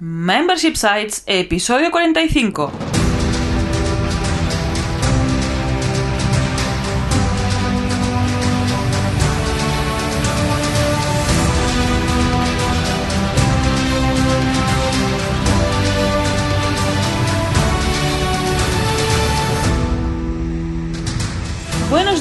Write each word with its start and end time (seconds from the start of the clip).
Membership 0.00 0.76
Sites, 0.76 1.24
episodio 1.26 1.90
45. 1.90 2.87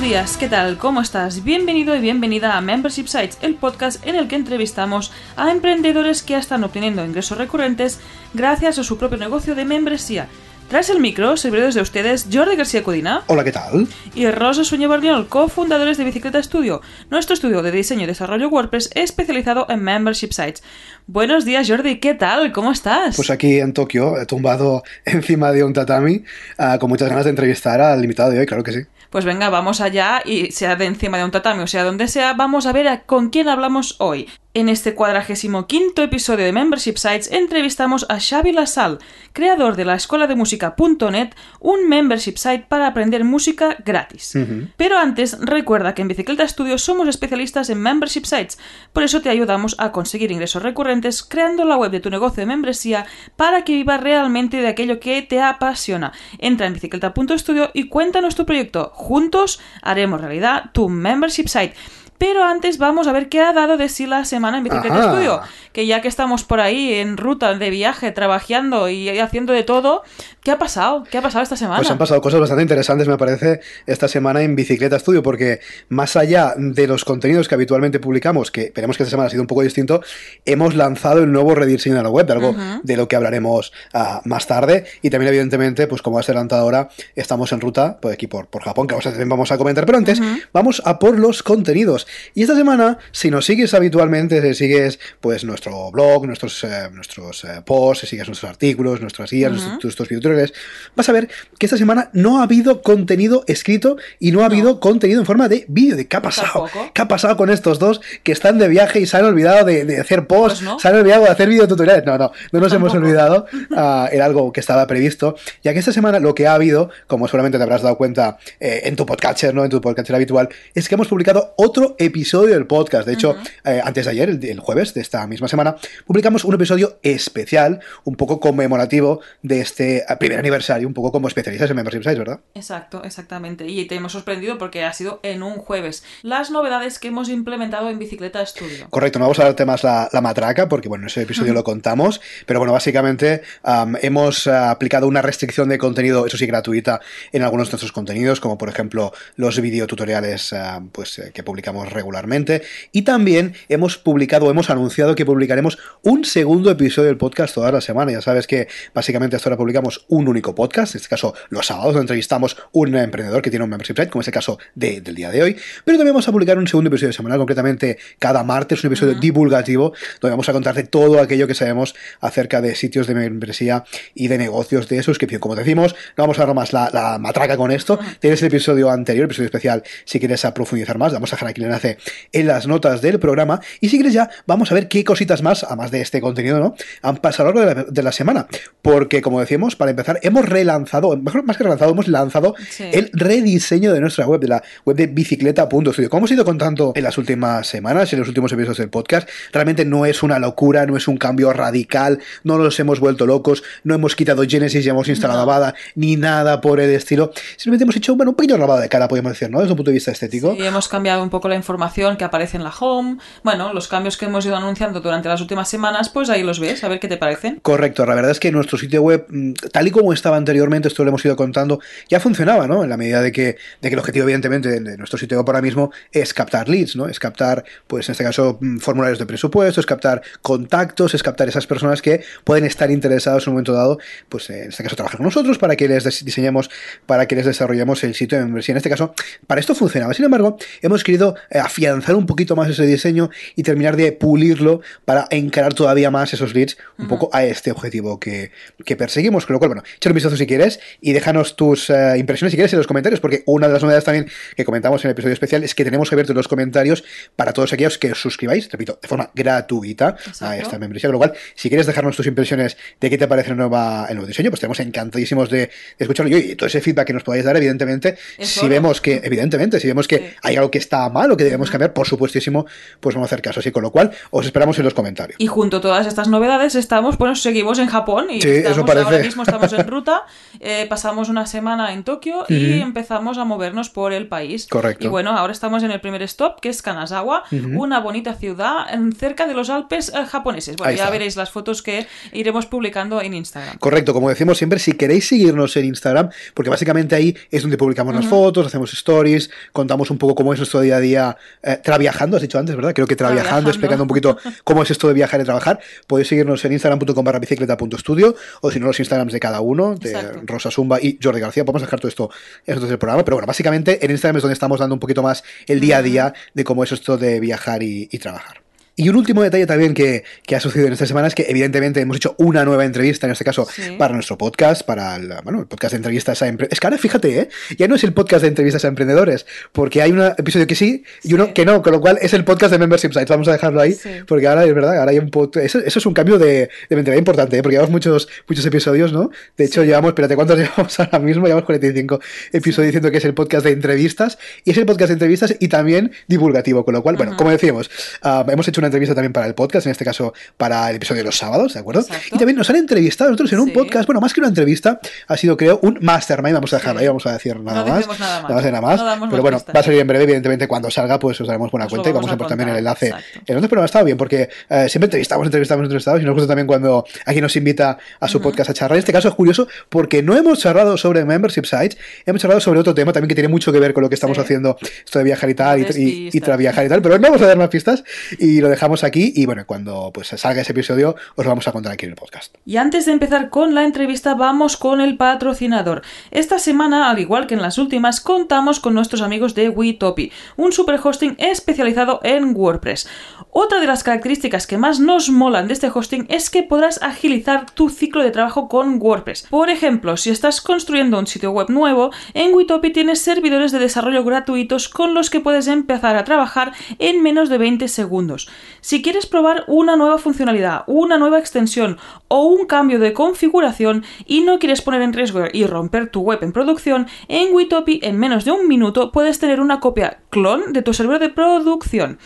Días, 0.07 0.37
¿qué 0.37 0.47
tal? 0.47 0.77
¿Cómo 0.77 1.01
estás? 1.01 1.43
Bienvenido 1.43 1.93
y 1.93 1.99
bienvenida 1.99 2.55
a 2.55 2.61
Membership 2.61 3.07
Sites, 3.07 3.37
el 3.41 3.55
podcast 3.55 4.07
en 4.07 4.15
el 4.15 4.29
que 4.29 4.37
entrevistamos 4.37 5.11
a 5.35 5.51
emprendedores 5.51 6.23
que 6.23 6.31
ya 6.31 6.39
están 6.39 6.63
obteniendo 6.63 7.03
ingresos 7.03 7.37
recurrentes 7.37 7.99
gracias 8.33 8.79
a 8.79 8.85
su 8.85 8.97
propio 8.97 9.17
negocio 9.17 9.53
de 9.53 9.65
membresía. 9.65 10.29
Tras 10.69 10.89
el 10.89 11.01
micro, 11.01 11.35
servidores 11.35 11.75
de 11.75 11.81
ustedes 11.81 12.27
Jordi 12.31 12.55
García 12.55 12.83
Codina 12.83 13.23
Hola, 13.27 13.43
¿qué 13.43 13.51
tal? 13.51 13.89
y 14.15 14.31
Rosa 14.31 14.63
Sueño 14.63 14.87
Barniol, 14.87 15.27
cofundadores 15.27 15.97
de 15.97 16.05
Bicicleta 16.05 16.41
Studio, 16.41 16.81
nuestro 17.09 17.33
estudio 17.33 17.61
de 17.61 17.73
diseño 17.73 18.03
y 18.03 18.07
desarrollo 18.07 18.47
WordPress 18.47 18.91
especializado 18.95 19.65
en 19.67 19.83
Membership 19.83 20.31
Sites. 20.31 20.63
Buenos 21.05 21.43
días, 21.43 21.67
Jordi, 21.67 21.99
¿qué 21.99 22.13
tal? 22.13 22.53
¿Cómo 22.53 22.71
estás? 22.71 23.17
Pues 23.17 23.29
aquí 23.29 23.59
en 23.59 23.73
Tokio, 23.73 24.15
tumbado 24.25 24.83
encima 25.05 25.51
de 25.51 25.65
un 25.65 25.73
tatami, 25.73 26.23
ah, 26.57 26.77
con 26.79 26.89
muchas 26.89 27.09
ganas 27.09 27.25
de 27.25 27.31
entrevistar 27.31 27.81
al 27.81 28.01
invitado 28.01 28.31
de 28.31 28.39
hoy, 28.39 28.45
claro 28.45 28.63
que 28.63 28.71
sí. 28.71 28.79
Pues 29.17 29.25
venga, 29.25 29.49
vamos 29.49 29.81
allá 29.81 30.21
y 30.23 30.51
sea 30.51 30.75
de 30.75 30.85
encima 30.85 31.17
de 31.17 31.25
un 31.25 31.31
tatami 31.31 31.63
o 31.63 31.67
sea 31.67 31.83
donde 31.83 32.07
sea, 32.07 32.35
vamos 32.35 32.67
a 32.67 32.71
ver 32.71 32.87
a 32.87 33.01
con 33.01 33.31
quién 33.31 33.49
hablamos 33.49 33.95
hoy. 33.97 34.29
En 34.57 34.69
este 34.69 34.95
cuadragésimo 34.95 35.67
quinto 35.67 36.01
episodio 36.01 36.43
de 36.43 36.51
Membership 36.51 36.95
Sites 36.95 37.31
entrevistamos 37.31 38.07
a 38.09 38.19
Xavi 38.19 38.53
Lasal, 38.53 38.97
creador 39.31 39.75
de 39.75 39.85
la 39.85 39.93
escuela 39.93 40.25
de 40.25 40.33
música.net, 40.33 41.29
un 41.59 41.87
membership 41.87 42.37
site 42.37 42.65
para 42.67 42.87
aprender 42.87 43.23
música 43.23 43.77
gratis. 43.85 44.35
Pero 44.75 44.97
antes, 44.97 45.37
recuerda 45.41 45.93
que 45.93 46.01
en 46.01 46.07
Bicicleta 46.07 46.47
Studio 46.47 46.79
somos 46.79 47.07
especialistas 47.07 47.69
en 47.69 47.79
membership 47.79 48.23
sites, 48.23 48.57
por 48.93 49.03
eso 49.03 49.21
te 49.21 49.29
ayudamos 49.29 49.75
a 49.77 49.91
conseguir 49.91 50.31
ingresos 50.31 50.63
recurrentes 50.63 51.21
creando 51.21 51.63
la 51.63 51.77
web 51.77 51.91
de 51.91 51.99
tu 51.99 52.09
negocio 52.09 52.41
de 52.41 52.47
membresía 52.47 53.05
para 53.35 53.63
que 53.63 53.73
vivas 53.73 54.01
realmente 54.01 54.57
de 54.57 54.69
aquello 54.69 54.99
que 54.99 55.21
te 55.21 55.39
apasiona. 55.39 56.13
Entra 56.39 56.65
en 56.65 56.73
bicicleta.studio 56.73 57.69
y 57.75 57.89
cuéntanos 57.89 58.33
tu 58.33 58.47
proyecto. 58.47 58.89
Juntos 58.95 59.59
haremos 59.83 60.19
realidad 60.19 60.71
tu 60.73 60.89
membership 60.89 61.47
site. 61.47 61.75
Pero 62.17 62.43
antes 62.43 62.77
vamos 62.77 63.07
a 63.07 63.11
ver 63.11 63.29
qué 63.29 63.41
ha 63.41 63.53
dado 63.53 63.77
de 63.77 63.89
sí 63.89 64.07
la 64.07 64.25
semana 64.25 64.57
en 64.57 64.63
Bicicleta 64.63 64.95
Ajá. 64.95 65.11
Studio. 65.11 65.41
Que 65.71 65.85
ya 65.85 66.01
que 66.01 66.07
estamos 66.07 66.43
por 66.43 66.59
ahí 66.59 66.93
en 66.93 67.17
ruta 67.17 67.53
de 67.53 67.69
viaje, 67.69 68.11
trabajando 68.11 68.89
y 68.89 69.09
haciendo 69.19 69.53
de 69.53 69.63
todo, 69.63 70.01
¿qué 70.41 70.51
ha 70.51 70.57
pasado? 70.57 71.03
¿Qué 71.09 71.19
ha 71.19 71.21
pasado 71.21 71.43
esta 71.43 71.55
semana? 71.55 71.77
Pues 71.77 71.91
han 71.91 71.99
pasado 71.99 72.19
cosas 72.21 72.39
bastante 72.39 72.63
interesantes, 72.63 73.07
me 73.07 73.17
parece, 73.17 73.61
esta 73.85 74.07
semana 74.07 74.41
en 74.41 74.55
Bicicleta 74.55 74.97
Studio, 74.97 75.21
porque 75.21 75.59
más 75.89 76.15
allá 76.15 76.53
de 76.57 76.87
los 76.87 77.05
contenidos 77.05 77.47
que 77.47 77.53
habitualmente 77.53 77.99
publicamos, 77.99 78.49
que 78.49 78.71
veremos 78.75 78.97
que 78.97 79.03
esta 79.03 79.11
semana 79.11 79.27
ha 79.27 79.29
sido 79.29 79.43
un 79.43 79.47
poco 79.47 79.61
distinto, 79.61 80.01
hemos 80.45 80.75
lanzado 80.75 81.19
el 81.19 81.31
nuevo 81.31 81.53
rediseño 81.53 81.95
de 81.95 82.03
la 82.03 82.09
web, 82.09 82.25
de 82.25 82.33
algo 82.33 82.55
de 82.81 82.97
lo 82.97 83.07
que 83.07 83.15
hablaremos 83.15 83.71
ah, 83.93 84.21
más 84.25 84.47
tarde. 84.47 84.85
Y 85.03 85.09
también, 85.11 85.29
evidentemente, 85.29 85.85
pues 85.85 86.01
como 86.01 86.17
has 86.17 86.27
adelantado 86.29 86.63
ahora, 86.63 86.89
estamos 87.15 87.51
en 87.51 87.61
ruta, 87.61 87.99
pues 88.01 88.13
aquí 88.13 88.25
por, 88.25 88.47
por 88.47 88.63
Japón, 88.63 88.87
que 88.87 88.93
vamos 88.93 89.05
a, 89.05 89.09
también 89.09 89.29
vamos 89.29 89.51
a 89.51 89.57
comentar. 89.57 89.85
Pero 89.85 89.99
antes, 89.99 90.19
vamos 90.51 90.81
a 90.85 90.97
por 90.97 91.19
los 91.19 91.43
contenidos. 91.43 92.06
Y 92.33 92.41
esta 92.41 92.55
semana, 92.55 92.97
si 93.11 93.31
nos 93.31 93.45
sigues 93.45 93.73
habitualmente, 93.73 94.41
si 94.41 94.53
sigues 94.53 94.99
pues 95.21 95.43
nuestro 95.43 95.91
blog, 95.91 96.25
nuestros, 96.25 96.63
eh, 96.63 96.89
nuestros 96.91 97.43
eh, 97.43 97.61
posts, 97.65 98.01
si 98.01 98.07
sigues 98.07 98.27
nuestros 98.27 98.49
artículos, 98.49 99.01
nuestras 99.01 99.31
guías, 99.31 99.51
nuestros, 99.51 99.83
nuestros 99.83 100.09
videotutoriales, 100.09 100.53
vas 100.95 101.09
a 101.09 101.11
ver 101.11 101.29
que 101.57 101.65
esta 101.65 101.77
semana 101.77 102.09
no 102.13 102.39
ha 102.39 102.43
habido 102.43 102.81
contenido 102.81 103.43
escrito 103.47 103.97
y 104.19 104.31
no 104.31 104.41
ha 104.41 104.45
habido 104.45 104.79
contenido 104.79 105.19
en 105.19 105.25
forma 105.25 105.47
de 105.47 105.65
vídeo. 105.67 105.95
¿De 105.95 106.07
qué 106.07 106.17
ha 106.17 106.21
pasado? 106.21 106.65
Tampoco. 106.65 106.91
¿Qué 106.93 107.01
ha 107.01 107.07
pasado 107.07 107.37
con 107.37 107.49
estos 107.49 107.79
dos 107.79 108.01
que 108.23 108.31
están 108.31 108.57
de 108.57 108.67
viaje 108.67 108.99
y 108.99 109.05
se 109.05 109.17
han 109.17 109.25
olvidado 109.25 109.65
de, 109.65 109.85
de 109.85 109.99
hacer 109.99 110.27
posts? 110.27 110.59
Pues 110.59 110.61
no. 110.61 110.79
Se 110.79 110.87
han 110.87 110.95
olvidado 110.95 111.23
de 111.23 111.29
hacer 111.29 111.49
videotutoriales. 111.49 112.05
No, 112.05 112.17
no, 112.17 112.31
no 112.51 112.59
nos 112.59 112.73
hemos 112.73 112.93
olvidado. 112.93 113.45
Ah, 113.75 114.09
era 114.11 114.25
algo 114.25 114.51
que 114.51 114.59
estaba 114.59 114.87
previsto. 114.87 115.35
Ya 115.63 115.73
que 115.73 115.79
esta 115.79 115.91
semana 115.91 116.19
lo 116.19 116.33
que 116.33 116.47
ha 116.47 116.53
habido, 116.53 116.89
como 117.05 117.27
seguramente 117.27 117.57
te 117.57 117.63
habrás 117.63 117.81
dado 117.81 117.97
cuenta 117.97 118.37
eh, 118.59 118.81
en 118.85 118.95
tu 118.95 119.05
podcatcher, 119.05 119.53
¿no? 119.53 119.63
En 119.63 119.69
tu 119.69 119.81
podcatcher 119.81 120.15
habitual, 120.15 120.49
es 120.73 120.87
que 120.87 120.95
hemos 120.95 121.07
publicado 121.07 121.53
otro 121.57 121.95
episodio 121.99 122.53
del 122.53 122.67
podcast. 122.67 123.07
De 123.07 123.13
hecho, 123.13 123.35
eh, 123.63 123.81
antes 123.83 124.05
de 124.05 124.11
ayer, 124.11 124.29
el, 124.29 124.43
el 124.43 124.59
jueves 124.59 124.93
de 124.93 125.01
esta 125.01 125.25
misma 125.27 125.47
semana, 125.47 125.75
publicamos 126.05 126.43
un 126.43 126.55
episodio 126.55 126.99
especial, 127.03 127.79
un 128.03 128.15
poco 128.15 128.39
conmemorativo 128.39 129.21
de 129.41 129.61
este 129.61 129.97
eh, 129.97 130.03
primer 130.19 130.39
aniversario, 130.39 130.87
un 130.87 130.93
poco 130.93 131.11
como 131.11 131.27
especialistas 131.27 131.69
en 131.69 131.75
Membership 131.75 132.03
Sites, 132.03 132.19
¿verdad? 132.19 132.39
Exacto, 132.55 133.03
exactamente. 133.03 133.67
Y 133.67 133.85
te 133.85 133.95
hemos 133.95 134.11
sorprendido 134.11 134.57
porque 134.57 134.83
ha 134.83 134.93
sido 134.93 135.19
en 135.23 135.43
un 135.43 135.55
jueves. 135.55 136.03
Las 136.23 136.51
novedades 136.51 136.99
que 136.99 137.09
hemos 137.09 137.29
implementado 137.29 137.89
en 137.89 137.99
Bicicleta 137.99 138.45
Studio. 138.45 138.87
Correcto, 138.89 139.19
no 139.19 139.25
vamos 139.25 139.39
a 139.39 139.43
darte 139.43 139.65
más 139.65 139.83
la, 139.83 140.09
la 140.11 140.21
matraca 140.21 140.67
porque, 140.69 140.89
bueno, 140.89 141.03
en 141.03 141.07
ese 141.07 141.21
episodio 141.21 141.53
lo 141.53 141.63
contamos, 141.63 142.21
pero 142.45 142.59
bueno, 142.59 142.73
básicamente 142.73 143.41
am, 143.63 143.95
hemos 144.01 144.47
ah, 144.47 144.71
aplicado 144.71 145.07
una 145.07 145.21
restricción 145.21 145.69
de 145.69 145.77
contenido, 145.77 146.25
eso 146.25 146.37
sí, 146.37 146.45
gratuita, 146.45 147.01
en 147.31 147.43
algunos 147.43 147.67
de 147.67 147.73
nuestros 147.73 147.91
contenidos, 147.91 148.39
como 148.39 148.57
por 148.57 148.69
ejemplo 148.69 149.13
los 149.35 149.59
videotutoriales 149.59 150.53
ah, 150.53 150.81
pues, 150.91 151.19
eh, 151.19 151.31
que 151.33 151.43
publicamos 151.43 151.86
regularmente, 151.91 152.61
y 152.91 153.03
también 153.03 153.53
hemos 153.69 153.97
publicado, 153.97 154.49
hemos 154.49 154.69
anunciado 154.69 155.15
que 155.15 155.25
publicaremos 155.25 155.77
un 156.03 156.25
segundo 156.25 156.71
episodio 156.71 157.07
del 157.07 157.17
podcast 157.17 157.53
toda 157.55 157.71
la 157.71 157.81
semana. 157.81 158.11
Ya 158.11 158.21
sabes 158.21 158.47
que 158.47 158.67
básicamente 158.93 159.35
hasta 159.35 159.49
ahora 159.49 159.57
publicamos 159.57 160.05
un 160.07 160.27
único 160.27 160.55
podcast, 160.55 160.95
en 160.95 160.99
este 160.99 161.09
caso 161.09 161.33
los 161.49 161.65
sábados, 161.67 161.93
donde 161.93 162.01
entrevistamos 162.01 162.57
un 162.71 162.95
emprendedor 162.95 163.41
que 163.41 163.49
tiene 163.49 163.63
un 163.63 163.69
membership 163.69 163.95
site, 163.95 164.09
como 164.09 164.21
es 164.21 164.27
el 164.27 164.33
caso 164.33 164.59
de- 164.75 165.01
del 165.01 165.15
día 165.15 165.31
de 165.31 165.43
hoy, 165.43 165.55
pero 165.85 165.97
también 165.97 166.13
vamos 166.13 166.27
a 166.27 166.31
publicar 166.31 166.57
un 166.57 166.67
segundo 166.67 166.89
episodio 166.89 167.13
semanal, 167.13 167.37
concretamente 167.39 167.97
cada 168.19 168.43
martes, 168.43 168.83
un 168.83 168.87
episodio 168.87 169.15
divulgativo, 169.15 169.93
donde 170.21 170.31
vamos 170.31 170.49
a 170.49 170.53
contarte 170.53 170.83
todo 170.83 171.21
aquello 171.21 171.47
que 171.47 171.55
sabemos 171.55 171.95
acerca 172.19 172.61
de 172.61 172.75
sitios 172.75 173.07
de 173.07 173.15
membresía 173.15 173.83
y 174.13 174.27
de 174.27 174.37
negocios 174.37 174.87
de 174.89 175.01
suscripción. 175.03 175.39
Como 175.41 175.55
decimos, 175.55 175.95
no 176.17 176.23
vamos 176.23 176.39
a 176.39 176.45
dar 176.45 176.55
más 176.55 176.73
la, 176.73 176.89
la 176.93 177.17
matraca 177.19 177.57
con 177.57 177.71
esto. 177.71 177.99
Tienes 178.19 178.41
el 178.41 178.47
episodio 178.47 178.89
anterior, 178.89 179.23
el 179.23 179.27
episodio 179.27 179.45
especial, 179.45 179.83
si 180.05 180.19
quieres 180.19 180.45
a 180.45 180.53
profundizar 180.53 180.97
más, 180.97 181.13
vamos 181.13 181.31
a 181.33 181.35
dejar 181.35 181.49
aquí 181.49 181.61
el 181.61 181.67
enlace 181.77 181.97
en 182.31 182.47
las 182.47 182.67
notas 182.67 183.01
del 183.01 183.19
programa. 183.19 183.59
Y 183.81 183.89
si 183.89 183.97
quieres 183.97 184.13
ya, 184.13 184.29
vamos 184.45 184.71
a 184.71 184.75
ver 184.75 184.87
qué 184.87 185.03
cositas 185.03 185.41
más, 185.41 185.63
además 185.63 185.91
de 185.91 186.01
este 186.01 186.21
contenido, 186.21 186.59
¿no? 186.59 186.75
Han 187.01 187.17
pasado 187.17 187.49
a 187.49 187.53
lo 187.53 187.59
largo 187.59 187.75
de 187.75 187.83
la, 187.85 187.91
de 187.91 188.03
la 188.03 188.11
semana. 188.11 188.47
Porque, 188.81 189.21
como 189.21 189.39
decíamos, 189.39 189.75
para 189.75 189.91
empezar, 189.91 190.19
hemos 190.23 190.47
relanzado, 190.47 191.15
mejor 191.17 191.43
más 191.43 191.57
que 191.57 191.63
relanzado, 191.63 191.91
hemos 191.91 192.07
lanzado 192.07 192.55
Sí. 192.69 192.85
el 192.91 193.09
rediseño 193.13 193.93
de 193.93 193.99
nuestra 194.01 194.25
web, 194.27 194.39
de 194.39 194.47
la 194.47 194.63
web 194.85 194.97
de 194.97 195.07
bicicleta.studio. 195.07 196.09
Como 196.09 196.19
hemos 196.19 196.31
ido 196.31 196.45
contando 196.45 196.93
en 196.95 197.03
las 197.03 197.17
últimas 197.17 197.67
semanas, 197.67 198.11
en 198.13 198.19
los 198.19 198.27
últimos 198.27 198.51
episodios 198.51 198.77
del 198.77 198.89
podcast, 198.89 199.27
realmente 199.51 199.85
no 199.85 200.05
es 200.05 200.23
una 200.23 200.39
locura, 200.39 200.85
no 200.85 200.97
es 200.97 201.07
un 201.07 201.17
cambio 201.17 201.53
radical, 201.53 202.19
no 202.43 202.57
nos 202.57 202.79
hemos 202.79 202.99
vuelto 202.99 203.25
locos, 203.25 203.63
no 203.83 203.93
hemos 203.95 204.15
quitado 204.15 204.43
Genesis 204.47 204.85
y 204.85 204.89
hemos 204.89 205.07
instalado 205.07 205.41
Avada, 205.41 205.75
ni 205.95 206.15
nada 206.15 206.61
por 206.61 206.79
el 206.79 206.89
estilo. 206.91 207.31
Simplemente 207.57 207.83
hemos 207.83 207.95
hecho 207.95 208.15
bueno, 208.15 208.31
un 208.31 208.35
pequeño 208.35 208.57
lavado 208.57 208.79
de 208.81 208.89
cara, 208.89 209.07
podemos 209.07 209.31
decir, 209.33 209.49
¿no? 209.49 209.59
Desde 209.59 209.71
un 209.71 209.77
punto 209.77 209.91
de 209.91 209.95
vista 209.95 210.11
estético. 210.11 210.53
Y 210.55 210.63
hemos 210.63 210.87
cambiado 210.87 211.21
un 211.23 211.29
poco 211.29 211.47
la 211.47 211.55
información 211.67 212.15
que 212.15 212.23
aparece 212.23 212.55
en 212.55 212.63
la 212.63 212.71
home. 212.79 213.17
Bueno, 213.43 213.73
los 213.73 213.89
cambios 213.89 214.15
que 214.15 214.25
hemos 214.25 214.45
ido 214.45 214.55
anunciando 214.55 215.01
durante 215.01 215.27
las 215.27 215.41
últimas 215.41 215.67
semanas, 215.67 216.07
pues 216.07 216.29
ahí 216.29 216.41
los 216.41 216.61
ves, 216.61 216.83
a 216.85 216.87
ver 216.87 217.01
qué 217.01 217.09
te 217.09 217.17
parecen. 217.17 217.59
Correcto, 217.61 218.05
la 218.05 218.15
verdad 218.15 218.31
es 218.31 218.39
que 218.39 218.51
nuestro 218.51 218.77
sitio 218.77 219.01
web, 219.01 219.25
mm, 219.27 219.53
tal 219.73 219.87
y 219.87 219.91
como 219.91 220.13
estaba 220.13 220.37
anteriormente, 220.37 220.87
esto 220.87 221.03
lo 221.03 221.09
hemos 221.09 221.25
ido 221.25 221.35
contando, 221.35 221.81
ya 222.09 222.21
funcionaba, 222.21 222.67
¿no? 222.67 222.83
En 222.83 222.89
la 222.89 222.95
medida 222.95 223.21
de 223.21 223.33
que, 223.33 223.57
de 223.81 223.89
que 223.89 223.95
el 223.95 223.99
objetivo, 223.99 224.23
evidentemente, 224.23 224.79
de, 224.79 224.97
nuestro 224.97 225.19
sitio 225.19 225.37
web 225.37 225.45
ahora 225.47 225.61
mismo 225.61 225.91
es 226.11 226.33
captar 226.33 226.69
leads, 226.69 226.95
¿no? 226.95 227.07
Es 227.07 227.19
captar, 227.19 227.65
pues 227.87 228.07
en 228.07 228.13
este 228.13 228.23
caso, 228.23 228.57
mm, 228.61 228.77
formularios 228.77 229.19
de 229.19 229.25
presupuesto, 229.25 229.81
es 229.81 229.85
captar 229.85 230.21
contactos, 230.41 231.13
es 231.13 231.21
captar 231.21 231.49
esas 231.49 231.67
personas 231.67 232.01
que 232.01 232.23
pueden 232.45 232.63
estar 232.63 232.89
interesados 232.89 233.45
en 233.45 233.49
un 233.51 233.55
momento 233.55 233.73
dado, 233.73 233.99
pues 234.29 234.49
eh, 234.49 234.63
en 234.63 234.69
este 234.69 234.83
caso, 234.83 234.95
trabajar 234.95 235.17
con 235.17 235.25
nosotros 235.25 235.57
para 235.57 235.75
que 235.75 235.89
les 235.89 236.23
diseñemos, 236.23 236.69
para 237.05 237.27
que 237.27 237.35
les 237.35 237.45
desarrollemos 237.45 238.03
el 238.03 238.15
sitio 238.15 238.37
de 238.37 238.45
membresía. 238.45 238.73
En 238.73 238.77
este 238.77 238.89
caso, 238.89 239.13
para 239.47 239.59
esto 239.59 239.75
funcionaba. 239.75 240.13
Sin 240.13 240.25
embargo, 240.25 240.57
hemos 240.81 241.03
querido 241.03 241.35
afianzar 241.59 242.15
un 242.15 242.25
poquito 242.25 242.55
más 242.55 242.69
ese 242.69 242.85
diseño 242.85 243.29
y 243.55 243.63
terminar 243.63 243.95
de 243.95 244.11
pulirlo 244.11 244.81
para 245.05 245.27
encarar 245.31 245.73
todavía 245.73 246.11
más 246.11 246.33
esos 246.33 246.53
leads 246.53 246.77
un 246.97 247.07
poco 247.07 247.29
a 247.33 247.43
este 247.45 247.71
objetivo 247.71 248.19
que, 248.19 248.51
que 248.85 248.95
perseguimos. 248.95 249.45
Con 249.45 249.53
lo 249.53 249.59
cual, 249.59 249.69
bueno, 249.69 249.83
echa 249.95 250.09
un 250.09 250.13
vistazo 250.15 250.37
si 250.37 250.47
quieres 250.47 250.79
y 251.01 251.13
déjanos 251.13 251.55
tus 251.55 251.89
eh, 251.89 252.15
impresiones 252.17 252.51
si 252.51 252.57
quieres 252.57 252.73
en 252.73 252.77
los 252.79 252.87
comentarios, 252.87 253.19
porque 253.19 253.43
una 253.45 253.67
de 253.67 253.73
las 253.73 253.81
novedades 253.81 254.03
también 254.05 254.27
que 254.55 254.65
comentamos 254.65 255.03
en 255.03 255.09
el 255.09 255.11
episodio 255.13 255.33
especial 255.33 255.63
es 255.63 255.75
que 255.75 255.83
tenemos 255.83 256.11
abiertos 256.11 256.35
los 256.35 256.47
comentarios 256.47 257.03
para 257.35 257.53
todos 257.53 257.73
aquellos 257.73 257.97
que 257.97 258.11
os 258.11 258.21
suscribáis, 258.21 258.69
repito, 258.71 258.99
de 259.01 259.07
forma 259.07 259.29
gratuita 259.35 260.15
a 260.41 260.57
esta 260.57 260.77
membresía. 260.79 261.09
Con 261.09 261.13
lo 261.13 261.19
cual, 261.19 261.33
si 261.55 261.69
quieres 261.69 261.85
dejarnos 261.87 262.15
tus 262.15 262.27
impresiones 262.27 262.77
de 262.99 263.09
qué 263.09 263.17
te 263.17 263.27
parece 263.27 263.51
el, 263.51 263.57
nuevo 263.57 263.77
diseño, 264.25 264.49
pues 264.49 264.59
tenemos 264.59 264.79
encantadísimos 264.79 265.49
de, 265.49 265.57
de 265.59 265.69
escucharlo 265.99 266.35
y, 266.37 266.55
todo 266.55 266.67
ese 266.67 266.81
feedback 266.81 267.07
que 267.07 267.13
nos 267.13 267.23
podáis 267.23 267.45
dar, 267.45 267.55
evidentemente, 267.57 268.17
Es 268.37 268.49
si 268.49 268.59
oro. 268.61 268.69
vemos 268.69 269.01
que, 269.01 269.21
evidentemente, 269.23 269.79
si 269.79 269.87
vemos 269.87 270.07
que 270.07 270.17
Sí. 270.17 270.23
hay 270.41 270.55
algo 270.55 270.71
que 270.71 270.79
está 270.79 271.07
mal 271.09 271.31
que 271.37 271.43
debemos 271.43 271.69
cambiar, 271.71 271.93
por 271.93 272.07
supuestísimo, 272.07 272.65
pues 272.99 273.15
vamos 273.15 273.27
a 273.27 273.35
hacer 273.35 273.41
caso. 273.41 273.59
Así 273.59 273.71
con 273.71 273.83
lo 273.83 273.91
cual, 273.91 274.11
os 274.31 274.45
esperamos 274.45 274.77
en 274.79 274.85
los 274.85 274.93
comentarios. 274.93 275.39
Y 275.39 275.47
junto 275.47 275.77
a 275.77 275.81
todas 275.81 276.07
estas 276.07 276.27
novedades, 276.27 276.75
estamos, 276.75 277.17
bueno, 277.17 277.35
seguimos 277.35 277.79
en 277.79 277.87
Japón 277.87 278.27
y 278.29 278.41
Sí, 278.41 278.49
estamos, 278.49 278.77
eso 278.77 278.85
parece. 278.85 279.05
ahora 279.05 279.19
mismo 279.19 279.43
estamos 279.43 279.73
en 279.73 279.87
ruta. 279.87 280.23
eh, 280.59 280.85
pasamos 280.89 281.29
una 281.29 281.45
semana 281.45 281.93
en 281.93 282.03
Tokio 282.03 282.45
y 282.49 282.81
empezamos 282.81 283.37
a 283.37 283.45
movernos 283.45 283.89
por 283.89 284.13
el 284.13 284.27
país. 284.27 284.67
Correcto. 284.67 285.05
Y 285.05 285.09
bueno, 285.09 285.31
ahora 285.37 285.53
estamos 285.53 285.83
en 285.83 285.91
el 285.91 286.01
primer 286.01 286.21
stop, 286.23 286.59
que 286.59 286.69
es 286.69 286.81
Kanazawa, 286.81 287.43
una 287.75 287.99
bonita 287.99 288.33
ciudad 288.33 288.85
cerca 289.17 289.47
de 289.47 289.53
los 289.53 289.69
Alpes 289.69 290.09
eh, 290.09 290.25
japoneses. 290.25 290.75
Bueno, 290.77 290.89
Ahí 290.91 290.97
ya 290.97 291.03
está. 291.03 291.11
veréis 291.11 291.35
las 291.35 291.51
fotos 291.51 291.81
que 291.81 292.07
iremos 292.33 292.65
publicando 292.65 293.21
en 293.21 293.33
Instagram. 293.33 293.77
Correcto, 293.77 294.13
como 294.13 294.29
decimos 294.29 294.57
siempre, 294.57 294.79
si 294.79 294.93
queréis 294.93 295.27
seguirnos 295.27 295.75
en 295.77 295.85
Instagram, 295.85 296.29
porque 296.53 296.69
básicamente 296.69 297.15
ahí 297.15 297.35
es 297.51 297.61
donde 297.61 297.77
publicamos 297.77 298.15
las 298.15 298.25
fotos, 298.25 298.65
hacemos 298.65 298.93
stories, 298.93 299.49
contamos 299.73 300.09
un 300.11 300.17
poco 300.17 300.35
cómo 300.35 300.53
es 300.53 300.59
nuestro 300.59 300.81
día 300.81 300.97
a 300.97 300.99
día 300.99 301.26
eh, 301.63 301.79
traviajando, 301.83 302.37
has 302.37 302.41
dicho 302.41 302.57
antes, 302.57 302.75
¿verdad? 302.75 302.93
Creo 302.93 303.07
que 303.07 303.15
traviajando, 303.15 303.69
explicando 303.69 304.03
un 304.03 304.07
poquito 304.07 304.37
cómo 304.63 304.83
es 304.83 304.91
esto 304.91 305.07
de 305.07 305.13
viajar 305.13 305.41
y 305.41 305.43
trabajar. 305.43 305.79
Podéis 306.07 306.29
seguirnos 306.29 306.63
en 306.63 306.73
instagram.com 306.73 307.25
barra 307.25 307.39
bicicleta.studio 307.39 308.35
o 308.61 308.71
si 308.71 308.79
no 308.79 308.87
los 308.87 308.99
Instagrams 308.99 309.33
de 309.33 309.39
cada 309.39 309.61
uno, 309.61 309.95
de 309.95 310.11
Exacto. 310.11 310.41
Rosa 310.45 310.71
Zumba 310.71 310.99
y 311.01 311.19
Jordi 311.21 311.41
García. 311.41 311.65
Podemos 311.65 311.81
dejar 311.81 311.99
todo 311.99 312.07
esto 312.07 312.29
en 312.65 312.77
del 312.87 312.99
programa, 312.99 313.25
pero 313.25 313.37
bueno, 313.37 313.47
básicamente 313.47 314.03
en 314.05 314.11
Instagram 314.11 314.37
es 314.37 314.43
donde 314.43 314.53
estamos 314.53 314.79
dando 314.79 314.95
un 314.95 314.99
poquito 314.99 315.23
más 315.23 315.43
el 315.65 315.79
día 315.79 315.97
a 315.97 316.01
día 316.01 316.33
de 316.53 316.63
cómo 316.63 316.83
es 316.83 316.91
esto 316.91 317.17
de 317.17 317.39
viajar 317.39 317.83
y, 317.83 318.07
y 318.11 318.19
trabajar. 318.19 318.66
Y 318.99 319.09
un 319.09 319.15
último 319.15 319.43
detalle 319.43 319.67
también 319.67 319.93
que, 319.93 320.23
que 320.45 320.55
ha 320.55 320.59
sucedido 320.59 320.87
en 320.87 320.93
esta 320.93 321.05
semana 321.05 321.27
es 321.27 321.35
que 321.35 321.45
evidentemente 321.47 322.01
hemos 322.01 322.17
hecho 322.17 322.33
una 322.39 322.65
nueva 322.65 322.83
entrevista, 322.83 323.27
en 323.27 323.31
este 323.31 323.45
caso 323.45 323.67
Sí. 323.71 323.95
para 323.97 324.13
nuestro 324.15 324.39
podcast, 324.39 324.81
para 324.81 325.15
el, 325.15 325.31
bueno, 325.43 325.59
el 325.61 325.67
podcast 325.67 325.91
de 325.91 325.97
entrevistas 325.97 326.41
a 326.41 326.47
emprendedores. 326.47 326.73
Es 326.73 326.79
que 326.79 326.87
ahora 326.87 326.97
fíjate, 326.97 327.39
¿eh? 327.41 327.49
ya 327.77 327.87
no 327.87 327.93
es 327.93 328.03
el 328.03 328.13
podcast 328.13 328.41
de 328.41 328.47
entrevistas 328.47 328.83
a 328.85 328.87
emprendedores, 328.87 329.45
porque 329.71 330.01
hay 330.01 330.11
un 330.11 330.21
episodio 330.21 330.65
que 330.65 330.73
sí 330.73 331.03
y 331.23 331.35
uno 331.35 331.45
Sí. 331.45 331.53
que 331.53 331.63
no, 331.65 331.83
con 331.83 331.93
lo 331.93 332.01
cual 332.01 332.17
es 332.23 332.33
el 332.33 332.43
podcast 332.43 332.71
de 332.71 332.79
Membership 332.79 333.09
Sites. 333.13 333.29
Vamos 333.29 333.47
a 333.49 333.51
dejarlo 333.51 333.79
ahí, 333.81 333.93
Sí. 333.93 334.09
porque 334.27 334.47
ahora 334.47 334.65
es 334.65 334.73
verdad, 334.73 334.97
ahora 334.97 335.11
hay 335.11 335.19
un 335.19 335.29
podcast. 335.29 335.63
Eso, 335.67 335.77
eso 335.79 335.99
es 335.99 336.05
un 336.07 336.15
cambio 336.15 336.39
de, 336.39 336.67
de 336.89 336.95
mentalidad 336.95 337.19
importante, 337.19 337.55
¿eh? 337.59 337.61
porque 337.61 337.75
llevamos 337.75 337.91
muchos, 337.91 338.27
muchos 338.49 338.65
episodios, 338.65 339.13
¿no? 339.13 339.29
De 339.57 339.65
hecho, 339.65 339.83
llevamos, 339.83 340.09
espérate, 340.09 340.35
¿cuántos 340.35 340.57
llevamos 340.59 340.99
ahora 340.99 341.19
mismo? 341.19 341.45
Llevamos 341.45 341.65
45 341.65 342.19
episodios 342.51 342.87
diciendo 342.87 343.11
que 343.11 343.17
es 343.19 343.25
el 343.25 343.35
podcast 343.35 343.63
de 343.63 343.73
entrevistas, 343.73 344.39
y 344.65 344.71
es 344.71 344.77
el 344.79 344.87
podcast 344.87 345.09
de 345.09 345.13
entrevistas 345.13 345.55
y 345.59 345.67
también 345.67 346.11
divulgativo, 346.27 346.83
con 346.83 346.95
lo 346.95 347.03
cual, 347.03 347.15
bueno, 347.15 347.37
como 347.37 347.51
decíamos, 347.51 347.91
ah, 348.23 348.43
hemos 348.49 348.67
hecho 348.67 348.81
una 348.81 348.86
entrevista 348.87 349.15
también 349.15 349.33
para 349.33 349.45
el 349.47 349.53
podcast, 349.55 349.85
en 349.87 349.91
este 349.91 350.03
caso 350.05 350.33
para 350.57 350.89
el 350.89 350.95
episodio 350.97 351.21
de 351.21 351.25
los 351.25 351.37
sábados, 351.37 351.73
¿de 351.73 351.79
acuerdo? 351.79 352.01
Exacto. 352.01 352.35
Y 352.35 352.37
también 352.37 352.57
nos 352.57 352.69
han 352.69 352.75
entrevistado 352.77 353.29
nosotros 353.31 353.53
en 353.53 353.59
un 353.59 353.67
Sí. 353.67 353.73
podcast, 353.73 354.05
bueno, 354.07 354.19
más 354.21 354.33
que 354.33 354.39
una 354.41 354.49
entrevista, 354.49 354.99
ha 355.27 355.37
sido 355.37 355.55
creo 355.57 355.79
un 355.83 355.97
mastermind, 356.01 356.55
vamos 356.55 356.73
a 356.73 356.77
dejarlo 356.77 356.99
ahí, 357.01 357.07
vamos 357.07 357.25
a 357.25 357.33
decir 357.33 357.59
nada 357.59 357.83
No 357.83 357.87
más. 357.93 358.19
nada 358.19 358.41
más. 358.41 358.63
Nada 358.63 358.81
más. 358.81 358.99
No 358.99 359.05
damos 359.05 359.29
pero 359.29 359.37
más 359.37 359.41
bueno, 359.41 359.57
pistas. 359.57 359.75
va 359.75 359.79
a 359.79 359.83
salir 359.83 359.99
en 359.99 360.07
breve, 360.07 360.23
evidentemente 360.23 360.67
cuando 360.67 360.89
salga, 360.91 361.19
pues 361.19 361.39
os 361.41 361.47
daremos 361.47 361.71
buena 361.71 361.85
Os 361.85 361.91
cuenta 361.91 362.09
y 362.09 362.13
vamos 362.13 362.31
a 362.31 362.37
poner 362.37 362.49
también 362.49 362.69
el 362.69 362.77
enlace. 362.77 363.07
exacto. 363.07 363.39
En 363.47 363.57
otro 363.57 363.69
programa 363.69 363.83
ha 363.83 363.87
estado 363.87 364.05
bien, 364.05 364.17
porque 364.17 364.49
eh, 364.69 364.87
siempre 364.89 365.05
entrevistamos, 365.05 365.45
entrevistamos, 365.45 365.83
entrevistamos, 365.83 366.21
y 366.21 366.25
nos 366.25 366.33
gusta 366.33 366.47
también 366.47 366.67
cuando 366.67 367.05
alguien 367.25 367.43
nos 367.43 367.55
invita 367.55 367.97
a 368.19 368.27
su 368.27 368.41
podcast 368.41 368.69
a 368.69 368.73
charlar. 368.73 368.97
En 368.97 368.99
este 368.99 369.13
caso 369.13 369.27
es 369.29 369.35
curioso 369.35 369.67
porque 369.89 370.23
no 370.23 370.35
hemos 370.35 370.59
charlado 370.59 370.97
sobre 370.97 371.23
membership 371.25 371.65
sites, 371.65 371.97
hemos 372.25 372.41
charlado 372.41 372.61
sobre 372.61 372.79
otro 372.79 372.93
tema 372.93 373.13
también 373.13 373.27
que 373.29 373.35
tiene 373.35 373.47
mucho 373.49 373.71
que 373.71 373.79
ver 373.79 373.93
con 373.93 374.03
lo 374.03 374.09
que 374.09 374.15
estamos 374.15 374.37
Sí. 374.37 374.41
haciendo, 374.41 374.77
esto 375.05 375.19
de 375.19 375.25
viajar 375.25 375.49
y 375.49 375.53
tal, 375.55 375.79
y, 375.79 375.83
y, 376.01 376.29
y 376.33 376.41
tras 376.41 376.57
viajar 376.57 376.85
y 376.85 376.89
tal, 376.89 377.01
pero 377.01 377.17
no 377.17 377.21
vamos 377.21 377.41
a 377.41 377.47
dar 377.47 377.57
más 377.57 377.69
pistas 377.69 378.03
y 378.39 378.59
lo 378.61 378.69
dejamos 378.69 378.76
aquí 379.03 379.33
y 379.35 379.45
bueno, 379.45 379.65
cuando 379.65 380.11
pues 380.13 380.27
salga 380.27 380.61
ese 380.61 380.71
episodio 380.71 381.15
os 381.35 381.45
lo 381.45 381.49
vamos 381.49 381.67
a 381.67 381.71
contar 381.71 381.91
aquí 381.93 382.05
en 382.05 382.11
el 382.11 382.17
podcast. 382.17 382.55
Y 382.65 382.77
antes 382.77 383.05
de 383.05 383.11
empezar 383.11 383.49
con 383.49 383.73
la 383.73 383.83
entrevista, 383.83 384.35
vamos 384.35 384.77
con 384.77 385.01
el 385.01 385.17
patrocinador. 385.17 386.01
Esta 386.31 386.59
semana, 386.59 387.09
al 387.09 387.19
igual 387.19 387.47
que 387.47 387.55
en 387.55 387.61
las 387.61 387.77
últimas, 387.77 388.21
contamos 388.21 388.79
con 388.79 388.93
nuestros 388.93 389.21
amigos 389.21 389.55
de 389.55 389.69
Witopi, 389.69 390.31
un 390.55 390.71
super 390.71 390.99
hosting 391.03 391.35
especializado 391.37 392.19
en 392.23 392.55
WordPress. 392.55 393.07
Otra 393.51 393.79
de 393.79 393.87
las 393.87 394.03
características 394.03 394.67
que 394.67 394.77
más 394.77 394.99
nos 394.99 395.29
molan 395.29 395.67
de 395.67 395.73
este 395.73 395.91
hosting 395.93 396.25
es 396.29 396.49
que 396.49 396.63
podrás 396.63 397.01
agilizar 397.01 397.69
tu 397.71 397.89
ciclo 397.89 398.23
de 398.23 398.31
trabajo 398.31 398.67
con 398.67 399.01
WordPress. 399.01 399.47
Por 399.49 399.69
ejemplo, 399.69 400.17
si 400.17 400.29
estás 400.29 400.61
construyendo 400.61 401.17
un 401.19 401.27
sitio 401.27 401.51
web 401.51 401.69
nuevo, 401.69 402.11
en 402.33 402.53
Witopi 402.53 402.91
tienes 402.91 403.21
servidores 403.21 403.71
de 403.71 403.79
desarrollo 403.79 404.23
gratuitos 404.23 404.89
con 404.89 405.13
los 405.13 405.29
que 405.29 405.39
puedes 405.39 405.67
empezar 405.67 406.15
a 406.15 406.23
trabajar 406.23 406.73
en 406.99 407.21
menos 407.21 407.49
de 407.49 407.57
20 407.57 407.87
segundos. 407.87 408.47
Si 408.81 409.01
quieres 409.01 409.25
probar 409.25 409.63
una 409.67 409.95
nueva 409.95 410.17
funcionalidad, 410.17 410.83
una 410.87 411.17
nueva 411.17 411.39
extensión 411.39 411.97
o 412.27 412.45
un 412.47 412.65
cambio 412.65 412.99
de 412.99 413.13
configuración 413.13 414.03
y 414.25 414.41
no 414.41 414.59
quieres 414.59 414.81
poner 414.81 415.01
en 415.01 415.13
riesgo 415.13 415.45
y 415.51 415.65
romper 415.65 416.09
tu 416.09 416.21
web 416.21 416.39
en 416.41 416.51
producción, 416.51 417.07
en 417.27 417.53
Witopi 417.53 417.99
en 418.03 418.17
menos 418.17 418.45
de 418.45 418.51
un 418.51 418.67
minuto 418.67 419.11
puedes 419.11 419.39
tener 419.39 419.59
una 419.59 419.79
copia 419.79 420.19
clon 420.29 420.73
de 420.73 420.81
tu 420.81 420.93
servidor 420.93 421.19
de 421.19 421.29
producción. 421.29 422.19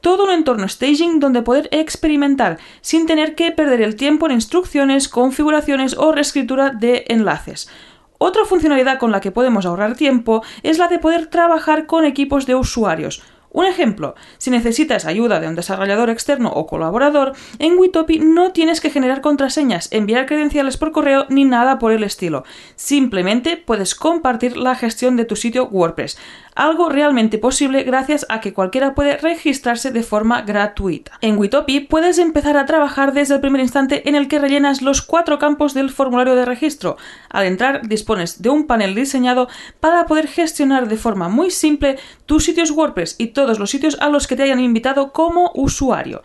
Todo 0.00 0.24
un 0.24 0.30
entorno 0.30 0.68
staging 0.68 1.18
donde 1.18 1.40
poder 1.40 1.68
experimentar 1.72 2.58
sin 2.82 3.06
tener 3.06 3.34
que 3.34 3.52
perder 3.52 3.80
el 3.80 3.96
tiempo 3.96 4.26
en 4.26 4.32
instrucciones, 4.32 5.08
configuraciones 5.08 5.96
o 5.96 6.12
reescritura 6.12 6.70
de 6.70 7.06
enlaces. 7.08 7.70
Otra 8.18 8.44
funcionalidad 8.44 8.98
con 8.98 9.10
la 9.10 9.20
que 9.20 9.32
podemos 9.32 9.66
ahorrar 9.66 9.96
tiempo 9.96 10.42
es 10.62 10.78
la 10.78 10.88
de 10.88 10.98
poder 10.98 11.26
trabajar 11.26 11.86
con 11.86 12.04
equipos 12.04 12.46
de 12.46 12.54
usuarios. 12.54 13.22
Un 13.54 13.66
ejemplo, 13.66 14.16
si 14.36 14.50
necesitas 14.50 15.04
ayuda 15.04 15.38
de 15.38 15.46
un 15.46 15.54
desarrollador 15.54 16.10
externo 16.10 16.50
o 16.50 16.66
colaborador, 16.66 17.34
en 17.60 17.78
Witopi 17.78 18.18
no 18.18 18.50
tienes 18.50 18.80
que 18.80 18.90
generar 18.90 19.20
contraseñas, 19.20 19.86
enviar 19.92 20.26
credenciales 20.26 20.76
por 20.76 20.90
correo 20.90 21.26
ni 21.28 21.44
nada 21.44 21.78
por 21.78 21.92
el 21.92 22.02
estilo. 22.02 22.42
Simplemente 22.74 23.56
puedes 23.56 23.94
compartir 23.94 24.56
la 24.56 24.74
gestión 24.74 25.16
de 25.16 25.24
tu 25.24 25.36
sitio 25.36 25.68
WordPress. 25.68 26.18
Algo 26.54 26.88
realmente 26.88 27.38
posible 27.38 27.82
gracias 27.82 28.26
a 28.28 28.40
que 28.40 28.52
cualquiera 28.52 28.94
puede 28.94 29.16
registrarse 29.16 29.90
de 29.90 30.04
forma 30.04 30.42
gratuita. 30.42 31.18
En 31.20 31.36
Witopi 31.36 31.80
puedes 31.80 32.18
empezar 32.18 32.56
a 32.56 32.64
trabajar 32.64 33.12
desde 33.12 33.34
el 33.34 33.40
primer 33.40 33.60
instante 33.60 34.08
en 34.08 34.14
el 34.14 34.28
que 34.28 34.38
rellenas 34.38 34.80
los 34.80 35.02
cuatro 35.02 35.40
campos 35.40 35.74
del 35.74 35.90
formulario 35.90 36.36
de 36.36 36.44
registro. 36.44 36.96
Al 37.28 37.46
entrar 37.46 37.88
dispones 37.88 38.40
de 38.40 38.50
un 38.50 38.68
panel 38.68 38.94
diseñado 38.94 39.48
para 39.80 40.06
poder 40.06 40.28
gestionar 40.28 40.86
de 40.86 40.96
forma 40.96 41.28
muy 41.28 41.50
simple 41.50 41.98
tus 42.24 42.44
sitios 42.44 42.70
WordPress 42.70 43.16
y 43.18 43.28
todos 43.28 43.58
los 43.58 43.70
sitios 43.70 43.98
a 44.00 44.08
los 44.08 44.28
que 44.28 44.36
te 44.36 44.44
hayan 44.44 44.60
invitado 44.60 45.12
como 45.12 45.50
usuario. 45.54 46.22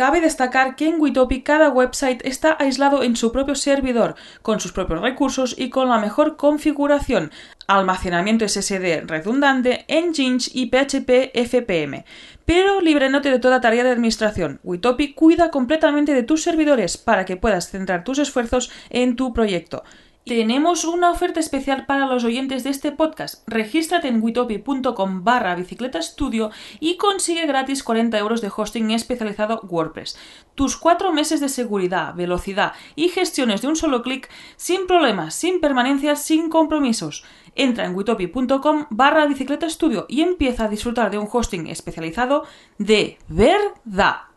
Cabe 0.00 0.22
destacar 0.22 0.76
que 0.76 0.88
en 0.88 0.98
Witopi 0.98 1.42
cada 1.42 1.68
website 1.68 2.24
está 2.24 2.56
aislado 2.58 3.02
en 3.02 3.16
su 3.16 3.32
propio 3.32 3.54
servidor, 3.54 4.14
con 4.40 4.58
sus 4.58 4.72
propios 4.72 5.02
recursos 5.02 5.54
y 5.58 5.68
con 5.68 5.90
la 5.90 5.98
mejor 5.98 6.38
configuración, 6.38 7.30
almacenamiento 7.66 8.48
SSD 8.48 9.02
redundante, 9.06 9.84
Nginx 9.90 10.54
y 10.54 10.70
PHP 10.70 11.32
FPM. 11.34 12.06
Pero 12.46 12.80
líbrenote 12.80 13.30
de 13.30 13.40
toda 13.40 13.60
tarea 13.60 13.84
de 13.84 13.90
administración. 13.90 14.58
Witopi 14.64 15.12
cuida 15.12 15.50
completamente 15.50 16.14
de 16.14 16.22
tus 16.22 16.44
servidores 16.44 16.96
para 16.96 17.26
que 17.26 17.36
puedas 17.36 17.68
centrar 17.68 18.02
tus 18.02 18.20
esfuerzos 18.20 18.72
en 18.88 19.16
tu 19.16 19.34
proyecto. 19.34 19.84
Tenemos 20.30 20.84
una 20.84 21.10
oferta 21.10 21.40
especial 21.40 21.86
para 21.86 22.06
los 22.06 22.22
oyentes 22.22 22.62
de 22.62 22.70
este 22.70 22.92
podcast. 22.92 23.42
Regístrate 23.48 24.06
en 24.06 24.22
witopi.com 24.22 25.24
barra 25.24 25.56
bicicleta 25.56 25.98
estudio 25.98 26.52
y 26.78 26.98
consigue 26.98 27.46
gratis 27.46 27.82
40 27.82 28.16
euros 28.16 28.40
de 28.40 28.48
hosting 28.56 28.92
especializado 28.92 29.60
WordPress. 29.68 30.16
Tus 30.54 30.76
cuatro 30.76 31.12
meses 31.12 31.40
de 31.40 31.48
seguridad, 31.48 32.14
velocidad 32.14 32.74
y 32.94 33.08
gestiones 33.08 33.60
de 33.60 33.66
un 33.66 33.74
solo 33.74 34.02
clic 34.02 34.30
sin 34.54 34.86
problemas, 34.86 35.34
sin 35.34 35.60
permanencias, 35.60 36.22
sin 36.22 36.48
compromisos. 36.48 37.24
Entra 37.56 37.84
en 37.84 37.96
witopi.com 37.96 38.86
barra 38.90 39.26
bicicleta 39.26 39.66
estudio 39.66 40.06
y 40.08 40.20
empieza 40.20 40.66
a 40.66 40.68
disfrutar 40.68 41.10
de 41.10 41.18
un 41.18 41.26
hosting 41.28 41.66
especializado 41.66 42.44
de 42.78 43.18
verdad. 43.26 44.30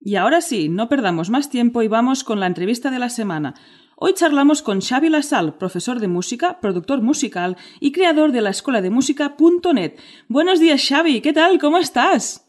Y 0.00 0.16
ahora 0.16 0.40
sí, 0.40 0.68
no 0.68 0.88
perdamos 0.88 1.30
más 1.30 1.48
tiempo 1.48 1.82
y 1.82 1.86
vamos 1.86 2.24
con 2.24 2.40
la 2.40 2.46
entrevista 2.48 2.90
de 2.90 2.98
la 2.98 3.08
semana. 3.08 3.54
Hoy 4.00 4.14
charlamos 4.14 4.62
con 4.62 4.80
Xavi 4.80 5.08
Lasal, 5.08 5.58
profesor 5.58 5.98
de 5.98 6.06
música, 6.06 6.60
productor 6.60 7.02
musical 7.02 7.56
y 7.80 7.90
creador 7.90 8.30
de 8.30 8.42
la 8.42 8.50
escuela 8.50 8.80
de 8.80 8.90
música.net. 8.90 9.94
Buenos 10.28 10.60
días, 10.60 10.86
Xavi, 10.88 11.20
¿qué 11.20 11.32
tal? 11.32 11.58
¿Cómo 11.58 11.78
estás? 11.78 12.46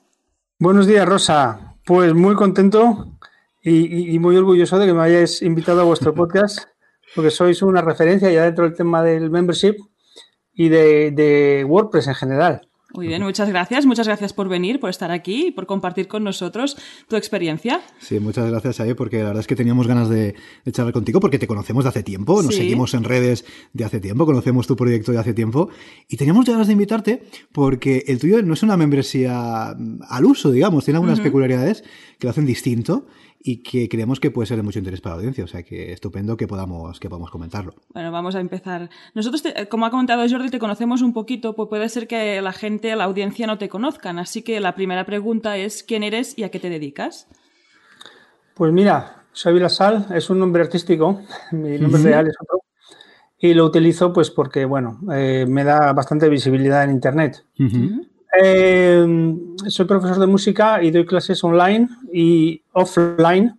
Buenos 0.59 0.85
días, 0.85 1.09
Rosa. 1.09 1.75
Pues 1.87 2.13
muy 2.13 2.35
contento 2.35 3.17
y, 3.63 4.19
muy 4.19 4.37
orgulloso 4.37 4.77
de 4.77 4.85
que 4.85 4.93
me 4.93 5.01
hayáis 5.01 5.41
invitado 5.41 5.81
a 5.81 5.85
vuestro 5.85 6.13
podcast, 6.13 6.67
porque 7.15 7.31
sois 7.31 7.63
una 7.63 7.81
referencia 7.81 8.29
ya 8.29 8.43
dentro 8.43 8.65
del 8.65 8.75
tema 8.75 9.01
del 9.01 9.31
membership 9.31 9.73
y 10.53 10.69
de 10.69 11.65
WordPress 11.67 12.09
en 12.09 12.15
general. 12.15 12.68
Muy 12.91 13.07
bien, 13.07 13.21
muchas 13.21 13.47
gracias. 13.49 13.85
Muchas 13.85 14.07
gracias 14.07 14.33
por 14.33 14.49
venir, 14.49 14.79
por 14.79 14.89
estar 14.89 15.11
aquí 15.11 15.47
y 15.47 15.51
por 15.51 15.67
compartir 15.67 16.07
con 16.07 16.23
nosotros 16.23 16.75
tu 17.07 17.15
experiencia. 17.17 17.81
Sí, 17.99 18.19
muchas 18.19 18.49
gracias 18.49 18.79
ahí, 18.79 18.95
porque 18.95 19.19
la 19.19 19.25
verdad 19.25 19.41
es 19.41 19.47
que 19.47 19.55
teníamos 19.55 19.85
ganas 19.87 20.09
de, 20.09 20.33
de 20.65 20.71
charlar 20.71 20.93
contigo, 20.93 21.19
porque 21.19 21.37
te 21.37 21.45
conocemos 21.45 21.83
de 21.83 21.89
hace 21.89 22.03
tiempo, 22.03 22.41
nos 22.41 22.55
Sí. 22.55 22.61
seguimos 22.61 22.93
en 22.95 23.03
redes 23.03 23.45
de 23.73 23.85
hace 23.85 23.99
tiempo, 23.99 24.25
conocemos 24.25 24.65
tu 24.65 24.75
proyecto 24.75 25.11
de 25.11 25.19
hace 25.19 25.33
tiempo, 25.35 25.69
y 26.07 26.17
teníamos 26.17 26.45
ganas 26.45 26.65
de 26.67 26.73
invitarte 26.73 27.23
porque 27.51 28.03
el 28.07 28.17
tuyo 28.19 28.41
no 28.41 28.53
es 28.55 28.63
una 28.63 28.75
membresía 28.75 29.75
mm, 29.77 29.99
al 30.09 30.25
uso, 30.25 30.49
digamos, 30.51 30.83
tiene 30.83 30.97
algunas 30.97 31.19
peculiaridades 31.19 31.83
que 32.17 32.25
lo 32.27 32.31
hacen 32.31 32.45
distinto, 32.47 33.05
y 33.41 33.63
que 33.63 33.87
creemos 33.87 34.19
que 34.19 34.31
puede 34.31 34.47
ser 34.47 34.57
de 34.57 34.63
mucho 34.63 34.79
interés 34.79 35.01
para 35.01 35.15
la 35.15 35.19
audiencia. 35.19 35.43
O 35.43 35.47
sea 35.47 35.63
que 35.63 35.93
estupendo 35.93 36.35
que 36.35 36.47
podamos, 36.47 36.99
que 36.99 37.09
podamos 37.09 37.31
comentarlo. 37.31 37.73
Bueno, 37.93 38.11
vamos 38.11 38.35
a 38.35 38.39
empezar. 38.39 38.89
Nosotros, 39.13 39.43
como 39.69 39.85
ha 39.85 39.91
comentado 39.91 40.27
Jordi, 40.29 40.49
te 40.49 40.59
conocemos 40.59 41.01
un 41.01 41.13
poquito, 41.13 41.55
pues 41.55 41.69
puede 41.69 41.87
ser 41.89 42.07
que 42.07 42.41
la 42.41 42.51
gente, 42.51 42.95
la 42.95 43.05
audiencia 43.05 43.47
no 43.47 43.57
te 43.57 43.69
conozcan. 43.69 44.19
Así 44.19 44.41
que 44.41 44.59
la 44.59 44.75
primera 44.75 45.05
pregunta 45.05 45.57
es 45.57 45.83
¿quién 45.83 46.03
eres 46.03 46.37
y 46.37 46.43
a 46.43 46.51
qué 46.51 46.59
te 46.59 46.69
dedicas? 46.69 47.27
Pues 48.55 48.73
mira, 48.73 49.23
Xavi 49.33 49.59
Lasal 49.59 50.07
es 50.13 50.29
un 50.29 50.39
nombre 50.39 50.61
artístico, 50.61 51.21
mi 51.51 51.77
nombre 51.77 52.01
real 52.01 52.27
es 52.27 52.35
otro, 52.41 52.59
y 53.37 53.53
lo 53.53 53.65
utilizo 53.65 54.11
pues 54.11 54.29
porque, 54.29 54.65
bueno, 54.65 54.99
eh, 55.13 55.45
me 55.47 55.63
da 55.63 55.93
bastante 55.93 56.27
visibilidad 56.27 56.83
en 56.83 56.91
Internet. 56.91 57.45
Eh, 58.37 59.35
soy 59.67 59.85
profesor 59.85 60.19
de 60.19 60.27
música 60.27 60.83
y 60.83 60.91
doy 60.91 61.05
clases 61.05 61.43
online 61.43 61.89
y 62.13 62.61
offline, 62.73 63.57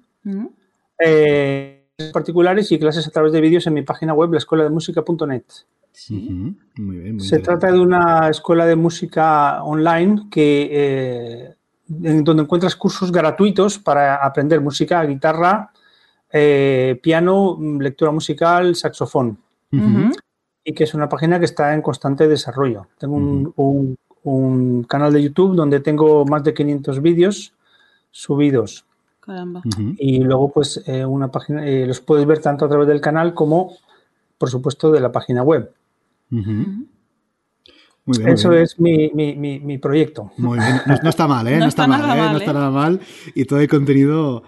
eh, 0.98 1.86
particulares 2.12 2.70
y 2.70 2.78
clases 2.78 3.06
a 3.06 3.10
través 3.10 3.32
de 3.32 3.40
vídeos 3.40 3.66
en 3.66 3.74
mi 3.74 3.82
página 3.82 4.14
web, 4.14 4.32
la 4.32 4.38
escuela 4.38 4.64
de 4.64 4.70
música.net. 4.70 5.44
Se 5.92 7.38
trata 7.40 7.72
de 7.72 7.80
una 7.80 8.28
escuela 8.28 8.64
de 8.64 8.76
música 8.76 9.62
online 9.64 10.28
que 10.30 11.56
en 12.02 12.24
donde 12.24 12.44
encuentras 12.44 12.76
cursos 12.76 13.10
gratuitos 13.10 13.78
para 13.78 14.24
aprender 14.24 14.60
música, 14.60 15.04
guitarra, 15.04 15.72
piano, 17.02 17.58
lectura 17.80 18.12
musical, 18.12 18.76
saxofón. 18.76 19.36
Y 20.62 20.72
que 20.72 20.84
es 20.84 20.94
una 20.94 21.08
página 21.08 21.38
que 21.38 21.46
está 21.46 21.74
en 21.74 21.82
constante 21.82 22.28
desarrollo. 22.28 22.86
Tengo 22.98 23.16
un, 23.16 23.96
canal 24.86 25.12
de 25.12 25.22
YouTube 25.22 25.56
donde 25.56 25.80
tengo 25.80 26.24
más 26.24 26.44
de 26.44 26.54
500 26.54 27.00
vídeos 27.00 27.52
subidos. 28.10 28.84
Caramba. 29.20 29.62
Y 29.98 30.20
luego, 30.20 30.50
pues, 30.50 30.82
eh, 30.86 31.04
una 31.04 31.30
página, 31.30 31.66
eh, 31.66 31.86
los 31.86 32.00
puedes 32.00 32.26
ver 32.26 32.40
tanto 32.40 32.64
a 32.64 32.68
través 32.68 32.88
del 32.88 33.00
canal 33.00 33.34
como, 33.34 33.76
por 34.38 34.50
supuesto, 34.50 34.90
de 34.90 35.00
la 35.00 35.12
página 35.12 35.42
web. 35.42 35.72
Eso 38.26 38.52
es 38.52 38.80
mi, 38.80 39.78
proyecto. 39.78 40.32
Muy 40.38 40.58
bien. 40.58 40.80
No, 41.02 41.08
está 41.08 41.26
mal, 41.26 41.46
¿eh? 41.46 41.58
No, 41.58 41.66
está, 41.66 41.86
mal, 41.86 42.18
¿eh? 42.18 42.30
No 42.32 42.38
está 42.38 42.52
nada 42.52 42.70
mal. 42.70 43.00
Y 43.34 43.44
todo 43.44 43.60
el 43.60 43.68
contenido 43.68 44.42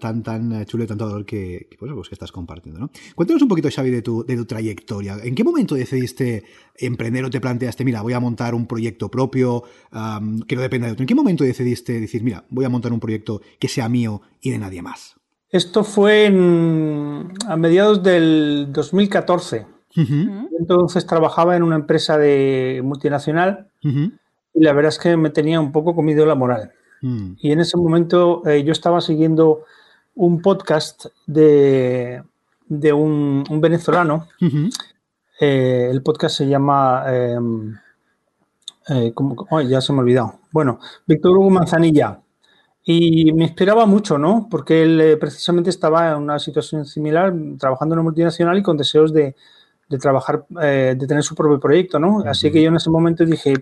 tan, 0.00 0.22
tan 0.22 0.64
chulo 0.66 0.84
y 0.84 0.86
tanto 0.86 1.06
valor 1.06 1.24
que, 1.24 1.68
pues, 1.78 1.92
pues, 1.92 2.08
que 2.08 2.14
estás 2.14 2.32
compartiendo. 2.32 2.80
¿no? 2.80 2.90
Cuéntanos 3.14 3.42
un 3.42 3.48
poquito, 3.48 3.68
Xavi, 3.70 3.90
de 3.90 4.02
tu, 4.02 4.24
de 4.24 4.36
tu 4.36 4.44
trayectoria. 4.44 5.16
¿En 5.22 5.34
qué 5.34 5.44
momento 5.44 5.74
decidiste 5.74 6.44
emprender 6.76 7.24
o 7.24 7.30
te 7.30 7.40
planteaste, 7.40 7.84
mira, 7.84 8.02
voy 8.02 8.12
a 8.12 8.20
montar 8.20 8.54
un 8.54 8.66
proyecto 8.66 9.10
propio 9.10 9.62
que 10.46 10.56
no 10.56 10.62
dependa 10.62 10.86
de 10.86 10.92
otro? 10.92 11.02
¿En 11.02 11.08
qué 11.08 11.14
momento 11.14 11.44
decidiste 11.44 12.00
decir, 12.00 12.22
mira, 12.22 12.44
voy 12.50 12.64
a 12.64 12.68
montar 12.68 12.92
un 12.92 13.00
proyecto 13.00 13.40
que 13.58 13.68
sea 13.68 13.88
mío 13.88 14.22
y 14.40 14.50
de 14.50 14.58
nadie 14.58 14.82
más? 14.82 15.16
Esto 15.50 15.82
fue 15.82 16.26
a 16.28 17.56
mediados 17.56 18.02
del 18.02 18.68
2014. 18.72 19.66
Entonces 20.58 21.06
trabajaba 21.06 21.56
en 21.56 21.64
una 21.64 21.76
empresa 21.76 22.16
de 22.16 22.80
multinacional 22.84 23.68
y 23.82 24.62
la 24.62 24.72
verdad 24.72 24.90
es 24.90 24.98
que 24.98 25.16
me 25.16 25.30
tenía 25.30 25.60
un 25.60 25.72
poco 25.72 25.94
comido 25.94 26.24
la 26.24 26.36
moral. 26.36 26.72
Mm. 27.02 27.32
Y 27.38 27.52
en 27.52 27.60
ese 27.60 27.76
momento 27.76 28.42
eh, 28.46 28.62
yo 28.64 28.72
estaba 28.72 29.00
siguiendo 29.00 29.64
un 30.14 30.42
podcast 30.42 31.06
de, 31.26 32.22
de 32.66 32.92
un, 32.92 33.44
venezolano. 33.60 34.28
Eh, 35.40 35.88
el 35.90 36.02
podcast 36.02 36.38
se 36.38 36.48
llama... 36.48 37.04
Em, 37.06 37.76
eh, 38.88 39.12
ya 39.68 39.80
se 39.80 39.92
me 39.92 40.00
ha 40.00 40.02
olvidado. 40.02 40.40
Bueno, 40.50 40.80
Víctor 41.06 41.36
Hugo 41.36 41.50
Manzanilla. 41.50 42.20
Y 42.82 43.32
me 43.34 43.44
inspiraba 43.44 43.86
mucho, 43.86 44.18
¿no? 44.18 44.48
Porque 44.50 44.82
él 44.82 45.16
precisamente 45.20 45.70
estaba 45.70 46.10
en 46.10 46.16
una 46.16 46.38
situación 46.38 46.84
similar, 46.86 47.32
trabajando 47.58 47.94
en 47.94 48.00
una 48.00 48.04
multinacional 48.04 48.58
y 48.58 48.62
con 48.62 48.76
deseos 48.76 49.12
de, 49.12 49.36
de 49.88 49.98
trabajar, 49.98 50.44
de 50.48 51.06
tener 51.06 51.22
su 51.22 51.34
propio 51.36 51.60
proyecto, 51.60 52.00
¿no? 52.00 52.24
Así 52.24 52.50
que 52.50 52.60
yo 52.62 52.68
en 52.68 52.76
ese 52.76 52.90
momento 52.90 53.24
dije, 53.24 53.54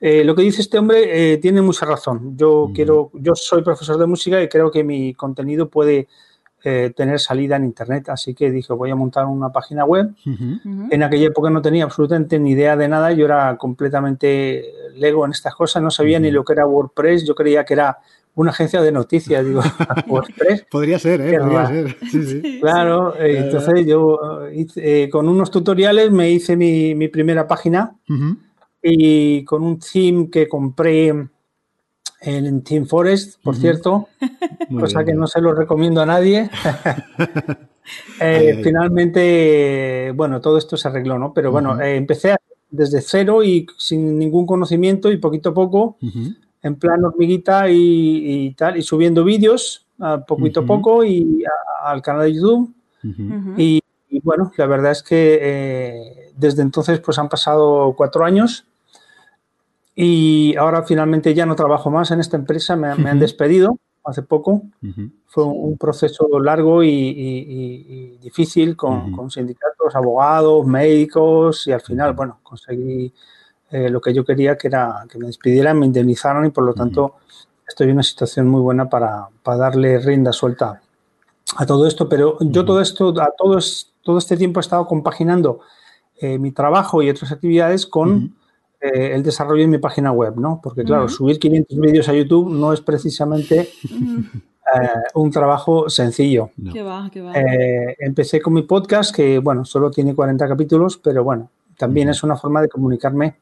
eh, 0.00 0.24
lo 0.24 0.34
que 0.34 0.42
dice 0.42 0.62
este 0.62 0.78
hombre 0.78 1.32
eh, 1.34 1.36
tiene 1.36 1.60
mucha 1.60 1.84
razón. 1.84 2.34
Yo 2.36 2.70
quiero, 2.74 3.10
yo 3.12 3.34
soy 3.34 3.62
profesor 3.62 3.98
de 3.98 4.06
música 4.06 4.42
y 4.42 4.48
creo 4.48 4.70
que 4.70 4.82
mi 4.82 5.12
contenido 5.12 5.68
puede 5.68 6.08
eh, 6.64 6.92
tener 6.96 7.20
salida 7.20 7.56
en 7.56 7.64
internet. 7.64 8.08
Así 8.08 8.34
que 8.34 8.50
dije, 8.50 8.72
voy 8.72 8.90
a 8.90 8.94
montar 8.94 9.26
una 9.26 9.52
página 9.52 9.84
web. 9.84 10.14
En 10.90 11.02
aquella 11.02 11.26
época 11.26 11.50
no 11.50 11.60
tenía 11.60 11.84
absolutamente 11.84 12.38
ni 12.38 12.52
idea 12.52 12.76
de 12.76 12.88
nada. 12.88 13.12
Yo 13.12 13.26
era 13.26 13.58
completamente 13.58 14.64
lego 14.94 15.26
en 15.26 15.32
estas 15.32 15.54
cosas. 15.54 15.82
No 15.82 15.90
sabía 15.90 16.18
ni 16.18 16.30
lo 16.30 16.44
que 16.44 16.54
era 16.54 16.66
WordPress. 16.66 17.26
Yo 17.26 17.34
creía 17.34 17.64
que 17.66 17.74
era 17.74 17.98
una 18.36 18.52
agencia 18.52 18.80
de 18.80 18.92
noticias, 18.92 19.44
digo, 19.44 19.60
WordPress. 20.08 20.64
Podría 20.70 20.98
ser, 20.98 21.20
¿eh? 21.20 21.38
Podría 21.38 21.66
ser. 21.66 21.96
Claro, 22.60 23.14
entonces 23.18 23.84
yo 23.86 24.18
con 25.10 25.28
unos 25.28 25.50
tutoriales 25.50 26.10
me 26.10 26.30
hice 26.30 26.56
mi, 26.56 26.94
mi 26.94 27.08
primera 27.08 27.46
página 27.46 27.96
y 28.82 29.44
con 29.44 29.62
un 29.62 29.78
theme 29.78 30.30
que 30.30 30.48
compré 30.48 31.08
en 32.22 32.62
Team 32.62 32.86
Forest, 32.86 33.42
por 33.42 33.56
cierto, 33.56 34.08
cosa 34.78 35.04
que 35.04 35.14
no 35.14 35.26
se 35.26 35.40
lo 35.40 35.54
recomiendo 35.54 36.00
a 36.00 36.06
nadie. 36.06 36.50
Eh, 38.20 38.60
finalmente, 38.62 40.12
bueno, 40.14 40.40
todo 40.40 40.58
esto 40.58 40.76
se 40.76 40.88
arregló, 40.88 41.18
¿no? 41.18 41.32
Pero 41.32 41.50
bueno, 41.50 41.80
eh, 41.80 41.96
empecé 41.96 42.36
desde 42.70 43.00
cero 43.00 43.42
y 43.42 43.66
sin 43.78 44.18
ningún 44.18 44.46
conocimiento 44.46 45.10
y 45.10 45.16
poquito 45.16 45.50
a 45.50 45.54
poco, 45.54 45.96
en 46.62 46.76
plan 46.76 47.04
hormiguita 47.04 47.64
y, 47.68 48.54
tal, 48.56 48.76
y 48.76 48.82
subiendo 48.82 49.24
vídeos, 49.24 49.86
poquito 50.26 50.60
a 50.60 50.66
poco 50.66 51.04
y 51.04 51.42
al 51.82 52.02
canal 52.02 52.24
de 52.24 52.34
YouTube. 52.34 52.74
y, 53.56 53.80
bueno, 54.22 54.52
la 54.56 54.66
verdad 54.66 54.92
es 54.92 55.02
que 55.02 55.38
eh, 55.40 56.32
desde 56.36 56.62
entonces 56.62 57.00
pues 57.00 57.18
han 57.18 57.28
pasado 57.28 57.94
cuatro 57.96 58.24
años 58.24 58.66
y 60.02 60.56
ahora 60.56 60.82
finalmente 60.84 61.34
ya 61.34 61.44
no 61.44 61.54
trabajo 61.54 61.90
más 61.90 62.10
en 62.10 62.20
esta 62.20 62.38
empresa, 62.38 62.74
me, 62.74 62.88
han 62.88 63.18
despedido 63.18 63.76
hace 64.02 64.22
poco. 64.22 64.62
Fue 65.26 65.44
un, 65.44 65.76
proceso 65.76 66.26
largo 66.40 66.82
y, 66.82 68.16
difícil 68.22 68.76
con, 68.76 69.30
sindicatos, 69.30 69.94
abogados, 69.94 70.66
médicos 70.66 71.66
y 71.66 71.72
al 71.72 71.82
final, 71.82 72.14
bueno, 72.14 72.38
conseguí 72.42 73.12
eh, 73.70 73.90
lo 73.90 74.00
que 74.00 74.14
yo 74.14 74.24
quería, 74.24 74.56
que 74.56 74.68
era 74.68 75.04
que 75.06 75.18
me 75.18 75.26
despidieran, 75.26 75.78
me 75.78 75.84
indemnizaron 75.84 76.46
y 76.46 76.50
por 76.50 76.64
lo 76.64 76.72
tanto 76.72 77.16
estoy 77.68 77.88
en 77.88 77.92
una 77.92 78.02
situación 78.02 78.48
muy 78.48 78.62
buena 78.62 78.88
para, 78.88 79.28
darle 79.44 79.98
rienda 79.98 80.32
suelta 80.32 80.80
a 81.58 81.66
todo 81.66 81.86
esto. 81.86 82.08
Pero 82.08 82.38
yo 82.40 82.64
todo 82.64 82.80
esto, 82.80 83.10
a 83.20 83.34
todo, 83.36 83.58
todo 84.02 84.16
este 84.16 84.38
tiempo 84.38 84.60
he 84.60 84.62
estado 84.62 84.86
compaginando 84.86 85.60
eh, 86.16 86.38
mi 86.38 86.52
trabajo 86.52 87.02
y 87.02 87.10
otras 87.10 87.32
actividades 87.32 87.86
con 87.86 88.39
eh, 88.80 89.14
el 89.14 89.22
desarrollo 89.22 89.60
de 89.60 89.68
mi 89.68 89.76
página 89.76 90.10
web, 90.10 90.36
¿no? 90.38 90.58
Porque 90.62 90.84
claro, 90.84 91.06
subir 91.06 91.38
500 91.38 91.78
vídeos 91.78 92.08
a 92.08 92.14
YouTube 92.14 92.50
no 92.50 92.72
es 92.72 92.80
precisamente 92.80 93.68
eh, 93.84 94.88
un 95.14 95.30
trabajo 95.30 95.90
sencillo. 95.90 96.50
va, 96.56 97.10
va. 97.20 97.32
Eh, 97.34 97.96
empecé 97.98 98.40
con 98.40 98.54
mi 98.54 98.62
podcast, 98.62 99.14
que 99.14 99.38
bueno, 99.38 99.66
solo 99.66 99.90
tiene 99.90 100.14
40 100.14 100.48
capítulos, 100.48 100.96
pero 100.96 101.22
bueno, 101.22 101.50
también 101.76 102.08
es 102.08 102.22
una 102.22 102.36
forma 102.36 102.62
de 102.62 102.70
comunicarme. 102.70 103.36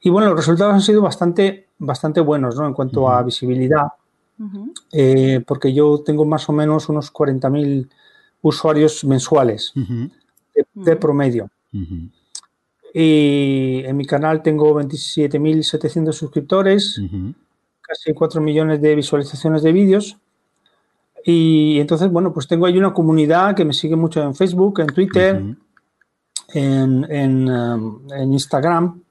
Y 0.00 0.10
bueno, 0.10 0.30
los 0.30 0.38
resultados 0.38 0.74
han 0.74 0.82
sido 0.82 1.00
bastante, 1.00 1.68
bastante 1.78 2.20
buenos, 2.20 2.56
¿no? 2.56 2.66
En 2.66 2.74
cuanto 2.74 3.08
a 3.08 3.22
visibilidad, 3.22 3.86
porque 5.46 5.72
yo 5.72 6.02
tengo 6.04 6.24
más 6.24 6.48
o 6.48 6.52
menos 6.52 6.88
unos 6.88 7.12
40.000 7.12 7.88
usuarios 8.42 9.04
mensuales 9.04 9.72
de, 10.74 10.96
promedio. 10.96 11.50
Y 12.92 13.82
en 13.84 13.96
mi 13.96 14.04
canal 14.04 14.42
tengo 14.42 14.74
27.700 14.80 16.12
suscriptores, 16.12 17.00
casi 17.80 18.12
4 18.12 18.40
millones 18.40 18.80
de 18.80 18.94
visualizaciones 18.94 19.62
de 19.62 19.72
vídeos. 19.72 20.16
Y 21.24 21.78
entonces, 21.78 22.10
bueno, 22.10 22.32
pues 22.32 22.48
tengo 22.48 22.66
ahí 22.66 22.78
una 22.78 22.92
comunidad 22.92 23.54
que 23.54 23.64
me 23.64 23.72
sigue 23.72 23.96
mucho 23.96 24.22
en 24.22 24.34
Facebook, 24.34 24.80
en 24.80 24.86
Twitter, 24.88 25.42
en, 26.48 27.04
um, 27.48 28.10
en, 28.10 28.32
Instagram. 28.32 29.02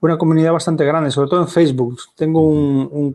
Una 0.00 0.18
comunidad 0.18 0.52
bastante 0.52 0.84
grande, 0.84 1.10
sobre 1.10 1.30
todo 1.30 1.40
en 1.40 1.48
Facebook. 1.48 1.98
Tengo 2.14 2.42
un, 2.42 3.14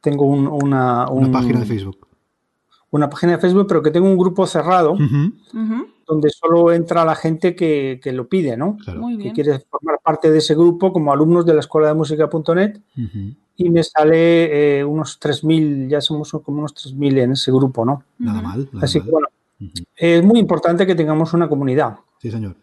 tengo 0.00 0.24
una, 0.24 1.08
una 1.08 1.32
página 1.32 1.60
de 1.60 1.66
Facebook. 1.66 2.06
Una 2.90 3.08
página 3.08 3.32
de 3.32 3.38
Facebook, 3.38 3.66
pero 3.68 3.82
que 3.82 3.92
tengo 3.92 4.08
un 4.08 4.18
grupo 4.18 4.46
cerrado 4.46 4.96
donde 6.10 6.30
solo 6.30 6.72
entra 6.72 7.04
la 7.04 7.14
gente 7.14 7.54
que, 7.54 8.00
lo 8.12 8.28
pide, 8.28 8.56
¿no? 8.56 8.76
Que 9.22 9.32
quiere 9.32 9.60
formar 9.60 10.00
parte 10.02 10.30
de 10.30 10.38
ese 10.38 10.54
grupo 10.54 10.92
como 10.92 11.12
alumnos 11.12 11.46
de 11.46 11.54
la 11.54 11.60
escuela 11.60 11.88
de 11.88 11.94
música.net 11.94 12.80
y 13.56 13.70
me 13.70 13.84
sale 13.84 14.78
eh, 14.78 14.84
unos 14.84 15.20
3.000, 15.20 15.88
ya 15.88 16.00
somos 16.00 16.32
como 16.32 16.58
unos 16.58 16.74
3.000 16.74 17.18
en 17.20 17.32
ese 17.32 17.52
grupo, 17.52 17.84
¿no? 17.84 18.02
Nada 18.18 18.42
mal. 18.42 18.68
Así 18.82 19.00
que 19.00 19.10
bueno, 19.10 19.28
es 19.96 20.24
muy 20.24 20.40
importante 20.40 20.84
que 20.84 20.96
tengamos 20.96 21.32
una 21.32 21.48
comunidad. 21.48 21.96
Sí, 22.20 22.30
señor. 22.30 22.56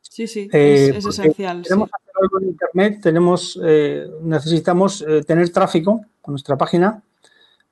Sí, 0.00 0.26
sí, 0.26 0.48
eh, 0.50 0.94
es, 0.96 1.04
esencial. 1.04 1.62
Queremos 1.62 1.90
hacer 1.92 2.12
algo 2.22 2.40
en 2.40 2.48
Internet, 2.48 3.00
tenemos, 3.02 3.60
eh, 3.62 4.06
necesitamos 4.22 5.04
tener 5.26 5.50
tráfico 5.50 6.00
con 6.22 6.32
nuestra 6.32 6.56
página 6.56 7.02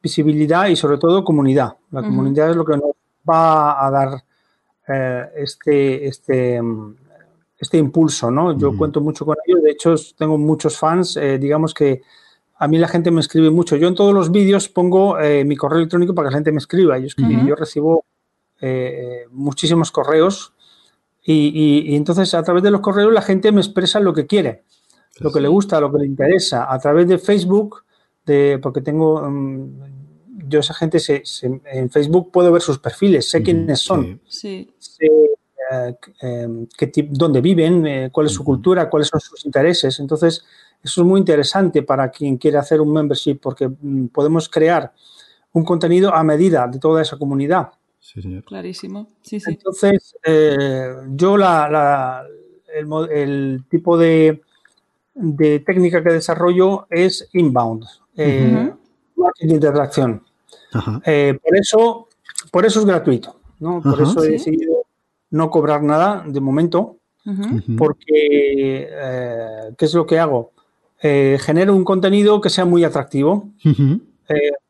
visibilidad 0.02 0.66
y 0.66 0.76
sobre 0.76 0.98
todo 0.98 1.24
comunidad. 1.24 1.74
La 1.90 2.02
comunidad 2.02 2.50
es 2.50 2.56
lo 2.56 2.64
que 2.64 2.76
nos 2.76 2.90
va 3.28 3.86
a 3.86 3.90
dar 3.90 4.24
eh, 4.88 5.28
este, 5.36 6.06
este, 6.06 6.60
este 7.56 7.78
impulso, 7.78 8.30
¿no? 8.30 8.58
Yo 8.58 8.76
cuento 8.76 9.00
mucho 9.00 9.24
con 9.24 9.36
ellos, 9.46 9.62
de 9.62 9.70
hecho 9.70 9.94
tengo 10.16 10.38
muchos 10.38 10.76
fans, 10.76 11.16
eh, 11.16 11.38
digamos 11.38 11.72
que 11.72 12.02
a 12.56 12.66
mí 12.66 12.78
la 12.78 12.88
gente 12.88 13.10
me 13.10 13.20
escribe 13.20 13.50
mucho. 13.50 13.76
Yo 13.76 13.88
en 13.88 13.94
todos 13.94 14.14
los 14.14 14.30
vídeos 14.30 14.68
pongo 14.68 15.18
eh, 15.18 15.44
mi 15.44 15.56
correo 15.56 15.78
electrónico 15.78 16.14
para 16.14 16.28
que 16.28 16.32
la 16.32 16.36
gente 16.38 16.52
me 16.52 16.58
escriba. 16.58 16.98
Yo, 16.98 17.08
yo 17.46 17.56
recibo 17.56 18.04
muchísimos 19.32 19.90
correos 19.90 20.52
y, 21.24 21.96
entonces 21.96 22.32
a 22.34 22.44
través 22.44 22.62
de 22.62 22.70
los 22.70 22.80
correos 22.80 23.12
la 23.12 23.22
gente 23.22 23.50
me 23.50 23.60
expresa 23.60 23.98
lo 23.98 24.14
que 24.14 24.26
quiere, 24.26 24.62
lo 25.18 25.32
que 25.32 25.40
le 25.40 25.48
gusta, 25.48 25.80
lo 25.80 25.90
que 25.90 25.98
le 25.98 26.06
interesa. 26.06 26.72
A 26.72 26.78
través 26.78 27.08
de 27.08 27.18
Facebook, 27.18 27.84
de, 28.24 28.60
porque 28.62 28.80
tengo... 28.80 29.28
Mm, 29.28 30.02
yo 30.48 30.60
esa 30.60 30.74
gente 30.74 30.98
en 31.42 31.90
Facebook 31.90 32.30
puedo 32.30 32.52
ver 32.52 32.60
sus 32.62 32.78
perfiles, 32.78 33.30
sé 33.30 33.42
quiénes 33.42 33.80
son, 33.80 34.20
sé 34.26 34.68
eh, 35.06 35.97
em, 36.21 36.66
dónde 37.11 37.40
viven, 37.40 37.87
eh, 37.87 38.11
cuál 38.12 38.26
es 38.26 38.32
su 38.32 38.44
cultura, 38.44 38.88
cuáles 38.90 39.09
son 39.09 39.21
sus 39.21 39.44
intereses. 39.44 39.99
Entonces, 40.00 40.44
eso 40.82 41.02
es 41.02 41.06
muy 41.06 41.21
interesante 41.21 41.82
para 41.82 42.11
quien 42.11 42.37
quiere 42.37 42.59
hacer 42.59 42.80
un 42.80 42.92
membership 42.92 43.37
porque 43.37 43.68
mm, 43.68 44.06
podemos 44.09 44.49
crear 44.49 44.92
un 45.52 45.64
contenido 45.64 46.14
a 46.14 46.23
medida 46.23 46.66
de 46.66 46.78
toda 46.78 47.02
esa 47.02 47.16
comunidad. 47.16 47.71
Sí, 48.00 48.21
señor. 48.21 48.44
Clarísimo. 48.44 49.09
Entonces, 49.30 50.16
eh, 50.25 50.94
yo 51.11 51.37
la, 51.37 52.25
el, 52.75 53.64
tipo 53.68 53.97
de, 53.97 54.42
de, 55.14 55.61
técnica 55.61 56.02
que 56.02 56.11
desarrollo 56.11 56.87
es 56.90 57.28
inbound, 57.32 57.85
marketing 59.16 59.61
de 59.61 59.68
atracción. 59.68 60.23
Eh, 61.04 61.38
por, 61.42 61.56
eso, 61.56 62.09
por 62.50 62.66
eso 62.66 62.80
es 62.80 62.87
gratuito, 62.87 63.37
¿no? 63.61 63.82
Por 63.82 64.00
eso 64.00 64.23
he 64.25 64.30
decidido 64.30 64.71
no 65.32 65.50
cobrar 65.50 65.82
nada 65.82 66.24
de 66.26 66.40
momento, 66.40 66.98
porque 67.76 68.88
eh, 68.90 69.74
¿qué 69.76 69.84
es 69.84 69.94
lo 69.94 70.06
que 70.06 70.18
hago? 70.18 70.52
Eh, 71.02 71.38
genero 71.40 71.74
un 71.74 71.84
contenido 71.84 72.40
que 72.40 72.50
sea 72.50 72.64
muy 72.64 72.84
atractivo. 72.84 73.50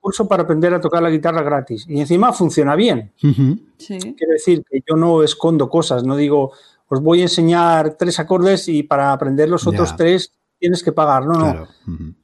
curso 0.00 0.26
para 0.26 0.42
aprender 0.42 0.74
a 0.74 0.80
tocar 0.80 1.02
la 1.02 1.10
guitarra 1.10 1.42
gratis. 1.42 1.84
Y 1.88 2.00
encima 2.00 2.32
funciona 2.32 2.74
bien. 2.74 3.12
Quiere 3.18 4.32
decir 4.32 4.64
que 4.68 4.80
yo 4.88 4.96
no 4.96 5.22
escondo 5.22 5.68
cosas, 5.68 6.02
no 6.02 6.16
digo, 6.16 6.52
os 6.88 7.00
voy 7.00 7.20
a 7.20 7.24
enseñar 7.24 7.96
tres 7.96 8.18
acordes 8.18 8.68
y 8.68 8.82
para 8.82 9.12
aprender 9.12 9.48
los 9.48 9.66
otros 9.66 9.96
tres 9.96 10.32
tienes 10.58 10.82
que 10.82 10.92
pagar. 10.92 11.26
No, 11.26 11.34
no. 11.34 11.68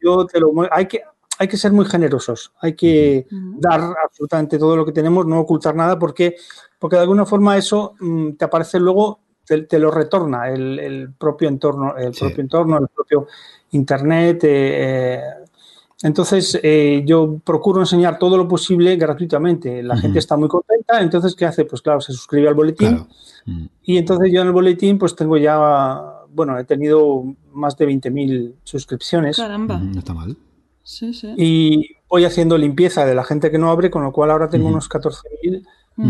Yo 0.01 0.27
te 0.27 0.41
lo 0.41 0.51
hay 0.71 0.87
que 0.87 1.03
hay 1.39 1.47
que 1.47 1.57
ser 1.57 1.73
muy 1.73 1.85
generosos, 1.85 2.53
hay 2.61 2.75
que 2.75 3.27
dar 3.31 3.95
absolutamente 4.05 4.59
todo 4.59 4.77
lo 4.77 4.85
que 4.85 4.93
tenemos, 4.93 5.25
no 5.25 5.39
ocultar 5.39 5.75
nada, 5.75 5.99
porque, 5.99 6.35
porque 6.79 6.97
de 6.97 7.03
alguna 7.03 7.25
forma 7.25 7.57
eso 7.57 7.95
mm, 8.01 8.33
te 8.33 8.45
aparece 8.45 8.81
luego, 8.81 9.21
te, 9.45 9.79
lo 9.79 9.91
retorna 9.91 10.51
el, 10.51 11.15
propio 11.17 11.49
entorno, 11.49 11.97
el 11.97 12.13
propio 12.13 12.43
entorno, 12.43 12.79
el 12.79 12.89
propio 12.89 13.29
internet. 13.71 14.45
Eh, 14.45 14.49
eh. 14.51 15.21
entonces, 16.03 16.59
eh, 16.63 17.03
yo 17.07 17.39
procuro 17.45 17.81
enseñar 17.81 18.19
todo 18.19 18.37
lo 18.37 18.47
posible 18.47 18.97
gratuitamente. 18.97 19.83
La 19.83 19.97
gente 19.97 20.19
está 20.19 20.37
muy 20.37 20.49
contenta. 20.49 21.01
Entonces, 21.01 21.35
¿qué 21.35 21.47
hace? 21.47 21.65
Pues 21.65 21.81
claro, 21.81 22.01
se 22.01 22.13
suscribe 22.13 22.49
al 22.49 22.55
boletín. 22.55 23.07
Y 23.83 23.97
entonces 23.97 24.31
yo 24.31 24.43
en 24.43 24.49
el 24.49 24.53
boletín, 24.53 24.99
pues 24.99 25.17
tengo 25.17 25.39
ya, 25.39 26.27
bueno, 26.31 26.59
he 26.59 26.65
tenido 26.65 27.25
más 27.53 27.77
de 27.77 27.89
20.000 27.89 28.55
suscripciones. 28.65 29.39
Caramba. 29.39 29.79
No 29.79 29.99
está 29.99 30.13
mal. 30.13 30.37
Y 31.37 31.97
voy 32.09 32.25
haciendo 32.25 32.57
limpieza 32.57 33.05
de 33.05 33.15
la 33.15 33.23
gente 33.23 33.51
que 33.51 33.59
no 33.59 33.71
abre, 33.71 33.91
con 33.91 34.03
lo 34.03 34.13
cual 34.13 34.31
ahora 34.31 34.49
tengo 34.49 34.69
unos 34.69 34.89
14.000 34.89 35.67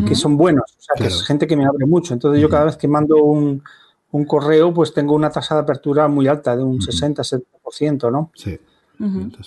que 0.06 0.14
son 0.14 0.37
buenos, 0.37 0.76
o 0.78 0.80
sea, 0.82 0.94
que 0.99 1.06
es 1.06 1.23
gente 1.25 1.47
que 1.47 1.56
me 1.56 1.64
abre 1.64 1.87
mucho. 1.87 2.12
Entonces 2.12 2.42
yo 2.42 2.49
cada 2.49 2.66
vez 2.66 2.76
que 2.76 2.87
mando 2.87 3.16
un, 3.25 3.62
correo, 4.26 4.73
pues 4.73 4.92
tengo 4.92 5.14
una 5.14 5.30
tasa 5.30 5.54
de 5.54 5.62
apertura 5.62 6.06
muy 6.08 6.28
alta, 6.28 6.56
de 6.56 6.62
un 6.62 6.78
60-70%, 6.78 8.12
¿no? 8.12 8.30
Sí. 8.35 8.58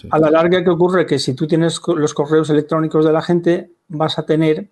A 0.10 0.20
la 0.20 0.32
larga, 0.32 0.64
¿qué 0.64 0.70
ocurre? 0.70 1.06
Que 1.06 1.20
si 1.20 1.34
tú 1.34 1.46
tienes 1.46 1.80
los 1.88 2.14
correos 2.14 2.50
electrónicos 2.50 3.06
de 3.06 3.12
la 3.12 3.22
gente, 3.22 3.72
vas 3.88 4.18
a 4.18 4.26
tener 4.26 4.70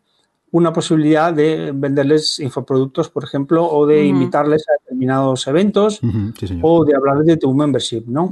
una 0.52 0.74
posibilidad 0.74 1.34
de 1.34 1.72
venderles 1.74 2.40
infoproductos, 2.40 3.10
por 3.10 3.24
ejemplo, 3.24 3.70
o 3.70 3.86
de 3.86 4.06
invitarles 4.06 4.66
a 4.68 4.74
determinados 4.82 5.48
eventos, 5.48 6.02
o 6.62 6.84
de 6.84 6.96
hablarles 6.96 7.28
de 7.28 7.38
tu 7.38 7.54
membership, 7.54 8.04
¿no? 8.08 8.30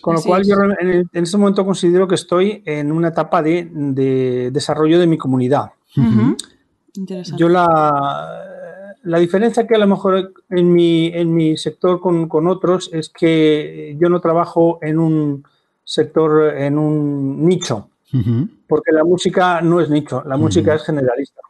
Con 0.00 0.16
lo 0.16 0.22
cual, 0.22 0.44
yo 0.44 0.56
en, 0.80 1.08
este 1.12 1.36
momento 1.36 1.64
considero 1.64 2.06
que 2.06 2.16
estoy 2.16 2.62
en 2.66 2.92
una 2.92 3.08
etapa 3.08 3.42
de, 3.42 4.50
desarrollo 4.52 4.98
de 4.98 5.06
mi 5.06 5.18
comunidad. 5.18 5.72
Yo 7.36 7.48
la, 7.48 8.52
la 9.04 9.18
diferencia 9.18 9.66
que 9.66 9.74
a 9.74 9.78
lo 9.78 9.86
mejor 9.86 10.32
en 10.50 10.72
mi, 10.72 11.06
en 11.08 11.34
mi 11.34 11.56
sector 11.56 12.00
con, 12.00 12.46
otros 12.46 12.90
es 12.92 13.08
que 13.08 13.96
yo 14.00 14.08
no 14.08 14.20
trabajo 14.20 14.78
en 14.82 14.98
un 14.98 15.44
sector, 15.84 16.56
en 16.56 16.78
un 16.78 17.46
nicho, 17.46 17.88
porque 18.68 18.92
la 18.92 19.04
música 19.04 19.60
no 19.60 19.80
es 19.80 19.90
nicho, 19.90 20.22
la 20.26 20.36
música 20.36 20.74
es 20.74 20.84
generalista. 20.84 21.40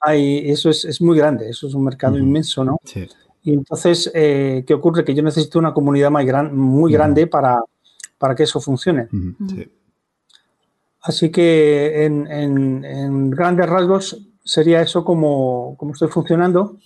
Hay, 0.00 0.50
eso 0.50 0.70
es, 0.70 0.84
es, 0.84 1.00
muy 1.00 1.16
grande, 1.16 1.48
eso 1.48 1.66
es 1.66 1.74
un 1.74 1.82
mercado 1.82 2.18
inmenso, 2.18 2.64
¿no? 2.64 2.78
Sí. 2.84 3.08
Y 3.48 3.54
entonces, 3.54 4.10
eh, 4.12 4.62
¿qué 4.66 4.74
ocurre? 4.74 5.06
Que 5.06 5.14
yo 5.14 5.22
necesito 5.22 5.58
una 5.58 5.72
comunidad 5.72 6.10
muy, 6.10 6.26
gran, 6.26 6.54
muy 6.54 6.92
grande 6.92 7.26
para, 7.26 7.58
para, 8.18 8.34
que 8.34 8.42
eso 8.42 8.60
funcione. 8.60 9.08
Así 11.00 11.30
que 11.30 12.04
en, 12.04 13.30
grandes 13.30 13.66
rasgos 13.66 14.20
sería 14.44 14.82
eso 14.82 15.02
como, 15.02 15.76
como 15.78 15.92
estoy 15.92 16.08
funcionando. 16.08 16.76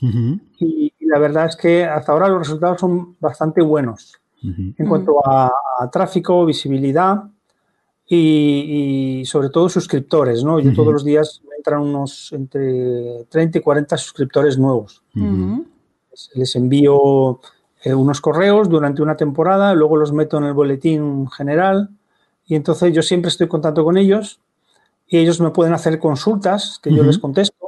y, 0.60 0.92
la 1.00 1.18
verdad 1.18 1.46
es 1.46 1.56
que 1.56 1.84
hasta 1.84 2.12
ahora 2.12 2.28
los 2.28 2.38
resultados 2.38 2.80
son 2.80 3.16
bastante 3.18 3.60
buenos 3.60 4.20
en 4.42 4.86
cuanto 4.88 5.18
a, 5.26 5.50
tráfico, 5.90 6.46
visibilidad 6.46 7.24
y, 8.06 9.24
sobre 9.26 9.48
todo 9.48 9.68
suscriptores. 9.68 10.44
¿no? 10.44 10.60
Yo 10.60 10.72
todos 10.72 10.92
los 10.92 11.04
días 11.04 11.42
me 11.50 11.56
entran 11.56 11.82
unos 11.82 12.32
entre 12.32 13.24
30 13.28 13.58
y 13.58 13.60
40 13.60 13.96
suscriptores 13.96 14.56
nuevos 14.56 15.02
les 16.34 16.56
envío 16.56 17.40
eh, 17.82 17.94
unos 17.94 18.20
correos 18.20 18.68
durante 18.68 19.02
una 19.02 19.16
temporada, 19.16 19.74
luego 19.74 19.96
los 19.96 20.12
meto 20.12 20.38
en 20.38 20.44
el 20.44 20.52
boletín 20.52 21.28
general 21.30 21.90
y 22.46 22.54
entonces 22.54 22.92
yo 22.92 23.02
siempre 23.02 23.28
estoy 23.28 23.44
en 23.44 23.50
contacto 23.50 23.84
con 23.84 23.96
ellos 23.96 24.40
y 25.08 25.18
ellos 25.18 25.40
me 25.40 25.50
pueden 25.50 25.74
hacer 25.74 25.98
consultas 25.98 26.78
que 26.82 26.94
yo 26.94 27.02
les 27.02 27.18
contesto. 27.18 27.61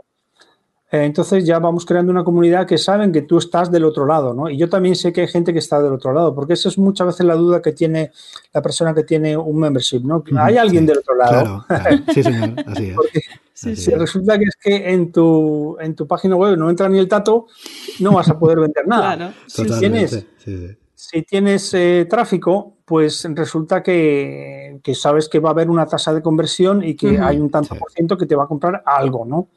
Eh, 0.94 1.04
entonces 1.04 1.44
ya 1.44 1.58
vamos 1.58 1.84
creando 1.84 2.12
una 2.12 2.22
comunidad 2.22 2.68
que 2.68 2.78
saben 2.78 3.10
que 3.10 3.22
tú 3.22 3.38
estás 3.38 3.68
del 3.72 3.84
otro 3.84 4.06
lado, 4.06 4.32
¿no? 4.32 4.48
Y 4.48 4.56
yo 4.56 4.68
también 4.68 4.94
sé 4.94 5.12
que 5.12 5.22
hay 5.22 5.26
gente 5.26 5.52
que 5.52 5.58
está 5.58 5.82
del 5.82 5.92
otro 5.92 6.12
lado, 6.12 6.32
porque 6.32 6.52
eso 6.52 6.68
es 6.68 6.78
muchas 6.78 7.08
veces 7.08 7.26
la 7.26 7.34
duda 7.34 7.60
que 7.60 7.72
tiene 7.72 8.12
la 8.52 8.62
persona 8.62 8.94
que 8.94 9.02
tiene 9.02 9.36
un 9.36 9.58
membership, 9.58 10.02
¿no? 10.04 10.22
Hay 10.38 10.56
alguien 10.56 10.86
del 10.86 10.98
otro 10.98 11.16
lado. 11.16 11.66
Sí, 12.14 12.22
señor, 12.22 12.54
así 12.64 12.94
es. 13.54 13.80
si 13.80 13.90
resulta 13.90 14.38
que 14.38 14.44
es 14.44 14.56
que 14.56 14.92
en 14.92 15.10
tu, 15.10 15.76
en 15.80 15.96
tu 15.96 16.06
página 16.06 16.36
web 16.36 16.56
no 16.56 16.70
entra 16.70 16.88
ni 16.88 17.00
el 17.00 17.08
tato, 17.08 17.48
no 17.98 18.12
vas 18.12 18.28
a 18.28 18.38
poder 18.38 18.60
vender 18.60 18.86
nada. 18.86 19.34
Si 19.48 19.64
tienes, 19.64 20.24
si 20.94 21.22
tienes 21.22 21.74
eh, 21.74 22.06
tráfico, 22.08 22.74
pues 22.84 23.26
resulta 23.30 23.82
que, 23.82 24.80
sabes 24.94 25.28
que 25.28 25.38
va 25.38 25.50
a 25.50 25.52
haber 25.52 25.70
una 25.70 25.86
tasa 25.86 26.12
de 26.12 26.22
conversión 26.22 26.84
y 26.84 26.94
que 26.94 27.18
hay 27.18 27.38
un 27.38 27.50
tanto 27.50 27.74
por 27.76 27.90
ciento 27.90 28.16
que 28.16 28.26
te 28.26 28.36
va 28.36 28.44
a 28.44 28.46
comprar 28.46 28.82
algo, 28.84 29.24
¿no? 29.24 29.48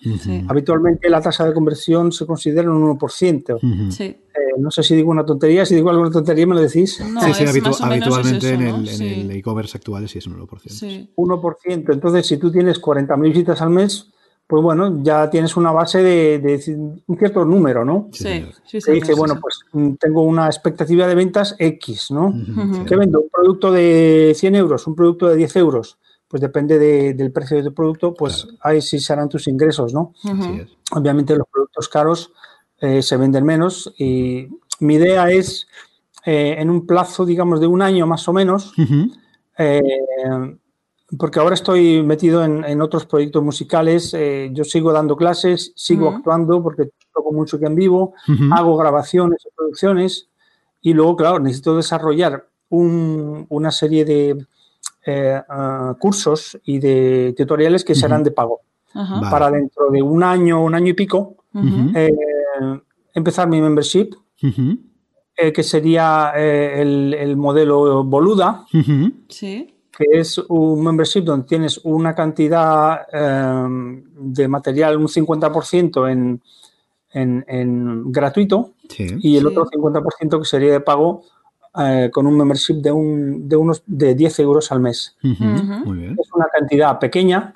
Habitualmente 0.47 1.09
la 1.09 1.21
tasa 1.21 1.45
de 1.45 1.53
conversión 1.53 2.11
se 2.11 2.25
considera 2.25 2.71
un 2.71 2.97
1%. 2.97 3.59
Eh, 4.01 4.15
no 4.59 4.71
sé 4.71 4.83
si 4.83 4.95
digo 4.95 5.11
una 5.11 5.25
tontería, 5.25 5.65
si 5.65 5.75
digo 5.75 5.89
alguna 5.89 6.11
tontería 6.11 6.47
me 6.47 6.55
lo 6.55 6.61
decís. 6.61 6.95
sí, 6.95 7.33
sí, 7.33 7.45
habitualmente 7.81 8.53
en 8.53 8.61
el 8.61 9.31
e-commerce 9.31 9.77
actual 9.77 10.07
sí 10.07 10.19
es 10.19 10.27
un 10.27 10.39
1%. 10.39 11.09
1%. 11.15 11.93
Entonces, 11.93 12.25
si 12.25 12.37
tú 12.37 12.51
tienes 12.51 12.81
40.000 12.81 13.21
visitas 13.21 13.61
al 13.61 13.71
mes, 13.71 14.09
pues 14.47 14.63
bueno, 14.63 15.03
ya 15.03 15.29
tienes 15.29 15.57
una 15.57 15.71
base 15.73 16.01
de, 16.01 17.01
un 17.07 17.17
cierto 17.17 17.43
número, 17.43 17.83
¿no? 17.83 18.07
Sí, 18.13 18.45
sí, 18.65 18.79
sí. 18.79 18.91
dice, 18.93 19.13
bueno, 19.13 19.37
pues 19.41 19.59
mm, 19.73 19.95
tengo 19.95 20.21
una 20.21 20.45
expectativa 20.45 21.05
de 21.05 21.15
ventas 21.15 21.55
X, 21.59 22.11
¿no? 22.11 22.33
¿Qué 22.87 22.95
vendo? 22.95 23.21
Un 23.21 23.29
producto 23.29 23.73
de 23.73 24.33
100 24.35 24.55
euros, 24.55 24.87
un 24.87 24.95
producto 24.95 25.27
de 25.27 25.35
10 25.35 25.55
euros. 25.57 25.97
Pues 26.29 26.41
depende 26.41 27.13
del 27.13 27.31
precio 27.31 27.61
del 27.61 27.73
producto, 27.73 28.13
pues 28.13 28.47
ahí 28.61 28.81
sí 28.81 28.99
serán 28.99 29.29
tus 29.29 29.47
ingresos, 29.47 29.93
¿no? 29.93 30.13
Obviamente 30.91 31.35
los 31.37 31.47
productos 31.47 31.87
caros 31.87 32.31
eh, 32.79 33.01
se 33.01 33.15
venden 33.17 33.45
menos 33.45 33.93
y 33.97 34.47
mi 34.79 34.95
idea 34.95 35.29
es, 35.29 35.67
eh, 36.25 36.55
en 36.59 36.69
un 36.69 36.85
plazo, 36.85 37.25
digamos, 37.25 37.59
de 37.61 37.67
un 37.67 37.81
año 37.81 38.05
más 38.07 38.27
o 38.27 38.33
menos, 38.33 38.73
porque 41.17 41.39
ahora 41.39 41.53
estoy 41.53 42.03
metido 42.03 42.43
en, 42.43 42.81
otros 42.81 43.05
proyectos 43.05 43.41
musicales. 43.41 44.13
Eh, 44.13 44.49
yo 44.51 44.63
sigo 44.65 44.91
dando 44.91 45.15
clases, 45.15 45.71
sigo 45.75 46.09
actuando 46.09 46.61
porque 46.61 46.89
toco 47.13 47.31
mucho 47.31 47.57
que 47.59 47.65
en 47.65 47.75
vivo, 47.75 48.13
hago 48.51 48.75
grabaciones 48.75 49.45
y 49.45 49.55
producciones. 49.55 50.27
Y 50.81 50.93
luego, 50.93 51.15
claro, 51.15 51.39
necesito 51.39 51.77
desarrollar 51.77 52.47
una 52.69 53.71
serie 53.71 54.03
de, 54.03 54.45
eh, 55.05 55.41
ah, 55.47 55.95
cursos 55.97 56.59
y 56.65 56.79
de 56.79 57.33
tutoriales 57.37 57.85
que 57.85 57.95
serán 57.95 58.23
de 58.23 58.31
pago. 58.31 58.61
Para 59.29 59.51
dentro 59.51 59.91
de 59.91 60.01
un 60.01 60.23
año, 60.23 60.61
un 60.63 60.73
año 60.73 60.87
y 60.87 60.93
pico, 60.93 61.37
eh, 61.95 62.09
empezar 63.13 63.47
mi 63.47 63.61
membership, 63.61 64.09
que 65.35 65.63
sería 65.63 66.33
el, 66.35 67.37
modelo 67.37 68.03
Boluda. 68.03 68.65
Sí 69.29 69.75
que 69.97 70.05
es 70.11 70.37
un 70.37 70.83
membership 70.83 71.21
donde 71.21 71.47
tienes 71.47 71.79
una 71.83 72.13
cantidad 72.13 73.07
de 73.07 74.47
material, 74.47 74.97
un 74.97 75.07
50% 75.07 76.11
en, 76.11 76.41
en, 77.47 78.11
gratuito 78.11 78.73
y 78.97 79.37
el 79.37 79.47
otro 79.47 79.65
50% 79.65 80.39
que 80.39 80.45
sería 80.45 80.73
de 80.73 80.81
pago 80.81 81.23
eh, 81.79 82.11
con 82.13 82.27
un 82.27 82.37
membership 82.37 82.75
de, 82.75 82.91
un, 82.91 83.49
de 83.49 83.55
unos 83.55 83.81
de 83.87 84.13
10 84.13 84.39
euros 84.39 84.71
al 84.71 84.81
mes. 84.81 85.17
Es 85.23 86.33
una 86.33 86.47
cantidad 86.53 86.99
pequeña 86.99 87.55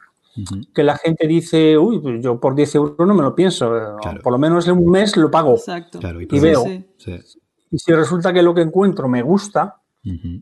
que 0.73 0.83
la 0.83 0.97
gente 0.97 1.27
dice, 1.27 1.77
uy, 1.77 1.99
pues 1.99 2.23
yo 2.23 2.39
por 2.39 2.55
10 2.55 2.75
euros 2.75 3.07
no 3.07 3.13
me 3.13 3.21
lo 3.21 3.35
pienso, 3.35 3.97
por 4.23 4.31
lo 4.31 4.39
menos 4.39 4.67
en 4.67 4.77
un 4.77 4.89
mes 4.89 5.15
lo 5.15 5.29
pago 5.29 5.57
y, 6.31 6.39
veo. 6.39 6.65
Y 6.65 7.77
si 7.77 7.93
resulta 7.93 8.33
que 8.33 8.41
lo 8.41 8.53
que 8.53 8.61
encuentro 8.61 9.07
me 9.07 9.21
gusta, 9.21 9.80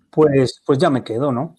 pues, 0.09 0.61
pues 0.65 0.77
ya 0.77 0.89
me 0.89 1.03
quedo, 1.03 1.31
¿no? 1.31 1.55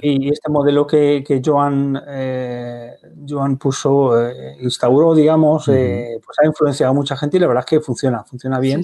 Y 0.00 0.28
este 0.28 0.50
modelo 0.50 0.86
que, 0.86 1.24
que 1.26 1.42
Joan, 1.44 2.00
eh, 2.06 2.92
Joan 3.28 3.56
puso, 3.58 4.28
eh, 4.28 4.56
instauró, 4.60 5.14
digamos, 5.14 5.68
eh, 5.68 6.20
pues 6.24 6.38
ha 6.38 6.46
influenciado 6.46 6.92
a 6.92 6.94
mucha 6.94 7.16
gente 7.16 7.36
y 7.36 7.40
la 7.40 7.48
verdad 7.48 7.64
es 7.66 7.70
que 7.70 7.80
funciona, 7.80 8.22
funciona 8.24 8.58
bien. 8.60 8.82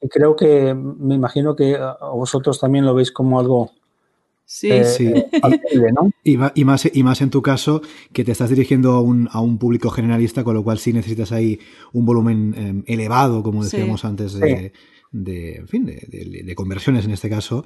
Y 0.00 0.08
creo 0.08 0.36
que, 0.36 0.74
me 0.74 1.14
imagino 1.14 1.54
que 1.54 1.78
vosotros 2.14 2.60
también 2.60 2.84
lo 2.84 2.94
veis 2.94 3.12
como 3.12 3.38
algo 3.38 3.70
Sí, 4.44 4.70
sí. 4.84 5.06
¿no? 5.06 6.10
y, 6.22 6.36
más, 6.36 6.84
y 6.92 7.02
más 7.02 7.20
en 7.22 7.30
tu 7.30 7.40
caso, 7.40 7.80
que 8.12 8.22
te 8.22 8.32
estás 8.32 8.50
dirigiendo 8.50 8.92
a 8.92 9.00
un, 9.00 9.26
a 9.32 9.40
un 9.40 9.56
público 9.56 9.88
generalista, 9.88 10.44
con 10.44 10.54
lo 10.54 10.62
cual 10.62 10.78
sí 10.78 10.92
necesitas 10.92 11.32
ahí 11.32 11.58
un 11.94 12.04
volumen 12.04 12.54
em, 12.58 12.84
elevado, 12.86 13.42
como 13.42 13.64
decíamos 13.64 14.04
antes, 14.04 14.34
de, 14.34 14.74
de, 15.12 15.56
en 15.56 15.68
fin, 15.68 15.84
de, 15.84 16.42
de, 16.44 16.54
conversiones 16.54 17.04
en 17.04 17.10
este 17.10 17.28
caso 17.28 17.64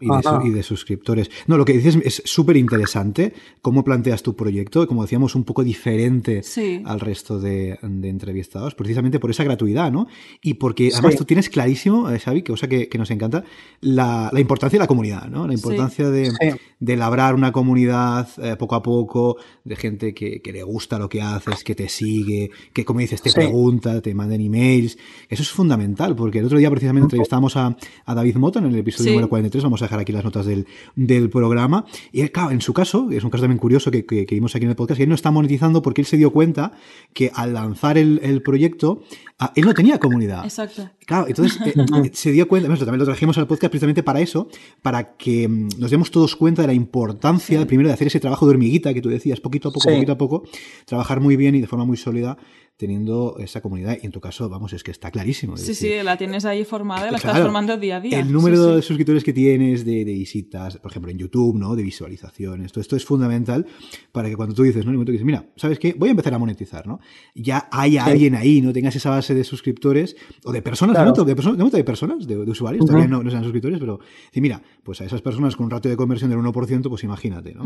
y, 0.00 0.06
de, 0.06 0.48
y, 0.48 0.50
de, 0.50 0.62
suscriptores. 0.62 1.28
No, 1.48 1.58
lo 1.58 1.64
que 1.64 1.72
dices 1.72 1.98
es 2.04 2.22
súper 2.24 2.56
interesante, 2.56 3.34
cómo 3.60 3.82
planteas 3.82 4.22
tu 4.22 4.36
proyecto, 4.36 4.86
como 4.86 5.02
decíamos, 5.02 5.34
un 5.34 5.44
poco 5.44 5.64
diferente 5.64 6.42
al 6.84 7.00
resto 7.00 7.40
de, 7.40 7.78
entrevistados, 7.82 8.76
precisamente 8.76 9.18
por 9.18 9.30
esa 9.30 9.44
gratuidad, 9.44 9.90
¿no? 9.90 10.06
Y 10.40 10.54
porque 10.54 10.90
además 10.92 11.16
tú 11.16 11.24
tienes 11.24 11.48
clarísimo, 11.48 12.10
eh, 12.10 12.18
Xavi, 12.20 12.42
que 12.42 12.52
cosa 12.52 12.68
que, 12.68 12.88
nos 12.96 13.10
encanta, 13.10 13.44
la, 13.80 14.30
la, 14.32 14.40
importancia 14.40 14.78
de 14.78 14.82
la 14.82 14.88
comunidad, 14.88 15.28
¿no? 15.28 15.46
La 15.46 15.54
importancia 15.54 16.08
de, 16.08 16.32
de, 16.78 16.96
labrar 16.96 17.34
una 17.34 17.52
comunidad 17.52 18.28
eh, 18.42 18.56
poco 18.56 18.76
a 18.76 18.82
poco, 18.82 19.36
de 19.64 19.76
gente 19.76 20.14
que, 20.14 20.40
que, 20.40 20.52
le 20.52 20.62
gusta 20.62 20.98
lo 20.98 21.08
que 21.08 21.22
haces, 21.22 21.64
que 21.64 21.74
te 21.74 21.88
sigue, 21.88 22.50
que 22.72 22.84
como 22.84 23.00
dices, 23.00 23.20
te 23.20 23.32
pregunta, 23.32 24.00
te 24.00 24.14
manden 24.14 24.40
emails. 24.40 24.96
Eso 25.28 25.42
es 25.42 25.50
fundamental, 25.50 26.14
porque 26.14 26.38
el 26.38 26.46
otro 26.46 26.58
día 26.58 26.67
precisamente 26.70 27.06
entrevistamos 27.06 27.56
a, 27.56 27.76
David 28.06 28.36
Moto 28.36 28.58
en 28.58 28.66
el 28.66 28.76
episodio 28.76 29.12
número 29.12 29.28
43, 29.28 29.64
vamos 29.64 29.82
a 29.82 29.84
dejar 29.84 30.00
aquí 30.00 30.12
las 30.12 30.24
notas 30.24 30.46
del, 30.46 31.30
programa. 31.30 31.84
Y 32.12 32.22
él, 32.22 32.32
claro, 32.32 32.50
en 32.50 32.60
su 32.60 32.72
caso, 32.72 33.08
es 33.10 33.24
un 33.24 33.30
caso 33.30 33.42
también 33.42 33.58
curioso 33.58 33.90
que, 33.90 34.26
vimos 34.30 34.54
aquí 34.54 34.64
en 34.64 34.70
el 34.70 34.76
podcast, 34.76 35.00
y 35.00 35.02
él 35.04 35.08
no 35.08 35.14
está 35.14 35.30
monetizando 35.30 35.82
porque 35.82 36.00
él 36.00 36.06
se 36.06 36.16
dio 36.16 36.30
cuenta 36.32 36.72
que 37.12 37.30
al 37.34 37.54
lanzar 37.54 37.98
el, 37.98 38.42
proyecto, 38.42 39.02
ah, 39.38 39.52
él 39.54 39.64
no 39.64 39.74
tenía 39.74 39.98
comunidad. 39.98 40.44
Exacto. 40.44 40.90
Claro, 41.06 41.26
entonces 41.28 41.58
eh, 41.66 41.72
eh, 42.04 42.10
se 42.12 42.32
dio 42.32 42.48
cuenta, 42.48 42.68
también 42.68 42.98
lo 42.98 43.04
trajimos 43.04 43.38
al 43.38 43.46
podcast 43.46 43.70
precisamente 43.70 44.02
para 44.02 44.20
eso, 44.20 44.48
para 44.82 45.16
que 45.16 45.48
mm, 45.48 45.68
nos 45.78 45.90
demos 45.90 46.10
todos 46.10 46.36
cuenta 46.36 46.62
de 46.62 46.68
la 46.68 46.74
importancia, 46.74 47.66
primero, 47.66 47.88
de 47.88 47.94
hacer 47.94 48.08
ese 48.08 48.20
trabajo 48.20 48.46
de 48.46 48.50
hormiguita 48.50 48.92
que 48.92 49.00
tú 49.00 49.08
decías, 49.08 49.40
poquito 49.40 49.68
a 49.68 49.72
poco, 49.72 49.88
poquito 49.88 50.12
a 50.12 50.18
poco, 50.18 50.42
trabajar 50.84 51.20
muy 51.20 51.36
bien 51.36 51.54
y 51.54 51.60
de 51.60 51.66
forma 51.66 51.84
muy 51.84 51.96
sólida 51.96 52.36
teniendo 52.78 53.36
esa 53.40 53.60
comunidad. 53.60 53.98
Y 54.00 54.06
en 54.06 54.12
tu 54.12 54.20
caso, 54.20 54.48
vamos, 54.48 54.72
es 54.72 54.84
que 54.84 54.92
está 54.92 55.10
clarísimo. 55.10 55.56
sí, 55.56 55.74
sí, 55.74 55.90
la 56.02 56.16
tienes 56.16 56.44
ahí 56.44 56.64
formada, 56.64 57.10
la 57.10 57.18
estás 57.18 57.38
formando 57.40 57.76
día 57.76 57.96
a 57.96 58.00
día. 58.00 58.20
El 58.20 58.32
número 58.32 58.76
de 58.76 58.82
suscriptores 58.82 59.24
que 59.24 59.32
tienes, 59.32 59.84
de, 59.84 60.04
visitas, 60.04 60.78
por 60.78 60.92
ejemplo, 60.92 61.10
en 61.10 61.18
YouTube, 61.18 61.58
¿no? 61.58 61.74
De 61.74 61.82
visualizaciones, 61.82 62.70
todo 62.70 62.80
esto 62.80 62.94
es 62.94 63.04
fundamental 63.04 63.66
para 64.12 64.28
que 64.28 64.36
cuando 64.36 64.54
tú 64.54 64.62
dices, 64.62 64.84
¿no? 64.84 64.90
En 64.90 64.94
el 64.94 64.96
momento 64.98 65.10
que 65.10 65.14
dices, 65.14 65.26
mira, 65.26 65.46
¿sabes 65.56 65.80
qué? 65.80 65.92
Voy 65.98 66.08
a 66.08 66.12
empezar 66.12 66.32
a 66.34 66.38
monetizar, 66.38 66.86
¿no? 66.86 67.00
Ya 67.34 67.68
hay 67.72 67.98
alguien 67.98 68.36
ahí, 68.36 68.60
¿no? 68.60 68.72
Tengas 68.72 68.94
esa 68.94 69.10
base 69.10 69.34
de 69.34 69.42
suscriptores 69.42 70.14
o 70.44 70.52
de 70.52 70.62
personas, 70.62 70.96
de, 70.96 71.34
personas 71.34 71.72
de, 71.72 71.84
personas, 71.84 72.26
de, 72.28 72.36
usuarios, 72.36 72.86
todavía 72.86 73.08
no, 73.08 73.28
sean 73.28 73.42
suscriptores, 73.42 73.80
pero 73.80 73.98
decir, 74.26 74.40
mira, 74.40 74.62
pues 74.84 75.00
a 75.00 75.04
esas 75.04 75.20
personas 75.20 75.56
con 75.56 75.64
un 75.64 75.70
ratio 75.72 75.90
de 75.90 75.96
conversión 75.96 76.30
del 76.30 76.38
1%, 76.38 76.88
pues 76.88 77.02
imagínate, 77.02 77.54
¿no? 77.54 77.64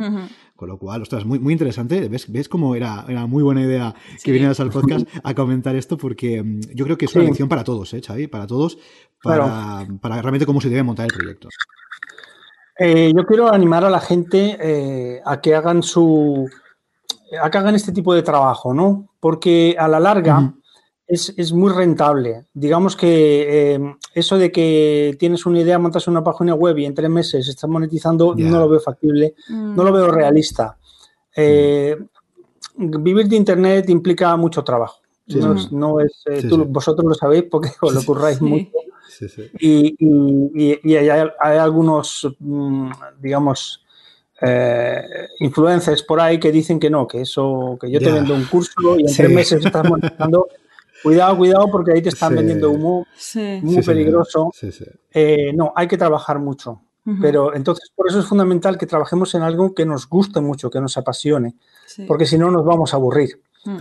Con 0.56 0.70
lo 0.70 0.78
cual, 0.78 1.02
ostras, 1.02 1.26
muy, 1.26 1.38
muy 1.38 1.52
interesante. 1.52 2.08
¿Ves, 2.08 2.32
ves 2.32 2.48
cómo 2.48 2.74
era, 2.74 3.04
era 3.06 3.26
muy 3.26 3.42
buena 3.42 3.60
idea 3.62 3.94
que 4.24 4.32
vinieras 4.32 4.58
al 4.60 4.70
podcast 4.70 5.01
a 5.22 5.34
comentar 5.34 5.76
esto? 5.76 5.96
Porque 5.96 6.42
mm, 6.42 6.60
yo 6.74 6.84
creo 6.84 6.98
que 6.98 7.06
es 7.06 7.14
una 7.14 7.24
lección 7.24 7.48
para 7.48 7.64
todos, 7.64 7.92
¿eh, 7.94 8.02
Xavi? 8.04 8.26
Para 8.26 8.46
todos, 8.46 8.78
para, 9.22 9.86
para 10.00 10.20
realmente 10.20 10.46
cómo 10.46 10.60
se 10.60 10.68
debe 10.68 10.82
montar 10.82 11.06
el 11.06 11.12
proyecto. 11.16 11.48
Eh, 12.78 13.12
yo 13.14 13.24
quiero 13.26 13.52
animar 13.52 13.84
a 13.84 13.90
la 13.90 14.00
gente 14.00 14.56
eh, 14.60 15.20
a 15.24 15.40
que 15.40 15.54
hagan 15.54 15.82
su 15.82 16.48
a 17.40 17.50
que 17.50 17.58
hagan 17.58 17.74
este 17.74 17.92
tipo 17.92 18.14
de 18.14 18.22
trabajo, 18.22 18.74
¿no? 18.74 19.08
Porque 19.20 19.76
a 19.78 19.88
la 19.88 20.00
larga 20.00 20.54
es, 21.06 21.52
muy 21.52 21.70
rentable. 21.70 22.46
Digamos 22.54 22.96
que 22.96 23.74
eh, 23.74 23.96
eso 24.14 24.38
de 24.38 24.50
que 24.50 25.16
tienes 25.18 25.44
una 25.46 25.60
idea, 25.60 25.78
montas 25.78 26.08
una 26.08 26.24
página 26.24 26.54
web 26.54 26.78
y 26.78 26.86
en 26.86 26.94
tres 26.94 27.10
meses 27.10 27.48
estás 27.48 27.68
monetizando, 27.68 28.34
no 28.36 28.58
lo 28.58 28.68
veo 28.68 28.80
factible, 28.80 29.34
no 29.48 29.84
lo 29.84 29.92
veo 29.92 30.08
mm. 30.08 30.10
Vivir 32.76 33.28
de 33.28 33.36
internet 33.36 33.88
implica 33.88 34.36
mucho 34.36 34.62
trabajo. 34.64 35.00
no, 35.70 36.00
es, 36.00 36.24
vosotros 36.68 37.06
lo 37.06 37.14
sabéis 37.14 37.44
porque 37.50 37.70
os 37.80 37.94
lo 37.94 38.02
curráis 38.02 38.40
mucho. 38.40 38.70
Y, 39.58 40.96
hay, 40.96 41.58
algunos, 41.58 42.28
mm, 42.38 42.90
digamos, 43.20 43.84
eh, 44.40 45.02
influencers 45.40 46.02
por 46.02 46.20
ahí 46.20 46.40
que 46.40 46.50
dicen 46.50 46.80
que 46.80 46.90
no, 46.90 47.06
que 47.06 47.20
eso, 47.20 47.78
que 47.80 47.90
yo 47.90 48.00
te 48.00 48.10
vendo 48.10 48.34
un 48.34 48.44
curso 48.44 48.98
y 48.98 49.02
en 49.02 49.14
tres 49.16 49.30
meses 49.30 49.64
estás 49.64 49.88
monetizando. 49.88 50.48
Cuidado, 51.02 51.36
cuidado, 51.36 51.68
porque 51.70 51.92
ahí 51.92 52.02
te 52.02 52.10
están 52.10 52.36
vendiendo 52.36 52.70
humo 52.70 53.06
muy 53.62 53.82
peligroso. 53.82 54.52
Eh, 55.12 55.52
no, 55.52 55.72
hay 55.74 55.88
que 55.88 55.98
trabajar 55.98 56.38
mucho. 56.38 56.80
Pero 57.20 57.52
entonces, 57.52 57.90
por 57.96 58.08
eso 58.08 58.20
es 58.20 58.26
fundamental 58.26 58.78
que 58.78 58.86
trabajemos 58.86 59.34
en 59.34 59.42
algo 59.42 59.74
que 59.74 59.84
nos 59.84 60.08
guste 60.08 60.40
mucho, 60.40 60.70
que 60.70 60.80
nos 60.80 60.96
apasione, 60.96 61.56
porque 62.06 62.26
si 62.26 62.38
no 62.38 62.50
nos 62.50 62.64
vamos 62.64 62.92
a 62.92 62.96
aburrir. 62.96 63.40
Mm. 63.64 63.78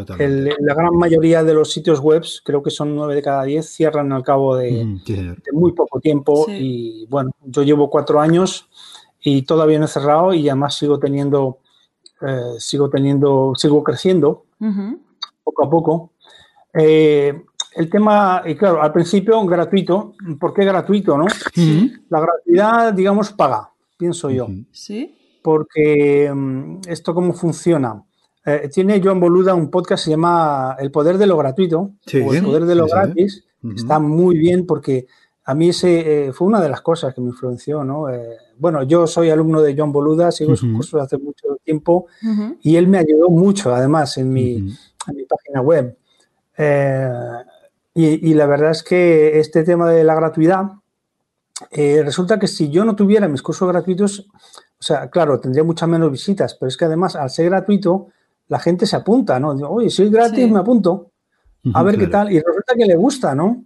la 0.60 0.76
gran 0.76 0.96
mayoría 0.96 1.44
de 1.44 1.56
los 1.56 1.72
sitios 1.72 2.00
web, 2.02 2.24
creo 2.44 2.62
que 2.62 2.70
son 2.70 2.96
9 2.96 3.16
de 3.16 3.22
cada 3.24 3.44
10, 3.44 3.68
cierran 3.68 4.12
al 4.14 4.22
cabo 4.22 4.56
de, 4.56 4.86
muy 5.54 5.72
poco 5.72 6.00
tiempo. 6.00 6.46
Y 6.50 7.08
bueno, 7.10 7.32
yo 7.44 7.64
llevo 7.64 7.90
cuatro 7.90 8.22
años 8.22 8.68
y 9.22 9.42
todavía 9.42 9.80
no 9.80 9.86
he 9.86 9.88
cerrado 9.88 10.34
y 10.34 10.48
además 10.50 10.76
sigo 10.76 11.00
teniendo, 11.00 11.60
eh, 12.22 12.60
sigo 12.60 12.90
teniendo, 12.90 13.54
sigo 13.56 13.84
creciendo 13.84 14.46
poco 15.44 15.66
a 15.66 15.70
poco. 15.70 16.12
Eh, 16.74 17.42
el 17.74 17.90
tema, 17.90 18.44
y 18.46 18.56
claro, 18.56 18.82
al 18.82 18.92
principio 18.92 19.44
gratuito. 19.46 20.14
¿Por 20.40 20.54
qué 20.54 20.66
gratuito, 20.66 21.18
no? 21.18 21.26
La 22.10 22.20
gratuidad, 22.20 22.94
digamos, 22.94 23.32
paga, 23.32 23.72
pienso 23.98 24.30
yo. 24.30 24.48
Sí. 24.72 25.18
Porque 25.42 26.32
mm, 26.34 26.82
esto 26.88 27.14
cómo 27.14 27.34
funciona. 27.34 28.04
Eh, 28.44 28.70
tiene 28.74 29.00
Joan 29.04 29.20
Boluda 29.20 29.54
un 29.54 29.70
podcast 29.70 30.04
que 30.04 30.06
se 30.06 30.12
llama 30.12 30.76
El 30.80 30.92
poder 30.92 31.18
de 31.18 31.28
lo 31.28 31.38
gratuito 31.38 31.92
o 32.26 32.34
El 32.34 32.44
poder 32.44 32.66
de 32.66 32.76
lo 32.76 32.88
gratis. 32.88 33.46
Está 33.76 34.00
muy 34.00 34.38
bien 34.38 34.66
porque 34.66 35.06
a 35.44 35.54
mí 35.54 35.70
ese 35.70 36.28
eh, 36.28 36.34
fue 36.34 36.48
una 36.48 36.60
de 36.60 36.70
las 36.70 36.82
cosas 36.82 37.14
que 37.14 37.22
me 37.22 37.28
influenció, 37.28 37.84
¿no? 37.84 38.10
Eh, 38.10 38.38
bueno, 38.58 38.82
yo 38.84 39.06
soy 39.06 39.30
alumno 39.30 39.62
de 39.62 39.76
Joan 39.78 39.92
Boluda, 39.92 40.32
sigo 40.32 40.56
sus 40.56 40.74
cursos 40.74 41.00
hace 41.02 41.18
mucho 41.20 41.58
tiempo 41.64 42.08
y 42.62 42.76
él 42.76 42.88
me 42.88 42.98
ayudó 42.98 43.30
mucho, 43.30 43.74
además, 43.74 44.18
en 44.18 44.34
mi, 44.34 44.76
página 45.30 45.62
web. 45.62 45.96
Y, 47.94 48.34
la 48.34 48.46
verdad 48.48 48.72
es 48.72 48.84
que 48.84 49.40
este 49.40 49.64
tema 49.64 49.90
de 49.90 50.04
la 50.04 50.16
gratuidad, 50.16 50.72
resulta 51.72 52.40
que 52.40 52.48
si 52.48 52.70
yo 52.70 52.86
no 52.86 52.96
tuviera 52.96 53.28
mis 53.28 53.44
cursos 53.44 53.68
gratuitos, 53.68 54.28
o 54.82 54.84
sea, 54.84 55.12
claro, 55.12 55.39
tendría 55.39 55.63
muchas 55.63 55.88
menos 55.88 56.12
visitas, 56.12 56.56
pero 56.56 56.67
es 56.67 56.76
que 56.76 56.86
además, 56.86 57.15
al 57.15 57.30
ser 57.30 57.46
gratuito, 57.46 58.08
la 58.48 58.58
gente 58.58 58.88
se 58.88 58.96
apunta, 58.96 59.39
¿no? 59.39 59.52
Oye, 59.70 59.91
si 59.91 60.02
es 60.02 60.10
gratis, 60.10 60.50
me 60.50 60.58
apunto. 60.58 61.12
A 61.76 61.84
ver 61.84 62.00
qué 62.00 62.08
tal. 62.08 62.32
Y 62.32 62.39
resulta 62.39 62.74
que 62.76 62.86
le 62.86 62.96
gusta, 62.96 63.36
¿no? 63.36 63.63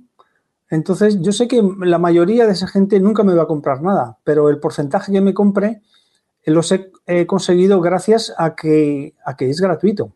Entonces, 0.69 1.21
yo 1.21 1.31
sé 1.31 1.47
que 1.47 1.63
la 1.79 1.99
mayoría 1.99 2.45
de 2.45 2.51
esa 2.51 2.67
gente 2.67 2.99
nunca 2.99 3.23
me 3.23 3.33
va 3.33 3.43
a 3.43 3.47
comprar 3.47 3.81
nada, 3.81 4.17
pero 4.25 4.49
el 4.49 4.59
porcentaje 4.59 5.13
que 5.13 5.21
me 5.21 5.33
compre 5.33 5.81
eh, 6.43 6.51
los 6.51 6.73
he, 6.73 7.25
conseguido 7.25 7.79
gracias 7.79 8.33
a 8.37 8.53
que, 8.53 9.15
a 9.25 9.37
que 9.37 9.49
es 9.49 9.61
gratuito. 9.61 10.11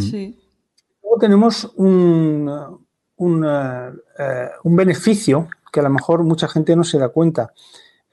sí. 0.00 0.38
Luego 1.02 1.18
tenemos 1.18 1.72
un, 1.76 2.78
un, 3.16 3.44
eh, 3.46 4.48
un, 4.64 4.76
beneficio 4.76 5.48
que 5.72 5.80
a 5.80 5.82
lo 5.82 5.90
mejor 5.90 6.24
mucha 6.24 6.46
gente 6.46 6.76
no 6.76 6.84
se 6.84 6.98
da 6.98 7.08
cuenta. 7.08 7.54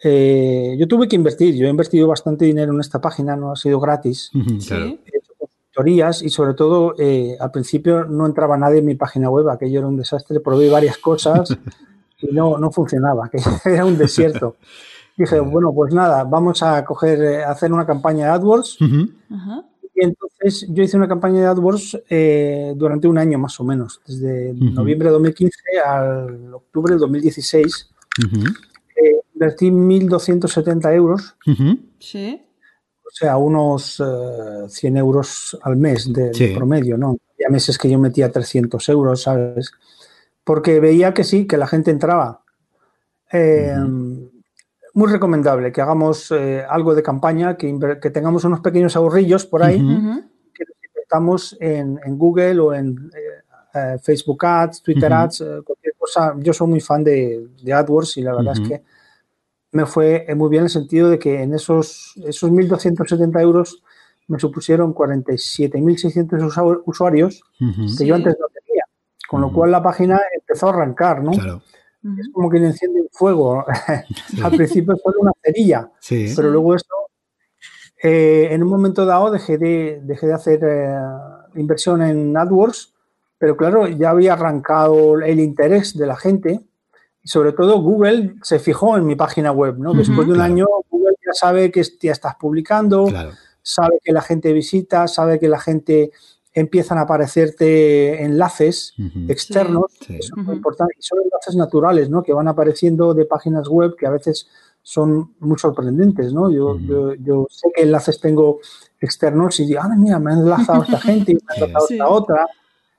Eh, 0.03 0.75
yo 0.79 0.87
tuve 0.87 1.07
que 1.07 1.15
invertir. 1.15 1.55
Yo 1.55 1.67
he 1.67 1.69
invertido 1.69 2.07
bastante 2.07 2.45
dinero 2.45 2.73
en 2.73 2.79
esta 2.79 3.01
página, 3.01 3.35
no 3.35 3.51
ha 3.51 3.55
sido 3.55 3.79
gratis. 3.79 4.31
Sí. 4.59 4.73
He 4.73 5.17
hecho 5.17 5.33
consultorías 5.37 6.21
y 6.21 6.29
sobre 6.29 6.53
todo 6.53 6.95
eh, 6.97 7.37
al 7.39 7.51
principio 7.51 8.05
no 8.05 8.25
entraba 8.25 8.57
nadie 8.57 8.79
en 8.79 8.85
mi 8.85 8.95
página 8.95 9.29
web, 9.29 9.49
aquello 9.49 9.79
era 9.79 9.87
un 9.87 9.97
desastre, 9.97 10.39
probé 10.39 10.69
varias 10.69 10.97
cosas 10.97 11.57
y 12.21 12.27
no, 12.33 12.57
no 12.57 12.71
funcionaba, 12.71 13.29
que 13.29 13.39
era 13.65 13.85
un 13.85 13.97
desierto. 13.97 14.55
Dije, 15.17 15.39
bueno, 15.41 15.73
pues 15.73 15.93
nada, 15.93 16.23
vamos 16.23 16.63
a 16.63 16.85
coger, 16.85 17.21
eh, 17.21 17.43
a 17.43 17.51
hacer 17.51 17.73
una 17.73 17.85
campaña 17.85 18.25
de 18.25 18.31
AdWords. 18.31 18.77
Ajá. 19.29 19.65
Y 19.93 20.05
entonces 20.05 20.65
yo 20.69 20.81
hice 20.81 20.95
una 20.95 21.09
campaña 21.09 21.41
de 21.41 21.47
AdWords 21.47 22.03
eh, 22.09 22.73
durante 22.77 23.05
un 23.09 23.17
año 23.17 23.37
más 23.37 23.59
o 23.59 23.65
menos, 23.65 23.99
desde 24.07 24.53
Ujú. 24.53 24.63
noviembre 24.71 25.09
de 25.09 25.13
2015 25.13 25.59
al 25.85 26.53
octubre 26.53 26.93
de 26.93 26.99
2016. 26.99 27.89
Invertí 29.39 29.71
1.270 29.71 30.93
euros, 30.93 31.37
ujú. 31.47 31.79
Sí. 31.97 32.41
o 33.05 33.09
sea, 33.09 33.37
unos 33.37 34.01
eh, 34.05 34.67
100 34.67 34.97
euros 34.97 35.57
al 35.61 35.77
mes 35.77 36.11
de, 36.11 36.53
promedio, 36.53 36.97
¿no? 36.97 37.15
Había 37.35 37.49
meses 37.49 37.77
que 37.77 37.89
yo 37.89 37.97
metía 37.97 38.29
300 38.29 38.89
euros, 38.89 39.21
¿sabes? 39.21 39.71
Porque 40.43 40.81
veía 40.81 41.13
que 41.13 41.23
sí, 41.23 41.47
que 41.47 41.55
la 41.55 41.67
gente 41.67 41.89
entraba. 41.89 42.43
Eh, 43.31 43.73
Muy 44.93 45.09
recomendable 45.09 45.71
que 45.71 45.79
hagamos 45.79 46.31
eh, 46.31 46.65
algo 46.67 46.93
de 46.93 47.01
campaña, 47.03 47.55
que, 47.55 47.71
tengamos 48.11 48.43
unos 48.43 48.59
pequeños 48.59 48.97
ahorrillos 48.97 49.45
por 49.45 49.63
ahí. 49.63 49.77
Que 49.77 50.65
nos 50.65 50.77
invertamos 50.85 51.57
en, 51.61 51.97
en 52.03 52.17
Google 52.17 52.59
o 52.59 52.73
en 52.73 53.09
eh, 53.15 53.39
eh, 53.73 53.97
Facebook 54.01 54.45
Ads, 54.45 54.83
Twitter. 54.83 55.13
Ads, 55.13 55.41
eh, 55.41 55.61
cualquier 55.63 55.93
cosa. 55.97 56.35
Yo 56.39 56.51
soy 56.51 56.67
muy 56.67 56.81
fan 56.81 57.05
de, 57.05 57.47
de 57.61 57.73
AdWords 57.73 58.17
y 58.17 58.21
la 58.21 58.35
verdad 58.35 58.53
es 58.53 58.67
que 58.67 58.83
me 59.71 59.85
fue 59.85 60.25
eh, 60.27 60.35
muy 60.35 60.49
bien 60.49 60.61
en 60.61 60.65
el 60.65 60.69
sentido 60.71 61.09
de 61.09 61.19
que 61.19 61.41
en 61.43 61.53
esos, 61.53 62.13
esos 62.25 62.51
1.270 62.51 63.39
euros 63.41 63.83
me 64.27 64.39
supusieron 64.39 64.93
47.600 64.93 66.43
usa- 66.43 66.81
usuarios 66.85 67.43
Ujú. 67.61 67.81
que 67.83 67.87
Sí. 67.89 68.05
yo 68.05 68.15
antes 68.15 68.35
no 68.39 68.47
tenía. 68.47 68.83
Con 69.27 69.41
lo 69.41 69.51
cual 69.51 69.71
la 69.71 69.81
página 69.83 70.19
empezó 70.33 70.67
a 70.67 70.69
arrancar, 70.71 71.23
¿no? 71.23 71.31
Claro. 71.31 71.61
Es 72.17 72.29
como 72.31 72.49
que 72.49 72.59
le 72.59 72.67
enciende 72.67 73.01
un 73.01 73.09
fuego. 73.11 73.65
Al 74.43 74.51
principio 74.55 74.95
fue 75.03 75.13
una 75.19 75.31
cerilla, 75.43 75.91
Sí. 75.99 76.31
pero 76.35 76.49
luego 76.49 76.73
esto, 76.75 76.95
eh, 78.01 78.47
en 78.51 78.63
un 78.63 78.69
momento 78.69 79.05
dado 79.05 79.29
dejé 79.31 79.57
de, 79.57 79.99
dejé 80.03 80.27
de 80.27 80.33
hacer 80.33 80.59
eh, 80.63 80.95
inversión 81.55 82.01
en 82.01 82.35
AdWords, 82.37 82.93
pero 83.37 83.57
claro, 83.57 83.87
ya 83.87 84.11
había 84.11 84.33
arrancado 84.33 85.19
el 85.21 85.39
interés 85.39 85.97
de 85.97 86.07
la 86.07 86.15
gente 86.15 86.61
sobre 87.23 87.51
todo 87.53 87.81
Google 87.81 88.35
se 88.43 88.59
fijó 88.59 88.97
en 88.97 89.05
mi 89.05 89.15
página 89.15 89.51
web, 89.51 89.77
¿no? 89.77 89.93
Después 89.93 90.25
de 90.27 90.33
un 90.33 90.39
Claro. 90.39 90.53
año, 90.53 90.65
Google 90.89 91.15
ya 91.25 91.33
sabe 91.33 91.71
que 91.71 91.83
ya 92.01 92.11
estás 92.11 92.35
publicando, 92.35 93.05
Claro. 93.05 93.31
sabe 93.61 93.99
que 94.03 94.11
la 94.13 94.21
gente 94.21 94.53
visita, 94.53 95.07
sabe 95.07 95.39
que 95.39 95.47
la 95.49 95.59
gente 95.59 96.11
empiezan 96.53 96.97
a 96.97 97.01
aparecerte 97.01 98.23
enlaces 98.23 98.95
externos, 99.27 99.85
Sí. 100.01 100.15
es 100.17 100.31
muy 100.35 100.43
Ujú. 100.45 100.53
importante, 100.53 100.95
y 100.97 101.01
son 101.03 101.19
enlaces 101.23 101.55
naturales, 101.55 102.09
¿no? 102.09 102.23
Que 102.23 102.33
van 102.33 102.47
apareciendo 102.47 103.13
de 103.13 103.25
páginas 103.25 103.67
web 103.67 103.95
que 103.95 104.07
a 104.07 104.09
veces 104.09 104.47
son 104.81 105.35
muy 105.39 105.57
sorprendentes, 105.59 106.33
¿no? 106.33 106.49
Yo, 106.49 106.79
yo, 106.79 107.13
yo 107.15 107.45
sé 107.49 107.69
que 107.75 107.83
enlaces 107.83 108.19
tengo 108.19 108.59
externos 108.99 109.59
y 109.59 109.67
digo, 109.67 109.81
ah, 109.83 109.89
mira, 109.95 110.17
me 110.19 110.31
han 110.31 110.39
enlazado 110.39 110.81
a 110.81 110.85
esta 110.85 110.99
gente 110.99 111.33
y 111.33 111.35
me 111.35 111.41
han 111.49 111.55
Sí. 111.57 111.63
enlazado 111.65 111.83
a 111.83 111.87
Sí. 111.87 111.93
esta 111.95 112.07
otra, 112.09 112.47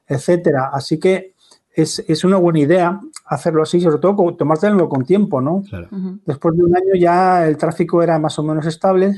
etcétera. 0.07 0.71
Así 0.73 0.99
que 1.01 1.35
es, 1.83 2.05
es 2.09 2.25
una 2.25 2.37
buena 2.37 2.59
idea 2.61 3.01
hacerlo 3.27 3.63
así, 3.63 3.81
sobre 3.81 3.99
todo 3.99 4.17
con- 4.17 4.37
tomártelo 4.37 4.89
con 4.89 5.05
tiempo, 5.05 5.41
¿no? 5.41 5.63
Claro. 5.69 5.89
Después 6.27 6.57
de 6.57 6.65
un 6.65 6.77
año 6.77 6.95
ya 6.99 7.47
el 7.47 7.57
tráfico 7.57 8.03
era 8.03 8.19
más 8.19 8.39
o 8.39 8.43
menos 8.43 8.67
estable. 8.67 9.15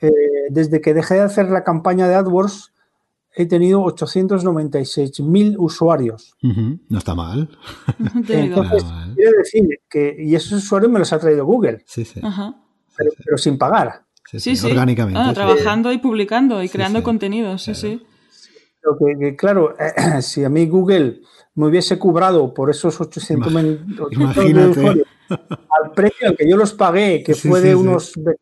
Eh, 0.00 0.10
desde 0.50 0.80
que 0.80 0.94
dejé 0.94 1.14
de 1.14 1.20
hacer 1.20 1.48
la 1.50 1.64
campaña 1.64 2.06
de 2.08 2.14
AdWords, 2.16 2.72
he 3.34 3.46
tenido 3.46 3.82
896.000 4.54 5.56
usuarios. 5.58 6.36
No 6.42 6.98
está 6.98 7.14
mal. 7.14 7.48
Entonces, 8.28 8.84
mal. 8.84 9.14
quiere 9.14 9.32
decir 9.38 9.68
que, 9.88 10.16
y 10.18 10.34
esos 10.34 10.52
usuarios 10.64 10.90
me 10.90 10.98
los 10.98 11.12
ha 11.12 11.18
traído 11.18 11.44
Google, 11.44 11.82
Sí, 11.86 12.04
sí. 12.04 12.20
Ajá. 12.22 12.54
pero, 12.96 13.10
pero 13.24 13.38
sin 13.38 13.58
pagar. 13.58 14.02
Sí, 14.28 14.40
Sí, 14.40 14.56
sí. 14.56 14.66
Orgánicamente. 14.70 15.20
Ah, 15.20 15.28
sí. 15.28 15.34
trabajando 15.34 15.92
y 15.92 15.98
publicando 15.98 16.62
y 16.62 16.68
Sí, 16.68 16.72
creando 16.72 16.98
sí. 17.00 17.04
contenidos, 17.04 17.62
sí, 17.62 17.72
Claro. 17.72 17.88
sí. 17.88 18.06
Pero 18.82 18.96
que, 18.98 19.18
que, 19.18 19.36
claro, 19.36 19.74
si 20.20 20.44
a 20.44 20.48
mí 20.48 20.66
Google 20.66 21.20
me 21.56 21.66
hubiese 21.66 21.98
cobrado 21.98 22.54
por 22.54 22.70
esos 22.70 23.00
800 23.00 23.52
mil- 23.52 23.80
800 24.00 24.12
Imagínate. 24.36 24.70
usuarios 24.80 25.06
al 25.28 25.90
precio 25.92 26.28
al 26.28 26.36
que 26.36 26.48
yo 26.48 26.56
los 26.56 26.72
pagué, 26.74 27.22
que 27.24 27.34
Sí, 27.34 27.48
fue 27.48 27.60
de 27.60 27.70
sí. 27.70 27.74
unos 27.74 28.12
ve- 28.16 28.36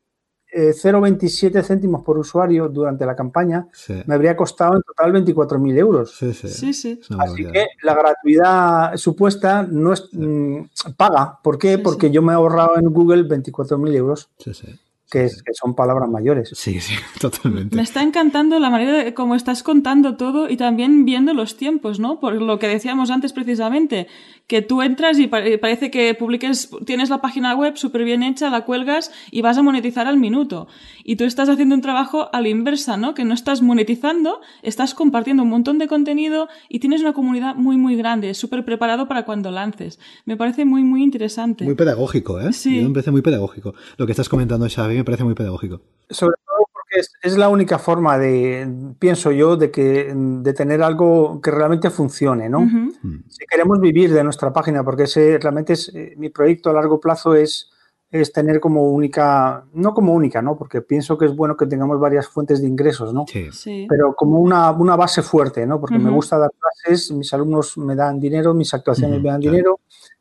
eh, 0.57 0.73
0,27 0.73 1.63
céntimos 1.65 2.05
por 2.05 2.17
usuario 2.17 2.69
durante 2.69 3.05
la 3.05 3.17
campaña, 3.17 3.67
Sí. 3.73 3.95
me 4.07 4.15
habría 4.15 4.37
costado 4.37 4.77
en 4.77 4.83
total 4.83 5.11
24.000 5.13 5.77
euros. 5.77 6.15
Sí, 6.17 6.33
sí. 6.33 6.47
Sí, 6.49 6.73
sí. 6.73 6.99
Es 7.01 7.11
una 7.11 7.25
Así 7.25 7.45
que 7.45 7.67
la 7.83 7.95
gratuidad 7.95 8.97
supuesta 8.97 9.67
no 9.69 9.93
es 9.93 10.09
mm, 10.13 10.59
paga. 10.97 11.41
¿Por 11.43 11.59
qué? 11.59 11.75
Sí, 11.77 11.83
Porque 11.83 12.07
sí. 12.07 12.13
yo 12.13 12.23
me 12.23 12.33
he 12.33 12.37
ahorrado 12.37 12.77
en 12.79 12.85
Google 12.93 13.25
24.000 13.25 13.95
euros, 13.97 14.29
Sí, 14.39 14.55
sí. 14.55 14.69
Que, 15.15 15.25
es- 15.27 15.43
que 15.43 15.53
son 15.55 15.75
palabras 15.75 16.09
mayores. 16.11 16.51
Sí, 16.55 16.81
sí, 16.81 16.95
totalmente. 17.21 17.75
Me 17.77 17.83
está 17.83 18.03
encantando 18.03 18.59
la 18.59 18.69
manera 18.71 18.93
de 19.05 19.15
cómo 19.15 19.35
estás 19.35 19.63
contando 19.63 20.17
todo 20.17 20.51
y 20.51 20.57
también 20.57 21.05
viendo 21.05 21.33
los 21.35 21.57
tiempos, 21.57 22.01
¿no? 22.01 22.21
Por 22.21 22.35
lo 22.35 22.59
que 22.59 22.69
decíamos 22.69 23.11
antes 23.11 23.33
precisamente, 23.33 24.07
que 24.47 24.61
tú 24.61 24.83
entras 24.83 25.19
y 25.19 25.27
pare- 25.27 25.57
parece 25.59 25.91
que 25.91 26.15
publiques, 26.15 26.69
tienes 26.85 27.09
la 27.09 27.21
página 27.23 27.55
web 27.55 27.77
súper 27.77 28.05
bien 28.05 28.23
hecha, 28.23 28.51
la 28.51 28.63
cuelgas 28.67 29.11
y 29.31 29.41
vas 29.41 29.57
a 29.57 29.63
monetizar 29.63 30.07
al 30.07 30.19
minuto. 30.19 30.67
Y 31.05 31.17
tú 31.17 31.25
estás 31.25 31.49
haciendo 31.49 31.75
un 31.75 31.81
trabajo 31.81 32.29
a 32.33 32.41
la 32.41 32.49
inversa, 32.49 32.97
¿no? 32.97 33.15
Que 33.15 33.25
no 33.25 33.33
estás 33.35 33.63
monetizando, 33.63 34.41
estás 34.63 34.95
compartiendo 34.95 35.43
un 35.43 35.51
montón 35.51 35.79
de 35.79 35.87
contenido 35.89 36.49
y 36.69 36.79
tienes 36.81 37.01
una 37.03 37.13
comunidad 37.13 37.55
muy, 37.55 37.77
muy 37.77 37.95
grande, 37.97 38.35
súper 38.35 38.65
preparado 38.65 39.07
para 39.09 39.25
cuando 39.25 39.51
lances. 39.51 39.99
Me 40.25 40.37
parece 40.37 40.65
muy, 40.65 40.83
muy 40.83 41.03
interesante. 41.03 41.65
Muy 41.65 41.75
pedagógico, 41.75 42.41
¿eh? 42.41 42.53
Sí. 42.53 42.81
Yo 42.81 42.89
me 42.89 42.95
parece 42.95 43.11
muy 43.11 43.23
pedagógico. 43.23 43.75
Lo 43.99 44.07
que 44.07 44.13
estás 44.13 44.29
comentando, 44.29 44.67
Xavi, 44.69 45.04
me 45.05 45.07
parece 45.07 45.25
muy 45.25 45.35
pedagógico. 45.35 45.83
Sobre 46.09 46.37
todo 46.47 46.67
porque 46.73 47.01
es, 47.01 47.13
es 47.23 47.37
la 47.37 47.51
única 47.51 47.79
forma 47.79 48.19
de, 48.19 48.67
pienso 48.99 49.31
yo, 49.33 49.57
de 49.57 49.71
que 49.71 50.13
de 50.15 50.53
tener 50.55 50.83
algo 50.83 51.41
que 51.43 51.51
realmente 51.51 51.91
funcione, 51.91 52.49
¿no? 52.49 52.61
Mm. 52.61 53.25
Si 53.29 53.45
queremos 53.47 53.81
vivir 53.81 54.13
de 54.13 54.25
nuestra 54.25 54.53
página, 54.53 54.83
porque 54.83 55.05
ese 55.05 55.39
realmente 55.39 55.75
es 55.75 55.93
eh, 55.95 56.15
mi 56.17 56.31
proyecto 56.31 56.71
a 56.71 56.73
largo 56.73 56.99
plazo 57.01 57.35
es, 57.35 57.71
es 58.11 58.33
tener 58.33 58.61
como 58.61 58.89
única, 58.91 59.67
no 59.75 59.93
como 59.93 60.15
única, 60.15 60.41
¿no? 60.41 60.57
Porque 60.57 60.81
pienso 60.81 61.19
que 61.19 61.27
es 61.27 61.37
bueno 61.37 61.55
que 61.57 61.67
tengamos 61.67 62.01
varias 62.01 62.27
fuentes 62.27 62.63
de 62.63 62.69
ingresos, 62.69 63.13
¿no? 63.13 63.27
Sí. 63.29 63.49
Sí. 63.53 63.87
pero 63.89 64.15
como 64.15 64.39
una, 64.39 64.71
una 64.71 64.97
base 64.97 65.21
fuerte, 65.21 65.67
¿no? 65.67 65.81
Porque 65.81 65.99
me 65.99 66.11
gusta 66.11 66.39
dar 66.39 66.51
clases, 66.59 67.11
mis 67.13 67.33
alumnos 67.35 67.77
me 67.77 67.95
dan 67.95 68.19
dinero, 68.19 68.55
mis 68.55 68.73
actuaciones 68.73 69.21
me 69.21 69.29
dan 69.29 69.41
claro. 69.41 69.53
dinero, 69.53 69.81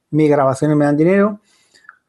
mis 0.10 0.30
grabaciones 0.30 0.76
me 0.76 0.86
dan 0.86 0.98
dinero. 0.98 1.40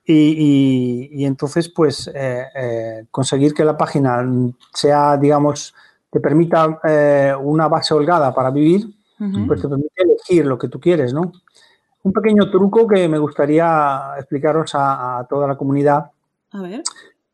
Y, 0.06 0.12
y- 0.12 1.22
y 1.22 1.24
entonces, 1.24 1.68
pues, 1.68 2.10
eh, 2.14 2.44
eh, 2.54 3.06
conseguir 3.10 3.54
que 3.54 3.64
la 3.64 3.76
página 3.76 4.22
sea, 4.72 5.16
digamos, 5.16 5.74
te 6.10 6.20
permita 6.20 6.78
eh, 6.84 7.32
una 7.40 7.68
base 7.68 7.94
holgada 7.94 8.34
para 8.34 8.50
vivir, 8.50 8.86
pues 9.46 9.60
te 9.62 9.68
permite 9.68 10.02
elegir 10.02 10.44
lo 10.46 10.58
que 10.58 10.68
tú 10.68 10.78
quieres, 10.78 11.12
¿no? 11.14 11.32
Un 12.02 12.12
pequeño 12.12 12.50
truco 12.50 12.86
que 12.86 13.08
me 13.08 13.18
gustaría 13.18 14.10
explicaros 14.18 14.74
a, 14.74 15.18
a 15.20 15.26
toda 15.26 15.48
la 15.48 15.56
comunidad 15.56 16.10
A 16.52 16.60
ver. 16.60 16.82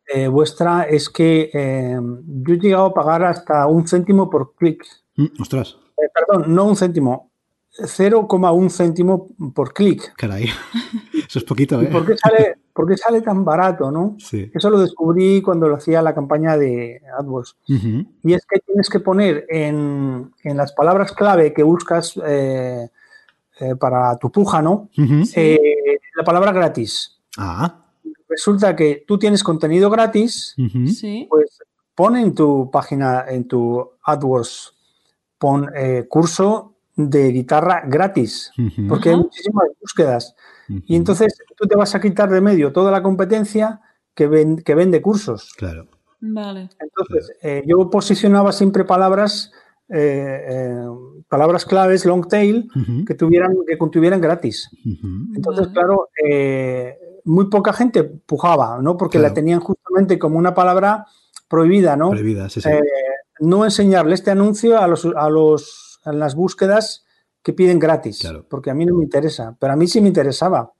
eh, 0.07 0.29
vuestra 0.29 0.85
es 0.85 1.09
que 1.09 1.51
eh, 1.53 1.99
yo 2.01 2.55
he 2.55 2.59
llegado 2.59 2.87
a 2.87 2.95
pagar 2.95 3.25
hasta 3.25 3.67
un 3.67 3.87
céntimo 3.89 4.31
por 4.31 4.55
clic. 4.55 4.85
Mm, 5.17 5.43
ostras, 5.43 5.77
Eh, 5.99 6.09
perdón, 6.15 6.55
no 6.55 6.65
un 6.67 6.77
céntimo, 6.77 7.31
0,1 7.73 8.71
céntimo 8.71 9.29
por 9.55 9.73
clic. 9.75 10.15
caray. 10.17 10.47
Eso 11.31 11.39
es 11.39 11.45
poquito, 11.45 11.81
¿Y 11.81 11.85
¿eh? 11.85 11.89
por 11.91 12.05
qué 12.05 12.17
sale, 12.17 12.57
por 12.73 12.89
qué 12.89 12.97
sale 12.97 13.23
tan 13.23 13.45
barato, 13.45 13.89
no? 13.93 14.17
Sí. 14.19 14.51
Eso 14.53 14.69
lo 14.69 14.81
descubrí 14.81 15.41
cuando 15.41 15.69
lo 15.69 15.77
hacía 15.77 16.03
la 16.03 16.13
campaña 16.13 16.57
de 16.59 17.01
AdWords. 17.21 17.57
Y 18.25 18.33
es 18.35 18.45
que 18.47 18.59
tienes 18.59 18.89
que 18.89 18.99
poner 18.99 19.47
en, 19.49 20.33
en 20.43 20.57
las 20.57 20.73
palabras 20.73 21.13
clave 21.13 21.53
que 21.53 21.63
buscas 21.63 22.19
eh, 22.27 22.89
eh, 23.61 23.77
para 23.77 24.19
tu 24.19 24.33
puja, 24.33 24.61
¿no? 24.61 24.89
Eh, 25.37 26.01
la 26.17 26.25
palabra 26.25 26.51
gratis. 26.51 27.21
Ah. 27.39 27.77
Resulta 28.29 28.75
que 28.75 29.05
tú 29.07 29.17
tienes 29.17 29.45
contenido 29.45 29.89
gratis, 29.89 30.57
Ujú. 30.59 30.89
Sí. 30.89 31.29
pues 31.31 31.61
pon 31.95 32.17
en 32.17 32.35
tu 32.35 32.69
página, 32.73 33.27
en 33.29 33.47
tu 33.47 33.89
AdWords, 34.03 34.75
pon 35.39 35.71
eh, 35.77 36.07
curso 36.09 36.75
de 37.09 37.31
guitarra 37.33 37.83
gratis, 37.87 38.53
porque 38.89 39.11
hay 39.11 39.17
muchísimas 39.17 39.69
búsquedas. 39.81 40.35
Y 40.69 40.97
entonces 40.97 41.35
tú 41.57 41.67
te 41.67 41.77
vas 41.77 41.95
a 41.95 42.01
quitar 42.01 42.29
de 42.31 42.41
medio 42.41 42.73
toda 42.73 42.91
la 42.91 43.03
competencia 43.03 43.81
que, 44.15 44.27
ven- 44.27 44.59
que 44.59 44.75
vende 44.75 45.01
cursos. 45.01 45.53
Claro. 45.57 45.87
Vale. 46.21 46.69
Entonces, 46.79 47.33
eh, 47.43 47.63
yo 47.67 47.89
posicionaba 47.89 48.53
siempre 48.53 48.85
palabras, 48.85 49.53
eh, 49.89 50.45
eh, 50.49 50.85
palabras 51.29 51.65
claves, 51.65 52.05
long 52.05 52.29
tail, 52.29 52.69
que 53.07 53.15
tuvieran, 53.15 53.57
que 53.67 53.79
contuvieran 53.79 54.21
gratis. 54.21 54.69
Entonces, 55.35 55.67
Vale. 55.67 55.73
claro, 55.73 56.09
eh, 56.25 56.99
muy 57.25 57.47
poca 57.49 57.73
gente 57.73 58.05
pujaba, 58.05 58.79
¿no? 58.83 58.97
Porque 58.97 59.19
la 59.19 59.33
tenían 59.35 59.61
justamente 59.61 60.19
como 60.19 60.39
una 60.39 60.55
palabra 60.55 61.07
prohibida, 61.49 61.97
¿no? 61.97 62.11
Prohibida, 62.11 62.49
sí, 62.49 62.61
sí. 62.61 62.69
Eh, 62.69 62.81
no 63.41 63.65
enseñarle 63.65 64.15
este 64.15 64.31
anuncio 64.31 64.79
a 64.79 64.87
los, 64.87 65.05
a 65.17 65.29
los 65.31 65.90
a 66.05 66.13
las 66.13 66.35
búsquedas 66.35 67.05
que 67.43 67.53
piden 67.53 67.79
gratis, 67.79 68.29
porque 68.49 68.71
a 68.71 68.75
mí 68.75 68.85
no 68.85 68.95
me 68.95 69.05
interesa, 69.05 69.57
pero 69.59 69.73
a 69.73 69.77
mí 69.77 69.87
sí 69.87 70.01
me 70.01 70.09
interesaba, 70.09 70.73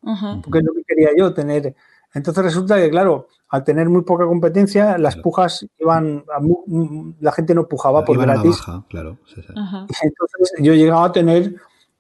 porque 0.43 0.59
es 0.59 0.65
lo 0.65 0.75
que 0.75 0.85
quería 0.87 1.11
yo 1.17 1.33
tener. 1.33 1.75
Entonces 2.13 2.45
resulta 2.45 2.77
que, 2.77 2.91
claro, 2.91 3.29
al 3.49 3.65
tener 3.65 3.89
muy 3.89 4.03
poca 4.03 4.27
competencia, 4.27 4.99
las 4.99 5.17
pujas 5.17 5.67
iban, 5.79 6.25
la 7.21 7.33
gente 7.33 7.55
no 7.55 7.67
pujaba 7.67 8.05
por 8.05 8.19
gratis. 8.19 8.61
claro. 8.89 9.19
Entonces 9.37 10.53
yo 10.59 10.75
llegaba 10.75 11.07
a 11.07 11.13
tener 11.13 11.57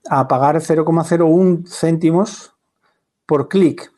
a 0.08 0.26
pagar 0.28 0.56
0,01 0.56 1.66
céntimos 1.68 2.52
por 3.26 3.48
clic. 3.48 3.92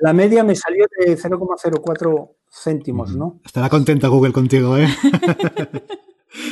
La 0.00 0.12
media 0.12 0.44
me 0.44 0.54
salió 0.54 0.86
de 0.98 1.18
0,04 1.18 2.30
céntimos, 2.50 3.16
¿no? 3.16 3.40
Estará 3.44 3.68
contenta 3.68 4.08
Google 4.08 4.32
contigo, 4.32 4.76
¿eh? 4.76 4.86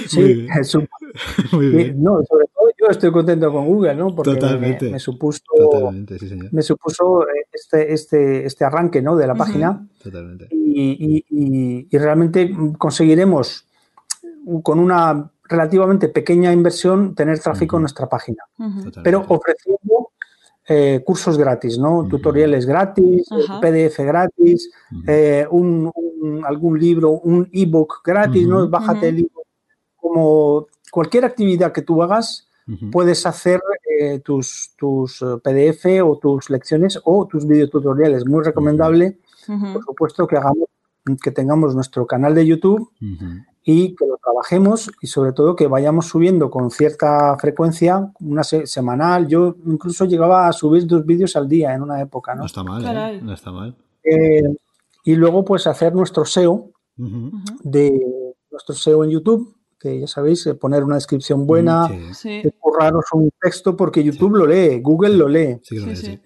sí, 0.09 0.47
Muy 1.53 1.69
bien. 1.69 1.97
No, 2.03 2.23
sobre 2.25 2.47
todo 2.47 2.71
yo 2.79 2.87
estoy 2.89 3.11
contento 3.11 3.53
con 3.53 3.67
Google, 3.67 3.95
¿no? 3.95 4.15
Porque 4.15 4.35
Totalmente. 4.35 4.91
Me, 4.91 4.99
supuso, 4.99 5.43
me 6.51 6.63
supuso 6.63 7.23
eh, 7.23 7.47
este, 7.53 7.93
este, 7.93 8.47
este 8.47 8.65
arranque, 8.65 9.03
¿no? 9.03 9.17
De 9.17 9.27
la 9.27 9.35
página. 9.35 9.87
Totalmente. 10.03 10.49
Y, 10.51 11.25
y, 11.31 11.89
y, 11.91 11.99
realmente 11.99 12.55
conseguiremos 12.79 13.67
con 14.63 14.79
una 14.79 15.31
relativamente 15.49 16.09
pequeña 16.09 16.53
inversión 16.53 17.15
tener 17.15 17.39
tráfico 17.39 17.77
en 17.77 17.83
nuestra 17.83 18.09
página. 18.09 18.43
Pero 19.03 19.25
ofreciendo 19.29 20.11
eh, 20.69 21.03
cursos 21.05 21.39
gratis, 21.39 21.79
¿no? 21.79 22.07
Tutoriales 22.09 22.67
gratis, 22.67 23.29
PDF 23.61 23.99
gratis, 24.01 24.71
eh, 25.07 25.47
un, 25.49 25.93
algún 26.45 26.79
libro, 26.79 27.13
un 27.13 27.49
ebook 27.53 28.03
gratis, 28.05 28.47
¿no? 28.47 28.69
Bájate 28.69 29.09
el 29.09 29.19
ebook. 29.21 29.36
Como 30.07 30.67
cualquier 30.91 31.25
actividad 31.25 31.73
que 31.73 31.83
tú 31.83 32.03
hagas, 32.03 32.49
puedes 32.91 33.27
hacer 33.27 33.61
eh, 33.99 34.21
tus, 34.21 34.73
tus 34.77 35.25
PDF 35.43 35.87
o 36.05 36.19
tus 36.19 36.51
lecciones 36.51 37.01
o 37.05 37.27
tus 37.27 37.47
videotutoriales. 37.47 38.27
Muy 38.27 38.45
recomendable, 38.45 39.19
por 39.47 39.85
supuesto, 39.85 40.27
que 40.27 40.37
hagamos 40.37 40.69
que 41.23 41.31
tengamos 41.31 41.75
nuestro 41.75 42.07
canal 42.07 42.35
de 42.35 42.47
YouTube 42.47 42.91
y 43.63 43.95
que 43.95 44.07
lo 44.07 44.17
trabajemos 44.17 44.91
y 45.01 45.07
sobre 45.07 45.33
todo 45.33 45.55
que 45.55 45.69
vayamos 45.69 46.07
subiendo 46.07 46.51
con 46.51 46.71
cierta 46.71 47.37
frecuencia, 47.39 48.13
una 48.21 48.43
semanal. 48.43 49.29
Yo 49.29 49.57
incluso 49.67 50.05
llegaba 50.05 50.49
a 50.49 50.53
subir 50.53 50.87
dos 50.87 51.07
vídeos 51.07 51.37
al 51.37 51.49
día 51.49 51.75
en 51.75 51.83
una 51.83 52.01
época. 52.01 52.35
No, 52.35 52.41
no 52.41 52.47
está 52.47 52.65
mal, 52.65 52.85
¿eh? 52.85 53.21
no 53.23 53.33
está 53.33 53.53
mal. 53.53 53.77
Eh, 54.03 54.43
y 55.05 55.15
luego 55.15 55.45
pues 55.45 55.67
hacer 55.67 55.95
nuestro 55.95 56.25
SEO, 56.25 56.71
de 56.97 58.35
nuestro 58.51 58.75
SEO 58.75 59.05
en 59.05 59.11
YouTube, 59.11 59.56
que 59.79 60.01
ya 60.01 60.07
sabéis, 60.07 60.47
eh, 60.47 60.55
poner 60.55 60.85
una 60.85 60.95
descripción 60.97 61.47
buena, 61.47 61.89
sí. 62.15 62.43
curraros 62.59 63.05
un 63.13 63.31
texto 63.41 63.77
porque 63.77 64.03
YouTube 64.03 64.37
lo 64.37 64.47
lee, 64.47 64.81
Google 64.81 65.17
lo 65.17 65.29
lee. 65.29 65.59
Sí, 65.63 65.79
lee 65.79 66.21